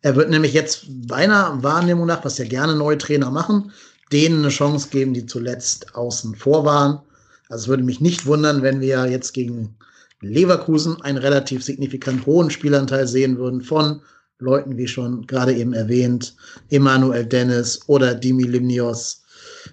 Er 0.02 0.16
wird 0.16 0.28
nämlich 0.28 0.52
jetzt 0.52 0.86
meiner 1.08 1.62
Wahrnehmung 1.62 2.06
nach, 2.06 2.24
was 2.24 2.38
ja 2.38 2.44
gerne 2.44 2.74
neue 2.74 2.98
Trainer 2.98 3.30
machen, 3.30 3.72
denen 4.12 4.40
eine 4.40 4.48
Chance 4.48 4.88
geben, 4.90 5.14
die 5.14 5.24
zuletzt 5.24 5.94
außen 5.94 6.34
vor 6.34 6.64
waren. 6.64 7.00
Also 7.48 7.64
es 7.64 7.68
würde 7.68 7.84
mich 7.84 8.00
nicht 8.00 8.26
wundern, 8.26 8.62
wenn 8.62 8.80
wir 8.80 9.06
jetzt 9.06 9.32
gegen 9.32 9.76
Leverkusen 10.20 11.00
einen 11.02 11.18
relativ 11.18 11.62
signifikant 11.62 12.26
hohen 12.26 12.50
Spielanteil 12.50 13.06
sehen 13.06 13.38
würden 13.38 13.60
von 13.60 14.02
Leuten 14.38 14.76
wie 14.76 14.88
schon 14.88 15.26
gerade 15.26 15.54
eben 15.54 15.72
erwähnt, 15.72 16.34
Emanuel 16.70 17.24
Dennis 17.24 17.80
oder 17.86 18.14
Dimi 18.14 18.42
Limnios. 18.42 19.22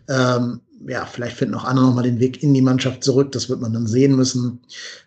Ähm, 0.07 0.61
ja, 0.87 1.05
vielleicht 1.05 1.37
finden 1.37 1.55
auch 1.55 1.63
andere 1.63 1.85
nochmal 1.85 2.03
den 2.03 2.19
Weg 2.19 2.41
in 2.43 2.53
die 2.53 2.61
Mannschaft 2.61 3.03
zurück. 3.03 3.31
Das 3.31 3.49
wird 3.49 3.61
man 3.61 3.73
dann 3.73 3.87
sehen 3.87 4.15
müssen. 4.15 4.61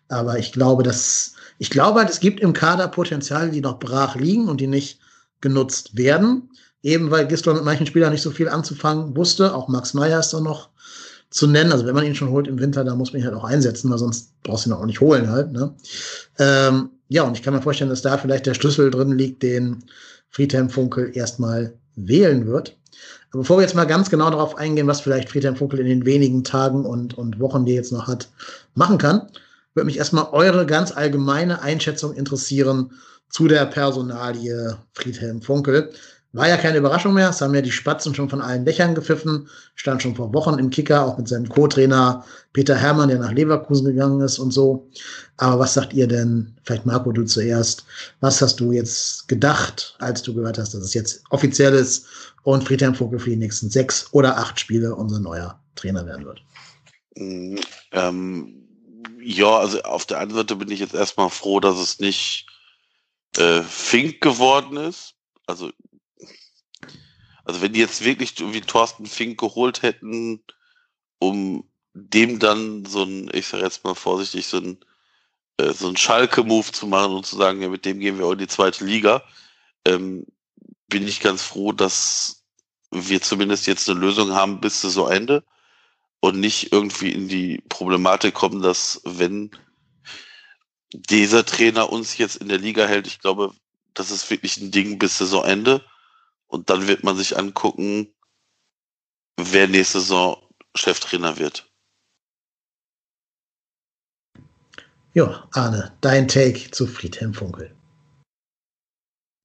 Aber 0.09 0.39
ich 0.39 0.53
glaube, 0.53 0.83
dass, 0.83 1.35
ich 1.59 1.71
glaube 1.71 2.01
halt, 2.01 2.11
es 2.11 2.21
gibt 2.21 2.41
im 2.41 2.53
Kader 2.53 2.89
Potenziale, 2.89 3.51
die 3.51 3.61
noch 3.61 3.79
brach 3.79 4.17
liegen 4.17 4.49
und 4.49 4.61
die 4.61 4.67
nicht 4.67 5.01
genutzt 5.41 5.97
werden. 5.97 6.51
Eben 6.83 7.11
weil 7.11 7.27
Gisdol 7.27 7.55
mit 7.55 7.65
manchen 7.65 7.87
Spielern 7.87 8.13
nicht 8.13 8.23
so 8.23 8.31
viel 8.31 8.49
anzufangen 8.49 9.17
wusste. 9.17 9.55
Auch 9.55 9.69
Max 9.69 9.95
Meyer 9.95 10.21
ist 10.21 10.31
da 10.31 10.41
noch 10.41 10.69
zu 11.31 11.47
nennen. 11.47 11.73
Also 11.73 11.87
wenn 11.87 11.95
man 11.95 12.05
ihn 12.05 12.15
schon 12.15 12.31
holt 12.31 12.47
im 12.47 12.61
Winter, 12.61 12.85
da 12.85 12.95
muss 12.95 13.13
man 13.13 13.23
ihn 13.23 13.27
halt 13.27 13.37
auch 13.37 13.45
einsetzen, 13.45 13.91
weil 13.91 13.99
sonst 13.99 14.33
brauchst 14.43 14.67
du 14.67 14.71
ihn 14.71 14.75
auch 14.75 14.87
nicht 14.87 15.01
holen 15.01 15.31
halt. 15.31 15.53
Ne? 15.53 15.75
Ähm, 16.39 16.91
ja, 17.09 17.23
und 17.23 17.37
ich 17.37 17.43
kann 17.43 17.55
mir 17.55 17.63
vorstellen, 17.63 17.91
dass 17.91 18.03
da 18.03 18.19
vielleicht 18.19 18.47
der 18.47 18.55
Schlüssel 18.55 18.91
drin 18.91 19.13
liegt, 19.13 19.43
den 19.43 19.85
Friedhelm 20.31 20.71
Funkel 20.71 21.11
erstmal 21.15 21.75
wählen 21.97 22.47
wird. 22.47 22.77
Bevor 23.35 23.59
wir 23.59 23.63
jetzt 23.63 23.75
mal 23.75 23.85
ganz 23.85 24.11
genau 24.11 24.31
darauf 24.31 24.57
eingehen, 24.57 24.87
was 24.87 25.01
vielleicht 25.01 25.29
Friedhelm 25.29 25.57
Funkel 25.57 25.81
in 25.81 25.87
den 25.87 26.05
wenigen 26.07 26.45
Tagen 26.45 26.87
und, 26.87 27.19
und 27.19 27.41
Wochen, 27.41 27.65
die 27.65 27.73
er 27.73 27.79
jetzt 27.79 27.93
noch 27.93 28.07
hat, 28.07 28.29
machen 28.75 28.99
kann, 28.99 29.29
würde 29.75 29.87
mich 29.87 29.99
erstmal 29.99 30.29
eure 30.31 30.67
ganz 30.67 30.93
allgemeine 30.93 31.61
Einschätzung 31.61 32.15
interessieren 32.15 32.93
zu 33.29 33.49
der 33.49 33.67
Personalie 33.67 34.77
Friedhelm 34.93 35.43
Funkel. 35.43 35.91
war 36.33 36.49
ja 36.49 36.57
keine 36.57 36.79
Überraschung 36.79 37.15
mehr. 37.15 37.31
Es 37.31 37.41
haben 37.41 37.55
ja 37.55 37.61
die 37.61 37.73
Spatzen 37.73 38.15
schon 38.15 38.29
von 38.29 38.41
allen 38.41 38.65
Dächern 38.65 38.95
gepfiffen. 38.95 39.49
Stand 39.75 40.03
schon 40.03 40.15
vor 40.15 40.33
Wochen 40.33 40.59
im 40.61 40.71
Kicker, 40.71 41.05
auch 41.05 41.19
mit 41.19 41.27
seinem 41.27 41.49
Co-Trainer 41.49 42.25
Peter 42.53 42.77
Hermann, 42.77 43.09
der 43.09 43.19
nach 43.19 43.33
Leverkusen 43.33 43.87
gegangen 43.87 44.21
ist 44.21 44.39
und 44.39 44.53
so. 44.53 44.89
Aber 45.39 45.59
was 45.59 45.75
sagt 45.75 45.93
ihr 45.93 46.07
denn? 46.07 46.55
Vielleicht 46.63 46.87
Marco, 46.87 47.11
du 47.11 47.25
zuerst. 47.25 47.85
Was 48.21 48.41
hast 48.41 48.61
du 48.61 48.71
jetzt 48.71 49.27
gedacht, 49.27 49.97
als 49.99 50.23
du 50.23 50.35
gehört 50.35 50.59
hast, 50.59 50.75
dass 50.75 50.83
es 50.83 50.95
jetzt 50.95 51.25
offiziell 51.31 51.75
ist 51.75 52.07
und 52.45 52.63
Friedhelm 52.63 52.95
Vogel 52.95 53.19
für 53.19 53.31
die 53.31 53.37
nächsten 53.37 53.71
sechs 53.71 54.13
oder 54.13 54.37
acht 54.37 54.61
Spiele 54.61 54.95
unser 54.95 55.19
neuer 55.19 55.61
Trainer 55.75 56.07
werden 56.07 56.27
wird? 56.27 56.43
Mm, 57.17 57.57
ähm, 57.93 58.69
ja, 59.21 59.59
also 59.59 59.83
auf 59.83 60.05
der 60.05 60.19
einen 60.19 60.35
Seite 60.35 60.55
bin 60.57 60.71
ich 60.71 60.81
jetzt 60.81 60.95
erstmal 60.95 61.31
froh, 61.31 61.59
dass 61.59 61.79
es 61.79 61.99
nicht 61.99 62.47
äh, 63.37 63.63
Fink 63.63 64.21
geworden 64.21 64.77
ist. 64.77 65.15
Also, 65.47 65.71
also 67.45 67.63
wenn 67.63 67.73
die 67.73 67.81
jetzt 67.81 68.05
wirklich 68.05 68.35
wie 68.39 68.61
Thorsten 68.61 69.07
Fink 69.07 69.41
geholt 69.41 69.83
hätten, 69.83 70.43
um 71.19 71.65
dem 71.95 72.39
dann 72.39 72.85
so 72.85 73.05
ein, 73.05 73.31
ich 73.33 73.47
sag 73.47 73.63
jetzt 73.63 73.85
mal 73.85 73.95
vorsichtig, 73.95 74.47
so 74.47 74.59
ein, 74.59 74.79
äh, 75.57 75.73
so 75.73 75.89
ein 75.89 75.97
Schalke-Move 75.97 76.73
zu 76.73 76.87
machen 76.87 77.15
und 77.15 77.25
zu 77.25 77.37
sagen, 77.37 77.63
ja, 77.63 77.69
mit 77.69 77.87
dem 77.87 78.01
gehen 78.01 78.19
wir 78.19 78.27
auch 78.27 78.33
in 78.33 78.39
die 78.39 78.49
zweite 78.49 78.85
Liga, 78.85 79.23
ähm, 79.87 80.27
bin 80.89 81.07
ich 81.07 81.21
ganz 81.21 81.43
froh, 81.43 81.73
dass 81.73 82.45
wir 82.91 83.21
zumindest 83.21 83.67
jetzt 83.67 83.89
eine 83.89 83.99
Lösung 83.99 84.33
haben 84.33 84.61
bis 84.61 84.81
zu 84.81 84.89
so 84.89 85.09
Ende 85.09 85.45
und 86.21 86.39
nicht 86.39 86.73
irgendwie 86.73 87.13
in 87.13 87.29
die 87.29 87.63
Problematik 87.69 88.35
kommen, 88.35 88.63
dass 88.63 89.01
wenn 89.05 89.51
dieser 90.93 91.45
Trainer 91.45 91.91
uns 91.91 92.17
jetzt 92.19 92.37
in 92.37 92.49
der 92.49 92.59
Liga 92.59 92.87
hält, 92.87 93.07
ich 93.07 93.19
glaube, 93.19 93.53
das 93.95 94.11
ist 94.11 94.31
wirklich 94.31 94.57
ein 94.59 94.71
Ding 94.71 94.99
bis 94.99 95.19
Saisonende. 95.19 95.85
Und 96.47 96.71
dann 96.71 96.87
wird 96.87 97.03
man 97.03 97.17
sich 97.17 97.37
angucken, 97.37 98.15
wer 99.37 99.67
nächste 99.67 100.01
Saison 100.01 100.37
Cheftrainer 100.77 101.39
wird. 101.39 101.69
Ja, 105.15 105.49
Arne, 105.53 105.97
dein 106.01 106.29
Take 106.29 106.71
zu 106.71 106.87
Friedhelm 106.87 107.35
Funkel. 107.35 107.75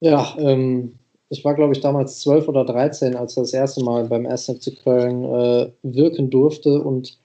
Ja, 0.01 0.35
ähm, 0.37 0.98
ich 1.29 1.45
war, 1.45 1.53
glaube 1.53 1.73
ich, 1.73 1.79
damals 1.79 2.19
zwölf 2.19 2.47
oder 2.47 2.65
dreizehn, 2.65 3.15
als 3.15 3.37
er 3.37 3.43
das 3.43 3.53
erste 3.53 3.83
Mal 3.83 4.05
beim 4.05 4.25
1. 4.25 4.45
FC 4.45 4.75
Köln 4.83 5.23
äh, 5.23 5.71
wirken 5.83 6.29
durfte. 6.29 6.81
Und 6.81 7.17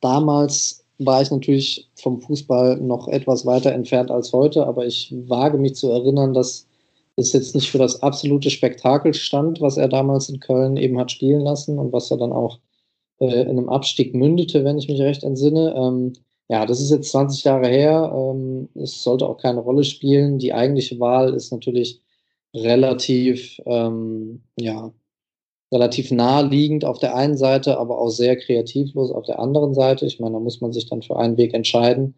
damals 0.00 0.84
war 0.98 1.22
ich 1.22 1.30
natürlich 1.30 1.88
vom 1.94 2.20
Fußball 2.20 2.78
noch 2.78 3.08
etwas 3.08 3.46
weiter 3.46 3.72
entfernt 3.72 4.10
als 4.10 4.32
heute, 4.32 4.66
aber 4.66 4.86
ich 4.86 5.14
wage 5.28 5.58
mich 5.58 5.76
zu 5.76 5.90
erinnern, 5.90 6.34
dass 6.34 6.66
es 7.16 7.32
jetzt 7.32 7.54
nicht 7.54 7.70
für 7.70 7.78
das 7.78 8.02
absolute 8.02 8.50
Spektakel 8.50 9.14
stand, 9.14 9.60
was 9.60 9.76
er 9.76 9.88
damals 9.88 10.28
in 10.28 10.40
Köln 10.40 10.76
eben 10.76 10.98
hat 10.98 11.12
spielen 11.12 11.42
lassen 11.42 11.78
und 11.78 11.92
was 11.92 12.10
er 12.10 12.16
dann 12.16 12.32
auch 12.32 12.58
äh, 13.20 13.42
in 13.42 13.50
einem 13.50 13.68
Abstieg 13.68 14.14
mündete, 14.14 14.64
wenn 14.64 14.78
ich 14.78 14.88
mich 14.88 15.00
recht 15.00 15.22
entsinne. 15.22 15.74
Ähm, 15.76 16.14
ja, 16.48 16.66
das 16.66 16.80
ist 16.80 16.90
jetzt 16.90 17.10
20 17.12 17.44
Jahre 17.44 17.68
her. 17.68 18.12
Ähm, 18.14 18.68
es 18.74 19.02
sollte 19.02 19.26
auch 19.26 19.38
keine 19.38 19.60
Rolle 19.60 19.84
spielen. 19.84 20.38
Die 20.38 20.52
eigentliche 20.52 20.98
Wahl 21.00 21.34
ist 21.34 21.52
natürlich 21.52 22.01
relativ, 22.54 23.60
ähm, 23.66 24.42
ja, 24.58 24.92
relativ 25.72 26.10
naheliegend 26.10 26.84
auf 26.84 26.98
der 26.98 27.16
einen 27.16 27.36
Seite, 27.36 27.78
aber 27.78 27.98
auch 27.98 28.10
sehr 28.10 28.36
kreativlos 28.36 29.10
auf 29.10 29.24
der 29.24 29.38
anderen 29.38 29.74
Seite. 29.74 30.04
Ich 30.06 30.20
meine, 30.20 30.34
da 30.34 30.40
muss 30.40 30.60
man 30.60 30.72
sich 30.72 30.88
dann 30.88 31.02
für 31.02 31.16
einen 31.18 31.38
Weg 31.38 31.54
entscheiden. 31.54 32.14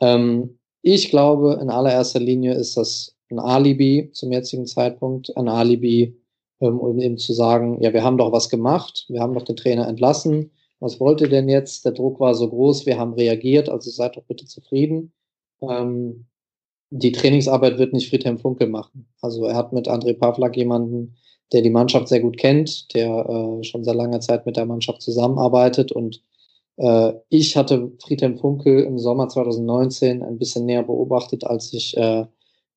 Ähm, 0.00 0.58
ich 0.82 1.10
glaube, 1.10 1.58
in 1.60 1.70
allererster 1.70 2.20
Linie 2.20 2.54
ist 2.54 2.76
das 2.76 3.16
ein 3.30 3.38
Alibi 3.38 4.10
zum 4.12 4.32
jetzigen 4.32 4.66
Zeitpunkt, 4.66 5.36
ein 5.36 5.48
Alibi, 5.48 6.16
ähm, 6.60 6.78
um 6.80 6.98
eben 6.98 7.18
zu 7.18 7.32
sagen, 7.32 7.80
ja, 7.82 7.92
wir 7.92 8.02
haben 8.02 8.18
doch 8.18 8.32
was 8.32 8.48
gemacht, 8.48 9.06
wir 9.08 9.20
haben 9.20 9.34
doch 9.34 9.44
den 9.44 9.56
Trainer 9.56 9.88
entlassen. 9.88 10.50
Was 10.80 11.00
wollt 11.00 11.20
ihr 11.20 11.28
denn 11.28 11.48
jetzt? 11.48 11.84
Der 11.84 11.92
Druck 11.92 12.20
war 12.20 12.34
so 12.34 12.48
groß, 12.48 12.86
wir 12.86 12.98
haben 12.98 13.14
reagiert, 13.14 13.68
also 13.68 13.90
seid 13.90 14.16
doch 14.16 14.24
bitte 14.24 14.46
zufrieden. 14.46 15.12
Ähm, 15.62 16.26
die 16.90 17.12
Trainingsarbeit 17.12 17.78
wird 17.78 17.92
nicht 17.92 18.08
Friedhelm 18.08 18.38
Funkel 18.38 18.68
machen. 18.68 19.08
Also 19.20 19.44
er 19.46 19.56
hat 19.56 19.72
mit 19.72 19.88
André 19.88 20.14
Pavlak 20.14 20.56
jemanden, 20.56 21.16
der 21.52 21.62
die 21.62 21.70
Mannschaft 21.70 22.08
sehr 22.08 22.20
gut 22.20 22.38
kennt, 22.38 22.92
der 22.94 23.08
äh, 23.28 23.64
schon 23.64 23.84
seit 23.84 23.96
langer 23.96 24.20
Zeit 24.20 24.46
mit 24.46 24.56
der 24.56 24.66
Mannschaft 24.66 25.02
zusammenarbeitet. 25.02 25.92
Und 25.92 26.22
äh, 26.76 27.12
ich 27.28 27.56
hatte 27.56 27.92
Friedhelm 28.02 28.36
Funkel 28.36 28.82
im 28.82 28.98
Sommer 28.98 29.28
2019 29.28 30.22
ein 30.22 30.38
bisschen 30.38 30.66
näher 30.66 30.82
beobachtet, 30.82 31.44
als 31.44 31.72
ich 31.72 31.96
äh, 31.96 32.26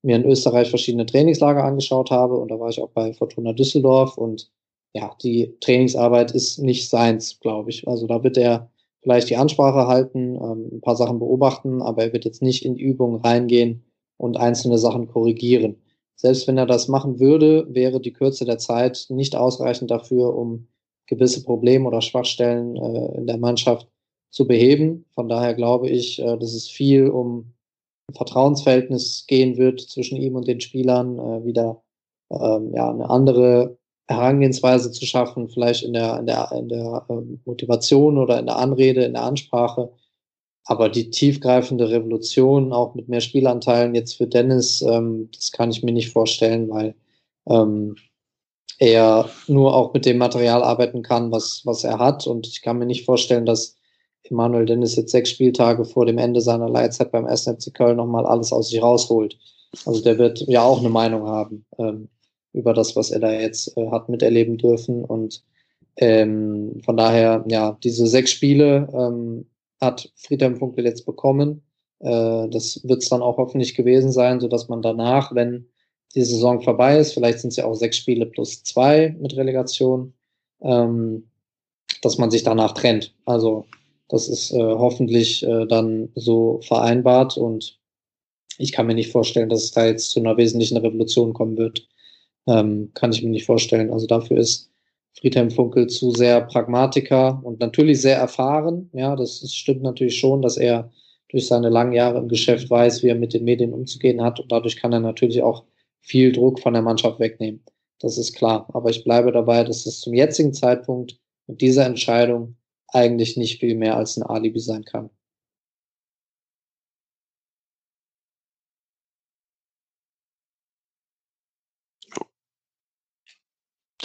mir 0.02 0.15
in 0.15 0.26
Österreich 0.26 0.69
verschiedene 0.69 1.06
Trainingslager 1.06 1.64
angeschaut 1.64 2.11
habe. 2.11 2.38
Und 2.38 2.49
da 2.49 2.60
war 2.60 2.69
ich 2.69 2.81
auch 2.81 2.90
bei 2.90 3.14
Fortuna 3.14 3.53
Düsseldorf. 3.53 4.18
Und 4.18 4.49
ja, 4.94 5.15
die 5.23 5.56
Trainingsarbeit 5.61 6.31
ist 6.31 6.60
nicht 6.60 6.90
seins, 6.90 7.40
glaube 7.40 7.69
ich. 7.69 7.88
Also 7.88 8.07
da 8.07 8.23
wird 8.23 8.38
er 8.38 8.72
vielleicht 9.02 9.30
die 9.30 9.38
Ansprache 9.38 9.88
halten, 9.88 10.36
ähm, 10.36 10.69
ein 10.73 10.81
paar 10.81 10.95
Sachen 10.95 11.19
beobachten, 11.19 11.81
aber 11.81 12.03
er 12.03 12.14
wird 12.14 12.26
jetzt 12.26 12.41
nicht 12.41 12.65
in 12.65 12.76
die 12.76 12.84
Übung 12.84 13.18
reingehen 13.18 13.84
und 14.20 14.38
einzelne 14.38 14.78
Sachen 14.78 15.08
korrigieren. 15.08 15.78
Selbst 16.16 16.48
wenn 16.48 16.58
er 16.58 16.66
das 16.66 16.90
machen 16.90 17.20
würde, 17.20 17.66
wäre 17.74 18.02
die 18.02 18.12
Kürze 18.12 18.44
der 18.44 18.58
Zeit 18.58 19.06
nicht 19.10 19.36
ausreichend 19.36 19.90
dafür, 19.90 20.36
um 20.36 20.68
gewisse 21.08 21.44
Probleme 21.44 21.88
oder 21.88 22.02
Schwachstellen 22.02 22.76
äh, 22.76 23.18
in 23.18 23.26
der 23.26 23.38
Mannschaft 23.38 23.88
zu 24.30 24.46
beheben. 24.46 25.06
Von 25.16 25.30
daher 25.30 25.54
glaube 25.54 25.90
ich, 25.90 26.20
äh, 26.20 26.38
dass 26.38 26.54
es 26.54 26.68
viel 26.68 27.08
um 27.08 27.54
ein 28.10 28.16
Vertrauensverhältnis 28.16 29.26
gehen 29.28 29.58
wird 29.58 29.80
zwischen 29.80 30.18
ihm 30.18 30.36
und 30.36 30.48
den 30.48 30.60
Spielern, 30.60 31.18
äh, 31.18 31.46
wieder 31.46 31.82
ähm, 32.30 32.74
ja, 32.74 32.90
eine 32.90 33.10
andere 33.10 33.78
Herangehensweise 34.10 34.91
zu 34.91 35.06
schaffen, 35.06 35.48
vielleicht 35.48 35.84
in 35.84 35.94
der, 35.94 36.20
in 36.20 36.26
der, 36.26 36.52
in 36.52 36.68
der 36.68 37.06
ähm, 37.10 37.40
Motivation 37.46 38.18
oder 38.18 38.40
in 38.40 38.48
der 38.48 38.58
Anrede, 38.58 39.06
in 39.06 39.14
der 39.14 39.24
Ansprache, 39.24 39.91
aber 40.70 40.88
die 40.88 41.10
tiefgreifende 41.10 41.90
Revolution, 41.90 42.74
auch 42.74 42.94
mit 42.94 43.10
mehr 43.10 43.22
Spielanteilen 43.22 43.96
jetzt 43.96 44.18
für 44.18 44.28
Dennis, 44.28 44.84
ähm, 44.84 45.28
das 45.34 45.52
kann 45.52 45.72
ich 45.72 45.82
mir 45.82 45.91
nicht 45.91 46.12
vorstellen, 46.12 46.70
weil 46.70 46.94
ähm, 47.48 47.96
er 48.78 49.28
nur 49.48 49.76
auch 49.76 49.96
mit 49.96 50.06
dem 50.06 50.20
Material 50.20 50.62
arbeiten 50.62 51.02
kann, 51.02 51.32
was, 51.32 51.64
was 51.66 51.84
er 51.84 51.98
hat. 51.98 52.28
Und 52.28 52.46
ich 52.46 52.62
kann 52.62 52.78
mir 52.78 52.86
nicht 52.86 53.04
vorstellen, 53.04 53.48
dass 53.48 53.78
Emanuel 54.22 54.68
Dennis 54.68 54.96
jetzt 54.96 55.10
sechs 55.10 55.32
Spieltage 55.32 55.86
vor 55.86 56.06
dem 56.06 56.20
Ende 56.20 56.40
seiner 56.40 56.70
Leitzeit 56.70 57.12
beim 57.12 57.26
1. 57.26 57.46
FC 57.46 57.74
Köln 57.74 57.98
nochmal 57.98 58.28
alles 58.28 58.54
aus 58.54 58.70
sich 58.70 58.80
rausholt. 58.80 59.40
Also 59.88 60.04
der 60.04 60.20
wird 60.20 60.41
ja 60.41 60.62
auch 60.62 60.82
eine 60.82 60.90
Meinung 60.90 61.28
haben 61.28 61.66
ähm, 61.80 62.10
über 62.54 62.76
das, 62.76 62.96
was 62.96 63.10
er 63.10 63.22
da 63.22 63.32
jetzt 63.32 63.76
äh, 63.76 63.90
hat 63.90 64.08
miterleben 64.08 64.60
dürfen. 64.60 65.04
Und 65.04 65.44
ähm, 65.96 66.80
von 66.86 66.96
daher, 66.96 67.44
ja, 67.48 67.76
diese 67.84 68.06
sechs 68.06 68.30
Spiele, 68.30 68.88
ähm, 68.94 69.48
hat 69.81 70.11
Friedhelm 70.15 70.57
Funkel 70.57 70.85
jetzt 70.85 71.06
bekommen. 71.06 71.64
Äh, 71.99 72.49
das 72.49 72.81
wird 72.84 73.03
es 73.03 73.10
dann 73.10 73.22
auch 73.22 73.38
hoffentlich 73.38 73.76
gewesen 73.76 74.11
sein, 74.11 74.39
sodass 74.39 74.69
man 74.69 74.81
danach, 74.81 75.34
wenn 75.34 75.68
die 76.15 76.23
Saison 76.23 76.61
vorbei 76.61 76.97
ist, 76.97 77.14
vielleicht 77.14 77.39
sind 77.39 77.51
es 77.51 77.57
ja 77.57 77.65
auch 77.65 77.76
sechs 77.76 77.97
Spiele 77.97 78.26
plus 78.26 78.64
zwei 78.64 79.15
mit 79.19 79.35
Relegation, 79.38 80.14
ähm, 80.61 81.30
dass 82.01 82.18
man 82.18 82.31
sich 82.31 82.43
danach 82.43 82.73
trennt. 82.73 83.14
Also 83.26 83.65
das 84.07 84.27
ist 84.27 84.51
äh, 84.51 84.57
hoffentlich 84.57 85.43
äh, 85.43 85.68
dann 85.68 86.10
so 86.15 86.60
vereinbart 86.64 87.38
und 87.38 87.80
ich 88.57 88.72
kann 88.73 88.88
mir 88.88 88.95
nicht 88.95 89.11
vorstellen, 89.11 89.49
dass 89.49 89.64
es 89.64 89.72
da 89.72 89.85
jetzt 89.85 90.10
zu 90.10 90.19
einer 90.19 90.35
wesentlichen 90.35 90.77
Revolution 90.77 91.34
kommen 91.34 91.57
wird. 91.57 91.88
Ähm, 92.47 92.91
kann 92.93 93.14
ich 93.14 93.23
mir 93.23 93.30
nicht 93.30 93.45
vorstellen. 93.45 93.91
Also 93.91 94.07
dafür 94.07 94.38
ist 94.38 94.69
Friedhelm 95.18 95.52
Funkel 95.52 95.88
zu 95.88 96.11
sehr 96.11 96.41
Pragmatiker 96.41 97.41
und 97.44 97.60
natürlich 97.60 98.02
sehr 98.02 98.18
erfahren. 98.18 98.90
Ja, 98.94 99.15
das, 99.15 99.41
das 99.41 99.53
stimmt 99.53 99.81
natürlich 99.81 100.18
schon, 100.19 100.41
dass 100.41 100.57
er 100.57 100.91
durch 101.30 101.48
seine 101.48 101.69
langen 101.69 101.94
Jahre 101.94 102.19
im 102.19 102.27
Geschäft 102.27 102.69
weiß, 102.69 103.03
wie 103.03 103.07
er 103.07 103.15
mit 103.15 103.34
den 103.34 103.44
Medien 103.44 103.73
umzugehen 103.73 104.22
hat 104.22 104.40
und 104.40 104.52
dadurch 104.52 104.77
kann 104.77 104.94
er 104.94 104.99
natürlich 104.99 105.41
auch 105.41 105.65
viel 106.02 106.31
Druck 106.31 106.60
von 106.60 106.73
der 106.73 106.81
Mannschaft 106.81 107.19
wegnehmen. 107.19 107.64
Das 107.99 108.18
ist 108.18 108.34
klar. 108.34 108.68
Aber 108.73 108.90
ich 108.90 109.03
bleibe 109.03 109.31
dabei, 109.31 109.64
dass 109.64 109.86
es 109.86 109.99
zum 109.99 110.14
jetzigen 110.14 110.53
Zeitpunkt 110.53 111.19
mit 111.48 111.61
dieser 111.61 111.86
Entscheidung 111.86 112.56
eigentlich 112.88 113.38
nicht 113.38 113.60
viel 113.60 113.76
mehr 113.76 113.98
als 113.98 114.18
ein 114.18 114.23
Alibi 114.23 114.60
sein 114.60 114.86
kann. 114.86 115.10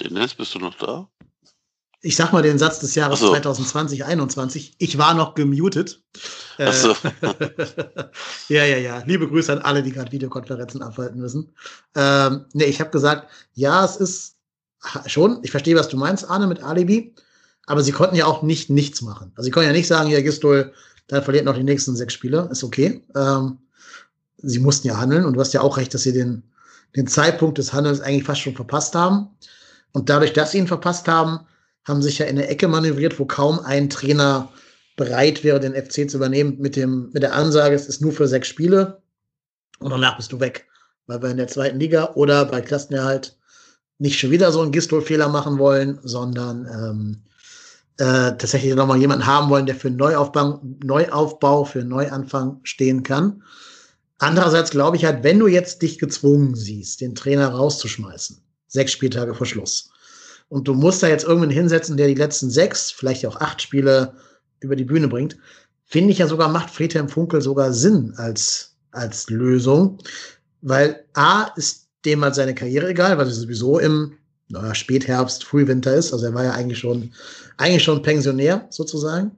Dennis, 0.04 0.34
bist 0.34 0.54
du 0.54 0.58
noch 0.58 0.74
da? 0.74 1.08
Ich 2.02 2.16
sag 2.16 2.32
mal 2.32 2.42
den 2.42 2.58
Satz 2.58 2.80
des 2.80 2.94
Jahres 2.94 3.20
so. 3.20 3.30
2020, 3.30 4.00
2021. 4.00 4.74
Ich 4.78 4.98
war 4.98 5.14
noch 5.14 5.34
gemutet. 5.34 6.02
Ach 6.58 6.72
so. 6.72 6.94
ja, 8.48 8.64
ja, 8.64 8.76
ja. 8.76 9.02
Liebe 9.06 9.26
Grüße 9.26 9.50
an 9.50 9.60
alle, 9.60 9.82
die 9.82 9.90
gerade 9.90 10.12
Videokonferenzen 10.12 10.82
abhalten 10.82 11.18
müssen. 11.18 11.54
Ähm, 11.94 12.44
nee, 12.52 12.64
ich 12.64 12.80
habe 12.80 12.90
gesagt, 12.90 13.30
ja, 13.54 13.82
es 13.84 13.96
ist 13.96 14.36
schon, 15.06 15.38
ich 15.42 15.50
verstehe, 15.50 15.76
was 15.76 15.88
du 15.88 15.96
meinst, 15.96 16.28
Arne, 16.28 16.46
mit 16.46 16.62
Alibi, 16.62 17.14
aber 17.64 17.82
sie 17.82 17.92
konnten 17.92 18.16
ja 18.16 18.26
auch 18.26 18.42
nicht 18.42 18.68
nichts 18.68 19.00
machen. 19.00 19.32
Also 19.36 19.46
sie 19.46 19.50
konnten 19.50 19.68
ja 19.68 19.72
nicht 19.72 19.86
sagen, 19.86 20.10
ja, 20.10 20.20
Gistol, 20.20 20.74
dann 21.06 21.22
verliert 21.22 21.46
noch 21.46 21.56
die 21.56 21.64
nächsten 21.64 21.96
sechs 21.96 22.12
Spiele, 22.12 22.48
ist 22.52 22.64
okay. 22.64 23.02
Ähm, 23.16 23.60
sie 24.36 24.58
mussten 24.58 24.88
ja 24.88 24.98
handeln 24.98 25.24
und 25.24 25.32
du 25.32 25.40
hast 25.40 25.54
ja 25.54 25.62
auch 25.62 25.78
recht, 25.78 25.94
dass 25.94 26.02
sie 26.02 26.12
den, 26.12 26.42
den 26.96 27.06
Zeitpunkt 27.06 27.56
des 27.56 27.72
Handelns 27.72 28.02
eigentlich 28.02 28.24
fast 28.24 28.42
schon 28.42 28.54
verpasst 28.54 28.94
haben. 28.94 29.30
Und 29.94 30.10
dadurch, 30.10 30.32
dass 30.32 30.50
sie 30.50 30.58
ihn 30.58 30.66
verpasst 30.66 31.06
haben, 31.08 31.40
haben 31.86 32.02
sich 32.02 32.18
ja 32.18 32.26
in 32.26 32.36
der 32.36 32.50
Ecke 32.50 32.66
manövriert, 32.66 33.18
wo 33.18 33.24
kaum 33.24 33.60
ein 33.60 33.88
Trainer 33.88 34.50
bereit 34.96 35.44
wäre, 35.44 35.60
den 35.60 35.74
FC 35.74 36.10
zu 36.10 36.16
übernehmen, 36.16 36.56
mit, 36.58 36.76
dem, 36.76 37.10
mit 37.12 37.22
der 37.22 37.34
Ansage, 37.34 37.74
es 37.74 37.86
ist 37.86 38.02
nur 38.02 38.12
für 38.12 38.26
sechs 38.26 38.48
Spiele 38.48 39.02
und 39.78 39.90
danach 39.90 40.16
bist 40.16 40.32
du 40.32 40.40
weg. 40.40 40.66
Weil 41.06 41.22
wir 41.22 41.30
in 41.30 41.36
der 41.36 41.48
zweiten 41.48 41.78
Liga 41.78 42.12
oder 42.14 42.44
bei 42.44 42.60
Klassenerhalt 42.60 43.36
nicht 43.98 44.18
schon 44.18 44.30
wieder 44.30 44.50
so 44.50 44.62
einen 44.62 44.72
Gistol-Fehler 44.72 45.28
machen 45.28 45.58
wollen, 45.58 45.98
sondern 46.02 46.66
ähm, 46.66 47.22
äh, 47.98 48.36
tatsächlich 48.36 48.74
nochmal 48.74 48.98
jemanden 48.98 49.26
haben 49.26 49.50
wollen, 49.50 49.66
der 49.66 49.76
für 49.76 49.90
Neuaufbau, 49.90 50.60
Neuaufbau, 50.82 51.64
für 51.64 51.84
Neuanfang 51.84 52.60
stehen 52.64 53.02
kann. 53.02 53.42
Andererseits 54.18 54.70
glaube 54.70 54.96
ich 54.96 55.04
halt, 55.04 55.22
wenn 55.22 55.38
du 55.38 55.46
jetzt 55.46 55.82
dich 55.82 55.98
gezwungen 55.98 56.54
siehst, 56.54 57.00
den 57.00 57.14
Trainer 57.14 57.48
rauszuschmeißen, 57.48 58.43
sechs 58.74 58.92
Spieltage 58.92 59.34
vor 59.34 59.46
Schluss, 59.46 59.90
und 60.48 60.68
du 60.68 60.74
musst 60.74 61.02
da 61.02 61.08
jetzt 61.08 61.24
irgendwann 61.24 61.50
hinsetzen, 61.50 61.96
der 61.96 62.08
die 62.08 62.14
letzten 62.14 62.50
sechs, 62.50 62.90
vielleicht 62.90 63.26
auch 63.26 63.40
acht 63.40 63.62
Spiele 63.62 64.14
über 64.60 64.76
die 64.76 64.84
Bühne 64.84 65.08
bringt, 65.08 65.36
finde 65.86 66.12
ich 66.12 66.18
ja 66.18 66.26
sogar, 66.26 66.48
macht 66.48 66.70
Friedhelm 66.70 67.08
Funkel 67.08 67.40
sogar 67.40 67.72
Sinn 67.72 68.14
als, 68.16 68.76
als 68.90 69.30
Lösung, 69.30 69.98
weil 70.62 71.04
A 71.14 71.48
ist 71.56 71.88
dem 72.04 72.22
halt 72.22 72.34
seine 72.34 72.54
Karriere 72.54 72.90
egal, 72.90 73.16
weil 73.16 73.26
er 73.26 73.32
sowieso 73.32 73.78
im 73.78 74.12
naja, 74.48 74.74
Spätherbst, 74.74 75.44
Frühwinter 75.44 75.94
ist. 75.94 76.12
Also 76.12 76.26
er 76.26 76.34
war 76.34 76.44
ja 76.44 76.52
eigentlich 76.52 76.78
schon, 76.78 77.12
eigentlich 77.56 77.82
schon 77.82 78.02
Pensionär 78.02 78.66
sozusagen. 78.70 79.32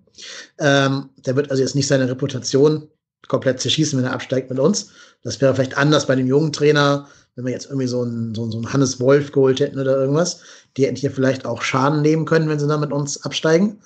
Ähm, 0.58 1.10
der 1.24 1.36
wird 1.36 1.50
also 1.50 1.62
jetzt 1.62 1.76
nicht 1.76 1.86
seine 1.86 2.08
Reputation 2.08 2.88
komplett 3.28 3.60
zerschießen, 3.60 3.98
wenn 3.98 4.06
er 4.06 4.12
absteigt 4.12 4.50
mit 4.50 4.58
uns. 4.58 4.90
Das 5.22 5.40
wäre 5.40 5.54
vielleicht 5.54 5.78
anders 5.78 6.06
bei 6.06 6.16
dem 6.16 6.26
jungen 6.26 6.52
Trainer, 6.52 7.08
wenn 7.36 7.44
wir 7.44 7.52
jetzt 7.52 7.66
irgendwie 7.66 7.86
so 7.86 8.02
einen, 8.02 8.34
so, 8.34 8.50
so 8.50 8.58
einen 8.58 8.72
Hannes 8.72 8.98
Wolf 8.98 9.30
geholt 9.30 9.60
hätten 9.60 9.78
oder 9.78 9.96
irgendwas. 9.96 10.40
Die 10.76 10.84
hätten 10.84 10.96
hier 10.96 11.10
vielleicht 11.10 11.46
auch 11.46 11.62
Schaden 11.62 12.02
nehmen 12.02 12.24
können, 12.24 12.48
wenn 12.48 12.58
sie 12.58 12.66
dann 12.66 12.80
mit 12.80 12.92
uns 12.92 13.22
absteigen. 13.24 13.78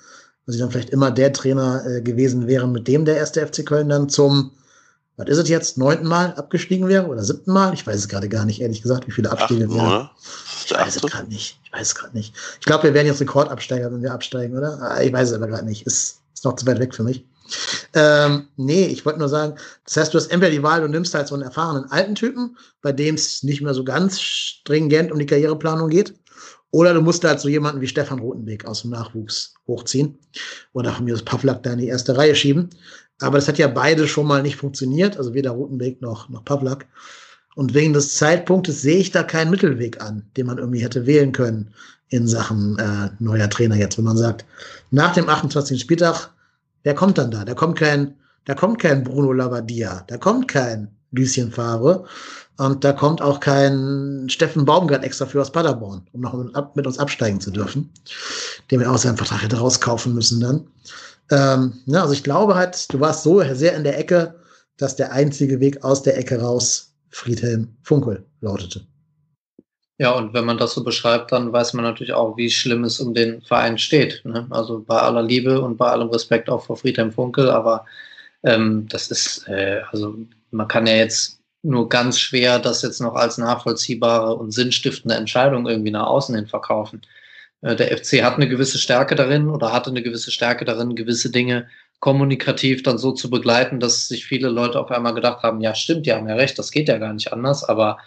Weil 0.45 0.53
sie 0.53 0.59
dann 0.59 0.71
vielleicht 0.71 0.89
immer 0.89 1.11
der 1.11 1.33
Trainer 1.33 1.85
äh, 1.85 2.01
gewesen 2.01 2.47
wären, 2.47 2.71
mit 2.71 2.87
dem 2.87 3.05
der 3.05 3.17
erste 3.17 3.45
FC 3.45 3.65
Köln 3.65 3.89
dann 3.89 4.09
zum 4.09 4.51
was 5.17 5.27
ist 5.27 5.37
es 5.37 5.49
jetzt, 5.49 5.77
neunten 5.77 6.07
Mal 6.07 6.33
abgestiegen 6.33 6.87
wäre 6.87 7.05
oder 7.05 7.23
siebten 7.23 7.51
Mal? 7.51 7.73
Ich 7.73 7.85
weiß 7.85 7.95
es 7.95 8.07
gerade 8.07 8.27
gar 8.27 8.45
nicht, 8.45 8.61
ehrlich 8.61 8.81
gesagt, 8.81 9.07
wie 9.07 9.11
viele 9.11 9.29
Abstiege 9.29 9.69
wir 9.69 9.81
haben. 9.81 10.09
Ich 10.65 10.71
weiß 10.71 10.95
es 10.95 11.01
gerade 11.01 11.27
nicht. 11.27 11.59
Ich 11.63 11.73
weiß 11.73 11.87
es 11.87 11.95
gerade 11.95 12.17
nicht. 12.17 12.33
Ich 12.59 12.65
glaube, 12.65 12.85
wir 12.85 12.93
werden 12.93 13.07
jetzt 13.07 13.21
Rekordabsteiger, 13.21 13.91
wenn 13.91 14.01
wir 14.01 14.13
absteigen, 14.13 14.57
oder? 14.57 14.81
Ah, 14.81 15.01
ich 15.01 15.13
weiß 15.13 15.29
es 15.29 15.35
aber 15.35 15.47
gerade 15.47 15.65
nicht. 15.65 15.85
Ist, 15.85 16.21
ist 16.33 16.43
noch 16.43 16.55
zu 16.55 16.65
weit 16.65 16.79
weg 16.79 16.95
für 16.95 17.03
mich. 17.03 17.25
Ähm, 17.93 18.47
nee, 18.57 18.85
ich 18.85 19.05
wollte 19.05 19.19
nur 19.19 19.29
sagen, 19.29 19.55
das 19.85 19.97
heißt, 19.97 20.13
du 20.13 20.17
hast 20.17 20.27
entweder 20.27 20.51
die 20.51 20.63
Wahl, 20.63 20.81
du 20.81 20.87
nimmst 20.87 21.13
halt 21.13 21.27
so 21.27 21.35
einen 21.35 21.43
erfahrenen 21.43 21.89
alten 21.91 22.15
Typen, 22.15 22.57
bei 22.81 22.91
dem 22.91 23.15
es 23.15 23.43
nicht 23.43 23.61
mehr 23.61 23.73
so 23.73 23.83
ganz 23.83 24.21
stringent 24.21 25.11
um 25.11 25.19
die 25.19 25.25
Karriereplanung 25.25 25.89
geht. 25.89 26.13
Oder 26.71 26.93
du 26.93 27.01
musst 27.01 27.23
halt 27.25 27.41
so 27.41 27.49
jemanden 27.49 27.81
wie 27.81 27.87
Stefan 27.87 28.19
Rotenweg 28.19 28.65
aus 28.65 28.81
dem 28.81 28.91
Nachwuchs 28.91 29.53
hochziehen. 29.67 30.17
Oder 30.71 30.93
von 30.93 31.03
mir 31.03 31.13
das 31.13 31.23
Pavlak 31.23 31.63
da 31.63 31.73
in 31.73 31.79
die 31.79 31.87
erste 31.87 32.17
Reihe 32.17 32.33
schieben. 32.33 32.69
Aber 33.19 33.37
das 33.37 33.47
hat 33.47 33.57
ja 33.57 33.67
beide 33.67 34.07
schon 34.07 34.25
mal 34.25 34.41
nicht 34.41 34.55
funktioniert, 34.55 35.17
also 35.17 35.33
weder 35.33 35.51
Rutenweg 35.51 36.01
noch, 36.01 36.29
noch 36.29 36.45
Pavlak. 36.45 36.87
Und 37.55 37.73
wegen 37.73 37.93
des 37.93 38.15
Zeitpunktes 38.15 38.81
sehe 38.81 38.97
ich 38.97 39.11
da 39.11 39.23
keinen 39.23 39.51
Mittelweg 39.51 40.01
an, 40.01 40.23
den 40.37 40.47
man 40.47 40.57
irgendwie 40.57 40.81
hätte 40.81 41.05
wählen 41.05 41.33
können 41.33 41.73
in 42.07 42.27
Sachen 42.27 42.77
äh, 42.79 43.09
neuer 43.19 43.49
Trainer 43.49 43.75
jetzt, 43.75 43.97
wenn 43.97 44.05
man 44.05 44.17
sagt, 44.17 44.45
nach 44.89 45.13
dem 45.13 45.29
28. 45.29 45.79
Spieltag, 45.79 46.29
wer 46.83 46.95
kommt 46.95 47.17
dann 47.17 47.31
da? 47.31 47.45
Da 47.45 47.53
kommt 47.53 47.77
kein, 47.77 48.15
da 48.45 48.55
kommt 48.55 48.79
kein 48.79 49.03
Bruno 49.03 49.31
Lavadia, 49.31 50.03
da 50.07 50.17
kommt 50.17 50.47
kein 50.47 50.89
Lucien 51.11 51.51
Favre 51.51 52.05
und 52.57 52.83
da 52.83 52.93
kommt 52.93 53.21
auch 53.21 53.39
kein 53.39 54.27
Steffen 54.29 54.65
Baumgart 54.65 55.03
extra 55.03 55.25
für 55.25 55.41
aus 55.41 55.51
Paderborn, 55.51 56.07
um 56.13 56.21
noch 56.21 56.33
mit, 56.33 56.55
mit 56.75 56.87
uns 56.87 56.99
absteigen 56.99 57.41
zu 57.41 57.51
dürfen, 57.51 57.91
den 58.69 58.79
wir 58.79 58.91
aus 58.91 59.01
seinem 59.03 59.17
Vertrag 59.17 59.43
hätte 59.43 59.57
rauskaufen 59.57 60.13
müssen 60.13 60.39
dann. 60.39 60.67
Ähm, 61.31 61.73
ja, 61.85 62.01
also 62.01 62.13
ich 62.13 62.23
glaube 62.23 62.55
halt, 62.55 62.91
du 62.93 62.99
warst 62.99 63.23
so 63.23 63.41
sehr 63.53 63.75
in 63.75 63.83
der 63.83 63.97
Ecke, 63.97 64.35
dass 64.77 64.95
der 64.95 65.11
einzige 65.11 65.59
Weg 65.59 65.83
aus 65.83 66.03
der 66.03 66.17
Ecke 66.17 66.41
raus 66.41 66.93
Friedhelm 67.09 67.75
Funkel 67.83 68.25
lautete. 68.39 68.85
Ja, 70.01 70.13
und 70.13 70.33
wenn 70.33 70.45
man 70.45 70.57
das 70.57 70.73
so 70.73 70.83
beschreibt, 70.83 71.31
dann 71.31 71.53
weiß 71.53 71.73
man 71.73 71.85
natürlich 71.85 72.13
auch, 72.13 72.35
wie 72.35 72.49
schlimm 72.49 72.83
es 72.85 72.99
um 72.99 73.13
den 73.13 73.39
Verein 73.43 73.77
steht. 73.77 74.25
Ne? 74.25 74.47
Also 74.49 74.79
bei 74.81 74.97
aller 74.97 75.21
Liebe 75.21 75.61
und 75.61 75.77
bei 75.77 75.89
allem 75.91 76.09
Respekt 76.09 76.49
auch 76.49 76.65
vor 76.65 76.75
Friedhelm 76.75 77.11
Funkel, 77.11 77.51
aber 77.51 77.85
ähm, 78.43 78.87
das 78.89 79.11
ist, 79.11 79.47
äh, 79.47 79.81
also 79.91 80.15
man 80.49 80.67
kann 80.67 80.87
ja 80.87 80.95
jetzt 80.95 81.39
nur 81.61 81.87
ganz 81.87 82.19
schwer 82.19 82.57
das 82.57 82.81
jetzt 82.81 82.99
noch 82.99 83.13
als 83.13 83.37
nachvollziehbare 83.37 84.35
und 84.35 84.49
sinnstiftende 84.51 85.15
Entscheidung 85.15 85.67
irgendwie 85.67 85.91
nach 85.91 86.07
außen 86.07 86.33
hin 86.35 86.47
verkaufen. 86.47 87.01
Äh, 87.61 87.75
der 87.75 87.95
FC 87.95 88.23
hat 88.23 88.37
eine 88.37 88.49
gewisse 88.49 88.79
Stärke 88.79 89.13
darin 89.13 89.49
oder 89.49 89.71
hatte 89.71 89.91
eine 89.91 90.01
gewisse 90.01 90.31
Stärke 90.31 90.65
darin, 90.65 90.95
gewisse 90.95 91.29
Dinge 91.31 91.67
kommunikativ 91.99 92.81
dann 92.81 92.97
so 92.97 93.11
zu 93.11 93.29
begleiten, 93.29 93.79
dass 93.79 94.07
sich 94.07 94.25
viele 94.25 94.49
Leute 94.49 94.79
auf 94.79 94.89
einmal 94.89 95.13
gedacht 95.13 95.43
haben, 95.43 95.61
ja 95.61 95.75
stimmt, 95.75 96.07
die 96.07 96.13
haben 96.13 96.27
ja 96.27 96.35
recht, 96.35 96.57
das 96.57 96.71
geht 96.71 96.87
ja 96.89 96.97
gar 96.97 97.13
nicht 97.13 97.31
anders, 97.31 97.63
aber 97.63 97.99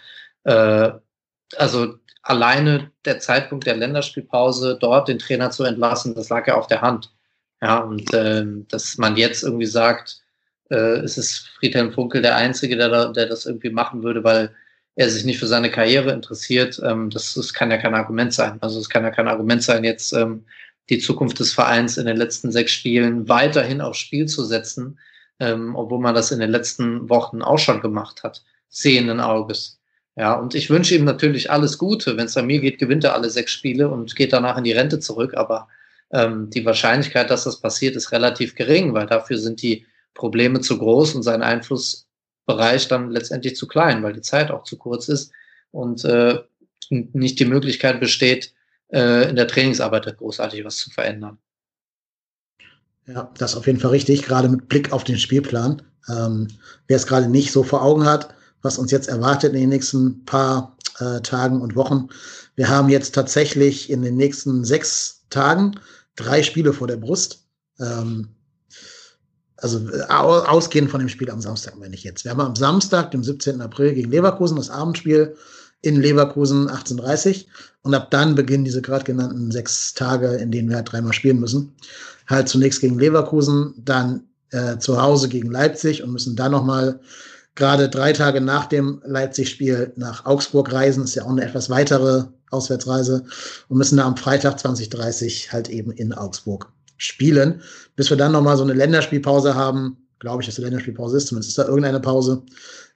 äh, 0.43 0.91
also 1.57 1.95
alleine 2.23 2.91
der 3.05 3.19
Zeitpunkt 3.19 3.67
der 3.67 3.77
Länderspielpause, 3.77 4.77
dort 4.79 5.07
den 5.07 5.19
Trainer 5.19 5.51
zu 5.51 5.63
entlassen, 5.63 6.15
das 6.15 6.29
lag 6.29 6.47
ja 6.47 6.55
auf 6.55 6.67
der 6.67 6.81
Hand. 6.81 7.11
Ja, 7.61 7.79
und 7.79 8.13
äh, 8.13 8.45
dass 8.67 8.97
man 8.97 9.15
jetzt 9.15 9.43
irgendwie 9.43 9.65
sagt, 9.65 10.21
äh, 10.69 10.97
es 10.99 11.17
ist 11.17 11.47
Friedhelm 11.59 11.91
Funkel 11.93 12.21
der 12.21 12.35
Einzige, 12.35 12.75
der, 12.75 13.11
der 13.11 13.27
das 13.27 13.45
irgendwie 13.45 13.69
machen 13.69 14.03
würde, 14.03 14.23
weil 14.23 14.53
er 14.95 15.09
sich 15.09 15.25
nicht 15.25 15.39
für 15.39 15.47
seine 15.47 15.71
Karriere 15.71 16.11
interessiert, 16.11 16.81
ähm, 16.83 17.09
das, 17.09 17.33
das 17.33 17.53
kann 17.53 17.71
ja 17.71 17.77
kein 17.77 17.95
Argument 17.95 18.33
sein. 18.33 18.57
Also 18.61 18.79
es 18.79 18.89
kann 18.89 19.03
ja 19.03 19.11
kein 19.11 19.27
Argument 19.27 19.61
sein, 19.61 19.83
jetzt 19.83 20.13
ähm, 20.13 20.45
die 20.89 20.99
Zukunft 20.99 21.39
des 21.39 21.53
Vereins 21.53 21.97
in 21.97 22.05
den 22.05 22.17
letzten 22.17 22.51
sechs 22.51 22.71
Spielen 22.71 23.27
weiterhin 23.27 23.81
aufs 23.81 23.99
Spiel 23.99 24.27
zu 24.27 24.43
setzen, 24.45 24.99
ähm, 25.39 25.75
obwohl 25.75 25.99
man 25.99 26.15
das 26.15 26.31
in 26.31 26.39
den 26.39 26.51
letzten 26.51 27.09
Wochen 27.09 27.41
auch 27.41 27.59
schon 27.59 27.81
gemacht 27.81 28.23
hat, 28.23 28.43
sehenden 28.69 29.19
Auges. 29.19 29.79
Ja, 30.15 30.33
und 30.33 30.55
ich 30.55 30.69
wünsche 30.69 30.95
ihm 30.95 31.03
natürlich 31.03 31.51
alles 31.51 31.77
Gute. 31.77 32.15
Wenn 32.15 32.27
es 32.27 32.37
an 32.37 32.47
mir 32.47 32.61
geht, 32.61 32.79
gewinnt 32.79 33.03
er 33.03 33.13
alle 33.13 33.29
sechs 33.29 33.51
Spiele 33.51 33.89
und 33.89 34.15
geht 34.15 34.31
danach 34.31 34.57
in 34.57 34.63
die 34.63 34.71
Rente 34.71 34.99
zurück. 34.99 35.33
Aber 35.35 35.67
ähm, 36.11 36.49
die 36.49 36.65
Wahrscheinlichkeit, 36.65 37.29
dass 37.29 37.43
das 37.43 37.59
passiert, 37.59 37.95
ist 37.95 38.11
relativ 38.11 38.55
gering, 38.55 38.93
weil 38.93 39.07
dafür 39.07 39.37
sind 39.37 39.61
die 39.61 39.85
Probleme 40.13 40.61
zu 40.61 40.77
groß 40.77 41.15
und 41.15 41.23
sein 41.23 41.41
Einfluss 41.41 42.05
Bereich 42.45 42.87
dann 42.87 43.09
letztendlich 43.09 43.55
zu 43.55 43.67
klein, 43.67 44.03
weil 44.03 44.13
die 44.13 44.21
Zeit 44.21 44.51
auch 44.51 44.63
zu 44.63 44.77
kurz 44.77 45.09
ist 45.09 45.31
und 45.71 46.05
äh, 46.05 46.39
nicht 46.89 47.39
die 47.39 47.45
Möglichkeit 47.45 47.99
besteht, 47.99 48.53
äh, 48.93 49.27
in 49.29 49.35
der 49.35 49.47
Trainingsarbeit 49.47 50.17
großartig 50.17 50.63
was 50.63 50.77
zu 50.77 50.91
verändern. 50.91 51.39
Ja, 53.07 53.31
das 53.37 53.51
ist 53.51 53.57
auf 53.57 53.67
jeden 53.67 53.79
Fall 53.79 53.91
richtig, 53.91 54.23
gerade 54.23 54.47
mit 54.47 54.67
Blick 54.67 54.91
auf 54.91 55.03
den 55.03 55.17
Spielplan. 55.17 55.81
Ähm, 56.07 56.47
wer 56.87 56.97
es 56.97 57.07
gerade 57.07 57.27
nicht 57.27 57.51
so 57.51 57.63
vor 57.63 57.81
Augen 57.81 58.05
hat, 58.05 58.35
was 58.65 58.77
uns 58.77 58.91
jetzt 58.91 59.07
erwartet 59.07 59.53
in 59.53 59.61
den 59.61 59.69
nächsten 59.69 60.25
paar 60.25 60.75
äh, 60.99 61.21
Tagen 61.21 61.61
und 61.61 61.75
Wochen. 61.75 62.09
Wir 62.55 62.67
haben 62.67 62.89
jetzt 62.89 63.15
tatsächlich 63.15 63.89
in 63.89 64.01
den 64.01 64.17
nächsten 64.17 64.65
sechs 64.65 65.23
Tagen 65.29 65.79
drei 66.15 66.43
Spiele 66.43 66.73
vor 66.73 66.87
der 66.87 66.97
Brust. 66.97 67.45
Ähm, 67.79 68.29
also 69.57 69.79
ausgehend 70.01 70.91
von 70.91 70.99
dem 70.99 71.09
Spiel 71.09 71.29
am 71.31 71.41
Samstag, 71.41 71.77
meine 71.77 71.95
ich 71.95 72.03
jetzt. 72.03 72.23
Wir 72.23 72.31
haben 72.31 72.41
am 72.41 72.55
Samstag, 72.55 73.11
dem 73.11 73.23
17. 73.23 73.61
April, 73.61 73.93
gegen 73.93 74.11
Leverkusen 74.11 74.57
das 74.57 74.69
Abendspiel 74.69 75.35
in 75.81 76.01
Leverkusen 76.01 76.69
18.30 76.69 77.45
und 77.81 77.93
ab 77.93 78.11
dann 78.11 78.35
beginnen 78.35 78.65
diese 78.65 78.81
gerade 78.81 79.05
genannten 79.05 79.51
sechs 79.51 79.93
Tage, 79.93 80.27
in 80.35 80.51
denen 80.51 80.69
wir 80.69 80.77
halt 80.77 80.91
dreimal 80.91 81.13
spielen 81.13 81.39
müssen. 81.39 81.73
Halt 82.27 82.49
zunächst 82.49 82.81
gegen 82.81 82.99
Leverkusen, 82.99 83.73
dann 83.77 84.23
äh, 84.51 84.77
zu 84.77 85.01
Hause 85.01 85.29
gegen 85.29 85.51
Leipzig 85.51 86.03
und 86.03 86.11
müssen 86.11 86.35
dann 86.35 86.51
nochmal 86.51 86.99
gerade 87.55 87.89
drei 87.89 88.13
Tage 88.13 88.41
nach 88.41 88.65
dem 88.65 89.01
Leipzig-Spiel 89.05 89.93
nach 89.95 90.25
Augsburg 90.25 90.71
reisen. 90.71 91.03
Ist 91.03 91.15
ja 91.15 91.23
auch 91.23 91.29
eine 91.29 91.43
etwas 91.43 91.69
weitere 91.69 92.25
Auswärtsreise 92.51 93.25
und 93.69 93.77
müssen 93.77 93.97
da 93.97 94.05
am 94.05 94.17
Freitag 94.17 94.59
2030 94.59 95.51
halt 95.51 95.69
eben 95.69 95.91
in 95.91 96.13
Augsburg 96.13 96.71
spielen, 96.97 97.61
bis 97.95 98.09
wir 98.09 98.17
dann 98.17 98.31
nochmal 98.31 98.57
so 98.57 98.63
eine 98.63 98.73
Länderspielpause 98.73 99.55
haben. 99.55 99.97
Glaube 100.19 100.41
ich, 100.41 100.47
dass 100.47 100.57
eine 100.57 100.65
Länderspielpause 100.67 101.17
ist, 101.17 101.27
zumindest 101.27 101.49
ist 101.49 101.57
da 101.57 101.65
irgendeine 101.65 101.99
Pause, 101.99 102.41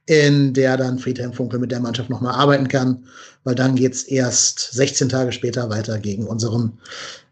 in 0.06 0.54
der 0.54 0.78
dann 0.78 1.00
Friedhelm 1.00 1.34
Funkel 1.34 1.60
mit 1.60 1.72
der 1.72 1.80
Mannschaft 1.80 2.10
nochmal 2.10 2.34
arbeiten 2.34 2.68
kann, 2.68 3.06
weil 3.44 3.56
dann 3.56 3.76
geht's 3.76 4.04
erst 4.04 4.72
16 4.74 5.10
Tage 5.10 5.32
später 5.32 5.70
weiter 5.70 6.00
gegen 6.00 6.26
unseren 6.26 6.80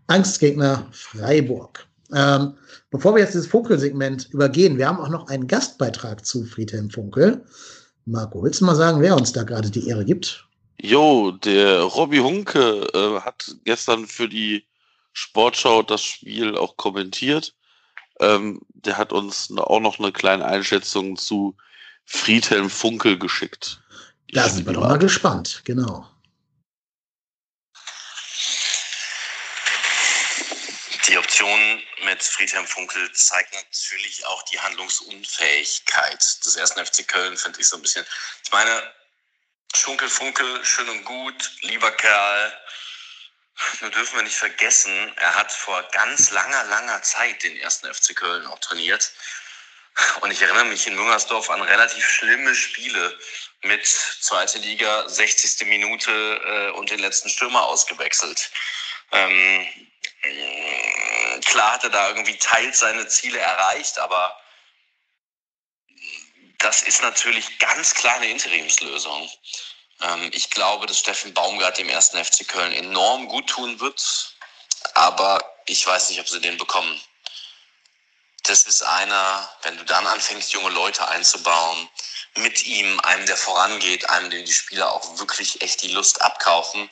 Angstgegner 0.08 0.86
Freiburg. 0.91 1.86
Ähm, 2.14 2.54
bevor 2.89 3.15
wir 3.15 3.22
jetzt 3.22 3.34
dieses 3.34 3.47
Funkel-Segment 3.47 4.30
übergehen, 4.31 4.77
wir 4.77 4.88
haben 4.88 4.99
auch 4.99 5.09
noch 5.09 5.27
einen 5.27 5.47
Gastbeitrag 5.47 6.26
zu 6.26 6.45
Friedhelm 6.45 6.89
Funkel. 6.89 7.45
Marco, 8.05 8.43
willst 8.43 8.61
du 8.61 8.65
mal 8.65 8.76
sagen, 8.76 9.01
wer 9.01 9.15
uns 9.15 9.34
da 9.34 9.43
gerade 9.43 9.69
die 9.69 9.88
Ehre 9.88 10.05
gibt? 10.05 10.47
Jo, 10.80 11.31
der 11.31 11.81
Robby 11.81 12.18
Hunke 12.18 12.88
äh, 12.93 13.19
hat 13.22 13.55
gestern 13.65 14.05
für 14.05 14.30
die 14.30 14.65
Sportschau 15.14 15.81
das 15.81 16.03
Spiel 16.03 16.55
auch 16.55 16.77
kommentiert. 16.77 17.55
Ähm, 18.19 18.61
der 18.73 18.97
hat 18.97 19.11
uns 19.11 19.51
auch 19.57 19.80
noch 19.80 19.99
eine 19.99 20.11
kleine 20.11 20.45
Einschätzung 20.45 21.18
zu 21.18 21.55
Friedhelm 22.05 22.69
Funkel 22.69 23.18
geschickt. 23.18 23.81
Da 24.31 24.47
sind 24.47 24.65
wir 24.65 24.73
doch 24.73 24.81
mal 24.81 24.97
gespannt, 24.97 25.61
genau. 25.65 26.05
Situation 31.07 31.59
mit 32.08 32.24
Friedhelm 32.24 32.66
Funkel 32.66 33.12
zeigt 33.12 33.54
natürlich 33.54 34.26
auch 34.28 34.42
die 34.44 34.60
Handlungsunfähigkeit 34.60 36.46
des 36.46 36.56
ersten 36.56 36.86
FC 36.86 37.06
Köln, 37.06 37.38
finde 37.38 37.60
ich 37.60 37.68
so 37.68 37.76
ein 37.76 37.82
bisschen. 37.82 38.06
Ich 38.44 38.52
meine, 38.52 38.94
Schunkel 39.76 40.10
Funkel, 40.10 40.64
schön 40.64 40.88
und 40.90 41.04
gut, 41.04 41.52
lieber 41.62 41.92
Kerl. 41.92 42.62
Nur 43.82 43.90
dürfen 43.92 44.16
wir 44.16 44.24
nicht 44.24 44.38
vergessen, 44.38 45.12
er 45.18 45.36
hat 45.36 45.52
vor 45.52 45.84
ganz 45.92 46.32
langer, 46.32 46.64
langer 46.66 47.02
Zeit 47.02 47.44
den 47.44 47.58
ersten 47.58 47.94
FC 47.94 48.16
Köln 48.16 48.48
auch 48.48 48.60
trainiert. 48.60 49.12
Und 50.22 50.32
ich 50.32 50.42
erinnere 50.42 50.66
mich 50.66 50.88
in 50.88 50.96
Müngersdorf 50.96 51.50
an 51.50 51.62
relativ 51.62 52.08
schlimme 52.08 52.56
Spiele 52.56 53.20
mit 53.64 53.86
zweite 53.86 54.60
Liga, 54.60 55.10
60. 55.10 55.68
Minute 55.68 56.12
äh, 56.12 56.70
und 56.78 56.90
den 56.90 57.00
letzten 57.00 57.30
Stürmer 57.30 57.64
ausgewechselt. 57.64 58.50
Ähm, 59.12 59.86
klar 61.45 61.74
hat 61.74 61.84
er 61.84 61.90
da 61.90 62.10
irgendwie 62.10 62.38
teils 62.38 62.80
seine 62.80 63.08
Ziele 63.08 63.40
erreicht, 63.40 63.98
aber 63.99 64.40
das 66.60 66.82
ist 66.84 67.02
natürlich 67.02 67.60
ganz 67.60 67.94
klar 67.94 68.16
eine 68.16 68.30
Interimslösung. 68.30 69.30
Ähm, 70.02 70.30
ich 70.34 70.49
glaube, 70.49 70.86
dass 70.86 70.99
Steffen 70.99 71.34
Baumgart 71.34 71.78
dem 71.78 71.90
ersten 71.90 72.24
FC 72.24 72.48
Köln 72.48 72.74
enorm 72.74 73.28
gut 73.28 73.48
tun 73.48 73.80
wird, 73.80 74.36
aber 74.94 75.40
ich 75.66 75.86
weiß 75.86 76.10
nicht, 76.10 76.20
ob 76.20 76.28
sie 76.28 76.41
den 76.41 76.58
bekommen. 76.58 76.99
Das 78.44 78.64
ist 78.64 78.82
einer, 78.82 79.49
wenn 79.64 79.78
du 79.78 79.84
dann 79.84 80.08
anfängst, 80.08 80.54
junge 80.54 80.70
Leute 80.70 81.08
einzubauen, 81.08 81.90
mit 82.36 82.66
ihm, 82.66 82.99
einem, 83.02 83.26
der 83.26 83.38
vorangeht, 83.38 84.10
einem, 84.10 84.30
dem 84.30 84.45
die 84.45 84.54
Spieler 84.54 84.91
auch 84.91 85.18
wirklich 85.20 85.62
echt 85.62 85.82
die 85.82 85.91
Lust 85.91 86.22
abkaufen, 86.22 86.90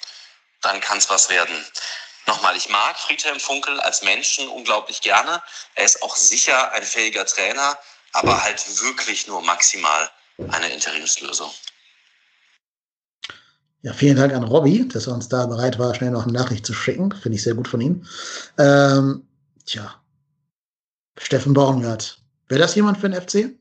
dann 0.62 0.82
kann 0.82 0.98
es 0.98 1.10
was 1.10 1.30
werden. 1.30 1.66
Nochmal, 2.28 2.56
ich 2.58 2.70
mag 2.70 2.98
Friedhelm 2.98 3.40
Funkel 3.40 3.80
als 3.82 4.02
Menschen 4.02 4.48
unglaublich 4.50 5.02
gerne. 5.02 5.42
Er 5.76 5.86
ist 5.86 6.02
auch 6.02 6.16
sicher 6.16 6.72
ein 6.72 6.84
fähiger 6.84 7.26
Trainer, 7.26 7.78
aber 8.14 8.44
halt 8.44 8.66
wirklich 8.82 9.28
nur 9.28 9.42
maximal 9.42 10.10
eine 10.50 10.70
Interimslösung. 10.70 11.52
Ja, 13.84 13.94
vielen 13.94 14.18
Dank 14.18 14.34
an 14.34 14.44
Robby, 14.44 14.88
dass 14.88 15.06
er 15.06 15.14
uns 15.14 15.30
da 15.30 15.46
bereit 15.46 15.78
war, 15.78 15.94
schnell 15.94 16.10
noch 16.10 16.24
eine 16.24 16.34
Nachricht 16.34 16.66
zu 16.66 16.74
schicken. 16.74 17.12
Finde 17.12 17.36
ich 17.36 17.44
sehr 17.44 17.54
gut 17.54 17.68
von 17.68 17.82
ihm. 17.82 18.08
Ähm, 18.58 19.28
tja, 19.66 20.02
Steffen 21.18 21.54
Baumgart. 21.54 22.20
Wäre 22.48 22.62
das 22.62 22.74
jemand 22.74 22.98
für 22.98 23.10
den 23.10 23.22
FC? 23.22 23.56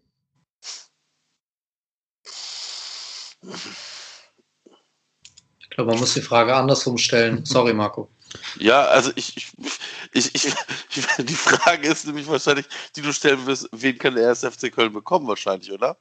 Ich 5.60 5.70
glaube, 5.70 5.90
man 5.90 6.00
muss 6.00 6.14
die 6.14 6.22
Frage 6.22 6.54
andersrum 6.54 6.96
stellen. 6.96 7.44
Sorry, 7.44 7.74
Marco. 7.74 8.08
Ja, 8.58 8.84
also 8.86 9.12
ich, 9.14 9.36
ich, 9.36 9.52
ich, 10.12 10.34
ich, 10.34 10.54
die 11.18 11.34
Frage 11.34 11.88
ist 11.88 12.06
nämlich 12.06 12.26
wahrscheinlich, 12.26 12.66
die 12.96 13.02
du 13.02 13.12
stellen 13.12 13.46
wirst, 13.46 13.68
wen 13.72 13.98
kann 13.98 14.14
der 14.14 14.34
FC 14.34 14.72
Köln 14.72 14.92
bekommen 14.92 15.26
wahrscheinlich, 15.26 15.72
oder? 15.72 15.96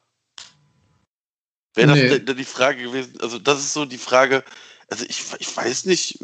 Wäre 1.75 1.87
das 1.87 1.97
nee. 1.97 2.35
die 2.35 2.45
Frage 2.45 2.83
gewesen? 2.83 3.19
Also 3.21 3.39
das 3.39 3.59
ist 3.59 3.73
so 3.73 3.85
die 3.85 3.97
Frage, 3.97 4.43
also 4.89 5.05
ich, 5.05 5.23
ich 5.39 5.57
weiß 5.57 5.85
nicht, 5.85 6.19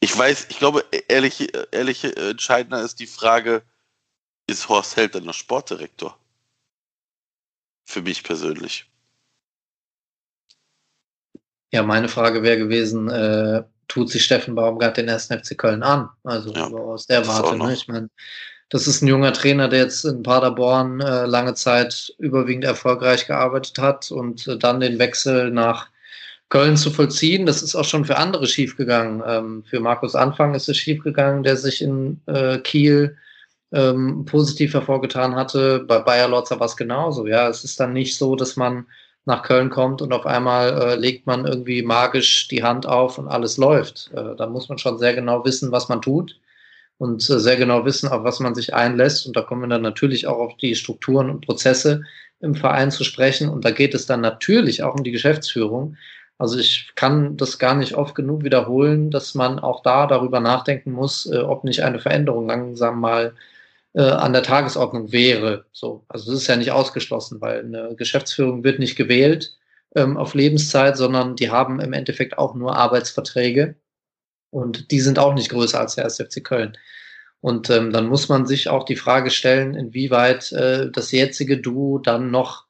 ich 0.00 0.18
weiß, 0.18 0.46
ich 0.50 0.58
glaube, 0.58 0.84
ehrlich, 1.08 1.52
ehrlich 1.70 2.04
entscheidender 2.16 2.82
ist 2.82 2.98
die 2.98 3.06
Frage, 3.06 3.62
ist 4.48 4.68
Horst 4.68 4.96
Held 4.96 5.14
dann 5.14 5.24
noch 5.24 5.34
Sportdirektor? 5.34 6.18
Für 7.84 8.02
mich 8.02 8.24
persönlich. 8.24 8.90
Ja, 11.72 11.82
meine 11.82 12.08
Frage 12.08 12.42
wäre 12.42 12.58
gewesen, 12.58 13.08
äh, 13.08 13.64
tut 13.88 14.10
sich 14.10 14.24
Steffen 14.24 14.54
Baumgart 14.54 14.96
den 14.96 15.08
ersten 15.08 15.38
FC 15.38 15.56
Köln 15.56 15.82
an? 15.82 16.08
Also 16.24 16.52
ja, 16.52 16.66
aus 16.66 17.06
der 17.06 17.26
Warte. 17.26 17.56
Ne? 17.56 17.72
Ich 17.72 17.88
meine, 17.88 18.08
das 18.68 18.86
ist 18.86 19.02
ein 19.02 19.08
junger 19.08 19.32
Trainer, 19.32 19.68
der 19.68 19.80
jetzt 19.80 20.04
in 20.04 20.22
Paderborn 20.22 21.00
äh, 21.00 21.26
lange 21.26 21.54
Zeit 21.54 22.14
überwiegend 22.18 22.64
erfolgreich 22.64 23.26
gearbeitet 23.26 23.78
hat 23.78 24.10
und 24.10 24.48
äh, 24.48 24.56
dann 24.56 24.80
den 24.80 24.98
Wechsel 24.98 25.50
nach 25.50 25.88
Köln 26.48 26.76
zu 26.76 26.90
vollziehen. 26.90 27.46
Das 27.46 27.62
ist 27.62 27.74
auch 27.74 27.84
schon 27.84 28.04
für 28.04 28.16
andere 28.16 28.46
schiefgegangen. 28.46 29.22
Ähm, 29.26 29.64
für 29.68 29.80
Markus 29.80 30.14
Anfang 30.14 30.54
ist 30.54 30.68
es 30.68 30.76
schiefgegangen, 30.76 31.42
der 31.42 31.56
sich 31.56 31.82
in 31.82 32.20
äh, 32.26 32.58
Kiel 32.58 33.16
ähm, 33.72 34.24
positiv 34.24 34.74
hervorgetan 34.74 35.34
hatte. 35.34 35.80
Bei 35.80 35.98
Bayer 35.98 36.28
Lorzer 36.28 36.60
war 36.60 36.66
es 36.66 36.76
genauso. 36.76 37.26
Ja, 37.26 37.48
es 37.48 37.64
ist 37.64 37.80
dann 37.80 37.92
nicht 37.92 38.16
so, 38.16 38.36
dass 38.36 38.56
man 38.56 38.86
nach 39.24 39.42
Köln 39.42 39.70
kommt 39.70 40.02
und 40.02 40.12
auf 40.12 40.26
einmal 40.26 40.82
äh, 40.82 40.94
legt 40.96 41.26
man 41.26 41.46
irgendwie 41.46 41.82
magisch 41.82 42.48
die 42.48 42.62
Hand 42.62 42.86
auf 42.86 43.18
und 43.18 43.28
alles 43.28 43.56
läuft. 43.56 44.10
Äh, 44.14 44.34
da 44.36 44.46
muss 44.46 44.68
man 44.68 44.78
schon 44.78 44.98
sehr 44.98 45.14
genau 45.14 45.44
wissen, 45.44 45.70
was 45.70 45.88
man 45.88 46.02
tut 46.02 46.40
und 46.98 47.22
äh, 47.30 47.38
sehr 47.38 47.56
genau 47.56 47.84
wissen, 47.84 48.08
auf 48.08 48.24
was 48.24 48.40
man 48.40 48.54
sich 48.54 48.74
einlässt. 48.74 49.26
Und 49.26 49.36
da 49.36 49.42
kommen 49.42 49.62
wir 49.62 49.68
dann 49.68 49.82
natürlich 49.82 50.26
auch 50.26 50.38
auf 50.38 50.56
die 50.56 50.74
Strukturen 50.74 51.30
und 51.30 51.46
Prozesse 51.46 52.02
im 52.40 52.56
Verein 52.56 52.90
zu 52.90 53.04
sprechen. 53.04 53.48
Und 53.48 53.64
da 53.64 53.70
geht 53.70 53.94
es 53.94 54.06
dann 54.06 54.20
natürlich 54.20 54.82
auch 54.82 54.94
um 54.94 55.04
die 55.04 55.12
Geschäftsführung. 55.12 55.96
Also 56.38 56.58
ich 56.58 56.90
kann 56.96 57.36
das 57.36 57.60
gar 57.60 57.76
nicht 57.76 57.94
oft 57.94 58.16
genug 58.16 58.42
wiederholen, 58.42 59.12
dass 59.12 59.36
man 59.36 59.60
auch 59.60 59.82
da 59.84 60.08
darüber 60.08 60.40
nachdenken 60.40 60.90
muss, 60.90 61.26
äh, 61.26 61.38
ob 61.38 61.62
nicht 61.62 61.84
eine 61.84 62.00
Veränderung 62.00 62.48
langsam 62.48 62.98
mal 62.98 63.34
äh, 63.94 64.02
an 64.02 64.32
der 64.32 64.42
Tagesordnung 64.42 65.12
wäre. 65.12 65.66
So, 65.72 66.04
also 66.08 66.30
das 66.30 66.42
ist 66.42 66.46
ja 66.48 66.56
nicht 66.56 66.72
ausgeschlossen, 66.72 67.40
weil 67.40 67.60
eine 67.60 67.94
Geschäftsführung 67.96 68.64
wird 68.64 68.78
nicht 68.78 68.96
gewählt 68.96 69.56
ähm, 69.94 70.16
auf 70.16 70.34
Lebenszeit, 70.34 70.96
sondern 70.96 71.36
die 71.36 71.50
haben 71.50 71.80
im 71.80 71.92
Endeffekt 71.92 72.38
auch 72.38 72.54
nur 72.54 72.76
Arbeitsverträge 72.76 73.76
und 74.50 74.90
die 74.90 75.00
sind 75.00 75.18
auch 75.18 75.34
nicht 75.34 75.50
größer 75.50 75.80
als 75.80 75.96
der 75.96 76.06
SFC 76.06 76.42
Köln. 76.42 76.76
Und 77.40 77.70
ähm, 77.70 77.92
dann 77.92 78.06
muss 78.06 78.28
man 78.28 78.46
sich 78.46 78.68
auch 78.68 78.84
die 78.84 78.96
Frage 78.96 79.30
stellen, 79.30 79.74
inwieweit 79.74 80.52
äh, 80.52 80.90
das 80.90 81.10
jetzige 81.10 81.58
Duo 81.58 81.98
dann 81.98 82.30
noch 82.30 82.66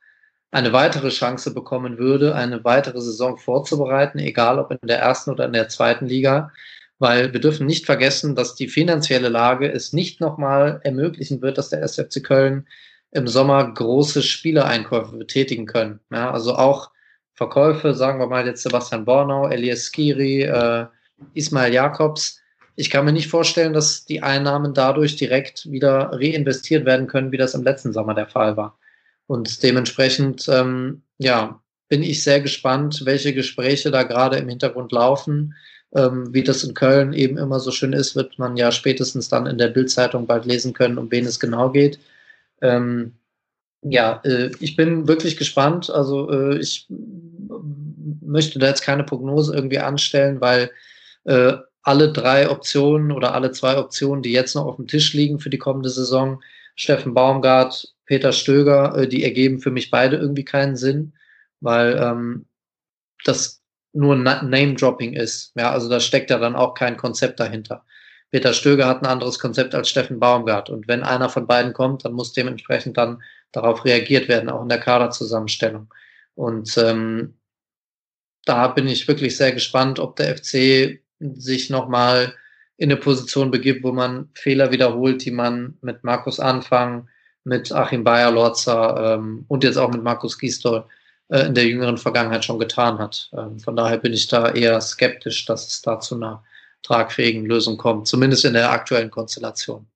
eine 0.50 0.72
weitere 0.72 1.10
Chance 1.10 1.52
bekommen 1.52 1.98
würde, 1.98 2.34
eine 2.34 2.64
weitere 2.64 3.00
Saison 3.00 3.38
vorzubereiten, 3.38 4.18
egal 4.18 4.58
ob 4.58 4.70
in 4.70 4.78
der 4.82 4.98
ersten 4.98 5.30
oder 5.30 5.46
in 5.46 5.52
der 5.52 5.68
zweiten 5.68 6.06
Liga 6.06 6.52
weil 7.02 7.32
wir 7.32 7.40
dürfen 7.40 7.66
nicht 7.66 7.84
vergessen, 7.84 8.36
dass 8.36 8.54
die 8.54 8.68
finanzielle 8.68 9.28
Lage 9.28 9.68
es 9.68 9.92
nicht 9.92 10.20
nochmal 10.20 10.80
ermöglichen 10.84 11.42
wird, 11.42 11.58
dass 11.58 11.68
der 11.68 11.82
SFC 11.82 12.22
Köln 12.22 12.68
im 13.10 13.26
Sommer 13.26 13.74
große 13.74 14.22
Spielereinkäufe 14.22 15.16
betätigen 15.16 15.66
können. 15.66 15.98
Ja, 16.12 16.30
also 16.30 16.54
auch 16.54 16.92
Verkäufe, 17.34 17.92
sagen 17.92 18.20
wir 18.20 18.28
mal 18.28 18.46
jetzt 18.46 18.62
Sebastian 18.62 19.04
Bornau, 19.04 19.48
Elias 19.48 19.86
Skiri, 19.86 20.42
äh, 20.42 20.86
Ismail 21.34 21.72
Jakobs. 21.72 22.40
Ich 22.76 22.88
kann 22.88 23.04
mir 23.04 23.12
nicht 23.12 23.28
vorstellen, 23.28 23.72
dass 23.72 24.04
die 24.04 24.22
Einnahmen 24.22 24.72
dadurch 24.72 25.16
direkt 25.16 25.68
wieder 25.68 26.12
reinvestiert 26.12 26.86
werden 26.86 27.08
können, 27.08 27.32
wie 27.32 27.36
das 27.36 27.54
im 27.54 27.64
letzten 27.64 27.92
Sommer 27.92 28.14
der 28.14 28.28
Fall 28.28 28.56
war. 28.56 28.78
Und 29.26 29.64
dementsprechend, 29.64 30.48
ähm, 30.48 31.02
ja, 31.18 31.60
bin 31.88 32.04
ich 32.04 32.22
sehr 32.22 32.40
gespannt, 32.40 33.02
welche 33.06 33.34
Gespräche 33.34 33.90
da 33.90 34.04
gerade 34.04 34.36
im 34.36 34.48
Hintergrund 34.48 34.92
laufen 34.92 35.56
ähm, 35.94 36.32
wie 36.32 36.42
das 36.42 36.64
in 36.64 36.74
Köln 36.74 37.12
eben 37.12 37.38
immer 37.38 37.60
so 37.60 37.70
schön 37.70 37.92
ist, 37.92 38.16
wird 38.16 38.38
man 38.38 38.56
ja 38.56 38.72
spätestens 38.72 39.28
dann 39.28 39.46
in 39.46 39.58
der 39.58 39.68
Bildzeitung 39.68 40.26
bald 40.26 40.46
lesen 40.46 40.72
können, 40.72 40.98
um 40.98 41.10
wen 41.10 41.26
es 41.26 41.40
genau 41.40 41.70
geht. 41.70 41.98
Ähm, 42.60 43.12
ja, 43.82 44.20
äh, 44.24 44.50
ich 44.60 44.76
bin 44.76 45.08
wirklich 45.08 45.36
gespannt. 45.36 45.90
Also 45.90 46.30
äh, 46.30 46.58
ich 46.58 46.86
möchte 48.20 48.58
da 48.58 48.68
jetzt 48.68 48.82
keine 48.82 49.04
Prognose 49.04 49.54
irgendwie 49.54 49.78
anstellen, 49.78 50.40
weil 50.40 50.70
äh, 51.24 51.54
alle 51.82 52.12
drei 52.12 52.48
Optionen 52.48 53.12
oder 53.12 53.34
alle 53.34 53.50
zwei 53.50 53.76
Optionen, 53.76 54.22
die 54.22 54.32
jetzt 54.32 54.54
noch 54.54 54.66
auf 54.66 54.76
dem 54.76 54.86
Tisch 54.86 55.12
liegen 55.14 55.40
für 55.40 55.50
die 55.50 55.58
kommende 55.58 55.90
Saison, 55.90 56.40
Steffen 56.76 57.12
Baumgart, 57.12 57.92
Peter 58.06 58.32
Stöger, 58.32 58.96
äh, 58.96 59.08
die 59.08 59.24
ergeben 59.24 59.60
für 59.60 59.70
mich 59.70 59.90
beide 59.90 60.16
irgendwie 60.16 60.44
keinen 60.44 60.76
Sinn, 60.76 61.12
weil 61.60 61.98
ähm, 62.00 62.46
das 63.24 63.61
nur 63.92 64.16
Name-Dropping 64.16 65.14
ist. 65.14 65.52
Ja, 65.56 65.70
also 65.70 65.88
da 65.88 66.00
steckt 66.00 66.30
ja 66.30 66.38
dann 66.38 66.56
auch 66.56 66.74
kein 66.74 66.96
Konzept 66.96 67.40
dahinter. 67.40 67.84
Peter 68.30 68.54
Stöger 68.54 68.86
hat 68.86 69.02
ein 69.02 69.06
anderes 69.06 69.38
Konzept 69.38 69.74
als 69.74 69.90
Steffen 69.90 70.18
Baumgart. 70.18 70.70
Und 70.70 70.88
wenn 70.88 71.02
einer 71.02 71.28
von 71.28 71.46
beiden 71.46 71.74
kommt, 71.74 72.04
dann 72.04 72.14
muss 72.14 72.32
dementsprechend 72.32 72.96
dann 72.96 73.22
darauf 73.52 73.84
reagiert 73.84 74.28
werden, 74.28 74.48
auch 74.48 74.62
in 74.62 74.70
der 74.70 74.80
Kaderzusammenstellung. 74.80 75.92
Und 76.34 76.76
ähm, 76.78 77.34
da 78.46 78.68
bin 78.68 78.88
ich 78.88 79.06
wirklich 79.06 79.36
sehr 79.36 79.52
gespannt, 79.52 79.98
ob 79.98 80.16
der 80.16 80.36
FC 80.36 81.00
sich 81.20 81.68
nochmal 81.68 82.34
in 82.78 82.90
eine 82.90 82.98
Position 82.98 83.50
begibt, 83.50 83.84
wo 83.84 83.92
man 83.92 84.30
Fehler 84.34 84.72
wiederholt, 84.72 85.24
die 85.24 85.30
man 85.30 85.76
mit 85.82 86.02
Markus 86.02 86.40
Anfang, 86.40 87.08
mit 87.44 87.70
Achim 87.70 88.02
Bayer-Lorzer 88.02 89.14
ähm, 89.16 89.44
und 89.48 89.62
jetzt 89.62 89.76
auch 89.76 89.90
mit 89.90 90.02
Markus 90.02 90.38
Gisdol 90.38 90.84
äh, 91.28 91.46
in 91.46 91.54
der 91.54 91.66
jüngeren 91.66 91.98
Vergangenheit 91.98 92.44
schon 92.44 92.58
getan 92.58 92.98
hat. 92.98 93.30
Ähm, 93.36 93.58
von 93.58 93.76
daher 93.76 93.98
bin 93.98 94.12
ich 94.12 94.28
da 94.28 94.50
eher 94.50 94.80
skeptisch, 94.80 95.44
dass 95.46 95.66
es 95.66 95.82
da 95.82 96.00
zu 96.00 96.16
einer 96.16 96.42
tragfähigen 96.82 97.46
Lösung 97.46 97.76
kommt, 97.76 98.08
zumindest 98.08 98.44
in 98.44 98.54
der 98.54 98.70
aktuellen 98.70 99.10
Konstellation. 99.10 99.86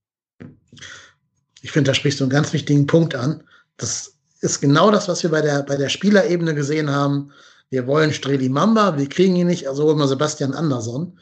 Ich 1.62 1.73
finde, 1.73 1.90
da 1.90 1.94
sprichst 1.94 2.20
du 2.20 2.24
einen 2.24 2.31
ganz 2.31 2.53
wichtigen 2.53 2.86
Punkt 2.86 3.15
an. 3.15 3.43
Das 3.77 4.15
ist 4.40 4.61
genau 4.61 4.90
das, 4.90 5.09
was 5.09 5.23
wir 5.23 5.31
bei 5.31 5.40
der, 5.40 5.62
bei 5.62 5.77
der 5.77 5.89
Spielerebene 5.89 6.55
gesehen 6.55 6.90
haben. 6.90 7.32
Wir 7.70 7.86
wollen 7.86 8.12
Streli 8.12 8.48
Mamba, 8.48 8.97
wir 8.97 9.09
kriegen 9.09 9.35
ihn 9.35 9.48
nicht, 9.48 9.66
also 9.69 9.90
immer 9.90 10.07
Sebastian 10.07 10.55
Andersson, 10.55 11.19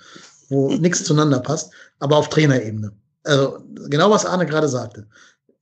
wo 0.49 0.75
nichts 0.77 1.05
zueinander 1.05 1.41
passt, 1.41 1.73
aber 2.01 2.17
auf 2.17 2.29
Trainerebene. 2.29 2.93
also 3.25 3.59
genau 3.89 4.11
was 4.11 4.27
Arne 4.27 4.45
gerade 4.45 4.69
sagte. 4.69 5.07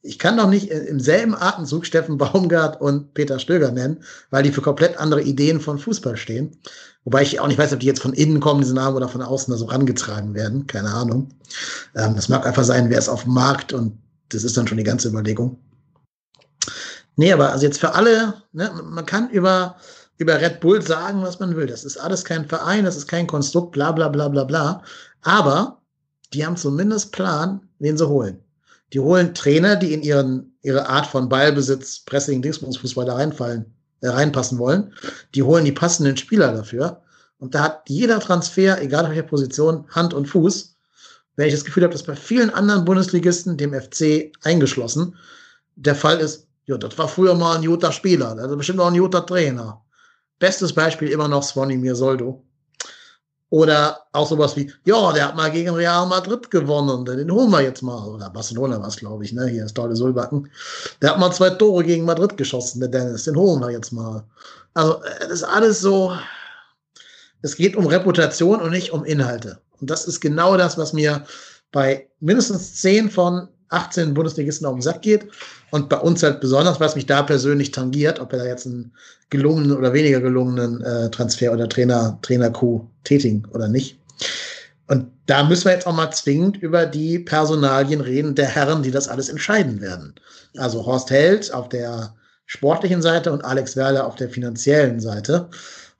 Ich 0.04 0.18
kann 0.18 0.36
doch 0.36 0.48
nicht 0.48 0.68
im 0.68 0.98
selben 0.98 1.34
Atemzug 1.34 1.86
Steffen 1.86 2.18
Baumgart 2.18 2.80
und 2.80 3.14
Peter 3.14 3.38
Stöger 3.38 3.70
nennen, 3.70 4.02
weil 4.30 4.42
die 4.42 4.50
für 4.50 4.60
komplett 4.60 4.98
andere 4.98 5.22
Ideen 5.22 5.60
von 5.60 5.78
Fußball 5.78 6.16
stehen. 6.16 6.58
Wobei 7.04 7.22
ich 7.22 7.38
auch 7.38 7.46
nicht 7.46 7.58
weiß, 7.58 7.72
ob 7.72 7.80
die 7.80 7.86
jetzt 7.86 8.02
von 8.02 8.12
innen 8.12 8.40
kommen, 8.40 8.60
diese 8.60 8.74
Namen, 8.74 8.96
oder 8.96 9.08
von 9.08 9.22
außen 9.22 9.52
da 9.52 9.58
so 9.58 9.66
rangetragen 9.66 10.34
werden. 10.34 10.66
Keine 10.66 10.90
Ahnung. 10.90 11.28
Ähm, 11.94 12.16
das 12.16 12.28
mag 12.28 12.44
einfach 12.44 12.64
sein, 12.64 12.90
wer 12.90 12.98
ist 12.98 13.08
auf 13.08 13.24
dem 13.24 13.34
Markt 13.34 13.72
und 13.72 13.96
das 14.30 14.42
ist 14.44 14.56
dann 14.56 14.66
schon 14.66 14.78
die 14.78 14.84
ganze 14.84 15.08
Überlegung. 15.08 15.56
Nee, 17.16 17.32
aber 17.32 17.52
also 17.52 17.66
jetzt 17.66 17.78
für 17.78 17.94
alle, 17.94 18.34
ne, 18.52 18.72
man 18.84 19.06
kann 19.06 19.30
über, 19.30 19.76
über 20.18 20.40
Red 20.40 20.60
Bull 20.60 20.82
sagen, 20.82 21.22
was 21.22 21.38
man 21.38 21.54
will. 21.56 21.66
Das 21.66 21.84
ist 21.84 21.96
alles 21.96 22.24
kein 22.24 22.48
Verein, 22.48 22.84
das 22.84 22.96
ist 22.96 23.06
kein 23.06 23.26
Konstrukt, 23.26 23.72
bla 23.72 23.92
bla 23.92 24.08
bla 24.08 24.28
bla 24.28 24.44
bla. 24.44 24.82
Aber 25.22 25.80
die 26.32 26.44
haben 26.44 26.56
zumindest 26.56 27.12
Plan, 27.12 27.60
wen 27.78 27.96
sie 27.96 28.08
holen. 28.08 28.42
Die 28.93 29.01
holen 29.01 29.35
Trainer, 29.35 29.77
die 29.77 29.94
in 29.94 30.02
ihren, 30.02 30.56
ihre 30.62 30.89
Art 30.89 31.06
von 31.06 31.28
Ballbesitz, 31.28 32.01
Pressing, 32.01 32.43
Dingsbumsfußball 32.43 33.06
da 33.06 33.14
reinfallen, 33.14 33.66
äh, 34.01 34.09
reinpassen 34.09 34.59
wollen. 34.59 34.93
Die 35.35 35.43
holen 35.43 35.64
die 35.64 35.73
passenden 35.73 36.16
Spieler 36.16 36.52
dafür. 36.52 37.02
Und 37.39 37.55
da 37.55 37.62
hat 37.62 37.89
jeder 37.89 38.20
Transfer, 38.20 38.81
egal 38.81 39.09
welcher 39.09 39.23
Position, 39.23 39.85
Hand 39.90 40.14
und 40.14 40.27
Fuß. 40.27 40.77
Wenn 41.36 41.48
ich 41.48 41.55
das 41.55 41.64
Gefühl 41.64 41.85
habe, 41.85 41.93
dass 41.93 42.02
bei 42.02 42.14
vielen 42.14 42.51
anderen 42.51 42.85
Bundesligisten, 42.85 43.56
dem 43.56 43.73
FC 43.73 44.31
eingeschlossen, 44.43 45.16
der 45.77 45.94
Fall 45.94 46.19
ist, 46.19 46.47
ja, 46.66 46.77
das 46.77 46.97
war 46.98 47.09
früher 47.09 47.35
mal 47.35 47.56
ein 47.56 47.64
guter 47.64 47.90
Spieler, 47.90 48.36
also 48.39 48.56
bestimmt 48.56 48.81
auch 48.81 48.90
ein 48.90 48.98
guter 48.98 49.24
Trainer. 49.24 49.82
Bestes 50.39 50.73
Beispiel 50.73 51.09
immer 51.09 51.28
noch 51.28 51.43
Svonimir 51.43 51.97
Soldo. 51.97 52.44
Oder 53.52 54.00
auch 54.12 54.26
sowas 54.26 54.56
wie, 54.56 54.72
ja, 54.86 55.12
der 55.12 55.28
hat 55.28 55.36
mal 55.36 55.50
gegen 55.50 55.68
Real 55.74 56.06
Madrid 56.06 56.50
gewonnen, 56.50 57.04
den 57.04 57.30
holen 57.30 57.50
wir 57.50 57.60
jetzt 57.60 57.82
mal. 57.82 58.02
Oder 58.08 58.30
Barcelona 58.30 58.80
war 58.80 58.88
es, 58.88 58.96
glaube 58.96 59.26
ich, 59.26 59.34
ne? 59.34 59.46
Hier 59.46 59.66
ist 59.66 59.74
Tolle 59.74 59.94
Solbacken. 59.94 60.48
Der 61.02 61.10
hat 61.10 61.18
mal 61.18 61.30
zwei 61.32 61.50
Tore 61.50 61.84
gegen 61.84 62.06
Madrid 62.06 62.38
geschossen, 62.38 62.80
der 62.80 62.88
Dennis, 62.88 63.24
den 63.24 63.36
holen 63.36 63.60
wir 63.60 63.70
jetzt 63.70 63.92
mal. 63.92 64.24
Also, 64.72 65.02
das 65.20 65.28
ist 65.28 65.42
alles 65.42 65.82
so, 65.82 66.16
es 67.42 67.54
geht 67.54 67.76
um 67.76 67.86
Reputation 67.86 68.58
und 68.58 68.70
nicht 68.70 68.90
um 68.90 69.04
Inhalte. 69.04 69.58
Und 69.82 69.90
das 69.90 70.06
ist 70.06 70.20
genau 70.20 70.56
das, 70.56 70.78
was 70.78 70.94
mir 70.94 71.22
bei 71.72 72.08
mindestens 72.20 72.76
10 72.76 73.10
von 73.10 73.48
18 73.68 74.14
Bundesligisten 74.14 74.66
auf 74.66 74.76
den 74.76 74.80
Sack 74.80 75.02
geht. 75.02 75.28
Und 75.72 75.90
bei 75.90 75.98
uns 75.98 76.22
halt 76.22 76.40
besonders, 76.40 76.80
was 76.80 76.96
mich 76.96 77.04
da 77.04 77.22
persönlich 77.22 77.70
tangiert, 77.70 78.18
ob 78.18 78.32
er 78.32 78.38
da 78.38 78.44
jetzt 78.46 78.64
einen 78.64 78.94
gelungenen 79.28 79.76
oder 79.76 79.92
weniger 79.92 80.22
gelungenen 80.22 80.80
äh, 80.80 81.10
Transfer 81.10 81.52
oder 81.52 81.68
Trainer, 81.68 82.18
Trainer-Coup 82.22 82.88
tätigen 83.04 83.46
oder 83.52 83.68
nicht. 83.68 83.98
Und 84.88 85.10
da 85.26 85.44
müssen 85.44 85.66
wir 85.66 85.72
jetzt 85.72 85.86
auch 85.86 85.94
mal 85.94 86.10
zwingend 86.10 86.58
über 86.58 86.86
die 86.86 87.18
Personalien 87.18 88.00
reden 88.00 88.34
der 88.34 88.48
Herren, 88.48 88.82
die 88.82 88.90
das 88.90 89.08
alles 89.08 89.28
entscheiden 89.28 89.80
werden. 89.80 90.14
Also 90.56 90.84
Horst 90.84 91.10
Held 91.10 91.52
auf 91.54 91.68
der 91.68 92.14
sportlichen 92.46 93.00
Seite 93.00 93.32
und 93.32 93.44
Alex 93.44 93.76
Werle 93.76 94.04
auf 94.04 94.16
der 94.16 94.28
finanziellen 94.28 95.00
Seite. 95.00 95.48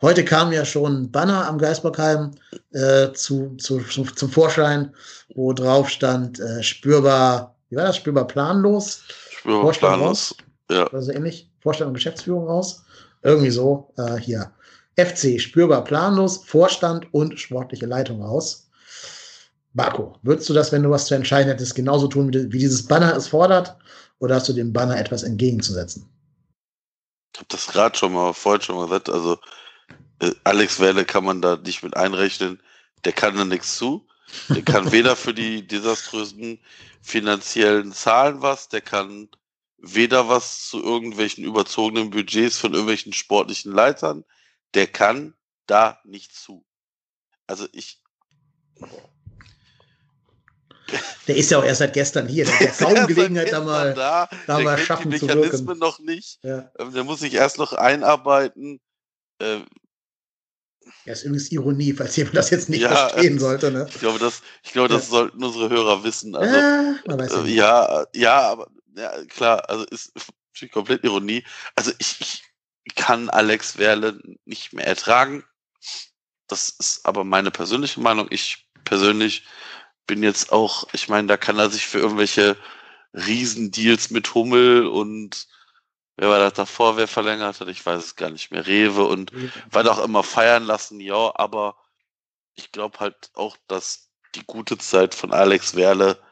Heute 0.03 0.25
kam 0.25 0.53
ja 0.53 0.65
schon 0.65 1.03
ein 1.03 1.11
Banner 1.11 1.49
am 1.49 1.59
Geisbockheim 1.59 2.33
äh, 2.73 3.13
zu, 3.13 3.55
zu, 3.57 3.79
zum, 3.79 4.15
zum 4.17 4.31
Vorschein, 4.31 4.93
wo 5.35 5.53
drauf 5.53 5.89
stand, 5.89 6.41
äh, 6.41 6.63
spürbar, 6.63 7.55
wie 7.71 7.77
war 7.77 7.85
das, 7.85 7.97
spürbar 7.97 8.27
planlos? 8.27 9.03
Spürbar 9.31 9.73
planlos, 9.73 10.35
ja. 10.71 10.89
Oder 10.89 11.03
so 11.03 11.13
ähnlich. 11.13 11.49
Vorstand 11.61 11.89
und 11.89 11.95
Geschäftsführung 11.95 12.49
raus. 12.49 12.83
Irgendwie 13.23 13.51
so, 13.51 13.93
äh, 13.97 14.17
hier. 14.17 14.51
FC, 14.97 15.41
spürbar 15.41 15.85
planlos, 15.85 16.45
Vorstand 16.45 17.07
und 17.13 17.39
sportliche 17.39 17.87
Leitung 17.87 18.23
raus. 18.23 18.69
Marco, 19.75 20.19
würdest 20.23 20.49
du 20.49 20.53
das, 20.53 20.71
wenn 20.73 20.83
du 20.83 20.91
was 20.91 21.07
zu 21.07 21.15
entscheiden 21.15 21.49
hättest, 21.49 21.75
genauso 21.75 22.07
tun, 22.07 22.33
wie, 22.33 22.53
wie 22.53 22.59
dieses 22.59 22.87
Banner 22.87 23.17
es 23.17 23.29
fordert? 23.29 23.77
Oder 24.19 24.37
hast 24.37 24.49
du 24.49 24.53
dem 24.53 24.73
Banner 24.73 24.99
etwas 24.99 25.23
entgegenzusetzen? 25.23 26.09
Ich 27.33 27.41
habe 27.41 27.49
das 27.49 27.67
gerade 27.67 27.97
schon 27.97 28.13
mal, 28.13 28.35
vorhin 28.35 28.61
schon 28.61 28.77
mal 28.77 28.85
gesagt, 28.85 29.09
also 29.09 29.39
äh, 30.21 30.31
Alex 30.45 30.79
Welle 30.79 31.05
kann 31.05 31.25
man 31.25 31.41
da 31.41 31.57
nicht 31.57 31.83
mit 31.83 31.97
einrechnen. 31.97 32.61
Der 33.05 33.13
kann 33.13 33.37
da 33.37 33.45
nichts 33.45 33.79
zu. 33.79 34.07
Der 34.49 34.63
kann 34.63 34.93
weder 34.93 35.17
für 35.17 35.35
die 35.35 35.67
desaströsen 35.67 36.59
finanziellen 37.01 37.93
Zahlen 37.93 38.41
was, 38.41 38.69
der 38.69 38.81
kann 38.81 39.29
weder 39.79 40.29
was 40.29 40.69
zu 40.69 40.83
irgendwelchen 40.83 41.45
überzogenen 41.45 42.11
Budgets 42.11 42.59
von 42.59 42.73
irgendwelchen 42.73 43.13
sportlichen 43.13 43.73
Leitern, 43.73 44.25
der 44.75 44.87
kann 44.87 45.35
da 45.67 46.01
nicht 46.05 46.35
zu. 46.35 46.65
Also 47.47 47.67
ich. 47.73 48.01
Der 51.27 51.37
ist 51.37 51.51
ja 51.51 51.59
auch 51.59 51.65
erst 51.65 51.79
seit 51.79 51.95
gestern 51.95 52.29
hier. 52.29 52.45
Der 52.45 52.59
hat 52.59 52.79
kaum 52.79 53.07
Gelegenheit, 53.07 53.53
da 53.53 53.61
mal, 53.61 53.95
da, 53.95 54.29
da 54.47 54.59
mal 54.61 54.77
schaffen 54.79 55.11
die 55.11 55.19
Mechanismen 55.19 55.53
zu 55.53 55.67
wirken. 55.67 55.79
noch 55.79 55.99
nicht. 56.01 56.39
Ja. 56.43 56.71
Ähm, 56.79 56.93
der 56.93 57.05
muss 57.05 57.21
sich 57.21 57.35
erst 57.35 57.59
noch 57.59 57.73
einarbeiten. 57.73 58.81
Äh, 59.39 59.61
ja, 61.05 61.13
ist 61.13 61.25
übrigens 61.25 61.51
Ironie, 61.51 61.93
falls 61.93 62.17
jemand 62.17 62.37
das 62.37 62.51
jetzt 62.51 62.69
nicht 62.69 62.83
ja, 62.83 63.09
verstehen 63.09 63.39
sollte. 63.39 63.71
Ne? 63.71 63.87
Ich 63.89 64.01
glaube, 64.01 64.19
das, 64.19 64.43
ich 64.63 64.73
glaube, 64.73 64.89
das 64.89 65.05
ja. 65.05 65.11
sollten 65.11 65.43
unsere 65.43 65.71
Hörer 65.71 66.05
wissen. 66.05 66.35
Also, 66.35 67.45
äh, 67.45 67.49
ja, 67.49 68.05
ja, 68.15 68.41
aber 68.41 68.69
ja, 68.97 69.25
klar, 69.27 69.69
also 69.69 69.85
ist 69.85 70.13
natürlich 70.55 70.73
komplett 70.73 71.05
Ironie. 71.05 71.45
Also 71.75 71.93
ich, 71.99 72.21
ich 72.21 72.45
kann 72.95 73.31
Alex 73.31 73.79
Werle 73.79 74.21
nicht 74.45 74.73
mehr 74.73 74.87
ertragen. 74.87 75.45
Das 76.49 76.69
ist 76.69 77.07
aber 77.07 77.25
meine 77.25 77.51
persönliche 77.51 78.01
Meinung. 78.01 78.27
Ich 78.31 78.69
persönlich 78.85 79.45
bin 80.07 80.23
jetzt 80.23 80.53
auch, 80.53 80.87
ich 80.93 81.09
meine, 81.09 81.29
da 81.29 81.37
kann 81.37 81.59
er 81.59 81.71
sich 81.71 81.87
für 81.87 81.99
irgendwelche 81.99 82.57
Riesendeals 83.15 84.11
mit 84.11 84.35
Hummel 84.35 84.87
und 84.87 85.47
wer 86.17 86.29
war 86.29 86.39
das 86.39 86.55
davor, 86.55 86.97
wer 86.97 87.09
verlängert 87.09 87.61
hat, 87.61 87.69
ich 87.69 87.85
weiß 87.85 88.05
es 88.05 88.17
gar 88.17 88.31
nicht 88.31 88.51
mehr, 88.51 88.67
Rewe 88.67 89.05
und 89.05 89.33
ja. 89.33 89.49
war 89.71 89.85
doch 89.85 90.03
immer 90.03 90.23
feiern 90.23 90.65
lassen, 90.65 91.01
ja, 91.01 91.33
aber 91.35 91.77
ich 92.55 92.73
glaube 92.73 93.01
halt 93.01 93.31
auch, 93.35 93.57
dass 93.67 94.11
die 94.35 94.45
gute 94.47 94.79
Zeit 94.79 95.15
von 95.15 95.33
Alex 95.33 95.75
Werle 95.75 96.23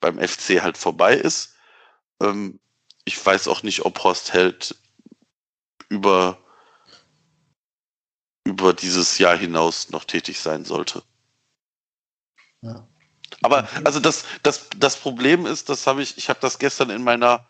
beim 0.00 0.18
FC 0.18 0.62
halt 0.62 0.78
vorbei 0.78 1.14
ist. 1.14 1.54
Ähm, 2.20 2.60
ich 3.04 3.24
weiß 3.24 3.48
auch 3.48 3.62
nicht, 3.62 3.84
ob 3.84 4.02
Horst 4.02 4.32
Held 4.32 4.76
über, 5.92 6.38
über 8.44 8.72
dieses 8.72 9.18
Jahr 9.18 9.36
hinaus 9.36 9.90
noch 9.90 10.04
tätig 10.04 10.40
sein 10.40 10.64
sollte. 10.64 11.02
Ja. 12.62 12.88
Aber 13.42 13.68
also 13.84 14.00
das, 14.00 14.24
das, 14.42 14.68
das 14.76 14.96
Problem 14.96 15.46
ist, 15.46 15.68
das 15.68 15.86
habe 15.86 16.02
ich, 16.02 16.16
ich 16.16 16.28
habe 16.28 16.40
das 16.40 16.58
gestern 16.58 16.90
in 16.90 17.04
meiner 17.04 17.48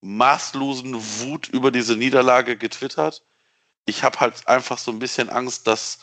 maßlosen 0.00 0.94
Wut 1.20 1.48
über 1.48 1.72
diese 1.72 1.96
Niederlage 1.96 2.56
getwittert. 2.56 3.24
Ich 3.84 4.04
habe 4.04 4.20
halt 4.20 4.46
einfach 4.46 4.78
so 4.78 4.92
ein 4.92 4.98
bisschen 4.98 5.28
Angst, 5.28 5.66
dass, 5.66 5.98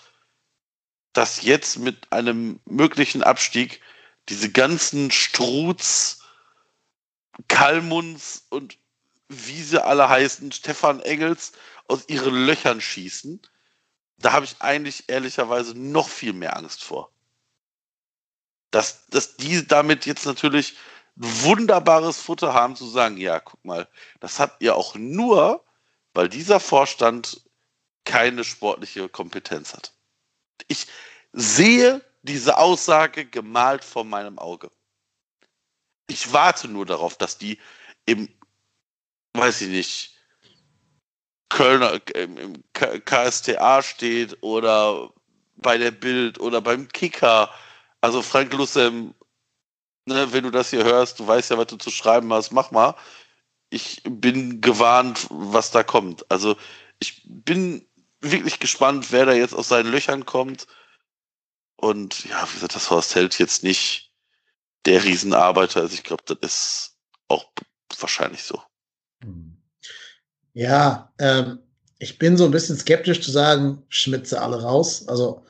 dass 1.14 1.44
jetzt 1.44 1.80
mit 1.80 2.12
einem 2.12 2.60
möglichen 2.66 3.24
Abstieg 3.24 3.82
diese 4.30 4.52
ganzen 4.52 5.12
Struz, 5.12 6.22
Kalmunds 7.48 8.48
und 8.50 8.78
wie 9.30 9.62
sie 9.62 9.84
alle 9.84 10.10
heißen, 10.10 10.52
Stefan 10.52 11.00
Engels 11.02 11.54
aus 11.88 12.08
ihren 12.08 12.46
Löchern 12.46 12.82
schießen. 12.82 13.42
Da 14.18 14.34
habe 14.34 14.46
ich 14.46 14.62
eigentlich 14.62 15.10
ehrlicherweise 15.10 15.78
noch 15.78 16.08
viel 16.08 16.34
mehr 16.34 16.56
Angst 16.56 16.84
vor. 16.84 17.12
Dass, 18.72 19.06
dass 19.08 19.36
die 19.38 19.68
damit 19.68 20.06
jetzt 20.06 20.26
natürlich 20.26 20.76
wunderbares 21.16 22.20
Futter 22.20 22.54
haben 22.54 22.76
zu 22.76 22.88
sagen, 22.88 23.18
ja, 23.18 23.40
guck 23.40 23.64
mal, 23.64 23.88
das 24.20 24.40
habt 24.40 24.62
ihr 24.64 24.76
auch 24.76 24.96
nur, 24.96 25.64
weil 26.14 26.30
dieser 26.30 26.60
Vorstand 26.60 27.42
keine 28.06 28.44
sportliche 28.44 29.10
Kompetenz 29.10 29.74
hat. 29.74 29.94
Ich 30.68 30.88
sehe 31.34 32.02
diese 32.24 32.58
Aussage 32.58 33.26
gemalt 33.26 33.84
vor 33.84 34.04
meinem 34.04 34.40
Auge. 34.40 34.72
Ich 36.08 36.34
warte 36.34 36.68
nur 36.68 36.86
darauf, 36.86 37.18
dass 37.18 37.38
die 37.38 37.60
im, 38.06 38.30
weiß 39.34 39.62
ich 39.62 39.70
nicht, 39.70 40.14
Kölner, 41.50 42.00
im 42.16 42.64
KSTA 42.74 43.84
steht 43.84 44.38
oder 44.42 45.12
bei 45.58 45.78
der 45.78 45.92
Bild 45.92 46.40
oder 46.40 46.62
beim 46.62 46.88
Kicker. 46.88 47.50
Also 48.02 48.22
Frank 48.22 48.54
Lussem 48.54 49.14
ne, 50.06 50.32
wenn 50.34 50.44
du 50.44 50.52
das 50.52 50.70
hier 50.70 50.84
hörst, 50.84 51.20
du 51.20 51.28
weißt 51.28 51.52
ja, 51.52 51.58
was 51.58 51.68
du 51.68 51.78
zu 51.78 51.92
schreiben 51.92 52.32
hast, 52.34 52.52
mach 52.52 52.72
mal. 52.72 52.96
Ich 53.70 54.02
bin 54.04 54.62
gewarnt, 54.62 55.28
was 55.30 55.72
da 55.72 55.84
kommt. 55.84 56.30
Also 56.32 56.58
ich 57.00 57.22
bin 57.26 57.88
wirklich 58.22 58.60
gespannt, 58.60 59.12
wer 59.12 59.26
da 59.26 59.34
jetzt 59.34 59.56
aus 59.56 59.70
seinen 59.70 59.92
Löchern 59.92 60.26
kommt. 60.26 60.68
Und 61.78 62.26
ja, 62.26 62.48
wie 62.50 62.54
gesagt, 62.54 62.76
das 62.76 62.90
Horst 62.90 63.16
hält 63.16 63.40
jetzt 63.40 63.64
nicht 63.64 64.12
der 64.86 65.04
Riesenarbeiter. 65.04 65.82
Also 65.82 65.96
ich 65.96 66.04
glaube, 66.04 66.24
das 66.26 66.40
ist 66.42 66.98
auch 67.28 67.52
wahrscheinlich 68.00 68.44
so. 68.44 68.62
Ja, 70.54 71.12
ähm, 71.20 71.60
ich 72.00 72.20
bin 72.20 72.38
so 72.38 72.46
ein 72.46 72.52
bisschen 72.52 72.78
skeptisch 72.78 73.22
zu 73.22 73.32
sagen, 73.32 73.82
schmitze 73.90 74.42
alle 74.42 74.62
raus. 74.62 75.08
Also 75.08 75.44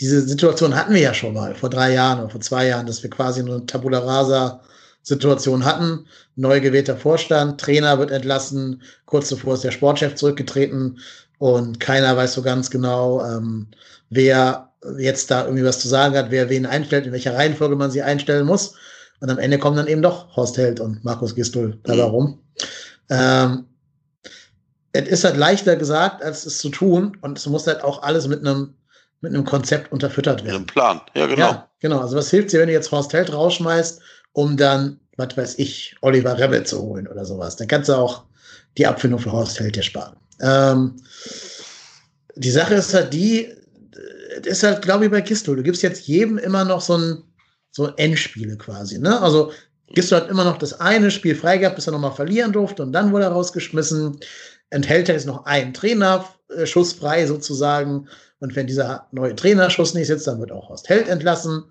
diese 0.00 0.20
Situation 0.22 0.74
hatten 0.74 0.94
wir 0.94 1.00
ja 1.00 1.14
schon 1.14 1.34
mal 1.34 1.54
vor 1.54 1.70
drei 1.70 1.92
Jahren 1.92 2.20
oder 2.20 2.30
vor 2.30 2.40
zwei 2.40 2.66
Jahren, 2.66 2.86
dass 2.86 3.02
wir 3.02 3.10
quasi 3.10 3.40
eine 3.40 3.64
Tabula 3.66 4.00
Rasa 4.00 4.60
Situation 5.02 5.64
hatten. 5.64 6.06
Neu 6.36 6.60
gewählter 6.60 6.96
Vorstand, 6.96 7.60
Trainer 7.60 7.98
wird 7.98 8.10
entlassen, 8.10 8.82
kurz 9.06 9.28
zuvor 9.28 9.54
ist 9.54 9.64
der 9.64 9.70
Sportchef 9.70 10.14
zurückgetreten 10.14 10.98
und 11.38 11.78
keiner 11.78 12.16
weiß 12.16 12.34
so 12.34 12.42
ganz 12.42 12.70
genau, 12.70 13.24
ähm, 13.24 13.68
wer 14.10 14.72
jetzt 14.98 15.30
da 15.30 15.44
irgendwie 15.44 15.64
was 15.64 15.80
zu 15.80 15.88
sagen 15.88 16.16
hat, 16.16 16.30
wer 16.30 16.48
wen 16.48 16.66
einstellt, 16.66 17.06
in 17.06 17.12
welcher 17.12 17.34
Reihenfolge 17.34 17.76
man 17.76 17.90
sie 17.90 18.02
einstellen 18.02 18.46
muss. 18.46 18.74
Und 19.20 19.30
am 19.30 19.38
Ende 19.38 19.58
kommen 19.58 19.76
dann 19.76 19.86
eben 19.86 20.02
doch 20.02 20.36
Horst 20.36 20.58
Held 20.58 20.80
und 20.80 21.04
Markus 21.04 21.34
Gistul 21.34 21.78
dabei 21.84 22.06
mhm. 22.08 22.10
rum. 22.10 22.40
Ähm, 23.10 23.66
es 24.94 25.08
ist 25.08 25.24
halt 25.24 25.36
leichter 25.36 25.76
gesagt, 25.76 26.22
als 26.22 26.46
es 26.46 26.58
zu 26.58 26.70
tun. 26.70 27.18
Und 27.20 27.36
es 27.36 27.46
muss 27.46 27.66
halt 27.66 27.82
auch 27.82 28.02
alles 28.02 28.26
mit 28.28 28.40
einem 28.40 28.74
mit 29.20 29.32
einem 29.32 29.44
Konzept 29.44 29.90
unterfüttert 29.90 30.44
werden. 30.44 30.46
Mit 30.46 30.54
einem 30.54 30.66
Plan, 30.66 31.00
ja, 31.14 31.26
genau. 31.26 31.38
Ja, 31.40 31.70
genau. 31.80 32.00
Also 32.00 32.16
was 32.16 32.30
hilft 32.30 32.52
dir, 32.52 32.60
wenn 32.60 32.68
du 32.68 32.74
jetzt 32.74 32.92
Horst 32.92 33.12
Held 33.14 33.32
rausschmeißt, 33.32 34.00
um 34.32 34.56
dann, 34.58 35.00
was 35.16 35.34
weiß 35.34 35.58
ich, 35.58 35.96
Oliver 36.02 36.38
Rebbe 36.38 36.62
zu 36.64 36.80
holen 36.82 37.08
oder 37.08 37.24
sowas? 37.24 37.56
Dann 37.56 37.66
kannst 37.66 37.88
du 37.88 37.94
auch 37.94 38.24
die 38.76 38.86
Abfindung 38.86 39.18
für 39.18 39.32
Horst 39.32 39.58
Held 39.58 39.76
dir 39.76 39.82
sparen. 39.82 40.16
Ähm, 40.40 40.96
die 42.36 42.50
Sache 42.50 42.74
ist 42.74 42.92
halt 42.92 43.14
die, 43.14 43.50
es 44.42 44.46
ist 44.46 44.62
halt, 44.62 44.82
glaube 44.82 45.06
ich, 45.06 45.10
bei 45.10 45.22
Kisto. 45.22 45.54
Du 45.54 45.62
gibst 45.62 45.82
jetzt 45.82 46.06
jedem 46.06 46.36
immer 46.36 46.64
noch 46.64 46.82
so 46.82 46.98
ein, 46.98 47.22
so 47.70 47.88
Endspiele 47.96 48.56
quasi, 48.58 48.98
ne? 48.98 49.20
Also, 49.20 49.52
Gisto 49.88 50.16
hat 50.16 50.28
immer 50.28 50.44
noch 50.44 50.58
das 50.58 50.80
eine 50.80 51.10
Spiel 51.10 51.34
frei 51.34 51.58
gehabt, 51.58 51.76
bis 51.76 51.86
er 51.86 51.92
nochmal 51.92 52.12
verlieren 52.12 52.52
durfte 52.52 52.82
und 52.82 52.92
dann 52.92 53.12
wurde 53.12 53.24
er 53.24 53.30
rausgeschmissen. 53.30 54.18
Enthält 54.74 55.08
er 55.08 55.14
jetzt 55.14 55.26
noch 55.26 55.46
einen 55.46 55.72
Trainerschuss 55.72 56.94
frei 56.94 57.26
sozusagen. 57.26 58.08
Und 58.40 58.56
wenn 58.56 58.66
dieser 58.66 59.06
neue 59.12 59.36
Trainerschuss 59.36 59.94
nicht 59.94 60.08
sitzt, 60.08 60.26
dann 60.26 60.40
wird 60.40 60.50
auch 60.50 60.68
Horst 60.68 60.88
Held 60.88 61.08
entlassen. 61.08 61.62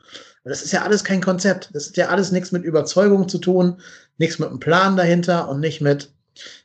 Das 0.46 0.64
ist 0.64 0.72
ja 0.72 0.84
alles 0.84 1.04
kein 1.04 1.20
Konzept. 1.20 1.70
Das 1.74 1.86
ist 1.86 1.98
ja 1.98 2.08
alles 2.08 2.32
nichts 2.32 2.54
mit 2.54 2.64
Überzeugung 2.64 3.28
zu 3.28 3.40
tun, 3.40 3.82
nichts 4.18 4.40
mit 4.40 4.48
einem 4.48 4.62
Plan 4.62 4.96
dahinter 4.96 5.50
und 5.50 5.60
nicht 5.60 5.82
mit, 5.82 6.14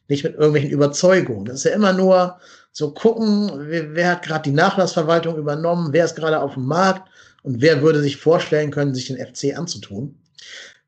nicht 0.07 0.23
mit 0.23 0.35
irgendwelchen 0.35 0.71
Überzeugungen. 0.71 1.45
Das 1.45 1.57
ist 1.57 1.65
ja 1.65 1.73
immer 1.73 1.93
nur 1.93 2.39
so 2.71 2.93
gucken, 2.93 3.51
wer, 3.69 3.97
wer 3.97 4.11
hat 4.13 4.23
gerade 4.23 4.43
die 4.49 4.55
Nachlassverwaltung 4.55 5.37
übernommen, 5.37 5.93
wer 5.93 6.05
ist 6.05 6.15
gerade 6.15 6.41
auf 6.41 6.55
dem 6.55 6.67
Markt 6.67 7.09
und 7.43 7.61
wer 7.61 7.83
würde 7.83 8.01
sich 8.01 8.17
vorstellen 8.17 8.71
können, 8.71 8.95
sich 8.95 9.09
den 9.09 9.19
FC 9.19 9.59
anzutun. 9.59 10.17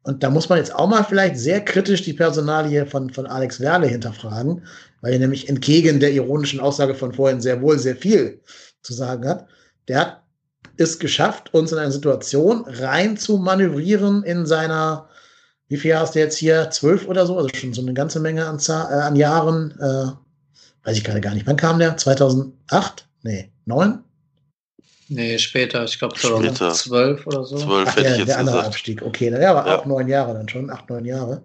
Und 0.03 0.23
da 0.23 0.31
muss 0.31 0.49
man 0.49 0.59
jetzt 0.59 0.75
auch 0.75 0.89
mal 0.89 1.03
vielleicht 1.03 1.37
sehr 1.39 1.61
kritisch 1.65 2.03
die 2.03 2.15
Personalie 2.15 2.87
von, 2.87 3.11
von 3.11 3.27
Alex 3.27 3.61
Werle 3.61 3.87
hinterfragen, 3.87 4.63
weil 5.01 5.13
er 5.13 5.19
nämlich 5.19 5.49
entgegen 5.49 6.01
der 6.01 6.13
ironischen 6.13 6.61
Aussage 6.61 6.95
von 6.95 7.13
vorhin 7.13 7.41
sehr 7.41 7.61
wohl 7.63 7.79
sehr 7.79 7.97
viel 7.97 8.41
zu 8.83 8.93
sagen 8.93 9.29
hat. 9.29 9.47
Der 9.89 10.01
hat 10.01 10.23
es 10.77 10.99
geschafft, 10.99 11.53
uns 11.53 11.73
in 11.73 11.79
eine 11.79 11.93
Situation 11.93 12.65
rein 12.67 13.17
zu 13.17 13.39
manövrieren 13.39 14.23
in 14.23 14.47
seiner, 14.47 15.09
wie 15.69 15.77
viel 15.77 15.97
hast 15.97 16.15
du 16.15 16.19
jetzt 16.19 16.39
hier? 16.39 16.71
Zwölf 16.71 17.07
oder 17.07 17.27
so, 17.27 17.37
also 17.37 17.49
schon 17.55 17.75
so 17.75 17.83
eine 17.83 17.95
ganze 17.95 18.21
Menge 18.21 18.47
an, 18.47 18.59
äh, 18.59 18.73
an 18.73 19.17
Jahren. 19.17 19.73
Äh, 19.79 20.87
weiß 20.87 20.97
ich 20.97 21.05
gerade 21.05 21.21
gar 21.21 21.35
nicht. 21.35 21.47
Wann 21.47 21.57
kam 21.57 21.79
der? 21.79 21.97
2008? 21.97 23.07
Nee, 23.23 23.53
9? 23.67 24.03
Nee, 25.09 25.39
später. 25.39 25.85
Ich 25.85 25.99
glaube 25.99 26.15
2012 26.15 27.27
oder 27.27 27.45
so. 27.45 27.59
12 27.59 27.89
Ach, 27.89 27.97
hätte 27.97 28.07
ja, 28.07 28.13
ich 28.13 28.19
jetzt 28.19 28.29
der 28.29 28.39
andere 28.39 28.57
gesagt. 28.57 28.75
Abstieg. 28.75 29.03
Okay, 29.03 29.31
der 29.31 29.55
war 29.55 29.67
ja. 29.67 29.79
auch 29.79 29.85
neun 29.85 30.09
Jahre 30.09 30.35
dann 30.35 30.49
schon, 30.49 30.71
acht, 30.71 30.89
neun 30.89 31.05
Jahre. 31.05 31.43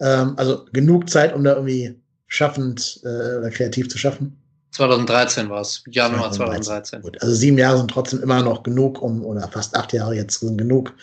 Ähm, 0.00 0.32
also 0.36 0.64
genug 0.72 1.10
Zeit, 1.10 1.34
um 1.34 1.44
da 1.44 1.54
irgendwie 1.54 2.01
schaffend 2.32 3.00
äh, 3.04 3.36
oder 3.38 3.50
kreativ 3.50 3.88
zu 3.88 3.98
schaffen. 3.98 4.38
2013 4.70 5.50
war 5.50 5.60
es, 5.60 5.84
Januar 5.90 6.32
2013. 6.32 7.02
2013. 7.02 7.02
Gut, 7.02 7.22
also 7.22 7.34
sieben 7.34 7.58
Jahre 7.58 7.76
sind 7.76 7.90
trotzdem 7.90 8.22
immer 8.22 8.42
noch 8.42 8.62
genug, 8.62 9.02
um, 9.02 9.22
oder 9.22 9.46
fast 9.48 9.76
acht 9.76 9.92
Jahre 9.92 10.14
jetzt 10.14 10.40
sind 10.40 10.56
genug, 10.56 10.94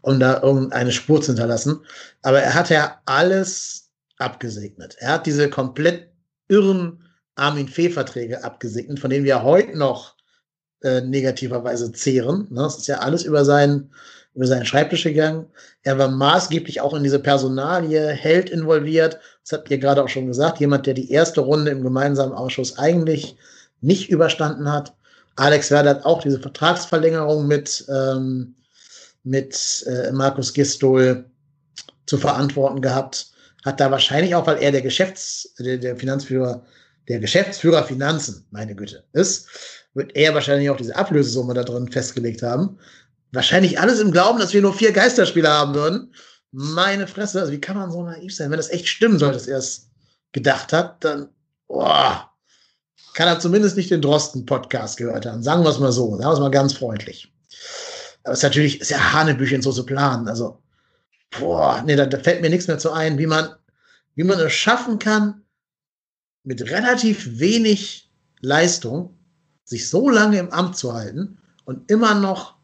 um 0.00 0.18
da 0.18 0.42
irgendeine 0.42 0.90
Spur 0.90 1.22
zu 1.22 1.28
hinterlassen. 1.28 1.78
Aber 2.22 2.40
er 2.40 2.54
hat 2.54 2.68
ja 2.68 3.00
alles 3.06 3.90
abgesegnet. 4.18 4.96
Er 4.98 5.12
hat 5.12 5.26
diese 5.26 5.48
komplett 5.48 6.08
irren 6.48 7.04
Armin 7.36 7.68
Fee-Verträge 7.68 8.42
abgesegnet, 8.42 8.98
von 8.98 9.10
denen 9.10 9.24
wir 9.24 9.44
heute 9.44 9.78
noch 9.78 10.16
äh, 10.82 11.00
negativerweise 11.00 11.92
zehren. 11.92 12.48
Ne? 12.50 12.62
Das 12.62 12.78
ist 12.78 12.88
ja 12.88 12.98
alles 12.98 13.22
über 13.22 13.44
seinen, 13.44 13.92
über 14.34 14.46
seinen 14.46 14.64
Schreibtisch 14.64 15.04
gegangen. 15.04 15.46
Er 15.82 15.98
war 15.98 16.08
maßgeblich 16.08 16.80
auch 16.80 16.94
in 16.94 17.02
diese 17.02 17.18
Personalie 17.18 18.08
Held 18.08 18.50
involviert. 18.50 19.18
Das 19.42 19.58
habt 19.58 19.70
ihr 19.70 19.78
gerade 19.78 20.02
auch 20.02 20.08
schon 20.08 20.26
gesagt. 20.26 20.60
Jemand, 20.60 20.86
der 20.86 20.94
die 20.94 21.10
erste 21.10 21.42
Runde 21.42 21.70
im 21.70 21.82
gemeinsamen 21.82 22.32
Ausschuss 22.32 22.78
eigentlich 22.78 23.36
nicht 23.80 24.10
überstanden 24.10 24.70
hat. 24.70 24.94
Alex 25.36 25.70
Werder 25.70 25.90
hat 25.90 26.04
auch 26.04 26.22
diese 26.22 26.40
Vertragsverlängerung 26.40 27.46
mit, 27.46 27.84
ähm, 27.88 28.54
mit 29.24 29.84
äh, 29.86 30.12
Markus 30.12 30.52
Gistol 30.52 31.24
zu 32.06 32.16
verantworten 32.16 32.80
gehabt. 32.80 33.32
Hat 33.64 33.80
da 33.80 33.90
wahrscheinlich 33.90 34.34
auch, 34.34 34.46
weil 34.46 34.62
er 34.62 34.72
der 34.72 34.82
Geschäfts-, 34.82 35.54
der, 35.58 35.78
der 35.78 35.96
Finanzführer 35.96 36.62
der 37.08 37.20
Geschäftsführer 37.20 37.84
Finanzen, 37.84 38.46
meine 38.50 38.74
Güte, 38.74 39.04
ist, 39.12 39.48
wird 39.94 40.14
er 40.14 40.34
wahrscheinlich 40.34 40.70
auch 40.70 40.76
diese 40.76 40.96
Ablösesumme 40.96 41.54
da 41.54 41.64
drin 41.64 41.90
festgelegt 41.90 42.42
haben. 42.42 42.78
Wahrscheinlich 43.32 43.80
alles 43.80 43.98
im 43.98 44.12
Glauben, 44.12 44.38
dass 44.38 44.52
wir 44.52 44.60
nur 44.60 44.74
vier 44.74 44.92
Geisterspieler 44.92 45.50
haben 45.50 45.74
würden. 45.74 46.14
Meine 46.50 47.06
Fresse, 47.06 47.40
also 47.40 47.52
wie 47.52 47.60
kann 47.60 47.76
man 47.76 47.90
so 47.90 48.02
naiv 48.02 48.34
sein? 48.34 48.50
Wenn 48.50 48.58
das 48.58 48.70
echt 48.70 48.86
stimmen 48.86 49.18
sollte, 49.18 49.38
dass 49.38 49.46
er 49.46 49.58
es 49.58 49.90
gedacht 50.32 50.72
hat, 50.72 51.02
dann 51.02 51.30
boah, 51.66 52.30
kann 53.14 53.28
er 53.28 53.40
zumindest 53.40 53.76
nicht 53.76 53.90
den 53.90 54.02
Drosten-Podcast 54.02 54.98
gehört 54.98 55.24
haben. 55.24 55.42
Sagen 55.42 55.62
wir 55.62 55.70
es 55.70 55.78
mal 55.78 55.92
so, 55.92 56.10
sagen 56.10 56.30
wir 56.30 56.32
es 56.34 56.40
mal 56.40 56.50
ganz 56.50 56.74
freundlich. 56.74 57.32
Aber 58.24 58.32
es 58.32 58.40
ist 58.40 58.44
natürlich, 58.44 58.80
ist 58.80 58.90
ja 58.90 59.12
Hanebüchen 59.12 59.62
so 59.62 59.72
zu 59.72 59.84
planen. 59.84 60.28
Also, 60.28 60.62
boah, 61.38 61.82
nee, 61.84 61.96
da, 61.96 62.06
da 62.06 62.18
fällt 62.18 62.42
mir 62.42 62.50
nichts 62.50 62.68
mehr 62.68 62.78
zu 62.78 62.92
ein, 62.92 63.18
wie 63.18 63.26
man, 63.26 63.54
wie 64.14 64.24
man 64.24 64.38
es 64.38 64.52
schaffen 64.52 64.98
kann, 64.98 65.42
mit 66.44 66.70
relativ 66.70 67.38
wenig 67.38 68.10
Leistung 68.40 69.18
sich 69.64 69.88
so 69.88 70.10
lange 70.10 70.38
im 70.38 70.50
Amt 70.50 70.76
zu 70.76 70.92
halten 70.92 71.38
und 71.64 71.90
immer 71.90 72.14
noch 72.14 72.56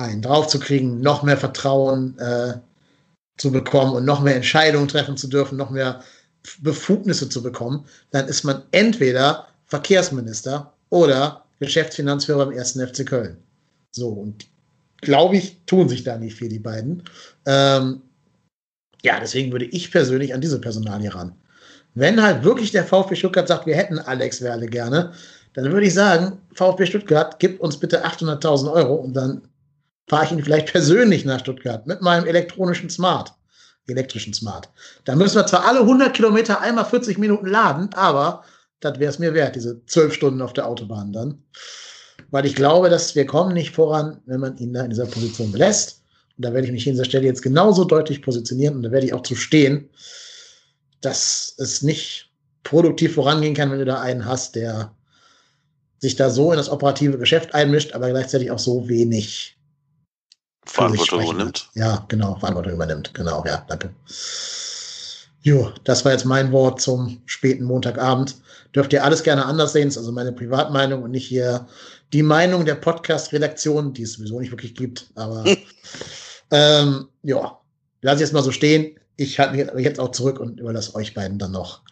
einen 0.00 0.22
draufzukriegen, 0.22 1.00
noch 1.00 1.22
mehr 1.22 1.36
Vertrauen 1.36 2.18
äh, 2.18 2.54
zu 3.36 3.50
bekommen 3.50 3.94
und 3.94 4.04
noch 4.04 4.20
mehr 4.20 4.36
Entscheidungen 4.36 4.88
treffen 4.88 5.16
zu 5.16 5.28
dürfen, 5.28 5.56
noch 5.56 5.70
mehr 5.70 6.02
Befugnisse 6.60 7.28
zu 7.28 7.42
bekommen, 7.42 7.84
dann 8.10 8.28
ist 8.28 8.44
man 8.44 8.62
entweder 8.70 9.46
Verkehrsminister 9.66 10.72
oder 10.88 11.44
Geschäftsfinanzführer 11.58 12.46
beim 12.46 12.56
ersten 12.56 12.86
FC 12.86 13.06
Köln. 13.06 13.36
So, 13.92 14.08
und 14.08 14.46
glaube 15.00 15.36
ich, 15.36 15.56
tun 15.66 15.88
sich 15.88 16.02
da 16.04 16.16
nicht 16.16 16.36
viel, 16.36 16.48
die 16.48 16.58
beiden. 16.58 17.02
Ähm, 17.46 18.02
ja, 19.02 19.18
deswegen 19.20 19.52
würde 19.52 19.66
ich 19.66 19.90
persönlich 19.90 20.34
an 20.34 20.40
diese 20.40 20.60
Personalie 20.60 21.14
ran. 21.14 21.32
Wenn 21.94 22.22
halt 22.22 22.44
wirklich 22.44 22.70
der 22.70 22.84
VfB 22.84 23.16
Stuttgart 23.16 23.48
sagt, 23.48 23.66
wir 23.66 23.76
hätten 23.76 23.98
Alex 23.98 24.42
Werle 24.42 24.66
gerne, 24.66 25.12
dann 25.54 25.72
würde 25.72 25.86
ich 25.86 25.94
sagen, 25.94 26.38
VfB 26.54 26.86
Stuttgart, 26.86 27.38
gib 27.38 27.60
uns 27.60 27.76
bitte 27.76 28.04
800.000 28.06 28.72
Euro 28.72 28.94
und 28.94 29.14
dann 29.14 29.42
fahre 30.10 30.26
ich 30.26 30.32
ihn 30.32 30.44
vielleicht 30.44 30.72
persönlich 30.72 31.24
nach 31.24 31.40
Stuttgart 31.40 31.86
mit 31.86 32.02
meinem 32.02 32.26
elektronischen 32.26 32.90
Smart, 32.90 33.32
elektrischen 33.86 34.34
Smart. 34.34 34.68
Da 35.04 35.14
müssen 35.14 35.36
wir 35.36 35.46
zwar 35.46 35.66
alle 35.66 35.80
100 35.80 36.12
Kilometer 36.12 36.60
einmal 36.60 36.84
40 36.84 37.16
Minuten 37.16 37.46
laden, 37.46 37.88
aber 37.94 38.44
das 38.80 38.98
wäre 38.98 39.10
es 39.10 39.18
mir 39.18 39.34
wert, 39.34 39.56
diese 39.56 39.84
zwölf 39.86 40.12
Stunden 40.12 40.42
auf 40.42 40.52
der 40.52 40.66
Autobahn 40.66 41.12
dann. 41.12 41.42
Weil 42.30 42.44
ich 42.44 42.54
glaube, 42.54 42.90
dass 42.90 43.14
wir 43.14 43.24
kommen 43.26 43.54
nicht 43.54 43.74
voran, 43.74 44.20
wenn 44.26 44.40
man 44.40 44.56
ihn 44.58 44.72
da 44.72 44.82
in 44.82 44.90
dieser 44.90 45.06
Position 45.06 45.52
lässt. 45.52 46.02
Und 46.36 46.44
da 46.44 46.52
werde 46.52 46.66
ich 46.66 46.72
mich 46.72 46.86
an 46.86 46.92
dieser 46.92 47.04
Stelle 47.04 47.26
jetzt 47.26 47.42
genauso 47.42 47.84
deutlich 47.84 48.22
positionieren 48.22 48.76
und 48.76 48.82
da 48.82 48.90
werde 48.90 49.06
ich 49.06 49.14
auch 49.14 49.22
zu 49.22 49.34
stehen 49.34 49.90
dass 51.00 51.54
es 51.58 51.82
nicht 51.82 52.30
produktiv 52.62 53.14
vorangehen 53.14 53.54
kann, 53.54 53.70
wenn 53.70 53.78
du 53.78 53.84
da 53.84 54.00
einen 54.00 54.26
hast, 54.26 54.54
der 54.54 54.94
sich 55.98 56.16
da 56.16 56.30
so 56.30 56.52
in 56.52 56.56
das 56.56 56.68
operative 56.68 57.18
Geschäft 57.18 57.54
einmischt, 57.54 57.92
aber 57.92 58.10
gleichzeitig 58.10 58.50
auch 58.50 58.58
so 58.58 58.88
wenig 58.88 59.58
Verantwortung 60.72 61.22
übernimmt. 61.22 61.68
Ja, 61.74 62.04
genau, 62.08 62.36
Verantwortung 62.36 62.74
übernimmt. 62.74 63.12
Genau, 63.14 63.44
ja, 63.46 63.64
danke. 63.68 63.90
Jo, 65.42 65.70
das 65.84 66.04
war 66.04 66.12
jetzt 66.12 66.24
mein 66.24 66.52
Wort 66.52 66.80
zum 66.80 67.22
späten 67.26 67.64
Montagabend. 67.64 68.36
Dürft 68.74 68.92
ihr 68.92 69.02
alles 69.04 69.22
gerne 69.22 69.46
anders 69.46 69.72
sehen, 69.72 69.88
das 69.88 69.94
ist 69.94 69.98
also 69.98 70.12
meine 70.12 70.32
Privatmeinung 70.32 71.02
und 71.02 71.10
nicht 71.10 71.26
hier 71.26 71.66
die 72.12 72.22
Meinung 72.22 72.64
der 72.64 72.74
Podcast-Redaktion, 72.74 73.94
die 73.94 74.02
es 74.02 74.14
sowieso 74.14 74.40
nicht 74.40 74.52
wirklich 74.52 74.74
gibt, 74.74 75.10
aber 75.14 75.44
ähm, 76.50 77.08
ja, 77.22 77.58
lass 78.02 78.16
ich 78.16 78.20
jetzt 78.20 78.32
mal 78.32 78.42
so 78.42 78.52
stehen 78.52 78.96
ich 79.20 79.38
halte 79.38 79.74
mich 79.74 79.84
jetzt 79.84 80.00
auch 80.00 80.12
zurück 80.12 80.40
und 80.40 80.58
überlasse 80.60 80.94
euch 80.94 81.12
beiden 81.12 81.38
dann 81.38 81.52
noch 81.52 81.82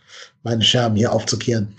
meine 0.42 0.64
Scherben 0.64 0.96
hier 0.96 1.12
aufzukehren. 1.12 1.74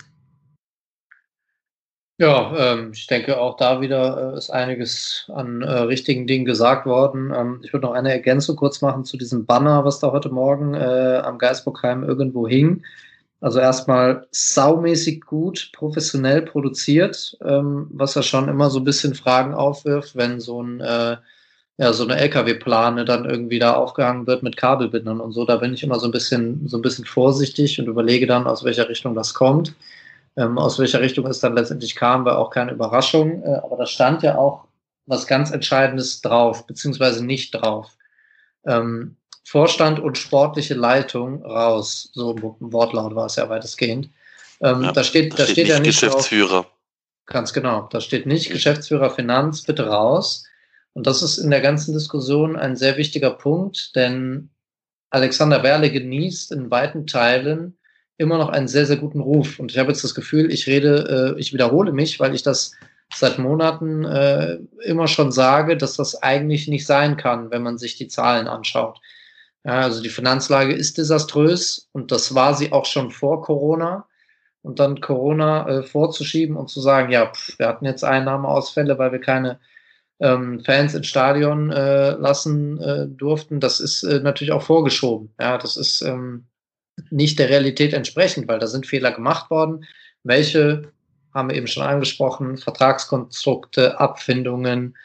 Ja, 2.20 2.74
ähm, 2.74 2.90
ich 2.92 3.06
denke 3.06 3.40
auch 3.40 3.56
da 3.56 3.80
wieder 3.80 4.34
äh, 4.34 4.36
ist 4.36 4.50
einiges 4.50 5.24
an 5.34 5.62
äh, 5.62 5.70
richtigen 5.70 6.26
Dingen 6.26 6.44
gesagt 6.44 6.84
worden. 6.84 7.32
Ähm, 7.34 7.60
ich 7.64 7.72
würde 7.72 7.86
noch 7.86 7.94
eine 7.94 8.12
Ergänzung 8.12 8.56
kurz 8.56 8.82
machen 8.82 9.06
zu 9.06 9.16
diesem 9.16 9.46
Banner, 9.46 9.86
was 9.86 10.00
da 10.00 10.12
heute 10.12 10.28
Morgen 10.28 10.74
äh, 10.74 11.22
am 11.24 11.38
Geisburgheim 11.38 12.04
irgendwo 12.04 12.46
hing. 12.46 12.84
Also 13.40 13.58
erstmal 13.58 14.26
saumäßig 14.32 15.22
gut, 15.22 15.70
professionell 15.72 16.42
produziert, 16.42 17.38
ähm, 17.42 17.88
was 17.90 18.14
ja 18.14 18.22
schon 18.22 18.50
immer 18.50 18.68
so 18.68 18.80
ein 18.80 18.84
bisschen 18.84 19.14
Fragen 19.14 19.54
aufwirft, 19.54 20.14
wenn 20.14 20.40
so 20.40 20.62
ein 20.62 20.80
äh, 20.80 21.16
ja, 21.78 21.94
so 21.94 22.04
eine 22.04 22.16
LKW-Plane 22.16 23.06
dann 23.06 23.24
irgendwie 23.24 23.58
da 23.58 23.72
aufgehangen 23.72 24.26
wird 24.26 24.42
mit 24.42 24.58
Kabelbindern 24.58 25.20
und 25.20 25.32
so. 25.32 25.46
Da 25.46 25.56
bin 25.56 25.72
ich 25.72 25.82
immer 25.82 25.98
so 25.98 26.06
ein 26.06 26.12
bisschen, 26.12 26.68
so 26.68 26.76
ein 26.76 26.82
bisschen 26.82 27.06
vorsichtig 27.06 27.80
und 27.80 27.86
überlege 27.86 28.26
dann, 28.26 28.46
aus 28.46 28.62
welcher 28.62 28.90
Richtung 28.90 29.14
das 29.14 29.32
kommt. 29.32 29.74
Ähm, 30.36 30.58
aus 30.58 30.78
welcher 30.78 31.00
Richtung 31.00 31.26
es 31.26 31.40
dann 31.40 31.54
letztendlich 31.54 31.96
kam, 31.96 32.24
war 32.24 32.38
auch 32.38 32.50
keine 32.50 32.72
Überraschung. 32.72 33.42
Äh, 33.42 33.60
aber 33.62 33.76
da 33.76 33.86
stand 33.86 34.22
ja 34.22 34.36
auch 34.38 34.66
was 35.06 35.26
ganz 35.26 35.50
Entscheidendes 35.50 36.20
drauf, 36.20 36.66
beziehungsweise 36.66 37.24
nicht 37.24 37.50
drauf. 37.52 37.96
Ähm, 38.64 39.16
Vorstand 39.44 39.98
und 39.98 40.16
sportliche 40.16 40.74
Leitung 40.74 41.44
raus. 41.44 42.10
So 42.12 42.36
im 42.60 42.72
Wortlaut 42.72 43.14
war 43.14 43.26
es 43.26 43.36
ja 43.36 43.48
weitestgehend. 43.48 44.08
Ähm, 44.60 44.82
ja, 44.82 44.92
da 44.92 45.02
steht, 45.02 45.32
da, 45.32 45.44
steht, 45.44 45.52
steht 45.52 45.68
ja 45.68 45.80
nicht 45.80 46.00
Geschäftsführer. 46.00 46.62
Drauf, 46.62 46.72
ganz 47.26 47.52
genau. 47.52 47.88
Da 47.90 48.00
steht 48.00 48.26
nicht 48.26 48.50
Geschäftsführer 48.50 49.10
Finanz, 49.10 49.62
bitte 49.62 49.88
raus. 49.88 50.44
Und 50.92 51.06
das 51.06 51.22
ist 51.22 51.38
in 51.38 51.50
der 51.50 51.60
ganzen 51.60 51.94
Diskussion 51.94 52.56
ein 52.56 52.76
sehr 52.76 52.96
wichtiger 52.96 53.30
Punkt, 53.30 53.96
denn 53.96 54.50
Alexander 55.10 55.62
Werle 55.62 55.90
genießt 55.90 56.52
in 56.52 56.70
weiten 56.70 57.06
Teilen 57.06 57.76
immer 58.20 58.36
noch 58.36 58.50
einen 58.50 58.68
sehr, 58.68 58.84
sehr 58.86 58.98
guten 58.98 59.20
Ruf. 59.20 59.58
Und 59.58 59.72
ich 59.72 59.78
habe 59.78 59.90
jetzt 59.90 60.04
das 60.04 60.14
Gefühl, 60.14 60.52
ich 60.52 60.66
rede, 60.66 61.34
äh, 61.36 61.40
ich 61.40 61.52
wiederhole 61.52 61.92
mich, 61.92 62.20
weil 62.20 62.34
ich 62.34 62.42
das 62.42 62.72
seit 63.12 63.38
Monaten 63.38 64.04
äh, 64.04 64.58
immer 64.84 65.08
schon 65.08 65.32
sage, 65.32 65.76
dass 65.76 65.96
das 65.96 66.22
eigentlich 66.22 66.68
nicht 66.68 66.86
sein 66.86 67.16
kann, 67.16 67.50
wenn 67.50 67.62
man 67.62 67.78
sich 67.78 67.96
die 67.96 68.08
Zahlen 68.08 68.46
anschaut. 68.46 69.00
Ja, 69.64 69.80
also 69.80 70.02
die 70.02 70.10
Finanzlage 70.10 70.72
ist 70.74 70.98
desaströs 70.98 71.88
und 71.92 72.12
das 72.12 72.34
war 72.34 72.54
sie 72.54 72.72
auch 72.72 72.84
schon 72.84 73.10
vor 73.10 73.42
Corona. 73.42 74.06
Und 74.62 74.78
dann 74.78 75.00
Corona 75.00 75.66
äh, 75.68 75.82
vorzuschieben 75.82 76.56
und 76.56 76.68
zu 76.68 76.82
sagen, 76.82 77.10
ja, 77.10 77.32
pff, 77.32 77.58
wir 77.58 77.68
hatten 77.68 77.86
jetzt 77.86 78.04
Einnahmeausfälle, 78.04 78.98
weil 78.98 79.12
wir 79.12 79.20
keine 79.20 79.58
ähm, 80.20 80.60
Fans 80.60 80.94
ins 80.94 81.06
Stadion 81.06 81.70
äh, 81.70 82.10
lassen 82.10 82.78
äh, 82.82 83.06
durften, 83.08 83.60
das 83.60 83.80
ist 83.80 84.02
äh, 84.02 84.20
natürlich 84.20 84.52
auch 84.52 84.62
vorgeschoben. 84.62 85.32
Ja, 85.40 85.56
das 85.56 85.78
ist 85.78 86.02
ähm, 86.02 86.44
nicht 87.10 87.38
der 87.38 87.48
Realität 87.48 87.92
entsprechend, 87.92 88.48
weil 88.48 88.58
da 88.58 88.66
sind 88.66 88.86
Fehler 88.86 89.12
gemacht 89.12 89.50
worden. 89.50 89.84
Welche 90.22 90.92
haben 91.34 91.48
wir 91.48 91.56
eben 91.56 91.66
schon 91.66 91.82
angesprochen? 91.82 92.56
Vertragskonstrukte, 92.56 93.98
Abfindungen, 94.00 94.96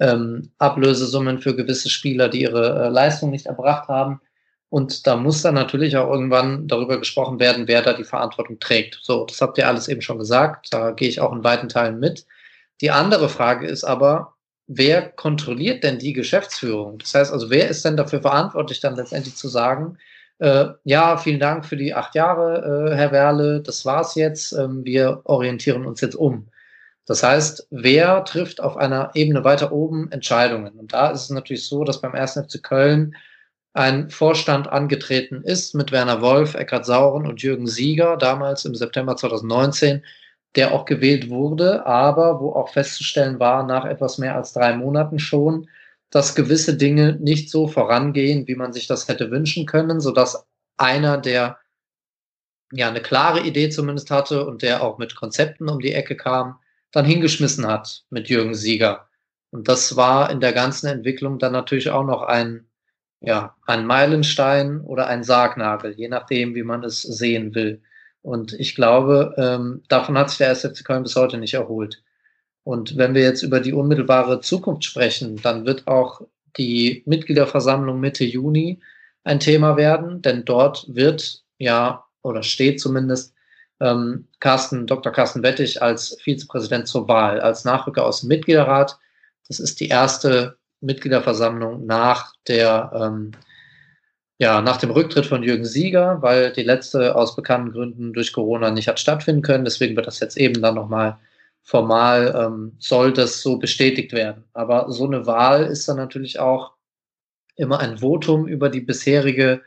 ähm, 0.00 0.50
Ablösesummen 0.58 1.38
für 1.38 1.54
gewisse 1.54 1.90
Spieler, 1.90 2.28
die 2.28 2.42
ihre 2.42 2.86
äh, 2.86 2.88
Leistung 2.88 3.30
nicht 3.30 3.46
erbracht 3.46 3.88
haben. 3.88 4.20
Und 4.68 5.06
da 5.06 5.16
muss 5.16 5.42
dann 5.42 5.54
natürlich 5.54 5.96
auch 5.96 6.10
irgendwann 6.10 6.66
darüber 6.66 6.98
gesprochen 6.98 7.38
werden, 7.38 7.68
wer 7.68 7.82
da 7.82 7.92
die 7.92 8.04
Verantwortung 8.04 8.58
trägt. 8.58 8.98
So, 9.02 9.26
das 9.26 9.40
habt 9.42 9.58
ihr 9.58 9.68
alles 9.68 9.86
eben 9.86 10.00
schon 10.00 10.18
gesagt. 10.18 10.68
Da 10.70 10.92
gehe 10.92 11.08
ich 11.08 11.20
auch 11.20 11.32
in 11.32 11.44
weiten 11.44 11.68
Teilen 11.68 12.00
mit. 12.00 12.26
Die 12.80 12.90
andere 12.90 13.28
Frage 13.28 13.66
ist 13.66 13.84
aber, 13.84 14.34
wer 14.66 15.02
kontrolliert 15.10 15.84
denn 15.84 15.98
die 15.98 16.14
Geschäftsführung? 16.14 16.98
Das 16.98 17.14
heißt 17.14 17.32
also, 17.32 17.50
wer 17.50 17.68
ist 17.68 17.84
denn 17.84 17.96
dafür 17.96 18.22
verantwortlich, 18.22 18.80
dann 18.80 18.96
letztendlich 18.96 19.36
zu 19.36 19.48
sagen, 19.48 19.98
äh, 20.42 20.74
ja, 20.82 21.16
vielen 21.18 21.38
Dank 21.38 21.64
für 21.64 21.76
die 21.76 21.94
acht 21.94 22.16
Jahre, 22.16 22.90
äh, 22.90 22.96
Herr 22.96 23.12
Werle, 23.12 23.60
das 23.60 23.84
war's 23.84 24.16
jetzt, 24.16 24.52
ähm, 24.52 24.84
wir 24.84 25.20
orientieren 25.22 25.86
uns 25.86 26.00
jetzt 26.00 26.16
um. 26.16 26.48
Das 27.06 27.22
heißt, 27.22 27.68
wer 27.70 28.24
trifft 28.24 28.60
auf 28.60 28.76
einer 28.76 29.12
Ebene 29.14 29.44
weiter 29.44 29.70
oben 29.70 30.10
Entscheidungen? 30.10 30.78
Und 30.80 30.92
da 30.92 31.10
ist 31.10 31.22
es 31.22 31.30
natürlich 31.30 31.68
so, 31.68 31.84
dass 31.84 32.00
beim 32.00 32.14
1. 32.14 32.40
FC 32.48 32.60
Köln 32.60 33.14
ein 33.72 34.10
Vorstand 34.10 34.66
angetreten 34.68 35.42
ist 35.44 35.76
mit 35.76 35.92
Werner 35.92 36.20
Wolf, 36.20 36.54
Eckhard 36.54 36.86
Sauren 36.86 37.26
und 37.26 37.40
Jürgen 37.40 37.68
Sieger, 37.68 38.16
damals 38.16 38.64
im 38.64 38.74
September 38.74 39.16
2019, 39.16 40.02
der 40.56 40.72
auch 40.72 40.86
gewählt 40.86 41.30
wurde, 41.30 41.86
aber 41.86 42.40
wo 42.40 42.52
auch 42.52 42.68
festzustellen 42.68 43.38
war, 43.38 43.64
nach 43.64 43.84
etwas 43.84 44.18
mehr 44.18 44.34
als 44.34 44.52
drei 44.52 44.74
Monaten 44.74 45.20
schon, 45.20 45.68
dass 46.12 46.34
gewisse 46.34 46.76
Dinge 46.76 47.16
nicht 47.20 47.50
so 47.50 47.66
vorangehen, 47.66 48.46
wie 48.46 48.54
man 48.54 48.72
sich 48.72 48.86
das 48.86 49.08
hätte 49.08 49.30
wünschen 49.30 49.66
können, 49.66 49.98
sodass 49.98 50.46
einer, 50.76 51.16
der 51.16 51.58
ja 52.70 52.88
eine 52.88 53.00
klare 53.00 53.40
Idee 53.40 53.70
zumindest 53.70 54.10
hatte 54.10 54.46
und 54.46 54.62
der 54.62 54.82
auch 54.82 54.98
mit 54.98 55.16
Konzepten 55.16 55.68
um 55.68 55.80
die 55.80 55.94
Ecke 55.94 56.14
kam, 56.14 56.58
dann 56.92 57.06
hingeschmissen 57.06 57.66
hat 57.66 58.04
mit 58.10 58.28
Jürgen 58.28 58.54
Sieger. 58.54 59.08
Und 59.50 59.68
das 59.68 59.96
war 59.96 60.30
in 60.30 60.40
der 60.40 60.52
ganzen 60.52 60.86
Entwicklung 60.86 61.38
dann 61.38 61.52
natürlich 61.52 61.90
auch 61.90 62.04
noch 62.04 62.22
ein, 62.22 62.66
ja, 63.20 63.56
ein 63.66 63.86
Meilenstein 63.86 64.82
oder 64.82 65.06
ein 65.06 65.24
Sargnagel, 65.24 65.92
je 65.92 66.08
nachdem, 66.08 66.54
wie 66.54 66.62
man 66.62 66.84
es 66.84 67.00
sehen 67.02 67.54
will. 67.54 67.82
Und 68.20 68.52
ich 68.52 68.74
glaube, 68.74 69.34
ähm, 69.38 69.82
davon 69.88 70.18
hat 70.18 70.28
sich 70.28 70.38
der 70.38 70.50
SFC 70.50 70.84
Köln 70.84 71.02
bis 71.02 71.16
heute 71.16 71.38
nicht 71.38 71.54
erholt. 71.54 72.02
Und 72.64 72.96
wenn 72.96 73.14
wir 73.14 73.22
jetzt 73.22 73.42
über 73.42 73.60
die 73.60 73.72
unmittelbare 73.72 74.40
Zukunft 74.40 74.84
sprechen, 74.84 75.36
dann 75.42 75.66
wird 75.66 75.86
auch 75.86 76.22
die 76.56 77.02
Mitgliederversammlung 77.06 77.98
Mitte 77.98 78.24
Juni 78.24 78.80
ein 79.24 79.40
Thema 79.40 79.76
werden, 79.76 80.22
denn 80.22 80.44
dort 80.44 80.84
wird 80.88 81.42
ja 81.58 82.04
oder 82.22 82.42
steht 82.42 82.80
zumindest 82.80 83.34
ähm, 83.80 84.28
Carsten, 84.38 84.86
Dr. 84.86 85.12
Carsten 85.12 85.42
Wettig 85.42 85.82
als 85.82 86.16
Vizepräsident 86.20 86.86
zur 86.86 87.08
Wahl, 87.08 87.40
als 87.40 87.64
Nachrücker 87.64 88.04
aus 88.04 88.20
dem 88.20 88.28
Mitgliederrat. 88.28 88.98
Das 89.48 89.58
ist 89.58 89.80
die 89.80 89.88
erste 89.88 90.56
Mitgliederversammlung 90.80 91.86
nach 91.86 92.32
der 92.46 92.92
ähm, 92.94 93.32
ja, 94.38 94.60
nach 94.60 94.76
dem 94.78 94.90
Rücktritt 94.90 95.26
von 95.26 95.44
Jürgen 95.44 95.64
Sieger, 95.64 96.20
weil 96.20 96.52
die 96.52 96.64
letzte 96.64 97.14
aus 97.14 97.36
bekannten 97.36 97.70
Gründen 97.70 98.12
durch 98.12 98.32
Corona 98.32 98.72
nicht 98.72 98.88
hat 98.88 98.98
stattfinden 98.98 99.42
können. 99.42 99.64
Deswegen 99.64 99.94
wird 99.94 100.08
das 100.08 100.18
jetzt 100.18 100.36
eben 100.36 100.60
dann 100.60 100.74
nochmal 100.74 101.18
formal, 101.62 102.34
ähm, 102.36 102.76
soll 102.78 103.12
das 103.12 103.40
so 103.40 103.58
bestätigt 103.58 104.12
werden. 104.12 104.44
Aber 104.52 104.90
so 104.90 105.06
eine 105.06 105.26
Wahl 105.26 105.64
ist 105.64 105.88
dann 105.88 105.96
natürlich 105.96 106.38
auch 106.38 106.74
immer 107.56 107.80
ein 107.80 107.98
Votum 107.98 108.46
über 108.46 108.68
die 108.68 108.80
bisherige 108.80 109.62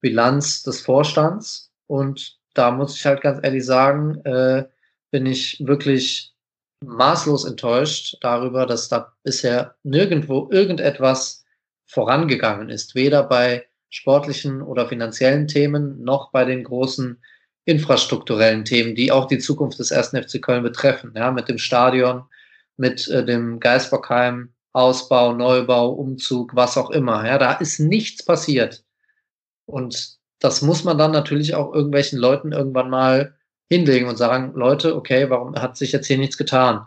Bilanz 0.00 0.62
des 0.62 0.80
Vorstands. 0.80 1.72
Und 1.86 2.38
da 2.54 2.70
muss 2.70 2.96
ich 2.96 3.06
halt 3.06 3.20
ganz 3.20 3.40
ehrlich 3.42 3.64
sagen, 3.64 4.20
äh, 4.24 4.66
bin 5.10 5.26
ich 5.26 5.62
wirklich 5.66 6.34
maßlos 6.82 7.44
enttäuscht 7.44 8.16
darüber, 8.20 8.66
dass 8.66 8.88
da 8.88 9.12
bisher 9.22 9.74
nirgendwo 9.82 10.48
irgendetwas 10.50 11.44
vorangegangen 11.86 12.70
ist. 12.70 12.94
Weder 12.94 13.24
bei 13.24 13.66
sportlichen 13.90 14.62
oder 14.62 14.88
finanziellen 14.88 15.48
Themen 15.48 16.02
noch 16.02 16.30
bei 16.30 16.44
den 16.44 16.64
großen 16.64 17.20
infrastrukturellen 17.70 18.64
Themen, 18.64 18.94
die 18.94 19.12
auch 19.12 19.26
die 19.26 19.38
Zukunft 19.38 19.78
des 19.78 19.92
ersten 19.92 20.20
FC 20.20 20.42
Köln 20.42 20.64
betreffen, 20.64 21.12
ja, 21.14 21.30
mit 21.30 21.48
dem 21.48 21.58
Stadion, 21.58 22.24
mit 22.76 23.08
äh, 23.08 23.24
dem 23.24 23.60
Geisbockheim, 23.60 24.52
Ausbau, 24.72 25.32
Neubau, 25.32 25.90
Umzug, 25.90 26.54
was 26.54 26.76
auch 26.76 26.90
immer. 26.90 27.26
Ja, 27.26 27.38
da 27.38 27.52
ist 27.52 27.78
nichts 27.78 28.24
passiert. 28.24 28.84
Und 29.66 30.18
das 30.40 30.62
muss 30.62 30.84
man 30.84 30.98
dann 30.98 31.12
natürlich 31.12 31.54
auch 31.54 31.72
irgendwelchen 31.72 32.18
Leuten 32.18 32.52
irgendwann 32.52 32.90
mal 32.90 33.36
hinlegen 33.68 34.08
und 34.08 34.16
sagen, 34.16 34.52
Leute, 34.54 34.96
okay, 34.96 35.30
warum 35.30 35.54
hat 35.54 35.76
sich 35.76 35.92
jetzt 35.92 36.08
hier 36.08 36.18
nichts 36.18 36.36
getan? 36.36 36.86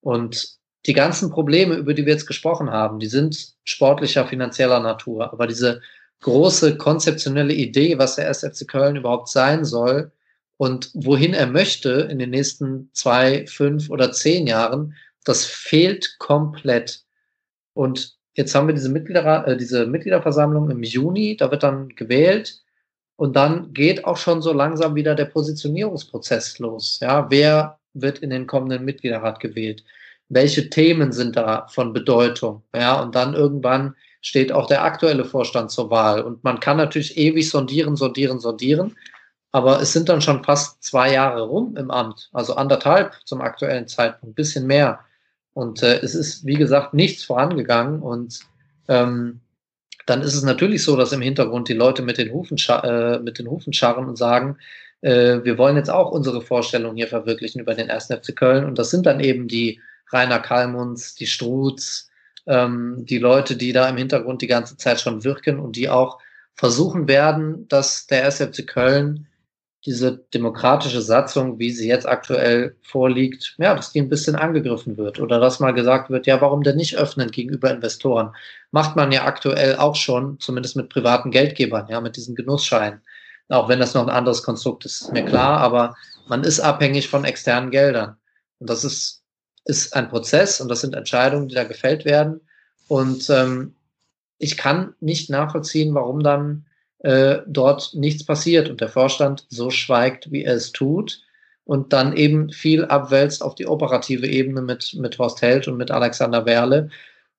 Und 0.00 0.58
die 0.86 0.92
ganzen 0.92 1.30
Probleme, 1.30 1.74
über 1.76 1.94
die 1.94 2.04
wir 2.04 2.12
jetzt 2.12 2.26
gesprochen 2.26 2.70
haben, 2.70 2.98
die 2.98 3.06
sind 3.06 3.54
sportlicher, 3.64 4.26
finanzieller 4.26 4.80
Natur. 4.80 5.32
Aber 5.32 5.46
diese 5.46 5.80
große 6.20 6.76
konzeptionelle 6.76 7.54
Idee, 7.54 7.98
was 7.98 8.16
der 8.16 8.28
SFC 8.28 8.66
Köln 8.68 8.96
überhaupt 8.96 9.28
sein 9.28 9.64
soll 9.64 10.12
und 10.58 10.90
wohin 10.92 11.34
er 11.34 11.46
möchte 11.46 12.08
in 12.10 12.18
den 12.18 12.30
nächsten 12.30 12.90
zwei, 12.92 13.46
fünf 13.46 13.88
oder 13.88 14.12
zehn 14.12 14.46
Jahren, 14.46 14.94
das 15.24 15.46
fehlt 15.46 16.16
komplett. 16.18 17.04
Und 17.74 18.16
jetzt 18.34 18.54
haben 18.54 18.66
wir 18.66 18.74
diese, 18.74 18.88
Mitglieder, 18.88 19.46
äh, 19.46 19.56
diese 19.56 19.86
Mitgliederversammlung 19.86 20.70
im 20.70 20.82
Juni, 20.82 21.36
da 21.36 21.50
wird 21.50 21.62
dann 21.62 21.88
gewählt 21.90 22.60
und 23.16 23.36
dann 23.36 23.72
geht 23.72 24.04
auch 24.04 24.16
schon 24.16 24.42
so 24.42 24.52
langsam 24.52 24.96
wieder 24.96 25.14
der 25.14 25.26
Positionierungsprozess 25.26 26.58
los. 26.58 26.98
Ja, 27.00 27.30
wer 27.30 27.78
wird 27.94 28.18
in 28.18 28.30
den 28.30 28.48
kommenden 28.48 28.84
Mitgliederrat 28.84 29.38
gewählt? 29.38 29.84
Welche 30.28 30.70
Themen 30.70 31.12
sind 31.12 31.36
da 31.36 31.68
von 31.68 31.92
Bedeutung? 31.92 32.62
Ja, 32.74 33.00
und 33.00 33.14
dann 33.14 33.34
irgendwann 33.34 33.94
steht 34.20 34.50
auch 34.50 34.66
der 34.66 34.82
aktuelle 34.82 35.24
Vorstand 35.24 35.70
zur 35.70 35.90
Wahl. 35.90 36.20
Und 36.22 36.42
man 36.42 36.58
kann 36.58 36.76
natürlich 36.76 37.16
ewig 37.16 37.48
sondieren, 37.48 37.96
sondieren, 37.96 38.40
sondieren. 38.40 38.96
Aber 39.50 39.80
es 39.80 39.92
sind 39.92 40.08
dann 40.08 40.20
schon 40.20 40.44
fast 40.44 40.82
zwei 40.82 41.12
Jahre 41.12 41.42
rum 41.42 41.76
im 41.76 41.90
Amt, 41.90 42.28
also 42.32 42.54
anderthalb 42.54 43.14
zum 43.24 43.40
aktuellen 43.40 43.88
Zeitpunkt, 43.88 44.36
bisschen 44.36 44.66
mehr. 44.66 45.00
Und 45.54 45.82
äh, 45.82 46.00
es 46.00 46.14
ist, 46.14 46.44
wie 46.46 46.54
gesagt, 46.54 46.94
nichts 46.94 47.24
vorangegangen. 47.24 48.00
Und 48.00 48.40
ähm, 48.88 49.40
dann 50.06 50.22
ist 50.22 50.34
es 50.34 50.42
natürlich 50.42 50.82
so, 50.84 50.96
dass 50.96 51.12
im 51.12 51.22
Hintergrund 51.22 51.68
die 51.68 51.74
Leute 51.74 52.02
mit 52.02 52.18
den 52.18 52.32
Hufen, 52.32 52.58
äh, 52.68 53.18
mit 53.18 53.38
den 53.38 53.48
Hufen 53.48 53.72
scharren 53.72 54.06
und 54.06 54.16
sagen, 54.16 54.58
äh, 55.00 55.40
wir 55.42 55.58
wollen 55.58 55.76
jetzt 55.76 55.90
auch 55.90 56.10
unsere 56.10 56.42
Vorstellung 56.42 56.96
hier 56.96 57.08
verwirklichen 57.08 57.60
über 57.60 57.74
den 57.74 57.90
1. 57.90 58.06
FC 58.06 58.36
Köln. 58.36 58.64
Und 58.64 58.78
das 58.78 58.90
sind 58.90 59.06
dann 59.06 59.20
eben 59.20 59.48
die 59.48 59.80
Rainer 60.12 60.40
Kalmunds, 60.40 61.14
die 61.14 61.26
Struths, 61.26 62.10
ähm, 62.46 63.04
die 63.06 63.18
Leute, 63.18 63.56
die 63.56 63.72
da 63.72 63.88
im 63.88 63.96
Hintergrund 63.96 64.42
die 64.42 64.46
ganze 64.46 64.76
Zeit 64.76 65.00
schon 65.00 65.24
wirken 65.24 65.58
und 65.58 65.76
die 65.76 65.88
auch 65.88 66.18
versuchen 66.54 67.06
werden, 67.06 67.68
dass 67.68 68.06
der 68.06 68.26
SFC 68.26 68.66
Köln 68.66 69.27
diese 69.86 70.24
demokratische 70.34 71.00
Satzung, 71.00 71.58
wie 71.58 71.70
sie 71.70 71.88
jetzt 71.88 72.08
aktuell 72.08 72.76
vorliegt, 72.82 73.54
ja, 73.58 73.74
dass 73.74 73.92
die 73.92 74.00
ein 74.00 74.08
bisschen 74.08 74.34
angegriffen 74.34 74.96
wird 74.96 75.20
oder 75.20 75.38
dass 75.38 75.60
mal 75.60 75.72
gesagt 75.72 76.10
wird, 76.10 76.26
ja, 76.26 76.40
warum 76.40 76.62
denn 76.62 76.76
nicht 76.76 76.96
öffnen 76.96 77.30
gegenüber 77.30 77.70
Investoren? 77.70 78.34
Macht 78.72 78.96
man 78.96 79.12
ja 79.12 79.24
aktuell 79.24 79.76
auch 79.76 79.94
schon, 79.94 80.40
zumindest 80.40 80.76
mit 80.76 80.88
privaten 80.88 81.30
Geldgebern, 81.30 81.86
ja, 81.88 82.00
mit 82.00 82.16
diesen 82.16 82.34
Genussscheinen. 82.34 83.00
Auch 83.48 83.68
wenn 83.68 83.78
das 83.78 83.94
noch 83.94 84.02
ein 84.02 84.10
anderes 84.10 84.42
Konstrukt 84.42 84.84
ist, 84.84 85.02
ist 85.02 85.12
mir 85.12 85.24
klar, 85.24 85.58
aber 85.58 85.96
man 86.28 86.44
ist 86.44 86.60
abhängig 86.60 87.08
von 87.08 87.24
externen 87.24 87.70
Geldern. 87.70 88.16
Und 88.58 88.68
das 88.68 88.84
ist, 88.84 89.22
ist 89.64 89.94
ein 89.94 90.08
Prozess 90.08 90.60
und 90.60 90.68
das 90.68 90.80
sind 90.80 90.94
Entscheidungen, 90.94 91.48
die 91.48 91.54
da 91.54 91.64
gefällt 91.64 92.04
werden. 92.04 92.40
Und 92.88 93.30
ähm, 93.30 93.76
ich 94.38 94.56
kann 94.56 94.94
nicht 95.00 95.30
nachvollziehen, 95.30 95.94
warum 95.94 96.22
dann 96.22 96.66
äh, 97.00 97.38
dort 97.46 97.94
nichts 97.94 98.24
passiert 98.24 98.68
und 98.68 98.80
der 98.80 98.88
Vorstand 98.88 99.46
so 99.48 99.70
schweigt, 99.70 100.30
wie 100.32 100.44
er 100.44 100.54
es 100.54 100.72
tut 100.72 101.22
und 101.64 101.92
dann 101.92 102.16
eben 102.16 102.50
viel 102.50 102.84
abwälzt 102.86 103.42
auf 103.42 103.54
die 103.54 103.66
operative 103.66 104.26
Ebene 104.26 104.62
mit, 104.62 104.94
mit 104.94 105.18
Horst 105.18 105.42
Held 105.42 105.68
und 105.68 105.76
mit 105.76 105.90
Alexander 105.90 106.46
Werle. 106.46 106.88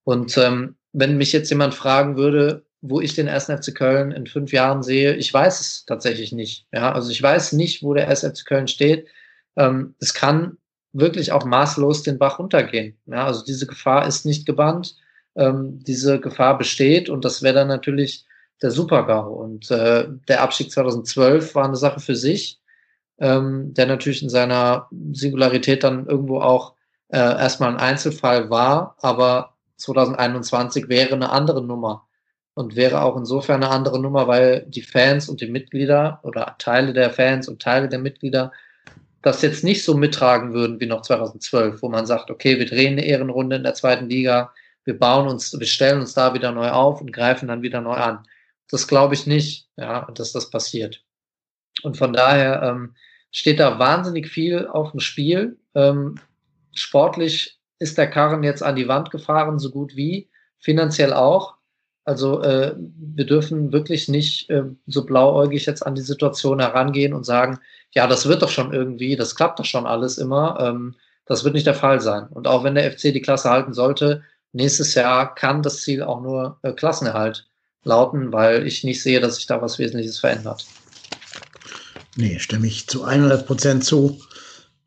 Und 0.04 0.38
ähm, 0.38 0.76
wenn 0.94 1.18
mich 1.18 1.32
jetzt 1.34 1.50
jemand 1.50 1.74
fragen 1.74 2.16
würde, 2.16 2.64
wo 2.82 3.02
ich 3.02 3.16
den 3.16 3.28
1. 3.28 3.46
FC 3.46 3.76
Köln 3.76 4.12
in 4.12 4.28
fünf 4.28 4.54
Jahren 4.54 4.84
sehe, 4.84 5.16
ich 5.16 5.34
weiß 5.34 5.60
es 5.60 5.86
tatsächlich 5.86 6.32
nicht. 6.32 6.68
Ja, 6.72 6.94
also 6.94 7.12
ich 7.12 7.22
weiß 7.22 7.54
nicht, 7.54 7.84
wo 7.84 7.94
der 7.94 8.08
1. 8.08 8.22
FC 8.22 8.46
Köln 8.46 8.68
steht. 8.68 9.08
Ähm, 9.58 9.96
es 10.00 10.14
kann 10.14 10.58
wirklich 10.94 11.32
auch 11.32 11.44
maßlos 11.44 12.04
den 12.04 12.18
Bach 12.18 12.40
runtergehen. 12.40 12.98
Ja, 13.08 13.26
also 13.26 13.44
diese 13.44 13.68
Gefahr 13.68 14.08
ist 14.08 14.26
nicht 14.26 14.46
gebannt. 14.46 14.96
Ähm, 15.36 15.84
diese 15.84 16.20
Gefahr 16.20 16.58
besteht 16.58 17.10
und 17.10 17.26
das 17.26 17.44
wäre 17.44 17.56
dann 17.56 17.68
natürlich 17.68 18.26
der 18.62 18.72
Super-GAU. 18.72 19.34
Und 19.34 19.72
äh, 19.72 20.08
der 20.28 20.42
Abstieg 20.42 20.72
2012 20.72 21.56
war 21.56 21.66
eine 21.66 21.76
Sache 21.76 22.00
für 22.00 22.16
sich, 22.16 22.60
ähm, 23.20 23.74
der 23.74 23.86
natürlich 23.86 24.24
in 24.24 24.30
seiner 24.30 24.88
Singularität 25.12 25.84
dann 25.84 26.08
irgendwo 26.08 26.42
auch 26.42 26.74
äh, 27.10 27.18
erstmal 27.18 27.70
ein 27.70 27.78
Einzelfall 27.78 28.50
war, 28.50 28.96
aber 29.00 29.56
2021 29.78 30.90
wäre 30.90 31.16
eine 31.16 31.32
andere 31.32 31.64
Nummer 31.64 32.08
und 32.54 32.76
wäre 32.76 33.02
auch 33.02 33.16
insofern 33.16 33.64
eine 33.64 33.72
andere 33.72 34.00
Nummer, 34.00 34.28
weil 34.28 34.66
die 34.68 34.82
Fans 34.82 35.30
und 35.30 35.42
die 35.42 35.48
Mitglieder 35.48 36.20
oder 36.24 36.56
Teile 36.60 36.94
der 36.94 37.10
Fans 37.10 37.48
und 37.48 37.62
Teile 37.62 37.88
der 37.88 38.00
Mitglieder 38.00 38.52
das 39.22 39.42
jetzt 39.42 39.64
nicht 39.64 39.84
so 39.84 39.96
mittragen 39.96 40.54
würden 40.54 40.80
wie 40.80 40.86
noch 40.86 41.02
2012, 41.02 41.82
wo 41.82 41.90
man 41.90 42.06
sagt, 42.06 42.32
okay, 42.32 42.58
wir 42.58 42.66
drehen 42.66 42.94
eine 42.94 43.06
Ehrenrunde 43.06 43.58
in 43.58 43.64
der 43.64 43.74
zweiten 43.74 44.10
Liga, 44.10 44.52
wir 44.86 44.98
bauen 44.98 45.28
uns, 45.28 45.58
wir 45.58 45.68
stellen 45.68 46.00
uns 46.00 46.14
da 46.14 46.34
wieder 46.34 46.52
neu 46.52 46.70
auf 46.70 47.02
und 47.02 47.12
greifen 47.12 47.48
dann 47.48 47.62
wieder 47.62 47.82
neu 47.82 47.96
an. 47.96 48.26
Das 48.70 48.88
glaube 48.88 49.16
ich 49.16 49.26
nicht, 49.26 49.68
ja, 49.78 50.10
dass 50.12 50.32
das 50.32 50.50
passiert. 50.50 51.04
Und 51.84 51.98
von 51.98 52.14
daher 52.14 52.62
ähm, 52.64 52.96
steht 53.32 53.60
da 53.60 53.80
wahnsinnig 53.80 54.28
viel 54.28 54.68
auf 54.68 54.92
dem 54.92 55.00
Spiel. 55.00 55.58
Ähm, 55.76 56.20
sportlich 56.74 57.60
ist 57.80 57.98
der 57.98 58.10
Karren 58.10 58.44
jetzt 58.44 58.64
an 58.64 58.76
die 58.76 58.88
Wand 58.88 59.12
gefahren, 59.12 59.60
so 59.60 59.72
gut 59.72 59.96
wie, 59.96 60.30
finanziell 60.60 61.14
auch. 61.14 61.56
Also 62.06 62.42
äh, 62.42 62.76
wir 62.78 63.26
dürfen 63.26 63.72
wirklich 63.72 64.08
nicht 64.08 64.50
äh, 64.50 64.64
so 64.88 65.06
blauäugig 65.06 65.66
jetzt 65.66 65.86
an 65.86 65.96
die 65.96 66.02
Situation 66.02 66.60
herangehen 66.60 67.14
und 67.14 67.26
sagen, 67.26 67.60
ja, 67.94 68.08
das 68.08 68.28
wird 68.28 68.42
doch 68.42 68.50
schon 68.50 68.74
irgendwie, 68.74 69.16
das 69.16 69.36
klappt 69.36 69.60
doch 69.60 69.66
schon 69.66 69.86
alles 69.86 70.18
immer. 70.18 70.60
Ähm, 70.60 70.96
das 71.26 71.44
wird 71.44 71.54
nicht 71.54 71.68
der 71.68 71.76
Fall 71.76 72.02
sein. 72.02 72.28
Und 72.28 72.48
auch 72.48 72.64
wenn 72.64 72.76
der 72.76 72.92
FC 72.92 73.14
die 73.14 73.22
Klasse 73.22 73.50
halten 73.50 73.74
sollte, 73.74 74.24
nächstes 74.52 74.96
Jahr 74.96 75.36
kann 75.36 75.62
das 75.62 75.82
Ziel 75.82 76.02
auch 76.02 76.22
nur 76.22 76.58
äh, 76.64 76.74
Klassenerhalt 76.74 77.49
lauten, 77.84 78.32
weil 78.32 78.66
ich 78.68 78.84
nicht 78.84 79.02
sehe, 79.02 79.20
dass 79.20 79.36
sich 79.36 79.46
da 79.46 79.62
was 79.62 79.80
Wesentliches 79.80 80.20
verändert. 80.20 80.66
Nee, 82.16 82.40
stimme 82.40 82.68
ich 82.68 82.88
zu 82.88 83.04
100 83.04 83.46
Prozent 83.46 83.86
zu. 83.86 84.20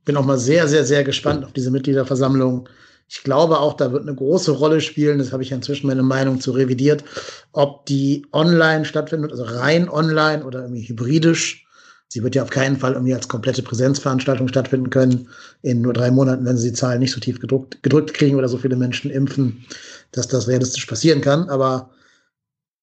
Bin 0.04 0.16
auch 0.16 0.24
mal 0.24 0.38
sehr, 0.38 0.68
sehr, 0.68 0.84
sehr 0.84 1.04
gespannt 1.04 1.44
auf 1.44 1.52
diese 1.52 1.70
Mitgliederversammlung. 1.70 2.68
Ich 3.08 3.22
glaube 3.22 3.60
auch, 3.60 3.74
da 3.74 3.92
wird 3.92 4.02
eine 4.02 4.14
große 4.14 4.52
Rolle 4.52 4.80
spielen, 4.80 5.18
das 5.18 5.32
habe 5.32 5.42
ich 5.42 5.52
inzwischen 5.52 5.86
meine 5.86 6.02
Meinung 6.02 6.40
zu 6.40 6.52
revidiert, 6.52 7.04
ob 7.52 7.86
die 7.86 8.26
online 8.32 8.84
stattfindet, 8.84 9.30
also 9.30 9.44
rein 9.44 9.88
online 9.88 10.44
oder 10.44 10.62
irgendwie 10.62 10.88
hybridisch. 10.88 11.66
Sie 12.08 12.22
wird 12.22 12.34
ja 12.34 12.42
auf 12.42 12.50
keinen 12.50 12.76
Fall 12.76 12.92
irgendwie 12.92 13.14
als 13.14 13.28
komplette 13.28 13.62
Präsenzveranstaltung 13.62 14.48
stattfinden 14.48 14.90
können. 14.90 15.28
In 15.62 15.80
nur 15.80 15.94
drei 15.94 16.10
Monaten, 16.10 16.44
wenn 16.44 16.58
sie 16.58 16.70
die 16.70 16.74
Zahlen 16.74 17.00
nicht 17.00 17.12
so 17.12 17.20
tief 17.20 17.40
gedruckt, 17.40 17.82
gedrückt 17.82 18.12
kriegen 18.12 18.36
oder 18.36 18.48
so 18.48 18.58
viele 18.58 18.76
Menschen 18.76 19.10
impfen, 19.10 19.64
dass 20.10 20.28
das 20.28 20.48
realistisch 20.48 20.84
passieren 20.84 21.22
kann. 21.22 21.48
Aber 21.48 21.90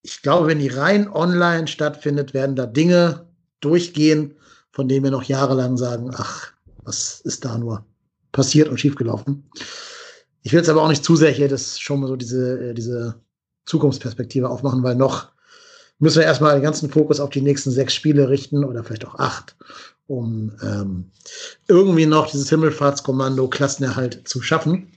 ich 0.01 0.21
glaube, 0.21 0.47
wenn 0.47 0.59
die 0.59 0.69
rein 0.69 1.09
online 1.09 1.67
stattfindet, 1.67 2.33
werden 2.33 2.55
da 2.55 2.65
Dinge 2.65 3.27
durchgehen, 3.59 4.35
von 4.71 4.87
denen 4.87 5.03
wir 5.03 5.11
noch 5.11 5.23
jahrelang 5.23 5.77
sagen, 5.77 6.11
ach, 6.15 6.51
was 6.83 7.21
ist 7.21 7.45
da 7.45 7.57
nur 7.57 7.85
passiert 8.31 8.69
und 8.69 8.79
schiefgelaufen. 8.79 9.49
Ich 10.43 10.51
will 10.51 10.59
jetzt 10.59 10.69
aber 10.69 10.81
auch 10.81 10.87
nicht 10.87 11.03
zu 11.03 11.15
sehr 11.15 11.31
hier 11.31 11.49
das 11.49 11.79
schon 11.79 11.99
mal 11.99 12.07
so 12.07 12.15
diese, 12.15 12.69
äh, 12.69 12.73
diese 12.73 13.19
Zukunftsperspektive 13.65 14.49
aufmachen, 14.49 14.83
weil 14.83 14.95
noch 14.95 15.29
müssen 15.99 16.19
wir 16.19 16.25
erstmal 16.25 16.53
den 16.53 16.63
ganzen 16.63 16.89
Fokus 16.89 17.19
auf 17.19 17.29
die 17.29 17.41
nächsten 17.41 17.71
sechs 17.71 17.93
Spiele 17.93 18.29
richten 18.29 18.63
oder 18.63 18.83
vielleicht 18.83 19.05
auch 19.05 19.15
acht, 19.15 19.57
um 20.07 20.53
ähm, 20.63 21.11
irgendwie 21.67 22.05
noch 22.05 22.31
dieses 22.31 22.49
Himmelfahrtskommando 22.49 23.49
Klassenerhalt 23.49 24.27
zu 24.27 24.41
schaffen. 24.41 24.91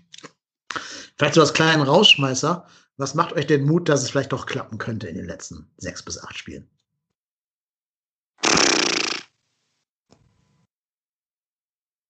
Vielleicht 1.17 1.35
so 1.35 1.41
als 1.41 1.53
kleinen 1.53 1.83
Rausschmeißer. 1.83 2.67
Was 2.97 3.15
macht 3.15 3.33
euch 3.33 3.47
den 3.47 3.65
Mut, 3.65 3.89
dass 3.89 4.03
es 4.03 4.11
vielleicht 4.11 4.33
doch 4.33 4.47
klappen 4.47 4.79
könnte 4.79 5.09
in 5.09 5.17
den 5.17 5.27
letzten 5.27 5.73
sechs 5.77 6.03
bis 6.03 6.23
acht 6.23 6.37
Spielen? 6.37 6.71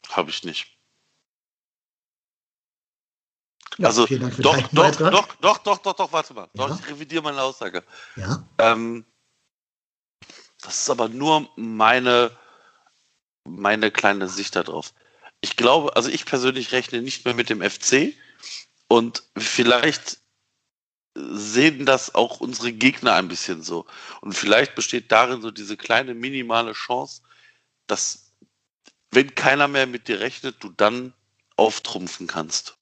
Habe 0.09 0.31
ich 0.31 0.45
nicht. 0.45 0.79
Ja, 3.79 3.89
also, 3.89 4.07
doch, 4.07 4.31
doch, 4.39 4.71
Beitrag. 4.71 5.13
doch, 5.13 5.35
doch, 5.37 5.59
doch, 5.59 5.79
doch, 5.79 5.95
doch, 5.95 6.13
warte 6.13 6.35
mal. 6.35 6.51
Ja. 6.53 6.69
Doch, 6.69 6.79
ich 6.79 6.89
revidiere 6.89 7.23
meine 7.23 7.41
Aussage. 7.41 7.83
Ja, 8.17 8.47
Ähm, 8.59 9.07
das 10.61 10.83
ist 10.83 10.91
aber 10.91 11.09
nur 11.09 11.49
meine, 11.57 12.37
meine 13.45 13.91
kleine 13.91 14.29
Sicht 14.29 14.55
darauf. 14.57 14.93
Ich 15.41 15.57
glaube, 15.57 15.97
also 15.97 16.11
ich 16.11 16.27
persönlich 16.27 16.73
rechne 16.73 17.01
nicht 17.03 17.25
mehr 17.25 17.35
mit 17.35 17.49
dem 17.49 17.63
FC 17.63 18.15
und 18.89 19.23
vielleicht 19.37 20.22
sehen 21.14 21.86
das 21.86 22.14
auch 22.14 22.40
unsere 22.40 22.72
Gegner 22.72 23.14
ein 23.14 23.28
bisschen 23.28 23.62
so. 23.62 23.86
Und 24.20 24.34
vielleicht 24.34 24.74
besteht 24.74 25.12
darin 25.12 25.43
so 25.43 25.51
diese 25.51 25.76
kleine 25.76 26.14
minimale 26.14 26.72
Chance, 26.72 27.22
dass 27.86 28.32
wenn 29.10 29.34
keiner 29.34 29.68
mehr 29.68 29.86
mit 29.86 30.09
dir 30.09 30.20
rechnet, 30.20 30.62
du 30.64 30.70
dann 30.70 31.12
auftrumpfen 31.56 32.26
kannst. 32.26 32.78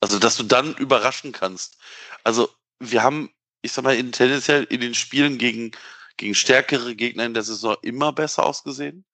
Also, 0.00 0.18
dass 0.18 0.36
du 0.36 0.42
dann 0.42 0.74
überraschen 0.74 1.32
kannst. 1.32 1.78
Also, 2.24 2.50
wir 2.80 3.02
haben, 3.02 3.32
ich 3.60 3.72
sag 3.72 3.84
mal, 3.84 3.94
in, 3.94 4.10
tendenziell 4.10 4.64
in 4.64 4.80
den 4.80 4.94
Spielen 4.94 5.38
gegen, 5.38 5.72
gegen 6.16 6.34
stärkere 6.34 6.96
Gegner 6.96 7.24
in 7.24 7.34
der 7.34 7.44
Saison 7.44 7.76
immer 7.82 8.12
besser 8.12 8.44
ausgesehen. 8.44 9.04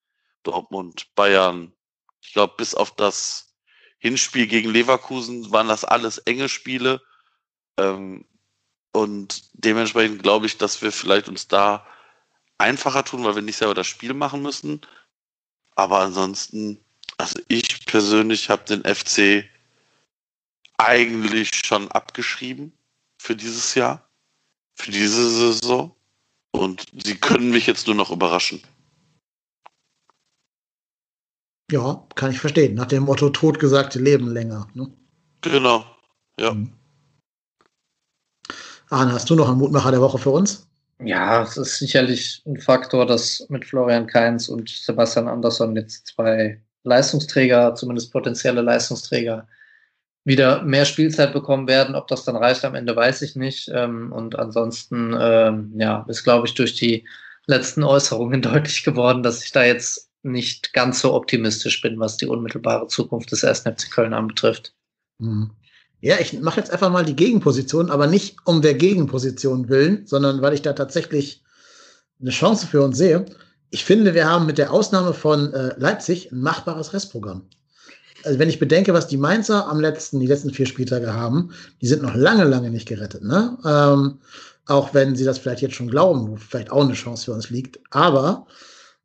Dortmund, 0.43 1.13
Bayern, 1.15 1.73
ich 2.21 2.33
glaube, 2.33 2.55
bis 2.57 2.73
auf 2.73 2.95
das 2.95 3.53
Hinspiel 3.99 4.47
gegen 4.47 4.71
Leverkusen 4.71 5.51
waren 5.51 5.67
das 5.67 5.83
alles 5.83 6.17
enge 6.19 6.49
Spiele. 6.49 7.01
Ähm, 7.79 8.25
und 8.91 9.43
dementsprechend 9.53 10.23
glaube 10.23 10.45
ich, 10.45 10.57
dass 10.57 10.81
wir 10.81 10.91
vielleicht 10.91 11.29
uns 11.29 11.47
da 11.47 11.85
einfacher 12.57 13.03
tun, 13.03 13.23
weil 13.23 13.35
wir 13.35 13.41
nicht 13.41 13.57
selber 13.57 13.73
das 13.73 13.87
Spiel 13.87 14.13
machen 14.13 14.41
müssen. 14.41 14.81
Aber 15.75 15.99
ansonsten, 15.99 16.79
also 17.17 17.39
ich 17.47 17.85
persönlich 17.85 18.49
habe 18.49 18.63
den 18.65 18.83
FC 18.83 19.45
eigentlich 20.77 21.51
schon 21.65 21.89
abgeschrieben 21.91 22.73
für 23.17 23.35
dieses 23.35 23.75
Jahr, 23.75 24.09
für 24.75 24.91
diese 24.91 25.29
Saison. 25.29 25.95
Und 26.51 26.85
sie 27.03 27.15
können 27.15 27.51
mich 27.51 27.67
jetzt 27.67 27.87
nur 27.87 27.95
noch 27.95 28.11
überraschen. 28.11 28.61
ja, 31.71 32.03
kann 32.15 32.31
ich 32.31 32.39
verstehen. 32.39 32.75
Nach 32.75 32.85
dem 32.85 33.03
Motto 33.03 33.29
totgesagte 33.29 33.99
Leben 33.99 34.27
länger. 34.27 34.67
Ne? 34.73 34.91
Genau. 35.41 35.85
Ja. 36.39 36.53
Mhm. 36.53 36.78
Arne, 38.89 39.13
hast 39.13 39.29
du 39.29 39.35
noch 39.35 39.49
einen 39.49 39.57
Mutmacher 39.59 39.91
der 39.91 40.01
Woche 40.01 40.17
für 40.17 40.31
uns? 40.31 40.67
Ja, 41.01 41.43
es 41.43 41.55
ist 41.55 41.77
sicherlich 41.77 42.41
ein 42.45 42.59
Faktor, 42.59 43.05
dass 43.05 43.45
mit 43.49 43.65
Florian 43.65 44.07
Kainz 44.07 44.49
und 44.49 44.69
Sebastian 44.69 45.27
Andersson 45.29 45.75
jetzt 45.75 46.07
zwei 46.07 46.61
Leistungsträger, 46.83 47.75
zumindest 47.75 48.11
potenzielle 48.11 48.61
Leistungsträger, 48.61 49.47
wieder 50.25 50.61
mehr 50.63 50.85
Spielzeit 50.85 51.31
bekommen 51.33 51.67
werden. 51.67 51.95
Ob 51.95 52.07
das 52.07 52.25
dann 52.25 52.35
reicht 52.35 52.65
am 52.65 52.75
Ende, 52.75 52.95
weiß 52.95 53.21
ich 53.21 53.35
nicht. 53.35 53.69
Ähm, 53.73 54.11
Und 54.11 54.37
ansonsten, 54.37 55.15
ähm, 55.19 55.73
ja, 55.77 56.05
ist, 56.09 56.23
glaube 56.23 56.47
ich, 56.47 56.53
durch 56.55 56.75
die 56.75 57.07
letzten 57.47 57.83
Äußerungen 57.83 58.41
deutlich 58.43 58.83
geworden, 58.83 59.23
dass 59.23 59.43
ich 59.43 59.51
da 59.51 59.63
jetzt 59.63 60.09
nicht 60.23 60.73
ganz 60.73 60.99
so 60.99 61.13
optimistisch 61.13 61.81
bin, 61.81 61.99
was 61.99 62.17
die 62.17 62.27
unmittelbare 62.27 62.87
Zukunft 62.87 63.31
des 63.31 63.43
1. 63.43 63.61
FC 63.61 63.89
Köln 63.89 64.13
anbetrifft. 64.13 64.73
Mhm. 65.19 65.51
Ja, 66.01 66.17
ich 66.19 66.39
mache 66.39 66.59
jetzt 66.59 66.71
einfach 66.71 66.89
mal 66.89 67.03
die 67.03 67.15
Gegenposition, 67.15 67.91
aber 67.91 68.07
nicht 68.07 68.37
um 68.45 68.61
der 68.61 68.73
Gegenposition 68.73 69.67
willen, 69.67 70.05
sondern 70.05 70.41
weil 70.41 70.53
ich 70.53 70.61
da 70.61 70.73
tatsächlich 70.73 71.43
eine 72.21 72.31
Chance 72.31 72.67
für 72.67 72.81
uns 72.81 72.97
sehe. 72.97 73.25
ich 73.71 73.85
finde, 73.85 74.15
wir 74.15 74.27
haben 74.27 74.45
mit 74.45 74.57
der 74.57 74.73
Ausnahme 74.73 75.13
von 75.13 75.53
äh, 75.53 75.73
Leipzig 75.77 76.31
ein 76.31 76.41
machbares 76.41 76.93
Restprogramm. 76.93 77.43
Also 78.23 78.39
wenn 78.39 78.49
ich 78.49 78.59
bedenke, 78.59 78.93
was 78.93 79.07
die 79.07 79.17
Mainzer 79.17 79.67
am 79.67 79.79
letzten, 79.79 80.19
die 80.19 80.25
letzten 80.25 80.51
vier 80.51 80.65
Spieltage 80.65 81.13
haben, 81.13 81.51
die 81.81 81.87
sind 81.87 82.01
noch 82.01 82.15
lange, 82.15 82.45
lange 82.45 82.71
nicht 82.71 82.87
gerettet. 82.87 83.23
Ne? 83.23 83.57
Ähm, 83.63 84.19
auch 84.65 84.93
wenn 84.93 85.15
sie 85.15 85.23
das 85.23 85.37
vielleicht 85.37 85.61
jetzt 85.61 85.75
schon 85.75 85.89
glauben, 85.89 86.29
wo 86.29 86.35
vielleicht 86.35 86.71
auch 86.71 86.83
eine 86.83 86.93
Chance 86.93 87.25
für 87.25 87.33
uns 87.33 87.49
liegt. 87.49 87.79
Aber, 87.91 88.47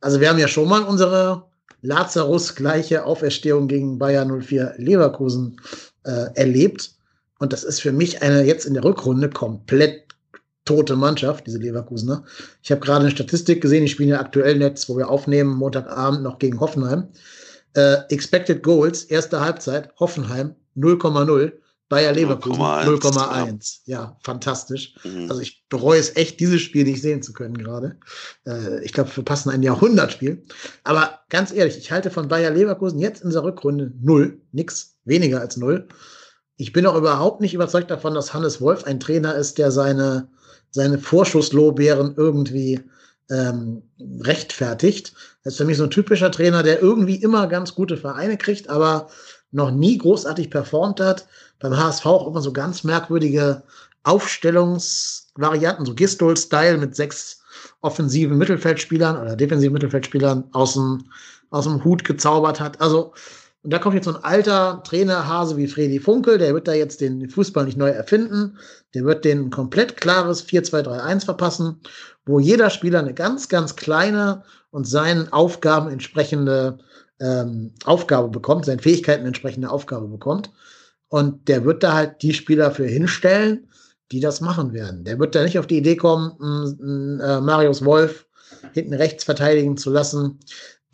also 0.00 0.20
wir 0.20 0.28
haben 0.28 0.38
ja 0.38 0.48
schon 0.48 0.68
mal 0.68 0.82
unsere 0.82 1.44
Lazarus-gleiche 1.82 3.04
Auferstehung 3.04 3.68
gegen 3.68 3.98
Bayern 3.98 4.40
04 4.40 4.74
Leverkusen 4.78 5.60
äh, 6.04 6.26
erlebt. 6.34 6.92
Und 7.38 7.52
das 7.52 7.64
ist 7.64 7.80
für 7.80 7.92
mich 7.92 8.22
eine 8.22 8.44
jetzt 8.44 8.64
in 8.64 8.74
der 8.74 8.84
Rückrunde 8.84 9.28
komplett 9.28 10.04
tote 10.64 10.96
Mannschaft, 10.96 11.46
diese 11.46 11.58
Leverkusener. 11.58 12.24
Ich 12.62 12.70
habe 12.70 12.80
gerade 12.80 13.00
eine 13.00 13.10
Statistik 13.10 13.60
gesehen, 13.60 13.84
ich 13.84 13.92
spiele 13.92 14.18
aktuell 14.18 14.56
Netz, 14.56 14.88
wo 14.88 14.96
wir 14.96 15.10
aufnehmen, 15.10 15.54
Montagabend 15.54 16.22
noch 16.22 16.38
gegen 16.38 16.60
Hoffenheim. 16.60 17.08
Äh, 17.74 17.96
expected 18.08 18.62
Goals, 18.62 19.04
erste 19.04 19.40
Halbzeit, 19.40 19.90
Hoffenheim 19.98 20.54
0,0, 20.76 21.52
Bayer 21.88 22.12
Leverkusen 22.12 22.62
0,1. 22.62 23.80
Ja. 23.84 24.16
fantastisch. 24.22 24.94
Mhm. 25.04 25.30
Also 25.30 25.42
ich 25.42 25.64
bereue 25.68 26.00
es 26.00 26.16
echt, 26.16 26.40
dieses 26.40 26.62
Spiel 26.62 26.84
nicht 26.84 27.02
sehen 27.02 27.22
zu 27.22 27.32
können 27.32 27.58
gerade. 27.58 27.98
Äh, 28.46 28.82
ich 28.84 28.92
glaube, 28.92 29.14
wir 29.14 29.24
passen 29.24 29.50
ein 29.50 29.62
Jahrhundertspiel. 29.62 30.44
Aber 30.82 31.20
ganz 31.28 31.52
ehrlich, 31.52 31.76
ich 31.76 31.92
halte 31.92 32.10
von 32.10 32.28
Bayer 32.28 32.50
Leverkusen 32.50 32.98
jetzt 32.98 33.22
in 33.22 33.28
dieser 33.28 33.44
Rückrunde 33.44 33.92
null, 34.00 34.40
nix, 34.52 34.96
weniger 35.04 35.40
als 35.40 35.56
null. 35.56 35.88
Ich 36.56 36.72
bin 36.72 36.86
auch 36.86 36.96
überhaupt 36.96 37.40
nicht 37.40 37.54
überzeugt 37.54 37.90
davon, 37.90 38.14
dass 38.14 38.32
Hannes 38.32 38.60
Wolf 38.60 38.84
ein 38.84 39.00
Trainer 39.00 39.34
ist, 39.34 39.58
der 39.58 39.70
seine 39.70 40.28
seine 40.74 40.98
Vorschusslorbeeren 40.98 42.14
irgendwie 42.16 42.80
ähm, 43.30 43.82
rechtfertigt. 44.20 45.14
Das 45.44 45.54
ist 45.54 45.58
für 45.58 45.64
mich 45.64 45.76
so 45.76 45.84
ein 45.84 45.90
typischer 45.90 46.32
Trainer, 46.32 46.64
der 46.64 46.82
irgendwie 46.82 47.14
immer 47.14 47.46
ganz 47.46 47.76
gute 47.76 47.96
Vereine 47.96 48.36
kriegt, 48.36 48.68
aber 48.68 49.08
noch 49.52 49.70
nie 49.70 49.96
großartig 49.98 50.50
performt 50.50 50.98
hat. 50.98 51.28
Beim 51.60 51.76
HSV 51.76 52.06
auch 52.06 52.26
immer 52.26 52.40
so 52.40 52.52
ganz 52.52 52.84
merkwürdige 52.84 53.62
Aufstellungsvarianten, 54.02 55.86
so 55.86 55.94
Gistol-Style 55.94 56.78
mit 56.78 56.94
sechs 56.94 57.42
offensiven 57.80 58.36
Mittelfeldspielern 58.38 59.16
oder 59.16 59.36
defensiven 59.36 59.72
Mittelfeldspielern 59.72 60.44
aus 60.52 60.74
dem, 60.74 61.04
aus 61.50 61.64
dem 61.64 61.84
Hut 61.84 62.04
gezaubert 62.04 62.60
hat. 62.60 62.80
Also 62.80 63.12
und 63.64 63.72
da 63.72 63.78
kommt 63.78 63.94
jetzt 63.94 64.04
so 64.04 64.14
ein 64.14 64.22
alter 64.22 64.82
Trainerhase 64.84 65.56
wie 65.56 65.66
Freddy 65.66 65.98
Funkel, 65.98 66.36
der 66.36 66.52
wird 66.52 66.68
da 66.68 66.74
jetzt 66.74 67.00
den 67.00 67.30
Fußball 67.30 67.64
nicht 67.64 67.78
neu 67.78 67.88
erfinden. 67.88 68.58
Der 68.92 69.04
wird 69.04 69.24
den 69.24 69.48
komplett 69.48 69.96
klares 69.96 70.46
4-2-3-1 70.46 71.24
verpassen, 71.24 71.80
wo 72.26 72.38
jeder 72.38 72.68
Spieler 72.68 72.98
eine 72.98 73.14
ganz, 73.14 73.48
ganz 73.48 73.74
kleine 73.74 74.42
und 74.70 74.86
seinen 74.86 75.32
Aufgaben 75.32 75.88
entsprechende 75.88 76.78
ähm, 77.20 77.72
Aufgabe 77.86 78.28
bekommt, 78.28 78.66
seinen 78.66 78.80
Fähigkeiten 78.80 79.24
entsprechende 79.24 79.70
Aufgabe 79.70 80.08
bekommt. 80.08 80.50
Und 81.08 81.48
der 81.48 81.64
wird 81.64 81.82
da 81.82 81.94
halt 81.94 82.22
die 82.22 82.34
Spieler 82.34 82.70
für 82.70 82.86
hinstellen, 82.86 83.68
die 84.12 84.20
das 84.20 84.40
machen 84.40 84.72
werden. 84.72 85.04
Der 85.04 85.18
wird 85.18 85.34
da 85.34 85.42
nicht 85.42 85.58
auf 85.58 85.66
die 85.66 85.78
Idee 85.78 85.96
kommen, 85.96 87.20
äh, 87.22 87.40
Marius 87.40 87.84
Wolf 87.84 88.26
hinten 88.72 88.94
rechts 88.94 89.24
verteidigen 89.24 89.76
zu 89.76 89.90
lassen 89.90 90.40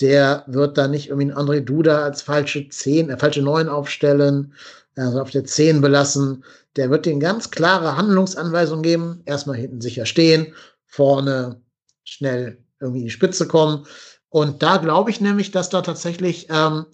der 0.01 0.45
wird 0.47 0.79
da 0.79 0.89
nicht 0.89 1.09
irgendwie 1.09 1.31
einen 1.31 1.49
André 1.49 1.61
Duda 1.61 2.03
als 2.03 2.23
falsche 2.23 2.69
10, 2.69 3.11
äh, 3.11 3.19
falsche 3.19 3.43
9 3.43 3.69
aufstellen, 3.69 4.55
also 4.97 5.21
auf 5.21 5.31
der 5.31 5.45
10 5.45 5.81
belassen. 5.81 6.45
Der 6.77 6.91
wird 6.91 7.07
den 7.07 7.21
ganz 7.21 7.51
klare 7.51 7.97
Handlungsanweisungen 7.97 8.83
geben. 8.83 9.23
Erstmal 9.27 9.57
hinten 9.57 9.81
sicher 9.81 10.07
stehen, 10.07 10.55
vorne 10.87 11.61
schnell 12.05 12.59
irgendwie 12.81 13.01
in 13.01 13.07
die 13.07 13.11
Spitze 13.11 13.47
kommen. 13.47 13.87
Und 14.31 14.63
da 14.63 14.77
glaube 14.77 15.11
ich 15.11 15.21
nämlich, 15.21 15.51
dass 15.51 15.69
da 15.71 15.83
tatsächlich 15.83 16.47
ähm, 16.51 16.87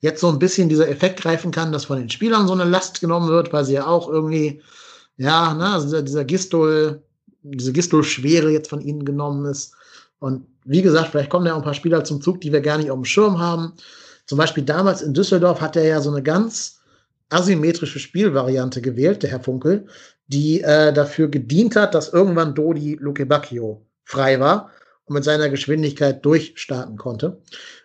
jetzt 0.00 0.20
so 0.20 0.28
ein 0.28 0.38
bisschen 0.38 0.68
dieser 0.68 0.88
Effekt 0.88 1.20
greifen 1.20 1.50
kann, 1.50 1.72
dass 1.72 1.86
von 1.86 1.98
den 1.98 2.08
Spielern 2.08 2.46
so 2.46 2.54
eine 2.54 2.64
Last 2.64 3.00
genommen 3.00 3.28
wird, 3.28 3.52
weil 3.52 3.64
sie 3.64 3.74
ja 3.74 3.86
auch 3.86 4.08
irgendwie, 4.08 4.62
ja, 5.16 5.54
ne, 5.54 5.70
also 5.70 5.86
dieser, 5.86 6.02
dieser 6.02 6.24
Gistol, 6.24 7.02
diese 7.42 7.72
Gistol-Schwere 7.72 8.50
jetzt 8.50 8.70
von 8.70 8.80
ihnen 8.80 9.04
genommen 9.04 9.44
ist. 9.46 9.74
Und 10.20 10.46
wie 10.64 10.82
gesagt, 10.82 11.08
vielleicht 11.08 11.30
kommen 11.30 11.46
ja 11.46 11.54
auch 11.54 11.58
ein 11.58 11.64
paar 11.64 11.74
Spieler 11.74 12.04
zum 12.04 12.22
Zug, 12.22 12.40
die 12.40 12.52
wir 12.52 12.60
gar 12.60 12.78
nicht 12.78 12.90
auf 12.90 12.98
dem 12.98 13.04
Schirm 13.04 13.40
haben. 13.40 13.72
Zum 14.26 14.38
Beispiel 14.38 14.64
damals 14.64 15.02
in 15.02 15.14
Düsseldorf 15.14 15.60
hat 15.60 15.76
er 15.76 15.84
ja 15.84 16.00
so 16.00 16.10
eine 16.10 16.22
ganz 16.22 16.80
asymmetrische 17.28 17.98
Spielvariante 17.98 18.80
gewählt, 18.80 19.22
der 19.22 19.30
Herr 19.30 19.40
Funkel, 19.40 19.88
die 20.28 20.62
äh, 20.62 20.92
dafür 20.92 21.28
gedient 21.28 21.74
hat, 21.74 21.94
dass 21.94 22.12
irgendwann 22.12 22.54
Dodi 22.54 22.96
Luke 23.00 23.26
Bacchio 23.26 23.84
frei 24.04 24.38
war 24.38 24.70
und 25.06 25.14
mit 25.14 25.24
seiner 25.24 25.48
Geschwindigkeit 25.48 26.24
durchstarten 26.24 26.96
konnte. 26.96 27.40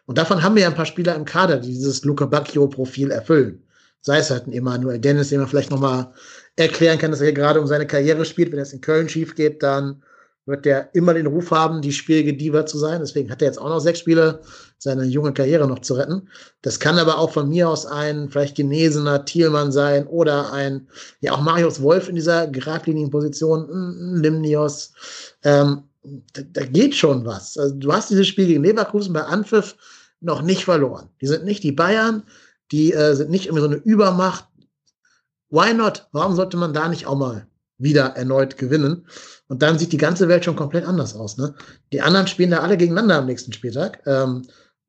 Und 0.06 0.18
davon 0.18 0.42
haben 0.42 0.56
wir 0.56 0.64
ja 0.64 0.70
ein 0.70 0.76
paar 0.76 0.86
Spieler 0.86 1.16
im 1.16 1.26
Kader, 1.26 1.58
die 1.58 1.74
dieses 1.74 2.04
Luke 2.04 2.28
Bacchio-Profil 2.28 3.12
erfüllen. 3.12 3.64
Sei 4.02 4.18
es 4.18 4.30
halt 4.30 4.48
ein 4.48 4.54
Emanuel 4.54 5.00
Dennis, 5.00 5.30
den 5.30 5.40
man 5.40 5.50
vielleicht 5.50 5.72
nochmal 5.72 6.14
erklären 6.56 6.98
kann, 6.98 7.12
dass 7.12 7.20
er 7.20 7.28
hier 7.28 7.34
gerade 7.34 7.60
um 7.60 7.68
seine 7.68 7.88
Karriere 7.88 8.26
spielt. 8.26 8.52
Wenn 8.52 8.60
es 8.60 8.74
in 8.74 8.82
Köln 8.82 9.10
schief 9.10 9.36
geht, 9.36 9.62
dann 9.62 10.02
wird 10.46 10.66
der 10.66 10.94
immer 10.96 11.14
den 11.14 11.28
Ruf 11.28 11.52
haben, 11.52 11.82
die 11.82 11.94
schwierige 11.94 12.34
Diva 12.34 12.66
zu 12.66 12.78
sein. 12.78 13.02
Deswegen 13.02 13.30
hat 13.30 13.42
er 13.42 13.50
jetzt 13.50 13.60
auch 13.60 13.70
noch 13.70 13.80
sechs 13.80 14.00
Spiele, 14.00 14.42
seine 14.78 15.04
junge 15.04 15.34
Karriere 15.34 15.68
noch 15.68 15.80
zu 15.80 15.94
retten. 15.94 16.28
Das 16.62 16.80
kann 16.80 16.98
aber 16.98 17.20
auch 17.20 17.32
von 17.32 17.50
mir 17.50 17.70
aus 17.70 17.86
ein 17.86 18.30
vielleicht 18.30 18.56
genesener 18.56 19.26
Thielmann 19.26 19.72
sein 19.72 20.08
oder 20.08 20.52
ein, 20.52 20.88
ja 21.20 21.34
auch 21.34 21.42
Marius 21.42 21.82
Wolf 21.82 22.10
in 22.10 22.16
dieser 22.16 22.48
geradlinigen 22.48 23.12
Position, 23.12 24.16
Limnios. 24.22 24.94
Ähm, 25.44 25.84
da, 26.04 26.42
da, 26.42 26.66
geht 26.66 26.96
schon 26.96 27.26
was. 27.26 27.58
Also 27.58 27.76
du 27.76 27.92
hast 27.92 28.10
dieses 28.10 28.28
Spiel 28.28 28.48
gegen 28.48 28.64
Leverkusen 28.64 29.14
bei 29.14 29.24
Anpfiff 29.24 29.76
noch 30.22 30.42
nicht 30.42 30.66
verloren. 30.66 31.10
Die 31.22 31.28
sind 31.28 31.46
nicht 31.46 31.64
die 31.64 31.72
Bayern, 31.72 32.24
die 32.72 32.94
äh, 32.94 33.16
sind 33.16 33.30
nicht 33.30 33.48
immer 33.48 33.60
so 33.60 33.68
eine 33.68 33.76
Übermacht. 33.76 34.46
Why 35.50 35.74
not? 35.74 36.08
Warum 36.12 36.36
sollte 36.36 36.58
man 36.58 36.74
da 36.74 36.88
nicht 36.88 37.08
auch 37.08 37.18
mal 37.18 37.48
wieder 37.78 38.16
erneut 38.16 38.58
gewinnen? 38.58 39.08
Und 39.48 39.62
dann 39.62 39.80
sieht 39.80 39.92
die 39.92 39.98
ganze 39.98 40.28
Welt 40.28 40.46
schon 40.46 40.56
komplett 40.56 40.86
anders 40.86 41.16
aus. 41.16 41.38
Ne? 41.38 41.56
Die 41.92 42.02
anderen 42.02 42.28
spielen 42.28 42.52
da 42.52 42.60
alle 42.60 42.78
gegeneinander 42.78 43.18
am 43.18 43.26
nächsten 43.26 43.52
Spieltag. 43.52 44.02
Ähm, 44.06 44.44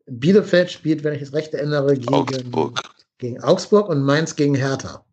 Bielefeld 0.06 0.70
spielt, 0.70 1.04
wenn 1.04 1.14
ich 1.14 1.22
es 1.22 1.32
recht 1.32 1.54
erinnere, 1.54 1.94
gegen 1.94 2.14
Augsburg. 2.14 2.80
gegen 3.18 3.42
Augsburg 3.42 3.88
und 3.88 4.02
Mainz 4.02 4.36
gegen 4.36 4.54
Hertha. 4.54 5.04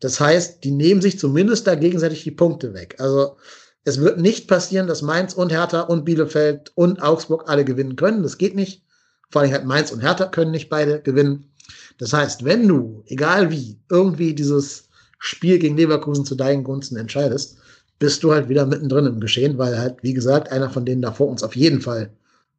Das 0.00 0.18
heißt, 0.18 0.64
die 0.64 0.70
nehmen 0.70 1.00
sich 1.00 1.18
zumindest 1.18 1.66
da 1.66 1.74
gegenseitig 1.76 2.24
die 2.24 2.30
Punkte 2.30 2.74
weg. 2.74 2.96
Also 2.98 3.36
es 3.84 4.00
wird 4.00 4.18
nicht 4.18 4.48
passieren, 4.48 4.86
dass 4.86 5.02
Mainz 5.02 5.34
und 5.34 5.52
Hertha 5.52 5.82
und 5.82 6.04
Bielefeld 6.04 6.72
und 6.74 7.02
Augsburg 7.02 7.44
alle 7.46 7.64
gewinnen 7.64 7.96
können. 7.96 8.22
Das 8.22 8.38
geht 8.38 8.54
nicht. 8.54 8.82
Vor 9.30 9.42
allem 9.42 9.52
halt 9.52 9.66
Mainz 9.66 9.92
und 9.92 10.00
Hertha 10.00 10.26
können 10.26 10.50
nicht 10.50 10.70
beide 10.70 11.00
gewinnen. 11.02 11.50
Das 11.98 12.12
heißt, 12.12 12.44
wenn 12.44 12.66
du, 12.66 13.04
egal 13.06 13.50
wie, 13.50 13.78
irgendwie 13.90 14.34
dieses 14.34 14.88
Spiel 15.18 15.58
gegen 15.58 15.76
Leverkusen 15.76 16.24
zu 16.24 16.34
deinen 16.34 16.64
Gunsten 16.64 16.96
entscheidest, 16.96 17.58
bist 17.98 18.22
du 18.22 18.32
halt 18.32 18.48
wieder 18.48 18.66
mittendrin 18.66 19.06
im 19.06 19.20
Geschehen, 19.20 19.58
weil 19.58 19.78
halt, 19.78 20.02
wie 20.02 20.14
gesagt, 20.14 20.50
einer 20.50 20.70
von 20.70 20.84
denen 20.84 21.02
da 21.02 21.12
vor 21.12 21.28
uns 21.28 21.42
auf 21.42 21.54
jeden 21.54 21.80
Fall 21.80 22.10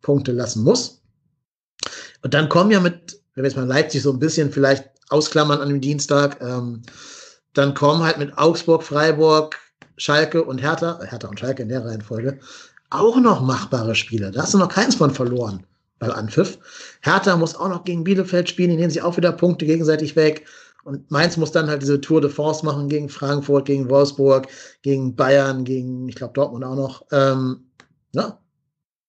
Punkte 0.02 0.32
lassen 0.32 0.64
muss. 0.64 1.02
Und 2.24 2.34
dann 2.34 2.50
kommen 2.50 2.72
ja 2.72 2.80
mit, 2.80 3.20
wenn 3.34 3.44
wir 3.44 3.50
jetzt 3.50 3.58
mal 3.58 3.68
Leipzig 3.68 4.02
so 4.02 4.12
ein 4.12 4.20
bisschen 4.20 4.52
vielleicht 4.52 4.90
ausklammern 5.10 5.60
an 5.60 5.70
dem 5.70 5.82
Dienstag, 5.82 6.42
ähm, 6.42 6.84
dann 7.54 7.74
kommen 7.74 8.04
halt 8.04 8.18
mit 8.18 8.38
Augsburg, 8.38 8.84
Freiburg, 8.84 9.58
Schalke 9.98 10.44
und 10.44 10.62
Hertha, 10.62 11.00
äh, 11.02 11.08
Hertha 11.08 11.28
und 11.28 11.40
Schalke 11.40 11.64
in 11.64 11.70
der 11.70 11.86
Reihenfolge, 11.86 12.40
auch 12.90 13.20
noch 13.20 13.42
machbare 13.42 13.96
Spiele. 13.96 14.32
Da 14.32 14.44
hast 14.44 14.54
du 14.54 14.58
noch 14.58 14.70
keins 14.70 14.96
von 14.96 15.12
verloren 15.12 15.66
beim 16.00 16.12
Anpfiff. 16.12 16.58
Hertha 17.02 17.36
muss 17.38 17.56
auch 17.56 17.70
noch 17.70 17.84
gegen 17.84 18.04
Bielefeld 18.04 18.50
spielen, 18.50 18.72
die 18.72 18.78
nehmen 18.78 18.92
sich 18.92 19.02
auch 19.02 19.18
wieder 19.18 19.32
Punkte 19.32 19.66
gegenseitig 19.66 20.16
weg. 20.16 20.46
Und 20.84 21.10
Mainz 21.10 21.36
muss 21.36 21.52
dann 21.52 21.68
halt 21.68 21.82
diese 21.82 22.00
Tour 22.00 22.22
de 22.22 22.30
Force 22.30 22.62
machen 22.62 22.90
gegen 22.90 23.10
Frankfurt, 23.10 23.66
gegen 23.66 23.90
Wolfsburg, 23.90 24.48
gegen 24.84 25.16
Bayern, 25.16 25.64
gegen, 25.64 26.08
ich 26.08 26.16
glaube, 26.16 26.34
Dortmund 26.34 26.64
auch 26.64 26.76
noch. 26.76 27.06
Ähm, 27.12 27.66
ja. 28.12 28.40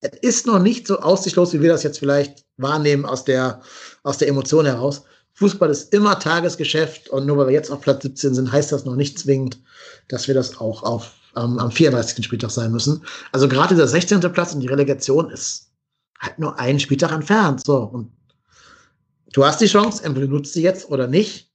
Es 0.00 0.18
ist 0.20 0.46
noch 0.46 0.58
nicht 0.58 0.86
so 0.86 1.00
aussichtslos, 1.00 1.52
wie 1.52 1.60
wir 1.60 1.70
das 1.70 1.82
jetzt 1.82 1.98
vielleicht 1.98 2.46
wahrnehmen 2.56 3.04
aus 3.04 3.24
der, 3.24 3.60
aus 4.04 4.18
der 4.18 4.28
Emotion 4.28 4.64
heraus. 4.64 5.02
Fußball 5.34 5.68
ist 5.68 5.92
immer 5.92 6.18
Tagesgeschäft 6.18 7.10
und 7.10 7.26
nur 7.26 7.36
weil 7.36 7.48
wir 7.48 7.54
jetzt 7.54 7.70
auf 7.70 7.82
Platz 7.82 8.02
17 8.02 8.34
sind, 8.34 8.52
heißt 8.52 8.72
das 8.72 8.86
noch 8.86 8.96
nicht 8.96 9.18
zwingend, 9.18 9.60
dass 10.08 10.28
wir 10.28 10.34
das 10.34 10.58
auch 10.58 10.82
auf, 10.82 11.14
ähm, 11.36 11.58
am 11.58 11.70
34. 11.70 12.24
Spieltag 12.24 12.50
sein 12.50 12.72
müssen. 12.72 13.04
Also 13.32 13.48
gerade 13.48 13.74
dieser 13.74 13.88
16. 13.88 14.20
Platz 14.32 14.54
und 14.54 14.60
die 14.60 14.68
Relegation 14.68 15.30
ist 15.30 15.70
halt 16.18 16.38
nur 16.38 16.58
einen 16.58 16.80
Spieltag 16.80 17.12
entfernt. 17.12 17.64
So. 17.64 17.78
Und 17.78 18.12
du 19.32 19.44
hast 19.44 19.60
die 19.60 19.66
Chance, 19.66 20.04
entweder 20.04 20.28
nutzt 20.28 20.52
sie 20.52 20.62
jetzt 20.62 20.88
oder 20.90 21.06
nicht. 21.06 21.50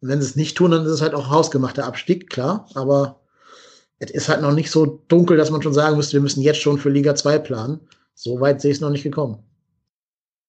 Und 0.00 0.08
wenn 0.08 0.20
sie 0.20 0.28
es 0.28 0.36
nicht 0.36 0.56
tun, 0.56 0.70
dann 0.70 0.84
ist 0.84 0.92
es 0.92 1.02
halt 1.02 1.14
auch 1.14 1.28
hausgemachter 1.28 1.84
Abstieg, 1.84 2.30
klar. 2.30 2.68
Aber 2.74 3.20
es 3.98 4.10
ist 4.10 4.28
halt 4.28 4.42
noch 4.42 4.52
nicht 4.52 4.70
so 4.70 5.02
dunkel, 5.08 5.36
dass 5.36 5.50
man 5.50 5.62
schon 5.62 5.74
sagen 5.74 5.96
müsste, 5.96 6.14
wir 6.14 6.20
müssen 6.20 6.40
jetzt 6.40 6.60
schon 6.60 6.78
für 6.78 6.90
Liga 6.90 7.14
2 7.14 7.38
planen. 7.40 7.80
So 8.14 8.40
weit 8.40 8.60
sehe 8.60 8.70
ich 8.70 8.76
es 8.76 8.80
noch 8.80 8.90
nicht 8.90 9.02
gekommen. 9.02 9.42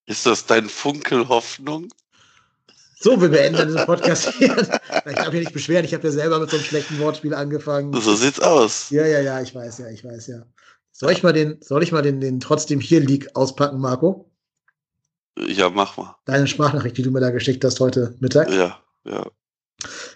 Ist 0.05 0.25
das 0.25 0.45
dein 0.45 0.69
Funkelhoffnung? 0.69 1.89
So, 3.01 3.21
wir 3.21 3.29
beenden 3.29 3.67
diesen 3.67 3.85
Podcast 3.85 4.33
hier. 4.33 4.55
Ich 5.09 5.17
habe 5.17 5.31
hier 5.31 5.39
nicht 5.39 5.53
beschwert, 5.53 5.85
ich 5.85 5.93
habe 5.93 6.05
ja 6.07 6.11
selber 6.11 6.39
mit 6.39 6.49
so 6.49 6.57
einem 6.57 6.65
schlechten 6.65 6.99
Wortspiel 6.99 7.33
angefangen. 7.33 7.93
So 7.99 8.15
sieht's 8.15 8.39
aus. 8.39 8.89
Ja, 8.89 9.05
ja, 9.05 9.21
ja, 9.21 9.41
ich 9.41 9.55
weiß 9.55 9.79
ja, 9.79 9.87
ich 9.87 10.03
weiß 10.03 10.27
ja. 10.27 10.43
Soll 10.91 11.11
ich 11.11 11.23
mal 11.23 11.33
den, 11.33 11.59
soll 11.61 11.81
ich 11.83 11.91
mal 11.91 12.01
den, 12.01 12.19
den 12.19 12.39
trotzdem 12.39 12.79
hier 12.79 12.99
Leak 12.99 13.29
auspacken, 13.35 13.79
Marco? 13.79 14.29
Ja, 15.37 15.69
mach 15.69 15.97
mal. 15.97 16.15
Deine 16.25 16.47
Sprachnachricht, 16.47 16.97
die 16.97 17.01
du 17.01 17.11
mir 17.11 17.21
da 17.21 17.31
geschickt 17.31 17.63
hast 17.63 17.79
heute 17.79 18.15
Mittag. 18.19 18.51
Ja, 18.51 18.79
ja. 19.05 19.25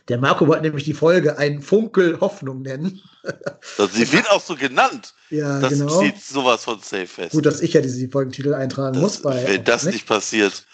Der 0.10 0.18
Marco 0.18 0.48
wollte 0.48 0.64
nämlich 0.64 0.84
die 0.84 0.94
Folge 0.94 1.38
ein 1.38 1.62
Funkel 1.62 2.20
Hoffnung 2.20 2.62
nennen. 2.62 3.02
Sie 3.94 4.12
wird 4.12 4.30
auch 4.30 4.42
so 4.42 4.56
genannt. 4.56 5.14
Ja, 5.30 5.60
das 5.62 5.70
genau. 5.74 6.02
steht 6.02 6.22
sowas 6.22 6.66
von 6.66 6.80
safe 6.80 7.08
fest. 7.08 7.32
Gut, 7.32 7.46
dass 7.46 7.62
ich 7.62 7.74
ja 7.74 7.82
diese 7.82 8.08
Folgentitel 8.10 8.54
eintragen 8.54 9.00
muss. 9.00 9.14
das, 9.14 9.22
Bei, 9.22 9.48
wenn 9.48 9.64
das 9.64 9.86
nicht 9.86 10.06
passiert, 10.06 10.66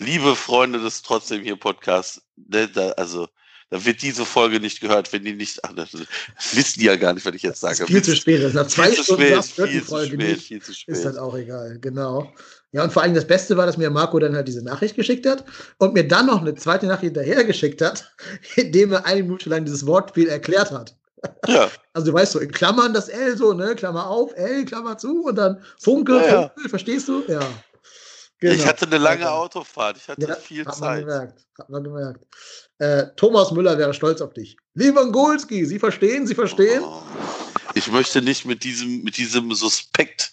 liebe 0.00 0.34
Freunde 0.34 0.80
des 0.80 1.02
trotzdem 1.02 1.42
hier 1.42 1.56
Podcasts, 1.56 2.22
ne, 2.36 2.68
da, 2.68 2.90
also 2.92 3.28
da 3.70 3.84
wird 3.84 4.02
diese 4.02 4.24
Folge 4.24 4.58
nicht 4.58 4.80
gehört, 4.80 5.12
wenn 5.12 5.24
die 5.24 5.32
nicht. 5.32 5.64
Ach, 5.64 5.72
das, 5.72 5.92
das 5.92 6.56
wissen 6.56 6.80
die 6.80 6.86
ja 6.86 6.96
gar 6.96 7.12
nicht, 7.12 7.24
was 7.24 7.34
ich 7.36 7.42
jetzt 7.42 7.62
Das 7.62 7.78
sage. 7.78 7.84
ist 7.84 7.90
viel 7.92 8.02
zu 8.02 8.16
spät. 8.16 8.52
Nach 8.52 8.66
zwei 8.66 8.86
Viel 8.88 8.96
zu 8.96 9.04
Stunden 9.04 9.42
spät, 9.44 9.68
die 9.68 9.70
viel 9.70 9.80
zu 9.82 9.86
Folge 9.88 10.06
spät, 10.16 10.18
nicht. 10.18 10.46
viel 10.48 10.60
zu 10.62 10.72
Ist 10.72 10.78
spät. 10.80 11.04
halt 11.04 11.18
auch 11.18 11.36
egal, 11.36 11.78
genau. 11.80 12.32
Ja, 12.72 12.82
und 12.82 12.92
vor 12.92 13.02
allem 13.02 13.14
das 13.14 13.26
Beste 13.28 13.56
war, 13.56 13.66
dass 13.66 13.76
mir 13.76 13.88
Marco 13.90 14.18
dann 14.18 14.34
halt 14.34 14.48
diese 14.48 14.64
Nachricht 14.64 14.96
geschickt 14.96 15.24
hat 15.26 15.44
und 15.78 15.94
mir 15.94 16.06
dann 16.06 16.26
noch 16.26 16.40
eine 16.40 16.54
zweite 16.56 16.86
Nachricht 16.86 17.14
hinterher 17.14 17.44
geschickt 17.44 17.80
hat, 17.80 18.12
indem 18.56 18.92
er 18.92 19.06
eine 19.06 19.22
Minute 19.22 19.48
lang 19.48 19.64
dieses 19.64 19.86
Wortspiel 19.86 20.28
erklärt 20.28 20.72
hat. 20.72 20.96
Ja, 21.46 21.70
Also 21.92 22.08
du 22.08 22.12
weißt 22.14 22.32
so, 22.32 22.38
in 22.40 22.50
Klammern 22.50 22.92
das 22.94 23.08
L 23.08 23.36
so, 23.36 23.52
ne? 23.52 23.74
Klammer 23.76 24.06
auf, 24.08 24.32
L, 24.36 24.64
Klammer 24.64 24.98
zu 24.98 25.24
und 25.26 25.36
dann 25.36 25.62
Funke, 25.78 26.14
Ja, 26.16 26.26
ja. 26.26 26.48
Funkel, 26.48 26.70
verstehst 26.70 27.06
du? 27.08 27.22
Ja. 27.28 27.40
Ich 28.40 28.50
Genau. 28.58 28.64
hatte 28.64 28.86
eine 28.86 28.98
lange 28.98 29.22
Ja. 29.22 29.32
Autofahrt, 29.32 29.96
ich 29.98 30.08
hatte 30.08 30.26
Ja, 30.26 30.34
viel 30.34 30.60
hat 30.64 30.78
man 30.80 30.88
Zeit. 30.88 31.00
gemerkt. 31.00 31.46
Hat 31.58 31.68
man 31.70 31.84
gemerkt. 31.84 32.26
Äh, 32.78 33.06
Thomas 33.16 33.50
Müller 33.52 33.76
wäre 33.78 33.92
stolz 33.94 34.20
auf 34.20 34.32
dich. 34.32 34.56
Lewandowski, 34.74 35.66
Sie 35.66 35.78
verstehen, 35.78 36.26
Sie 36.26 36.34
verstehen? 36.34 36.82
Oh. 36.84 37.02
Ich 37.74 37.90
möchte 37.92 38.22
nicht 38.22 38.46
mit 38.46 38.64
diesem, 38.64 39.02
mit 39.02 39.16
diesem 39.16 39.52
Suspekt 39.54 40.32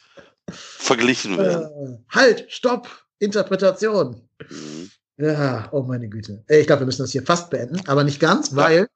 verglichen 0.50 1.38
werden. 1.38 1.66
Äh, 2.10 2.16
halt, 2.16 2.46
stopp, 2.50 2.88
Interpretation. 3.20 4.22
Mhm. 4.50 4.92
Ja, 5.20 5.68
oh 5.72 5.82
meine 5.82 6.08
Güte. 6.08 6.44
Ich 6.48 6.68
glaube, 6.68 6.82
wir 6.82 6.86
müssen 6.86 7.02
das 7.02 7.12
hier 7.12 7.24
fast 7.24 7.50
beenden, 7.50 7.82
aber 7.88 8.04
nicht 8.04 8.20
ganz, 8.20 8.56
weil, 8.56 8.88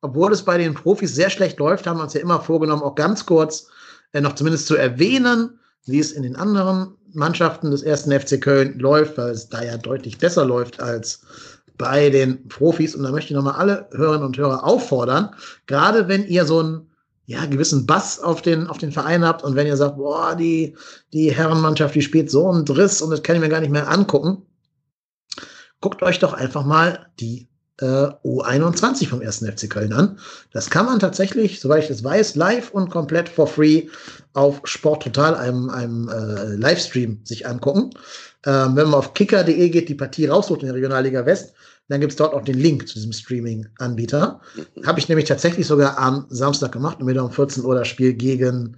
obwohl 0.00 0.32
es 0.32 0.44
bei 0.44 0.58
den 0.58 0.74
Profis 0.74 1.14
sehr 1.14 1.30
schlecht 1.30 1.58
läuft, 1.60 1.86
haben 1.86 1.98
wir 1.98 2.02
uns 2.02 2.14
ja 2.14 2.20
immer 2.20 2.40
vorgenommen, 2.40 2.82
auch 2.82 2.96
ganz 2.96 3.24
kurz 3.26 3.68
äh, 4.12 4.20
noch 4.20 4.34
zumindest 4.34 4.66
zu 4.66 4.74
erwähnen, 4.74 5.60
wie 5.86 6.00
es 6.00 6.10
in 6.12 6.24
den 6.24 6.34
anderen 6.34 6.96
Mannschaften 7.12 7.70
des 7.70 7.82
ersten 7.82 8.12
FC 8.12 8.40
Köln 8.40 8.78
läuft, 8.78 9.18
weil 9.18 9.30
es 9.30 9.48
da 9.48 9.62
ja 9.62 9.76
deutlich 9.76 10.18
besser 10.18 10.44
läuft 10.44 10.80
als 10.80 11.20
bei 11.76 12.10
den 12.10 12.48
Profis. 12.48 12.94
Und 12.94 13.04
da 13.04 13.10
möchte 13.10 13.32
ich 13.32 13.36
nochmal 13.36 13.54
alle 13.54 13.88
Hörerinnen 13.92 14.26
und 14.26 14.36
Hörer 14.36 14.64
auffordern, 14.64 15.30
gerade 15.66 16.08
wenn 16.08 16.26
ihr 16.26 16.44
so 16.44 16.60
einen 16.60 16.90
ja, 17.26 17.44
gewissen 17.44 17.86
Bass 17.86 18.20
auf 18.20 18.40
den, 18.40 18.66
auf 18.68 18.78
den 18.78 18.90
Verein 18.90 19.22
habt 19.22 19.44
und 19.44 19.54
wenn 19.54 19.66
ihr 19.66 19.76
sagt, 19.76 19.98
boah, 19.98 20.34
die, 20.34 20.74
die 21.12 21.30
Herrenmannschaft, 21.30 21.94
die 21.94 22.00
spielt 22.00 22.30
so 22.30 22.50
einen 22.50 22.64
Driss 22.64 23.02
und 23.02 23.10
das 23.10 23.22
kann 23.22 23.36
ich 23.36 23.42
mir 23.42 23.50
gar 23.50 23.60
nicht 23.60 23.70
mehr 23.70 23.90
angucken, 23.90 24.46
guckt 25.82 26.02
euch 26.02 26.18
doch 26.18 26.32
einfach 26.32 26.64
mal 26.64 27.10
die 27.20 27.48
äh, 27.80 28.08
U21 28.24 29.08
vom 29.08 29.20
1. 29.20 29.38
FC 29.38 29.70
Köln 29.70 29.92
an. 29.92 30.18
Das 30.52 30.70
kann 30.70 30.86
man 30.86 30.98
tatsächlich, 30.98 31.60
soweit 31.60 31.84
ich 31.84 31.88
das 31.88 32.04
weiß, 32.04 32.36
live 32.36 32.70
und 32.70 32.90
komplett 32.90 33.28
for 33.28 33.46
free 33.46 33.88
auf 34.34 34.60
Sport 34.64 35.02
Total, 35.02 35.34
einem, 35.34 35.70
einem 35.70 36.08
äh, 36.08 36.54
Livestream, 36.56 37.20
sich 37.24 37.46
angucken. 37.46 37.90
Ähm, 38.46 38.76
wenn 38.76 38.88
man 38.88 38.94
auf 38.94 39.14
kicker.de 39.14 39.68
geht, 39.68 39.88
die 39.88 39.94
Partie 39.94 40.26
raussucht 40.26 40.60
in 40.60 40.66
der 40.66 40.74
Regionalliga 40.74 41.26
West, 41.26 41.54
dann 41.88 42.00
gibt 42.00 42.12
es 42.12 42.16
dort 42.16 42.34
auch 42.34 42.44
den 42.44 42.58
Link 42.58 42.86
zu 42.86 42.94
diesem 42.94 43.12
Streaming-Anbieter. 43.12 44.40
Habe 44.84 44.98
ich 44.98 45.08
nämlich 45.08 45.26
tatsächlich 45.26 45.66
sogar 45.66 45.98
am 45.98 46.26
Samstag 46.28 46.72
gemacht 46.72 47.00
und 47.00 47.06
mir 47.06 47.14
da 47.14 47.22
um 47.22 47.32
14 47.32 47.64
Uhr 47.64 47.74
das 47.74 47.88
Spiel 47.88 48.12
gegen 48.12 48.76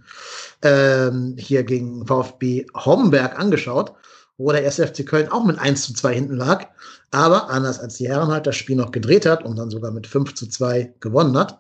ähm, 0.63 1.35
hier 1.37 1.65
gegen 1.65 2.07
VfB 2.07 2.67
Homberg 2.75 3.39
angeschaut, 3.39 3.95
wo 4.39 4.53
der 4.53 4.65
1. 4.65 4.77
FC 4.77 5.05
Köln 5.05 5.29
auch 5.29 5.45
mit 5.45 5.59
1 5.59 5.83
zu 5.83 5.95
2 5.95 6.15
hinten 6.15 6.37
lag, 6.37 6.67
aber 7.11 7.51
anders 7.51 7.81
als 7.81 7.97
die 7.97 8.09
Herren 8.09 8.29
halt 8.29 8.47
das 8.47 8.57
Spiel 8.57 8.77
noch 8.77 8.93
gedreht 8.93 9.27
hat 9.27 9.45
und 9.45 9.57
dann 9.57 9.71
sogar 9.71 9.91
mit 9.91 10.07
5 10.07 10.35
zu 10.35 10.47
2 10.47 10.95
gewonnen 11.01 11.37
hat. 11.37 11.59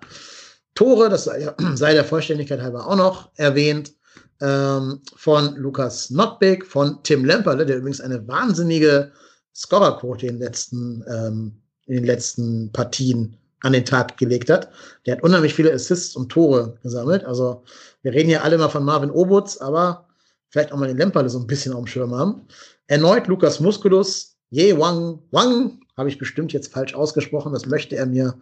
Tore, 0.74 1.08
das 1.08 1.24
sei, 1.74 1.92
der 1.92 2.04
Vollständigkeit 2.04 2.60
halber 2.60 2.86
auch 2.86 2.96
noch 2.96 3.30
erwähnt, 3.36 3.92
ähm, 4.40 5.00
von 5.16 5.56
Lukas 5.56 6.10
Notbeck, 6.10 6.64
von 6.64 7.02
Tim 7.02 7.24
Lemperle, 7.24 7.66
der 7.66 7.78
übrigens 7.78 8.00
eine 8.00 8.26
wahnsinnige 8.26 9.12
Scorerquote 9.54 10.26
in 10.26 10.34
den 10.34 10.42
letzten, 10.42 11.04
ähm, 11.08 11.60
in 11.86 11.96
den 11.96 12.04
letzten 12.04 12.72
Partien 12.72 13.36
an 13.62 13.72
den 13.72 13.84
Tag 13.84 14.16
gelegt 14.16 14.48
hat. 14.48 14.70
Der 15.04 15.16
hat 15.16 15.22
unheimlich 15.22 15.54
viele 15.54 15.72
Assists 15.72 16.16
und 16.16 16.30
Tore 16.30 16.78
gesammelt. 16.82 17.24
Also 17.24 17.62
wir 18.02 18.12
reden 18.12 18.28
hier 18.28 18.42
alle 18.42 18.56
mal 18.56 18.70
von 18.70 18.84
Marvin 18.84 19.10
Obutz, 19.10 19.58
aber 19.58 20.06
vielleicht 20.48 20.72
auch 20.72 20.78
mal 20.78 20.88
den 20.88 20.96
Lemperle 20.96 21.28
so 21.28 21.38
ein 21.38 21.46
bisschen 21.46 21.74
auf 21.74 21.80
dem 21.80 21.86
Schirm 21.86 22.14
haben. 22.14 22.46
Erneut 22.86 23.26
Lukas 23.26 23.60
Musculus, 23.60 24.29
Ye 24.50 24.76
Wang 24.76 25.20
Wang, 25.30 25.80
habe 25.96 26.08
ich 26.08 26.18
bestimmt 26.18 26.52
jetzt 26.52 26.72
falsch 26.72 26.94
ausgesprochen. 26.94 27.52
Das 27.52 27.66
möchte 27.66 27.94
er 27.96 28.06
mir 28.06 28.34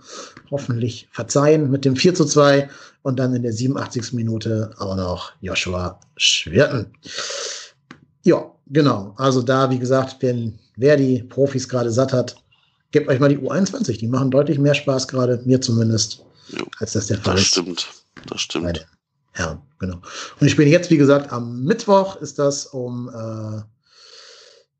hoffentlich 0.50 1.08
verzeihen 1.12 1.70
mit 1.70 1.84
dem 1.84 1.96
4 1.96 2.14
zu 2.14 2.24
2 2.24 2.68
und 3.02 3.18
dann 3.18 3.34
in 3.34 3.42
der 3.42 3.52
87. 3.52 4.12
Minute 4.12 4.70
auch 4.78 4.96
noch 4.96 5.32
Joshua 5.40 5.98
Schwirten. 6.16 6.86
Ja, 8.24 8.50
genau. 8.68 9.14
Also 9.16 9.42
da, 9.42 9.70
wie 9.70 9.78
gesagt, 9.78 10.16
wenn 10.20 10.58
wer 10.76 10.96
die 10.96 11.22
Profis 11.24 11.68
gerade 11.68 11.90
satt 11.90 12.12
hat, 12.12 12.36
gebt 12.90 13.08
euch 13.08 13.20
mal 13.20 13.28
die 13.28 13.38
U21. 13.38 13.98
Die 13.98 14.08
machen 14.08 14.30
deutlich 14.30 14.58
mehr 14.58 14.74
Spaß 14.74 15.08
gerade, 15.08 15.42
mir 15.44 15.60
zumindest, 15.60 16.24
Jo, 16.50 16.64
als 16.78 16.92
das 16.92 17.08
der 17.08 17.18
Fall 17.18 17.34
Das 17.34 17.42
ist. 17.42 17.48
stimmt. 17.48 17.86
Das 18.26 18.40
stimmt. 18.40 18.86
Herren, 19.32 19.60
genau. 19.78 20.00
Und 20.40 20.46
ich 20.46 20.56
bin 20.56 20.68
jetzt, 20.68 20.90
wie 20.90 20.96
gesagt, 20.96 21.32
am 21.32 21.62
Mittwoch 21.64 22.16
ist 22.16 22.38
das 22.38 22.66
um 22.66 23.08
äh, 23.08 23.62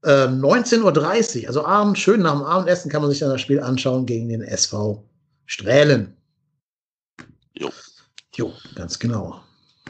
äh, 0.05 0.27
19.30 0.27 1.43
Uhr. 1.43 1.49
Also 1.49 1.65
abends, 1.65 2.01
schön 2.01 2.23
nach 2.23 2.33
dem 2.33 2.43
Abendessen 2.43 2.91
kann 2.91 3.03
man 3.03 3.11
sich 3.11 3.21
dann 3.21 3.31
das 3.31 3.41
Spiel 3.41 3.61
anschauen 3.61 4.07
gegen 4.07 4.29
den 4.29 4.43
SV 4.43 5.05
Strählen. 5.47 6.17
Jo. 7.55 7.71
Jo, 8.35 8.53
ganz 8.75 8.99
genau. 8.99 9.41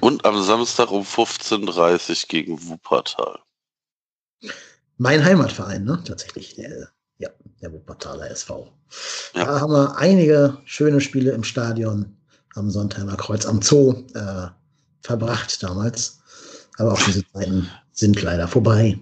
Und 0.01 0.25
am 0.25 0.43
Samstag 0.43 0.91
um 0.91 1.03
15.30 1.03 2.11
Uhr 2.11 2.29
gegen 2.29 2.69
Wuppertal. 2.69 3.41
Mein 4.97 5.25
Heimatverein, 5.25 5.85
ne? 5.85 6.03
Tatsächlich. 6.05 6.55
Der, 6.55 6.89
ja, 7.19 7.29
der 7.61 7.73
Wuppertaler 7.73 8.31
SV. 8.31 8.73
Ja. 9.35 9.45
Da 9.45 9.61
haben 9.61 9.73
wir 9.73 9.97
einige 9.97 10.59
schöne 10.65 11.01
Spiele 11.01 11.33
im 11.33 11.45
Stadion 11.45 12.17
am 12.55 12.71
Sontheimer 12.71 13.17
Kreuz 13.17 13.45
am 13.45 13.61
Zoo 13.61 14.05
äh, 14.15 14.47
verbracht 15.03 15.63
damals. 15.63 16.21
Aber 16.79 16.93
auch 16.93 17.03
diese 17.03 17.25
Zeiten 17.33 17.69
sind 17.93 18.23
leider 18.23 18.47
vorbei. 18.47 18.99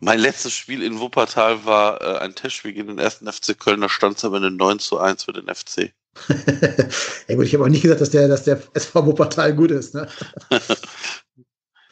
Mein 0.00 0.20
letztes 0.20 0.52
Spiel 0.52 0.82
in 0.82 1.00
Wuppertal 1.00 1.64
war 1.64 2.00
äh, 2.00 2.18
ein 2.18 2.34
Testspiel 2.34 2.72
gegen 2.72 2.88
den 2.88 2.98
ersten 2.98 3.30
FC 3.30 3.58
Köln. 3.58 3.80
Da 3.80 3.88
stand 3.88 4.16
es 4.16 4.24
am 4.24 4.34
Ende 4.34 4.50
9 4.50 4.78
zu 4.78 4.98
1 4.98 5.24
für 5.24 5.32
den 5.32 5.52
FC. 5.52 5.92
ja 7.28 7.34
gut, 7.34 7.46
ich 7.46 7.54
habe 7.54 7.64
auch 7.64 7.68
nicht 7.68 7.82
gesagt, 7.82 8.00
dass 8.00 8.10
der, 8.10 8.28
dass 8.28 8.44
der 8.44 8.62
SV 8.74 9.06
Wuppertal 9.06 9.54
gut 9.54 9.70
ist. 9.70 9.94
Ne? 9.94 10.08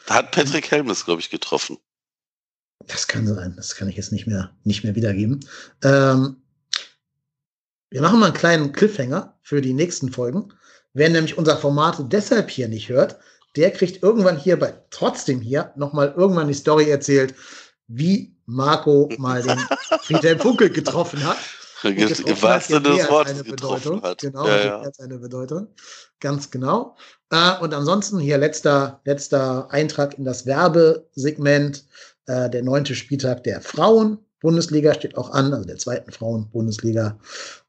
Da 0.07 0.13
hat 0.15 0.31
Patrick 0.31 0.71
Helmes, 0.71 1.03
glaube 1.03 1.19
ich, 1.19 1.29
getroffen. 1.29 1.77
Das 2.87 3.07
kann 3.07 3.27
sein. 3.27 3.53
Das 3.57 3.75
kann 3.75 3.89
ich 3.89 3.97
jetzt 3.97 4.13
nicht 4.13 4.25
mehr, 4.25 4.55
nicht 4.63 4.85
mehr 4.85 4.95
wiedergeben. 4.95 5.45
Ähm, 5.83 6.37
wir 7.89 8.01
machen 8.01 8.19
mal 8.19 8.27
einen 8.27 8.35
kleinen 8.35 8.71
Cliffhanger 8.71 9.37
für 9.41 9.59
die 9.59 9.73
nächsten 9.73 10.11
Folgen. 10.11 10.53
Wer 10.93 11.09
nämlich 11.09 11.37
unser 11.37 11.57
Format 11.57 11.97
deshalb 12.11 12.49
hier 12.49 12.69
nicht 12.69 12.87
hört, 12.87 13.19
der 13.57 13.71
kriegt 13.71 14.01
irgendwann 14.01 14.37
hier 14.37 14.57
bei 14.57 14.81
trotzdem 14.91 15.41
hier 15.41 15.73
nochmal 15.75 16.13
irgendwann 16.15 16.47
die 16.47 16.53
Story 16.53 16.89
erzählt, 16.89 17.35
wie 17.87 18.35
Marco 18.45 19.09
mal 19.17 19.41
den 19.41 19.59
Friedhelm 20.01 20.39
Funkel 20.39 20.69
getroffen 20.69 21.23
hat. 21.25 21.37
Im 21.83 22.41
wahrsten 22.41 22.77
hat 22.77 22.85
Sinne 22.85 22.97
des 22.97 23.09
Wortes 23.09 23.43
getroffen 23.43 23.81
Bedeutung. 23.83 24.01
hat. 24.01 24.17
Genau, 24.19 24.47
ja, 24.47 24.65
ja. 24.65 24.79
als 24.79 24.99
eine 24.99 25.19
Bedeutung. 25.19 25.67
Ganz 26.19 26.49
genau. 26.49 26.95
Äh, 27.29 27.59
und 27.59 27.73
ansonsten 27.73 28.19
hier 28.19 28.37
letzter, 28.37 28.99
letzter 29.05 29.71
Eintrag 29.71 30.17
in 30.17 30.25
das 30.25 30.45
Werbesegment. 30.45 31.85
Äh, 32.25 32.49
der 32.49 32.63
neunte 32.63 32.95
Spieltag 32.95 33.43
der 33.43 33.61
Frauen-Bundesliga 33.61 34.93
steht 34.93 35.17
auch 35.17 35.29
an, 35.31 35.53
also 35.53 35.65
der 35.65 35.77
zweiten 35.77 36.11
Frauen-Bundesliga. 36.11 37.19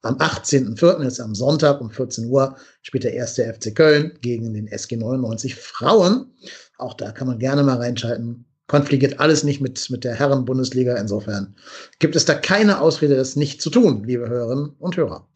Am 0.02 0.16
18.04., 0.16 1.02
jetzt 1.04 1.20
am 1.20 1.34
Sonntag 1.34 1.80
um 1.80 1.90
14 1.90 2.26
Uhr, 2.26 2.56
spielt 2.82 3.04
der 3.04 3.14
erste 3.14 3.52
FC 3.52 3.74
Köln 3.74 4.18
gegen 4.22 4.54
den 4.54 4.68
SG 4.68 4.96
99 4.96 5.54
Frauen. 5.54 6.32
Auch 6.78 6.94
da 6.94 7.12
kann 7.12 7.26
man 7.26 7.38
gerne 7.38 7.62
mal 7.62 7.76
reinschalten. 7.76 8.46
Konfligiert 8.68 9.18
alles 9.18 9.44
nicht 9.44 9.60
mit, 9.62 9.88
mit 9.90 10.04
der 10.04 10.14
Herren-Bundesliga. 10.14 10.94
Insofern 10.96 11.56
gibt 11.98 12.14
es 12.14 12.26
da 12.26 12.34
keine 12.34 12.80
Ausrede, 12.80 13.16
das 13.16 13.34
nicht 13.34 13.60
zu 13.62 13.70
tun, 13.70 14.04
liebe 14.04 14.28
Hörerinnen 14.28 14.76
und 14.78 14.96
Hörer. 14.96 15.26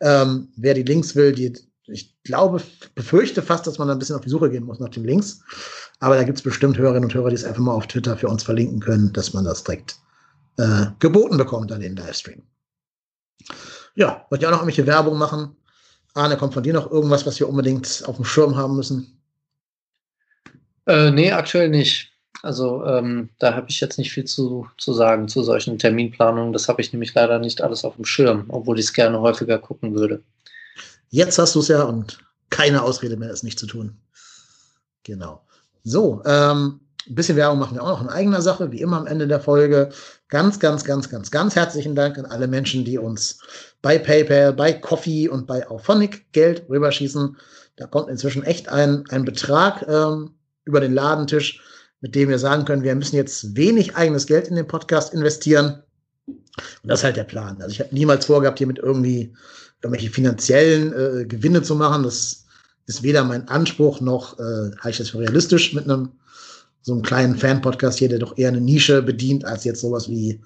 Ähm, 0.00 0.48
wer 0.56 0.72
die 0.72 0.84
Links 0.84 1.16
will, 1.16 1.32
die, 1.32 1.52
ich 1.86 2.16
glaube, 2.22 2.62
befürchte 2.94 3.42
fast, 3.42 3.66
dass 3.66 3.78
man 3.78 3.90
ein 3.90 3.98
bisschen 3.98 4.14
auf 4.14 4.22
die 4.22 4.30
Suche 4.30 4.50
gehen 4.50 4.64
muss 4.64 4.78
nach 4.78 4.88
den 4.88 5.04
Links. 5.04 5.40
Aber 5.98 6.14
da 6.14 6.22
gibt 6.22 6.38
es 6.38 6.44
bestimmt 6.44 6.78
Hörerinnen 6.78 7.04
und 7.04 7.14
Hörer, 7.14 7.30
die 7.30 7.34
es 7.34 7.44
einfach 7.44 7.60
mal 7.60 7.74
auf 7.74 7.88
Twitter 7.88 8.16
für 8.16 8.28
uns 8.28 8.44
verlinken 8.44 8.78
können, 8.78 9.12
dass 9.12 9.34
man 9.34 9.44
das 9.44 9.64
direkt 9.64 9.96
äh, 10.58 10.86
geboten 11.00 11.36
bekommt 11.36 11.72
an 11.72 11.80
den 11.80 11.96
Livestream. 11.96 12.42
Ja, 13.96 14.26
wollt 14.30 14.42
ihr 14.42 14.48
auch 14.48 14.52
noch 14.52 14.60
irgendwelche 14.60 14.86
Werbung 14.86 15.18
machen? 15.18 15.56
Arne, 16.14 16.36
kommt 16.36 16.54
von 16.54 16.62
dir 16.62 16.72
noch 16.72 16.90
irgendwas, 16.90 17.26
was 17.26 17.40
wir 17.40 17.48
unbedingt 17.48 18.04
auf 18.06 18.16
dem 18.16 18.24
Schirm 18.24 18.56
haben 18.56 18.76
müssen? 18.76 19.20
Äh, 20.86 21.10
nee, 21.10 21.32
aktuell 21.32 21.68
nicht. 21.68 22.15
Also 22.42 22.84
ähm, 22.84 23.30
da 23.38 23.54
habe 23.54 23.66
ich 23.70 23.80
jetzt 23.80 23.98
nicht 23.98 24.12
viel 24.12 24.24
zu, 24.24 24.68
zu 24.78 24.92
sagen 24.92 25.28
zu 25.28 25.42
solchen 25.42 25.78
Terminplanungen. 25.78 26.52
Das 26.52 26.68
habe 26.68 26.80
ich 26.80 26.92
nämlich 26.92 27.14
leider 27.14 27.38
nicht 27.38 27.62
alles 27.62 27.84
auf 27.84 27.96
dem 27.96 28.04
Schirm, 28.04 28.44
obwohl 28.48 28.78
ich 28.78 28.86
es 28.86 28.92
gerne 28.92 29.20
häufiger 29.20 29.58
gucken 29.58 29.94
würde. 29.94 30.22
Jetzt 31.10 31.38
hast 31.38 31.54
du 31.54 31.60
es 31.60 31.68
ja 31.68 31.82
und 31.82 32.18
keine 32.50 32.82
Ausrede 32.82 33.16
mehr, 33.16 33.30
es 33.30 33.42
nicht 33.42 33.58
zu 33.58 33.66
tun. 33.66 33.96
Genau. 35.04 35.42
So, 35.84 36.22
ähm, 36.24 36.80
ein 37.08 37.14
bisschen 37.14 37.36
Werbung 37.36 37.60
machen 37.60 37.76
wir 37.76 37.82
auch 37.82 38.00
noch 38.00 38.02
in 38.02 38.08
eigener 38.08 38.42
Sache, 38.42 38.72
wie 38.72 38.80
immer 38.80 38.98
am 38.98 39.06
Ende 39.06 39.28
der 39.28 39.40
Folge. 39.40 39.90
Ganz, 40.28 40.58
ganz, 40.58 40.84
ganz, 40.84 41.08
ganz, 41.08 41.30
ganz 41.30 41.54
herzlichen 41.54 41.94
Dank 41.94 42.18
an 42.18 42.26
alle 42.26 42.48
Menschen, 42.48 42.84
die 42.84 42.98
uns 42.98 43.38
bei 43.82 43.98
PayPal, 43.98 44.52
bei 44.52 44.72
Coffee 44.72 45.28
und 45.28 45.46
bei 45.46 45.68
Auphonic 45.68 46.32
Geld 46.32 46.64
rüberschießen. 46.68 47.36
Da 47.76 47.86
kommt 47.86 48.08
inzwischen 48.08 48.42
echt 48.42 48.68
ein, 48.68 49.04
ein 49.10 49.24
Betrag 49.24 49.86
ähm, 49.88 50.30
über 50.64 50.80
den 50.80 50.94
Ladentisch, 50.94 51.62
mit 52.00 52.14
dem 52.14 52.28
wir 52.28 52.38
sagen 52.38 52.64
können, 52.64 52.82
wir 52.82 52.94
müssen 52.94 53.16
jetzt 53.16 53.56
wenig 53.56 53.96
eigenes 53.96 54.26
Geld 54.26 54.48
in 54.48 54.56
den 54.56 54.66
Podcast 54.66 55.14
investieren. 55.14 55.82
Und 56.26 56.36
das 56.84 57.00
ist 57.00 57.04
halt 57.04 57.16
der 57.16 57.24
Plan. 57.24 57.60
Also 57.60 57.72
ich 57.72 57.80
habe 57.80 57.94
niemals 57.94 58.26
vorgehabt, 58.26 58.58
hier 58.58 58.66
mit 58.66 58.78
irgendwie 58.78 59.34
irgendwelche 59.82 60.10
finanziellen 60.10 60.92
äh, 60.92 61.24
Gewinne 61.26 61.62
zu 61.62 61.74
machen. 61.74 62.02
Das 62.02 62.44
ist 62.86 63.02
weder 63.02 63.24
mein 63.24 63.48
Anspruch 63.48 64.00
noch 64.00 64.38
äh, 64.38 64.70
halte 64.78 64.90
ich 64.90 64.98
das 64.98 65.10
für 65.10 65.18
realistisch 65.18 65.74
mit 65.74 65.84
einem 65.84 66.10
so 66.86 66.92
einem 66.92 67.02
kleinen 67.02 67.36
Fan-Podcast 67.36 67.98
hier, 67.98 68.08
der 68.08 68.20
doch 68.20 68.38
eher 68.38 68.48
eine 68.48 68.60
Nische 68.60 69.02
bedient, 69.02 69.44
als 69.44 69.64
jetzt 69.64 69.80
sowas 69.80 70.08
wie, 70.08 70.40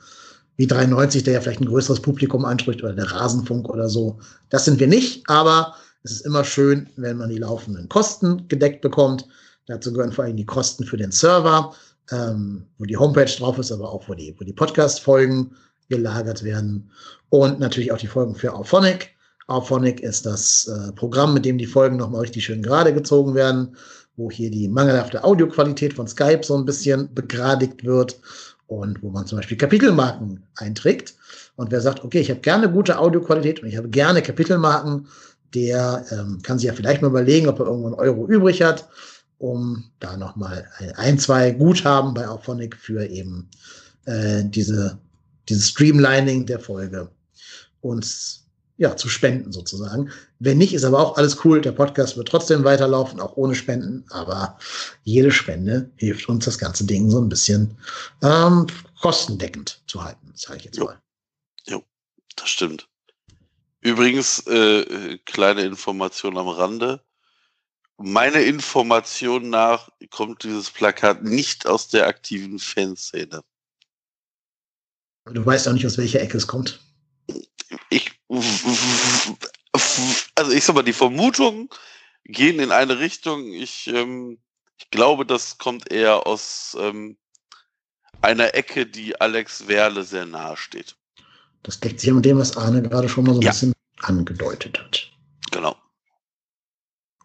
wie 0.57 0.67
93, 0.67 1.23
der 1.23 1.35
ja 1.35 1.41
vielleicht 1.43 1.61
ein 1.61 1.67
größeres 1.67 2.01
Publikum 2.01 2.47
anspricht, 2.47 2.83
oder 2.83 2.95
der 2.95 3.13
Rasenfunk 3.13 3.69
oder 3.69 3.91
so. 3.91 4.19
Das 4.49 4.65
sind 4.65 4.81
wir 4.81 4.87
nicht, 4.87 5.29
aber 5.29 5.75
es 6.03 6.13
ist 6.13 6.23
immer 6.23 6.45
schön, 6.45 6.89
wenn 6.97 7.19
man 7.19 7.29
die 7.29 7.37
laufenden 7.37 7.91
Kosten 7.91 8.49
gedeckt 8.49 8.81
bekommt. 8.81 9.29
Dazu 9.71 9.93
gehören 9.93 10.13
vor 10.13 10.25
allem 10.25 10.37
die 10.37 10.47
Kosten 10.47 10.85
für 10.85 10.97
den 10.97 11.13
Server, 11.13 11.75
ähm, 12.11 12.67
wo 12.79 12.85
die 12.85 12.97
Homepage 12.97 13.31
drauf 13.39 13.59
ist, 13.59 13.73
aber 13.73 13.93
auch 13.93 14.09
wo 14.09 14.15
die, 14.15 14.35
wo 14.39 14.45
die 14.45 14.53
Podcast-Folgen 14.53 15.53
gelagert 15.89 16.43
werden. 16.45 16.91
Und 17.29 17.61
natürlich 17.61 17.93
auch 17.93 17.99
die 17.99 18.07
Folgen 18.07 18.35
für 18.35 18.53
Auphonic. 18.53 19.11
Auphonic 19.47 20.01
ist 20.01 20.27
das 20.27 20.69
äh, 20.69 20.93
Programm, 20.93 21.35
mit 21.35 21.45
dem 21.45 21.59
die 21.59 21.67
Folgen 21.67 21.97
nochmal 21.97 22.23
richtig 22.23 22.45
schön 22.45 22.63
gerade 22.63 22.95
gezogen 22.95 23.35
werden 23.35 23.77
wo 24.21 24.31
hier 24.31 24.51
die 24.51 24.69
mangelhafte 24.69 25.25
Audioqualität 25.25 25.95
von 25.95 26.07
Skype 26.07 26.43
so 26.43 26.57
ein 26.57 26.67
bisschen 26.67 27.13
begradigt 27.15 27.85
wird 27.85 28.21
und 28.67 29.03
wo 29.03 29.11
man 29.11 29.27
zum 29.27 29.39
Beispiel 29.39 29.57
Kapitelmarken 29.57 30.47
einträgt. 30.57 31.15
Und 31.57 31.73
wer 31.73 31.81
sagt, 31.81 32.05
okay, 32.05 32.21
ich 32.21 32.31
habe 32.31 32.41
gerne 32.41 32.71
gute 32.71 32.99
Audioqualität 32.99 33.63
und 33.63 33.69
ich 33.69 33.77
habe 33.77 33.89
gerne 33.89 34.23
Kapitelmarken, 34.23 35.09
der 35.55 36.05
ähm, 36.11 36.41
kann 36.43 36.59
sich 36.59 36.69
ja 36.69 36.75
vielleicht 36.75 37.03
mal 37.03 37.09
überlegen, 37.09 37.49
ob 37.49 37.59
er 37.59 37.67
irgendwo 37.67 37.87
einen 37.87 37.97
Euro 37.97 38.27
übrig 38.29 38.63
hat, 38.63 38.89
um 39.41 39.91
da 40.01 40.19
nochmal 40.19 40.69
ein, 40.97 41.19
zwei 41.19 41.51
Guthaben 41.53 42.13
bei 42.13 42.29
Auphonic 42.29 42.77
für 42.77 43.07
eben 43.07 43.49
äh, 44.05 44.43
diese, 44.45 44.99
dieses 45.49 45.71
Streamlining 45.71 46.45
der 46.45 46.61
Folge 46.61 47.11
uns 47.81 48.45
ja, 48.77 48.97
zu 48.97 49.09
spenden 49.09 49.51
sozusagen. 49.51 50.11
Wenn 50.41 50.59
nicht, 50.59 50.75
ist 50.75 50.85
aber 50.85 51.01
auch 51.01 51.17
alles 51.17 51.43
cool. 51.45 51.63
Der 51.63 51.73
Podcast 51.73 52.19
wird 52.19 52.29
trotzdem 52.29 52.65
weiterlaufen, 52.65 53.19
auch 53.19 53.37
ohne 53.37 53.55
Spenden. 53.55 54.05
Aber 54.11 54.59
jede 55.05 55.31
Spende 55.31 55.91
hilft 55.97 56.29
uns, 56.29 56.45
das 56.45 56.59
ganze 56.59 56.85
Ding 56.85 57.11
so 57.11 57.19
ein 57.19 57.31
bisschen 57.31 57.77
ähm, 58.23 58.67
kostendeckend 59.01 59.83
zu 59.87 60.05
halten, 60.05 60.33
sage 60.35 60.59
ich 60.59 60.65
jetzt 60.67 60.77
jo. 60.77 60.85
mal. 60.85 60.99
Jo, 61.67 61.83
das 62.37 62.49
stimmt. 62.51 62.89
Übrigens, 63.81 64.47
äh, 64.47 65.19
kleine 65.25 65.63
Information 65.63 66.37
am 66.37 66.49
Rande. 66.49 67.03
Meine 68.03 68.41
Information 68.41 69.51
nach 69.51 69.91
kommt 70.09 70.43
dieses 70.45 70.71
Plakat 70.71 71.23
nicht 71.23 71.67
aus 71.67 71.89
der 71.89 72.07
aktiven 72.07 72.59
Fanszene. 72.59 73.43
Du 75.27 75.45
weißt 75.45 75.69
auch 75.69 75.75
nicht, 75.75 75.85
aus 75.85 75.99
welcher 75.99 76.23
Ecke 76.23 76.39
es 76.39 76.47
kommt. 76.47 76.81
Ich 77.91 78.11
also 80.35 80.53
ich 80.53 80.65
sag 80.65 80.75
mal, 80.75 80.83
die 80.83 80.95
Vermutungen 80.95 81.69
gehen 82.25 82.59
in 82.59 82.73
eine 82.73 82.99
Richtung. 83.01 83.53
Ich, 83.53 83.87
ähm, 83.89 84.39
ich 84.79 84.89
glaube, 84.91 85.27
das 85.27 85.59
kommt 85.59 85.93
eher 85.93 86.27
aus 86.27 86.75
ähm, 86.81 87.19
einer 88.23 88.55
Ecke, 88.55 88.87
die 88.87 89.21
Alex 89.21 89.69
Werle 89.69 90.05
sehr 90.05 90.25
nahe 90.25 90.57
steht. 90.57 90.97
Das 91.63 91.81
deckt 91.81 92.01
sich 92.01 92.11
mit 92.13 92.25
dem, 92.25 92.39
was 92.39 92.57
Arne 92.57 92.81
gerade 92.81 93.11
schon 93.11 93.25
mal 93.25 93.35
so 93.35 93.41
ein 93.41 93.43
ja. 93.43 93.51
bisschen 93.51 93.75
angedeutet 93.99 94.81
hat. 94.81 95.11
Genau. 95.51 95.77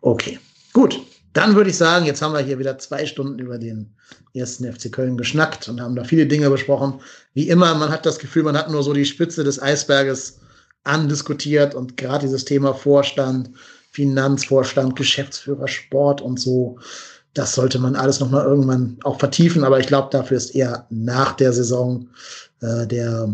Okay, 0.01 0.37
gut. 0.75 1.01
Dann 1.33 1.55
würde 1.55 1.69
ich 1.69 1.77
sagen, 1.77 2.05
jetzt 2.05 2.21
haben 2.21 2.33
wir 2.33 2.39
hier 2.39 2.59
wieder 2.59 2.77
zwei 2.77 3.05
Stunden 3.05 3.39
über 3.39 3.57
den 3.57 3.95
ersten 4.33 4.71
FC 4.71 4.91
Köln 4.91 5.17
geschnackt 5.17 5.67
und 5.67 5.81
haben 5.81 5.95
da 5.95 6.03
viele 6.03 6.27
Dinge 6.27 6.49
besprochen. 6.49 7.01
Wie 7.33 7.49
immer, 7.49 7.73
man 7.75 7.89
hat 7.89 8.05
das 8.05 8.19
Gefühl, 8.19 8.43
man 8.43 8.57
hat 8.57 8.69
nur 8.69 8.83
so 8.83 8.93
die 8.93 9.05
Spitze 9.05 9.43
des 9.43 9.61
Eisberges 9.61 10.39
andiskutiert 10.83 11.75
und 11.75 11.97
gerade 11.97 12.25
dieses 12.25 12.45
Thema 12.45 12.73
Vorstand, 12.73 13.49
Finanzvorstand, 13.91 14.95
Geschäftsführer, 14.95 15.67
Sport 15.67 16.21
und 16.21 16.39
so, 16.39 16.77
das 17.33 17.55
sollte 17.55 17.79
man 17.79 17.95
alles 17.95 18.19
nochmal 18.19 18.45
irgendwann 18.45 18.97
auch 19.03 19.19
vertiefen, 19.19 19.63
aber 19.63 19.79
ich 19.79 19.87
glaube, 19.87 20.09
dafür 20.11 20.37
ist 20.37 20.55
eher 20.55 20.85
nach 20.89 21.33
der 21.33 21.51
Saison 21.53 22.07
äh, 22.61 22.85
der, 22.87 23.33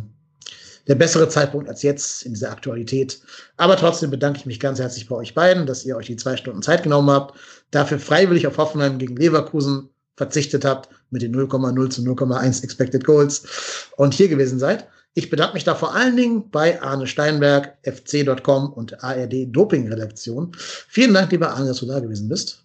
der 0.87 0.95
bessere 0.95 1.29
Zeitpunkt 1.29 1.69
als 1.69 1.83
jetzt 1.83 2.23
in 2.23 2.33
dieser 2.33 2.51
Aktualität. 2.51 3.21
Aber 3.57 3.75
trotzdem 3.77 4.09
bedanke 4.09 4.39
ich 4.39 4.45
mich 4.45 4.59
ganz 4.59 4.79
herzlich 4.79 5.07
bei 5.07 5.15
euch 5.15 5.33
beiden, 5.33 5.65
dass 5.65 5.85
ihr 5.85 5.95
euch 5.95 6.07
die 6.07 6.15
zwei 6.15 6.37
Stunden 6.37 6.61
Zeit 6.61 6.83
genommen 6.83 7.09
habt, 7.09 7.37
dafür 7.71 7.99
freiwillig 7.99 8.47
auf 8.47 8.57
Hoffenheim 8.57 8.97
gegen 8.97 9.15
Leverkusen 9.15 9.89
verzichtet 10.17 10.65
habt 10.65 10.89
mit 11.09 11.21
den 11.21 11.35
0,0 11.35 11.89
zu 11.89 12.01
0,1 12.01 12.63
Expected 12.63 13.03
Goals 13.03 13.89
und 13.97 14.13
hier 14.13 14.27
gewesen 14.27 14.59
seid. 14.59 14.87
Ich 15.13 15.29
bedanke 15.29 15.55
mich 15.55 15.65
da 15.65 15.75
vor 15.75 15.93
allen 15.93 16.15
Dingen 16.15 16.49
bei 16.51 16.81
Arne 16.81 17.05
Steinberg, 17.05 17.77
fc.com 17.83 18.71
und 18.71 19.03
ARD 19.03 19.47
Doping 19.47 19.91
Redaktion. 19.91 20.55
Vielen 20.87 21.13
Dank, 21.13 21.31
lieber 21.31 21.51
Arne, 21.51 21.67
dass 21.67 21.79
du 21.79 21.85
da 21.85 21.99
gewesen 21.99 22.29
bist. 22.29 22.63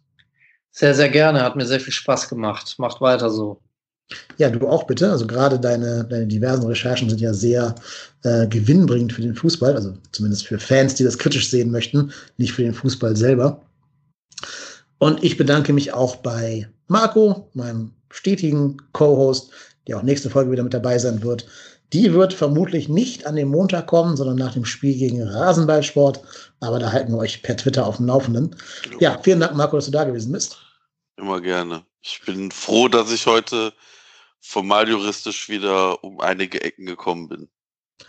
Sehr, 0.70 0.94
sehr 0.94 1.08
gerne. 1.08 1.42
Hat 1.42 1.56
mir 1.56 1.66
sehr 1.66 1.80
viel 1.80 1.92
Spaß 1.92 2.28
gemacht. 2.28 2.74
Macht 2.78 3.00
weiter 3.00 3.30
so. 3.30 3.62
Ja, 4.38 4.50
du 4.50 4.68
auch 4.68 4.84
bitte. 4.84 5.10
Also 5.10 5.26
gerade 5.26 5.58
deine, 5.58 6.04
deine 6.04 6.26
diversen 6.26 6.66
Recherchen 6.66 7.08
sind 7.08 7.20
ja 7.20 7.34
sehr 7.34 7.74
äh, 8.22 8.46
gewinnbringend 8.46 9.12
für 9.12 9.22
den 9.22 9.34
Fußball, 9.34 9.74
also 9.74 9.94
zumindest 10.12 10.46
für 10.46 10.58
Fans, 10.58 10.94
die 10.94 11.04
das 11.04 11.18
kritisch 11.18 11.50
sehen 11.50 11.70
möchten, 11.70 12.12
nicht 12.36 12.52
für 12.52 12.62
den 12.62 12.74
Fußball 12.74 13.16
selber. 13.16 13.62
Und 14.98 15.22
ich 15.24 15.36
bedanke 15.36 15.72
mich 15.72 15.92
auch 15.92 16.16
bei 16.16 16.68
Marco, 16.88 17.50
meinem 17.54 17.92
stetigen 18.10 18.76
Co-Host, 18.92 19.50
der 19.86 19.98
auch 19.98 20.02
nächste 20.02 20.30
Folge 20.30 20.50
wieder 20.52 20.62
mit 20.62 20.74
dabei 20.74 20.98
sein 20.98 21.22
wird. 21.22 21.46
Die 21.92 22.12
wird 22.12 22.32
vermutlich 22.32 22.88
nicht 22.88 23.26
an 23.26 23.36
dem 23.36 23.48
Montag 23.48 23.86
kommen, 23.86 24.16
sondern 24.16 24.36
nach 24.36 24.54
dem 24.54 24.64
Spiel 24.64 24.96
gegen 24.96 25.22
Rasenballsport. 25.22 26.20
Aber 26.60 26.78
da 26.78 26.92
halten 26.92 27.12
wir 27.12 27.18
euch 27.18 27.42
per 27.42 27.56
Twitter 27.56 27.86
auf 27.86 27.98
dem 27.98 28.06
Laufenden. 28.06 28.56
Ja, 28.98 29.18
vielen 29.22 29.40
Dank, 29.40 29.54
Marco, 29.54 29.76
dass 29.76 29.86
du 29.86 29.92
da 29.92 30.04
gewesen 30.04 30.32
bist. 30.32 30.58
Immer 31.16 31.40
gerne. 31.40 31.84
Ich 32.02 32.20
bin 32.26 32.50
froh, 32.50 32.88
dass 32.88 33.12
ich 33.12 33.26
heute 33.26 33.72
formal 34.46 34.88
juristisch 34.88 35.48
wieder 35.48 36.02
um 36.04 36.20
einige 36.20 36.62
Ecken 36.62 36.86
gekommen 36.86 37.28
bin. 37.28 37.48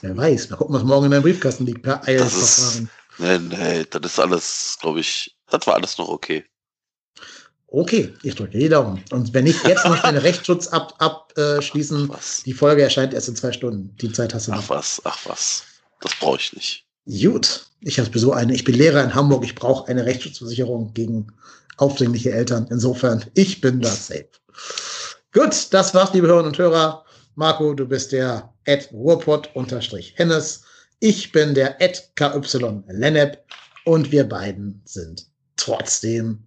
Wer 0.00 0.16
weiß, 0.16 0.50
mal 0.50 0.56
gucken, 0.56 0.74
was 0.74 0.84
morgen 0.84 1.06
in 1.06 1.10
deinem 1.10 1.22
Briefkasten 1.22 1.66
liegt, 1.66 1.82
per 1.82 2.06
Eilverfahren. 2.06 2.90
Nee, 3.18 3.38
nee, 3.38 3.84
das 3.90 4.12
ist 4.12 4.18
alles, 4.18 4.76
glaube 4.80 5.00
ich, 5.00 5.34
das 5.50 5.66
war 5.66 5.74
alles 5.74 5.96
noch 5.98 6.08
okay. 6.08 6.44
Okay, 7.68 8.14
ich 8.22 8.34
drücke 8.34 8.58
die 8.58 8.68
Daumen. 8.68 9.02
Und 9.10 9.34
wenn 9.34 9.46
ich 9.46 9.60
jetzt 9.64 9.84
noch 9.84 10.00
den 10.00 10.16
Rechtsschutz 10.16 10.68
abschließen, 10.68 12.10
ab, 12.10 12.16
äh, 12.16 12.42
die 12.44 12.52
Folge 12.52 12.82
erscheint 12.82 13.12
erst 13.12 13.28
in 13.28 13.36
zwei 13.36 13.52
Stunden. 13.52 13.96
Die 14.00 14.12
Zeit 14.12 14.34
hast 14.34 14.46
du 14.46 14.52
noch. 14.52 14.58
Ach 14.64 14.70
was, 14.70 15.02
ach 15.04 15.18
was. 15.24 15.64
Das 16.00 16.14
brauche 16.14 16.38
ich 16.38 16.52
nicht. 16.52 16.86
Gut. 17.06 17.66
Ich 17.80 17.98
habe 17.98 18.18
so 18.18 18.32
eine. 18.32 18.54
Ich 18.54 18.64
bin 18.64 18.76
Lehrer 18.76 19.02
in 19.02 19.14
Hamburg. 19.14 19.44
Ich 19.44 19.54
brauche 19.54 19.88
eine 19.88 20.06
Rechtsschutzversicherung 20.06 20.94
gegen 20.94 21.32
aufdringliche 21.76 22.32
Eltern. 22.32 22.68
Insofern, 22.70 23.24
ich 23.34 23.60
bin 23.60 23.80
da 23.80 23.90
safe. 23.90 24.28
Gut, 25.36 25.70
das 25.74 25.92
war's, 25.92 26.14
liebe 26.14 26.28
Hörerinnen 26.28 26.52
und 26.52 26.58
Hörer. 26.58 27.04
Marco, 27.34 27.74
du 27.74 27.86
bist 27.86 28.12
der 28.12 28.54
Ed 28.64 28.88
Ruhrpott-Hennes. 28.90 30.62
Ich 31.00 31.30
bin 31.30 31.52
der 31.54 31.78
Ed 31.78 32.10
KY 32.16 32.40
Lennep. 32.88 33.44
Und 33.84 34.10
wir 34.10 34.26
beiden 34.26 34.80
sind 34.86 35.26
trotzdem 35.56 36.42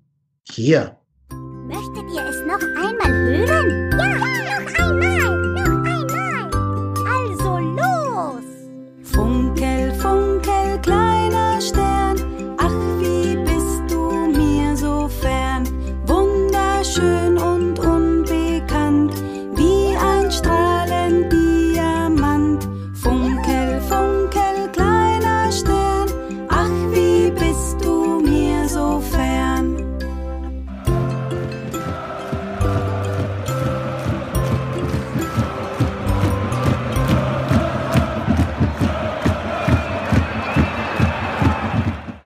hier. 0.49 0.98
Möchtet 1.68 2.03
ihr 2.16 2.30
es 2.30 2.41
noch 2.48 2.64
einmal 2.84 3.11
hören? 3.11 3.91
Ja, 3.91 4.60
noch 4.60 4.80
einmal! 4.80 5.39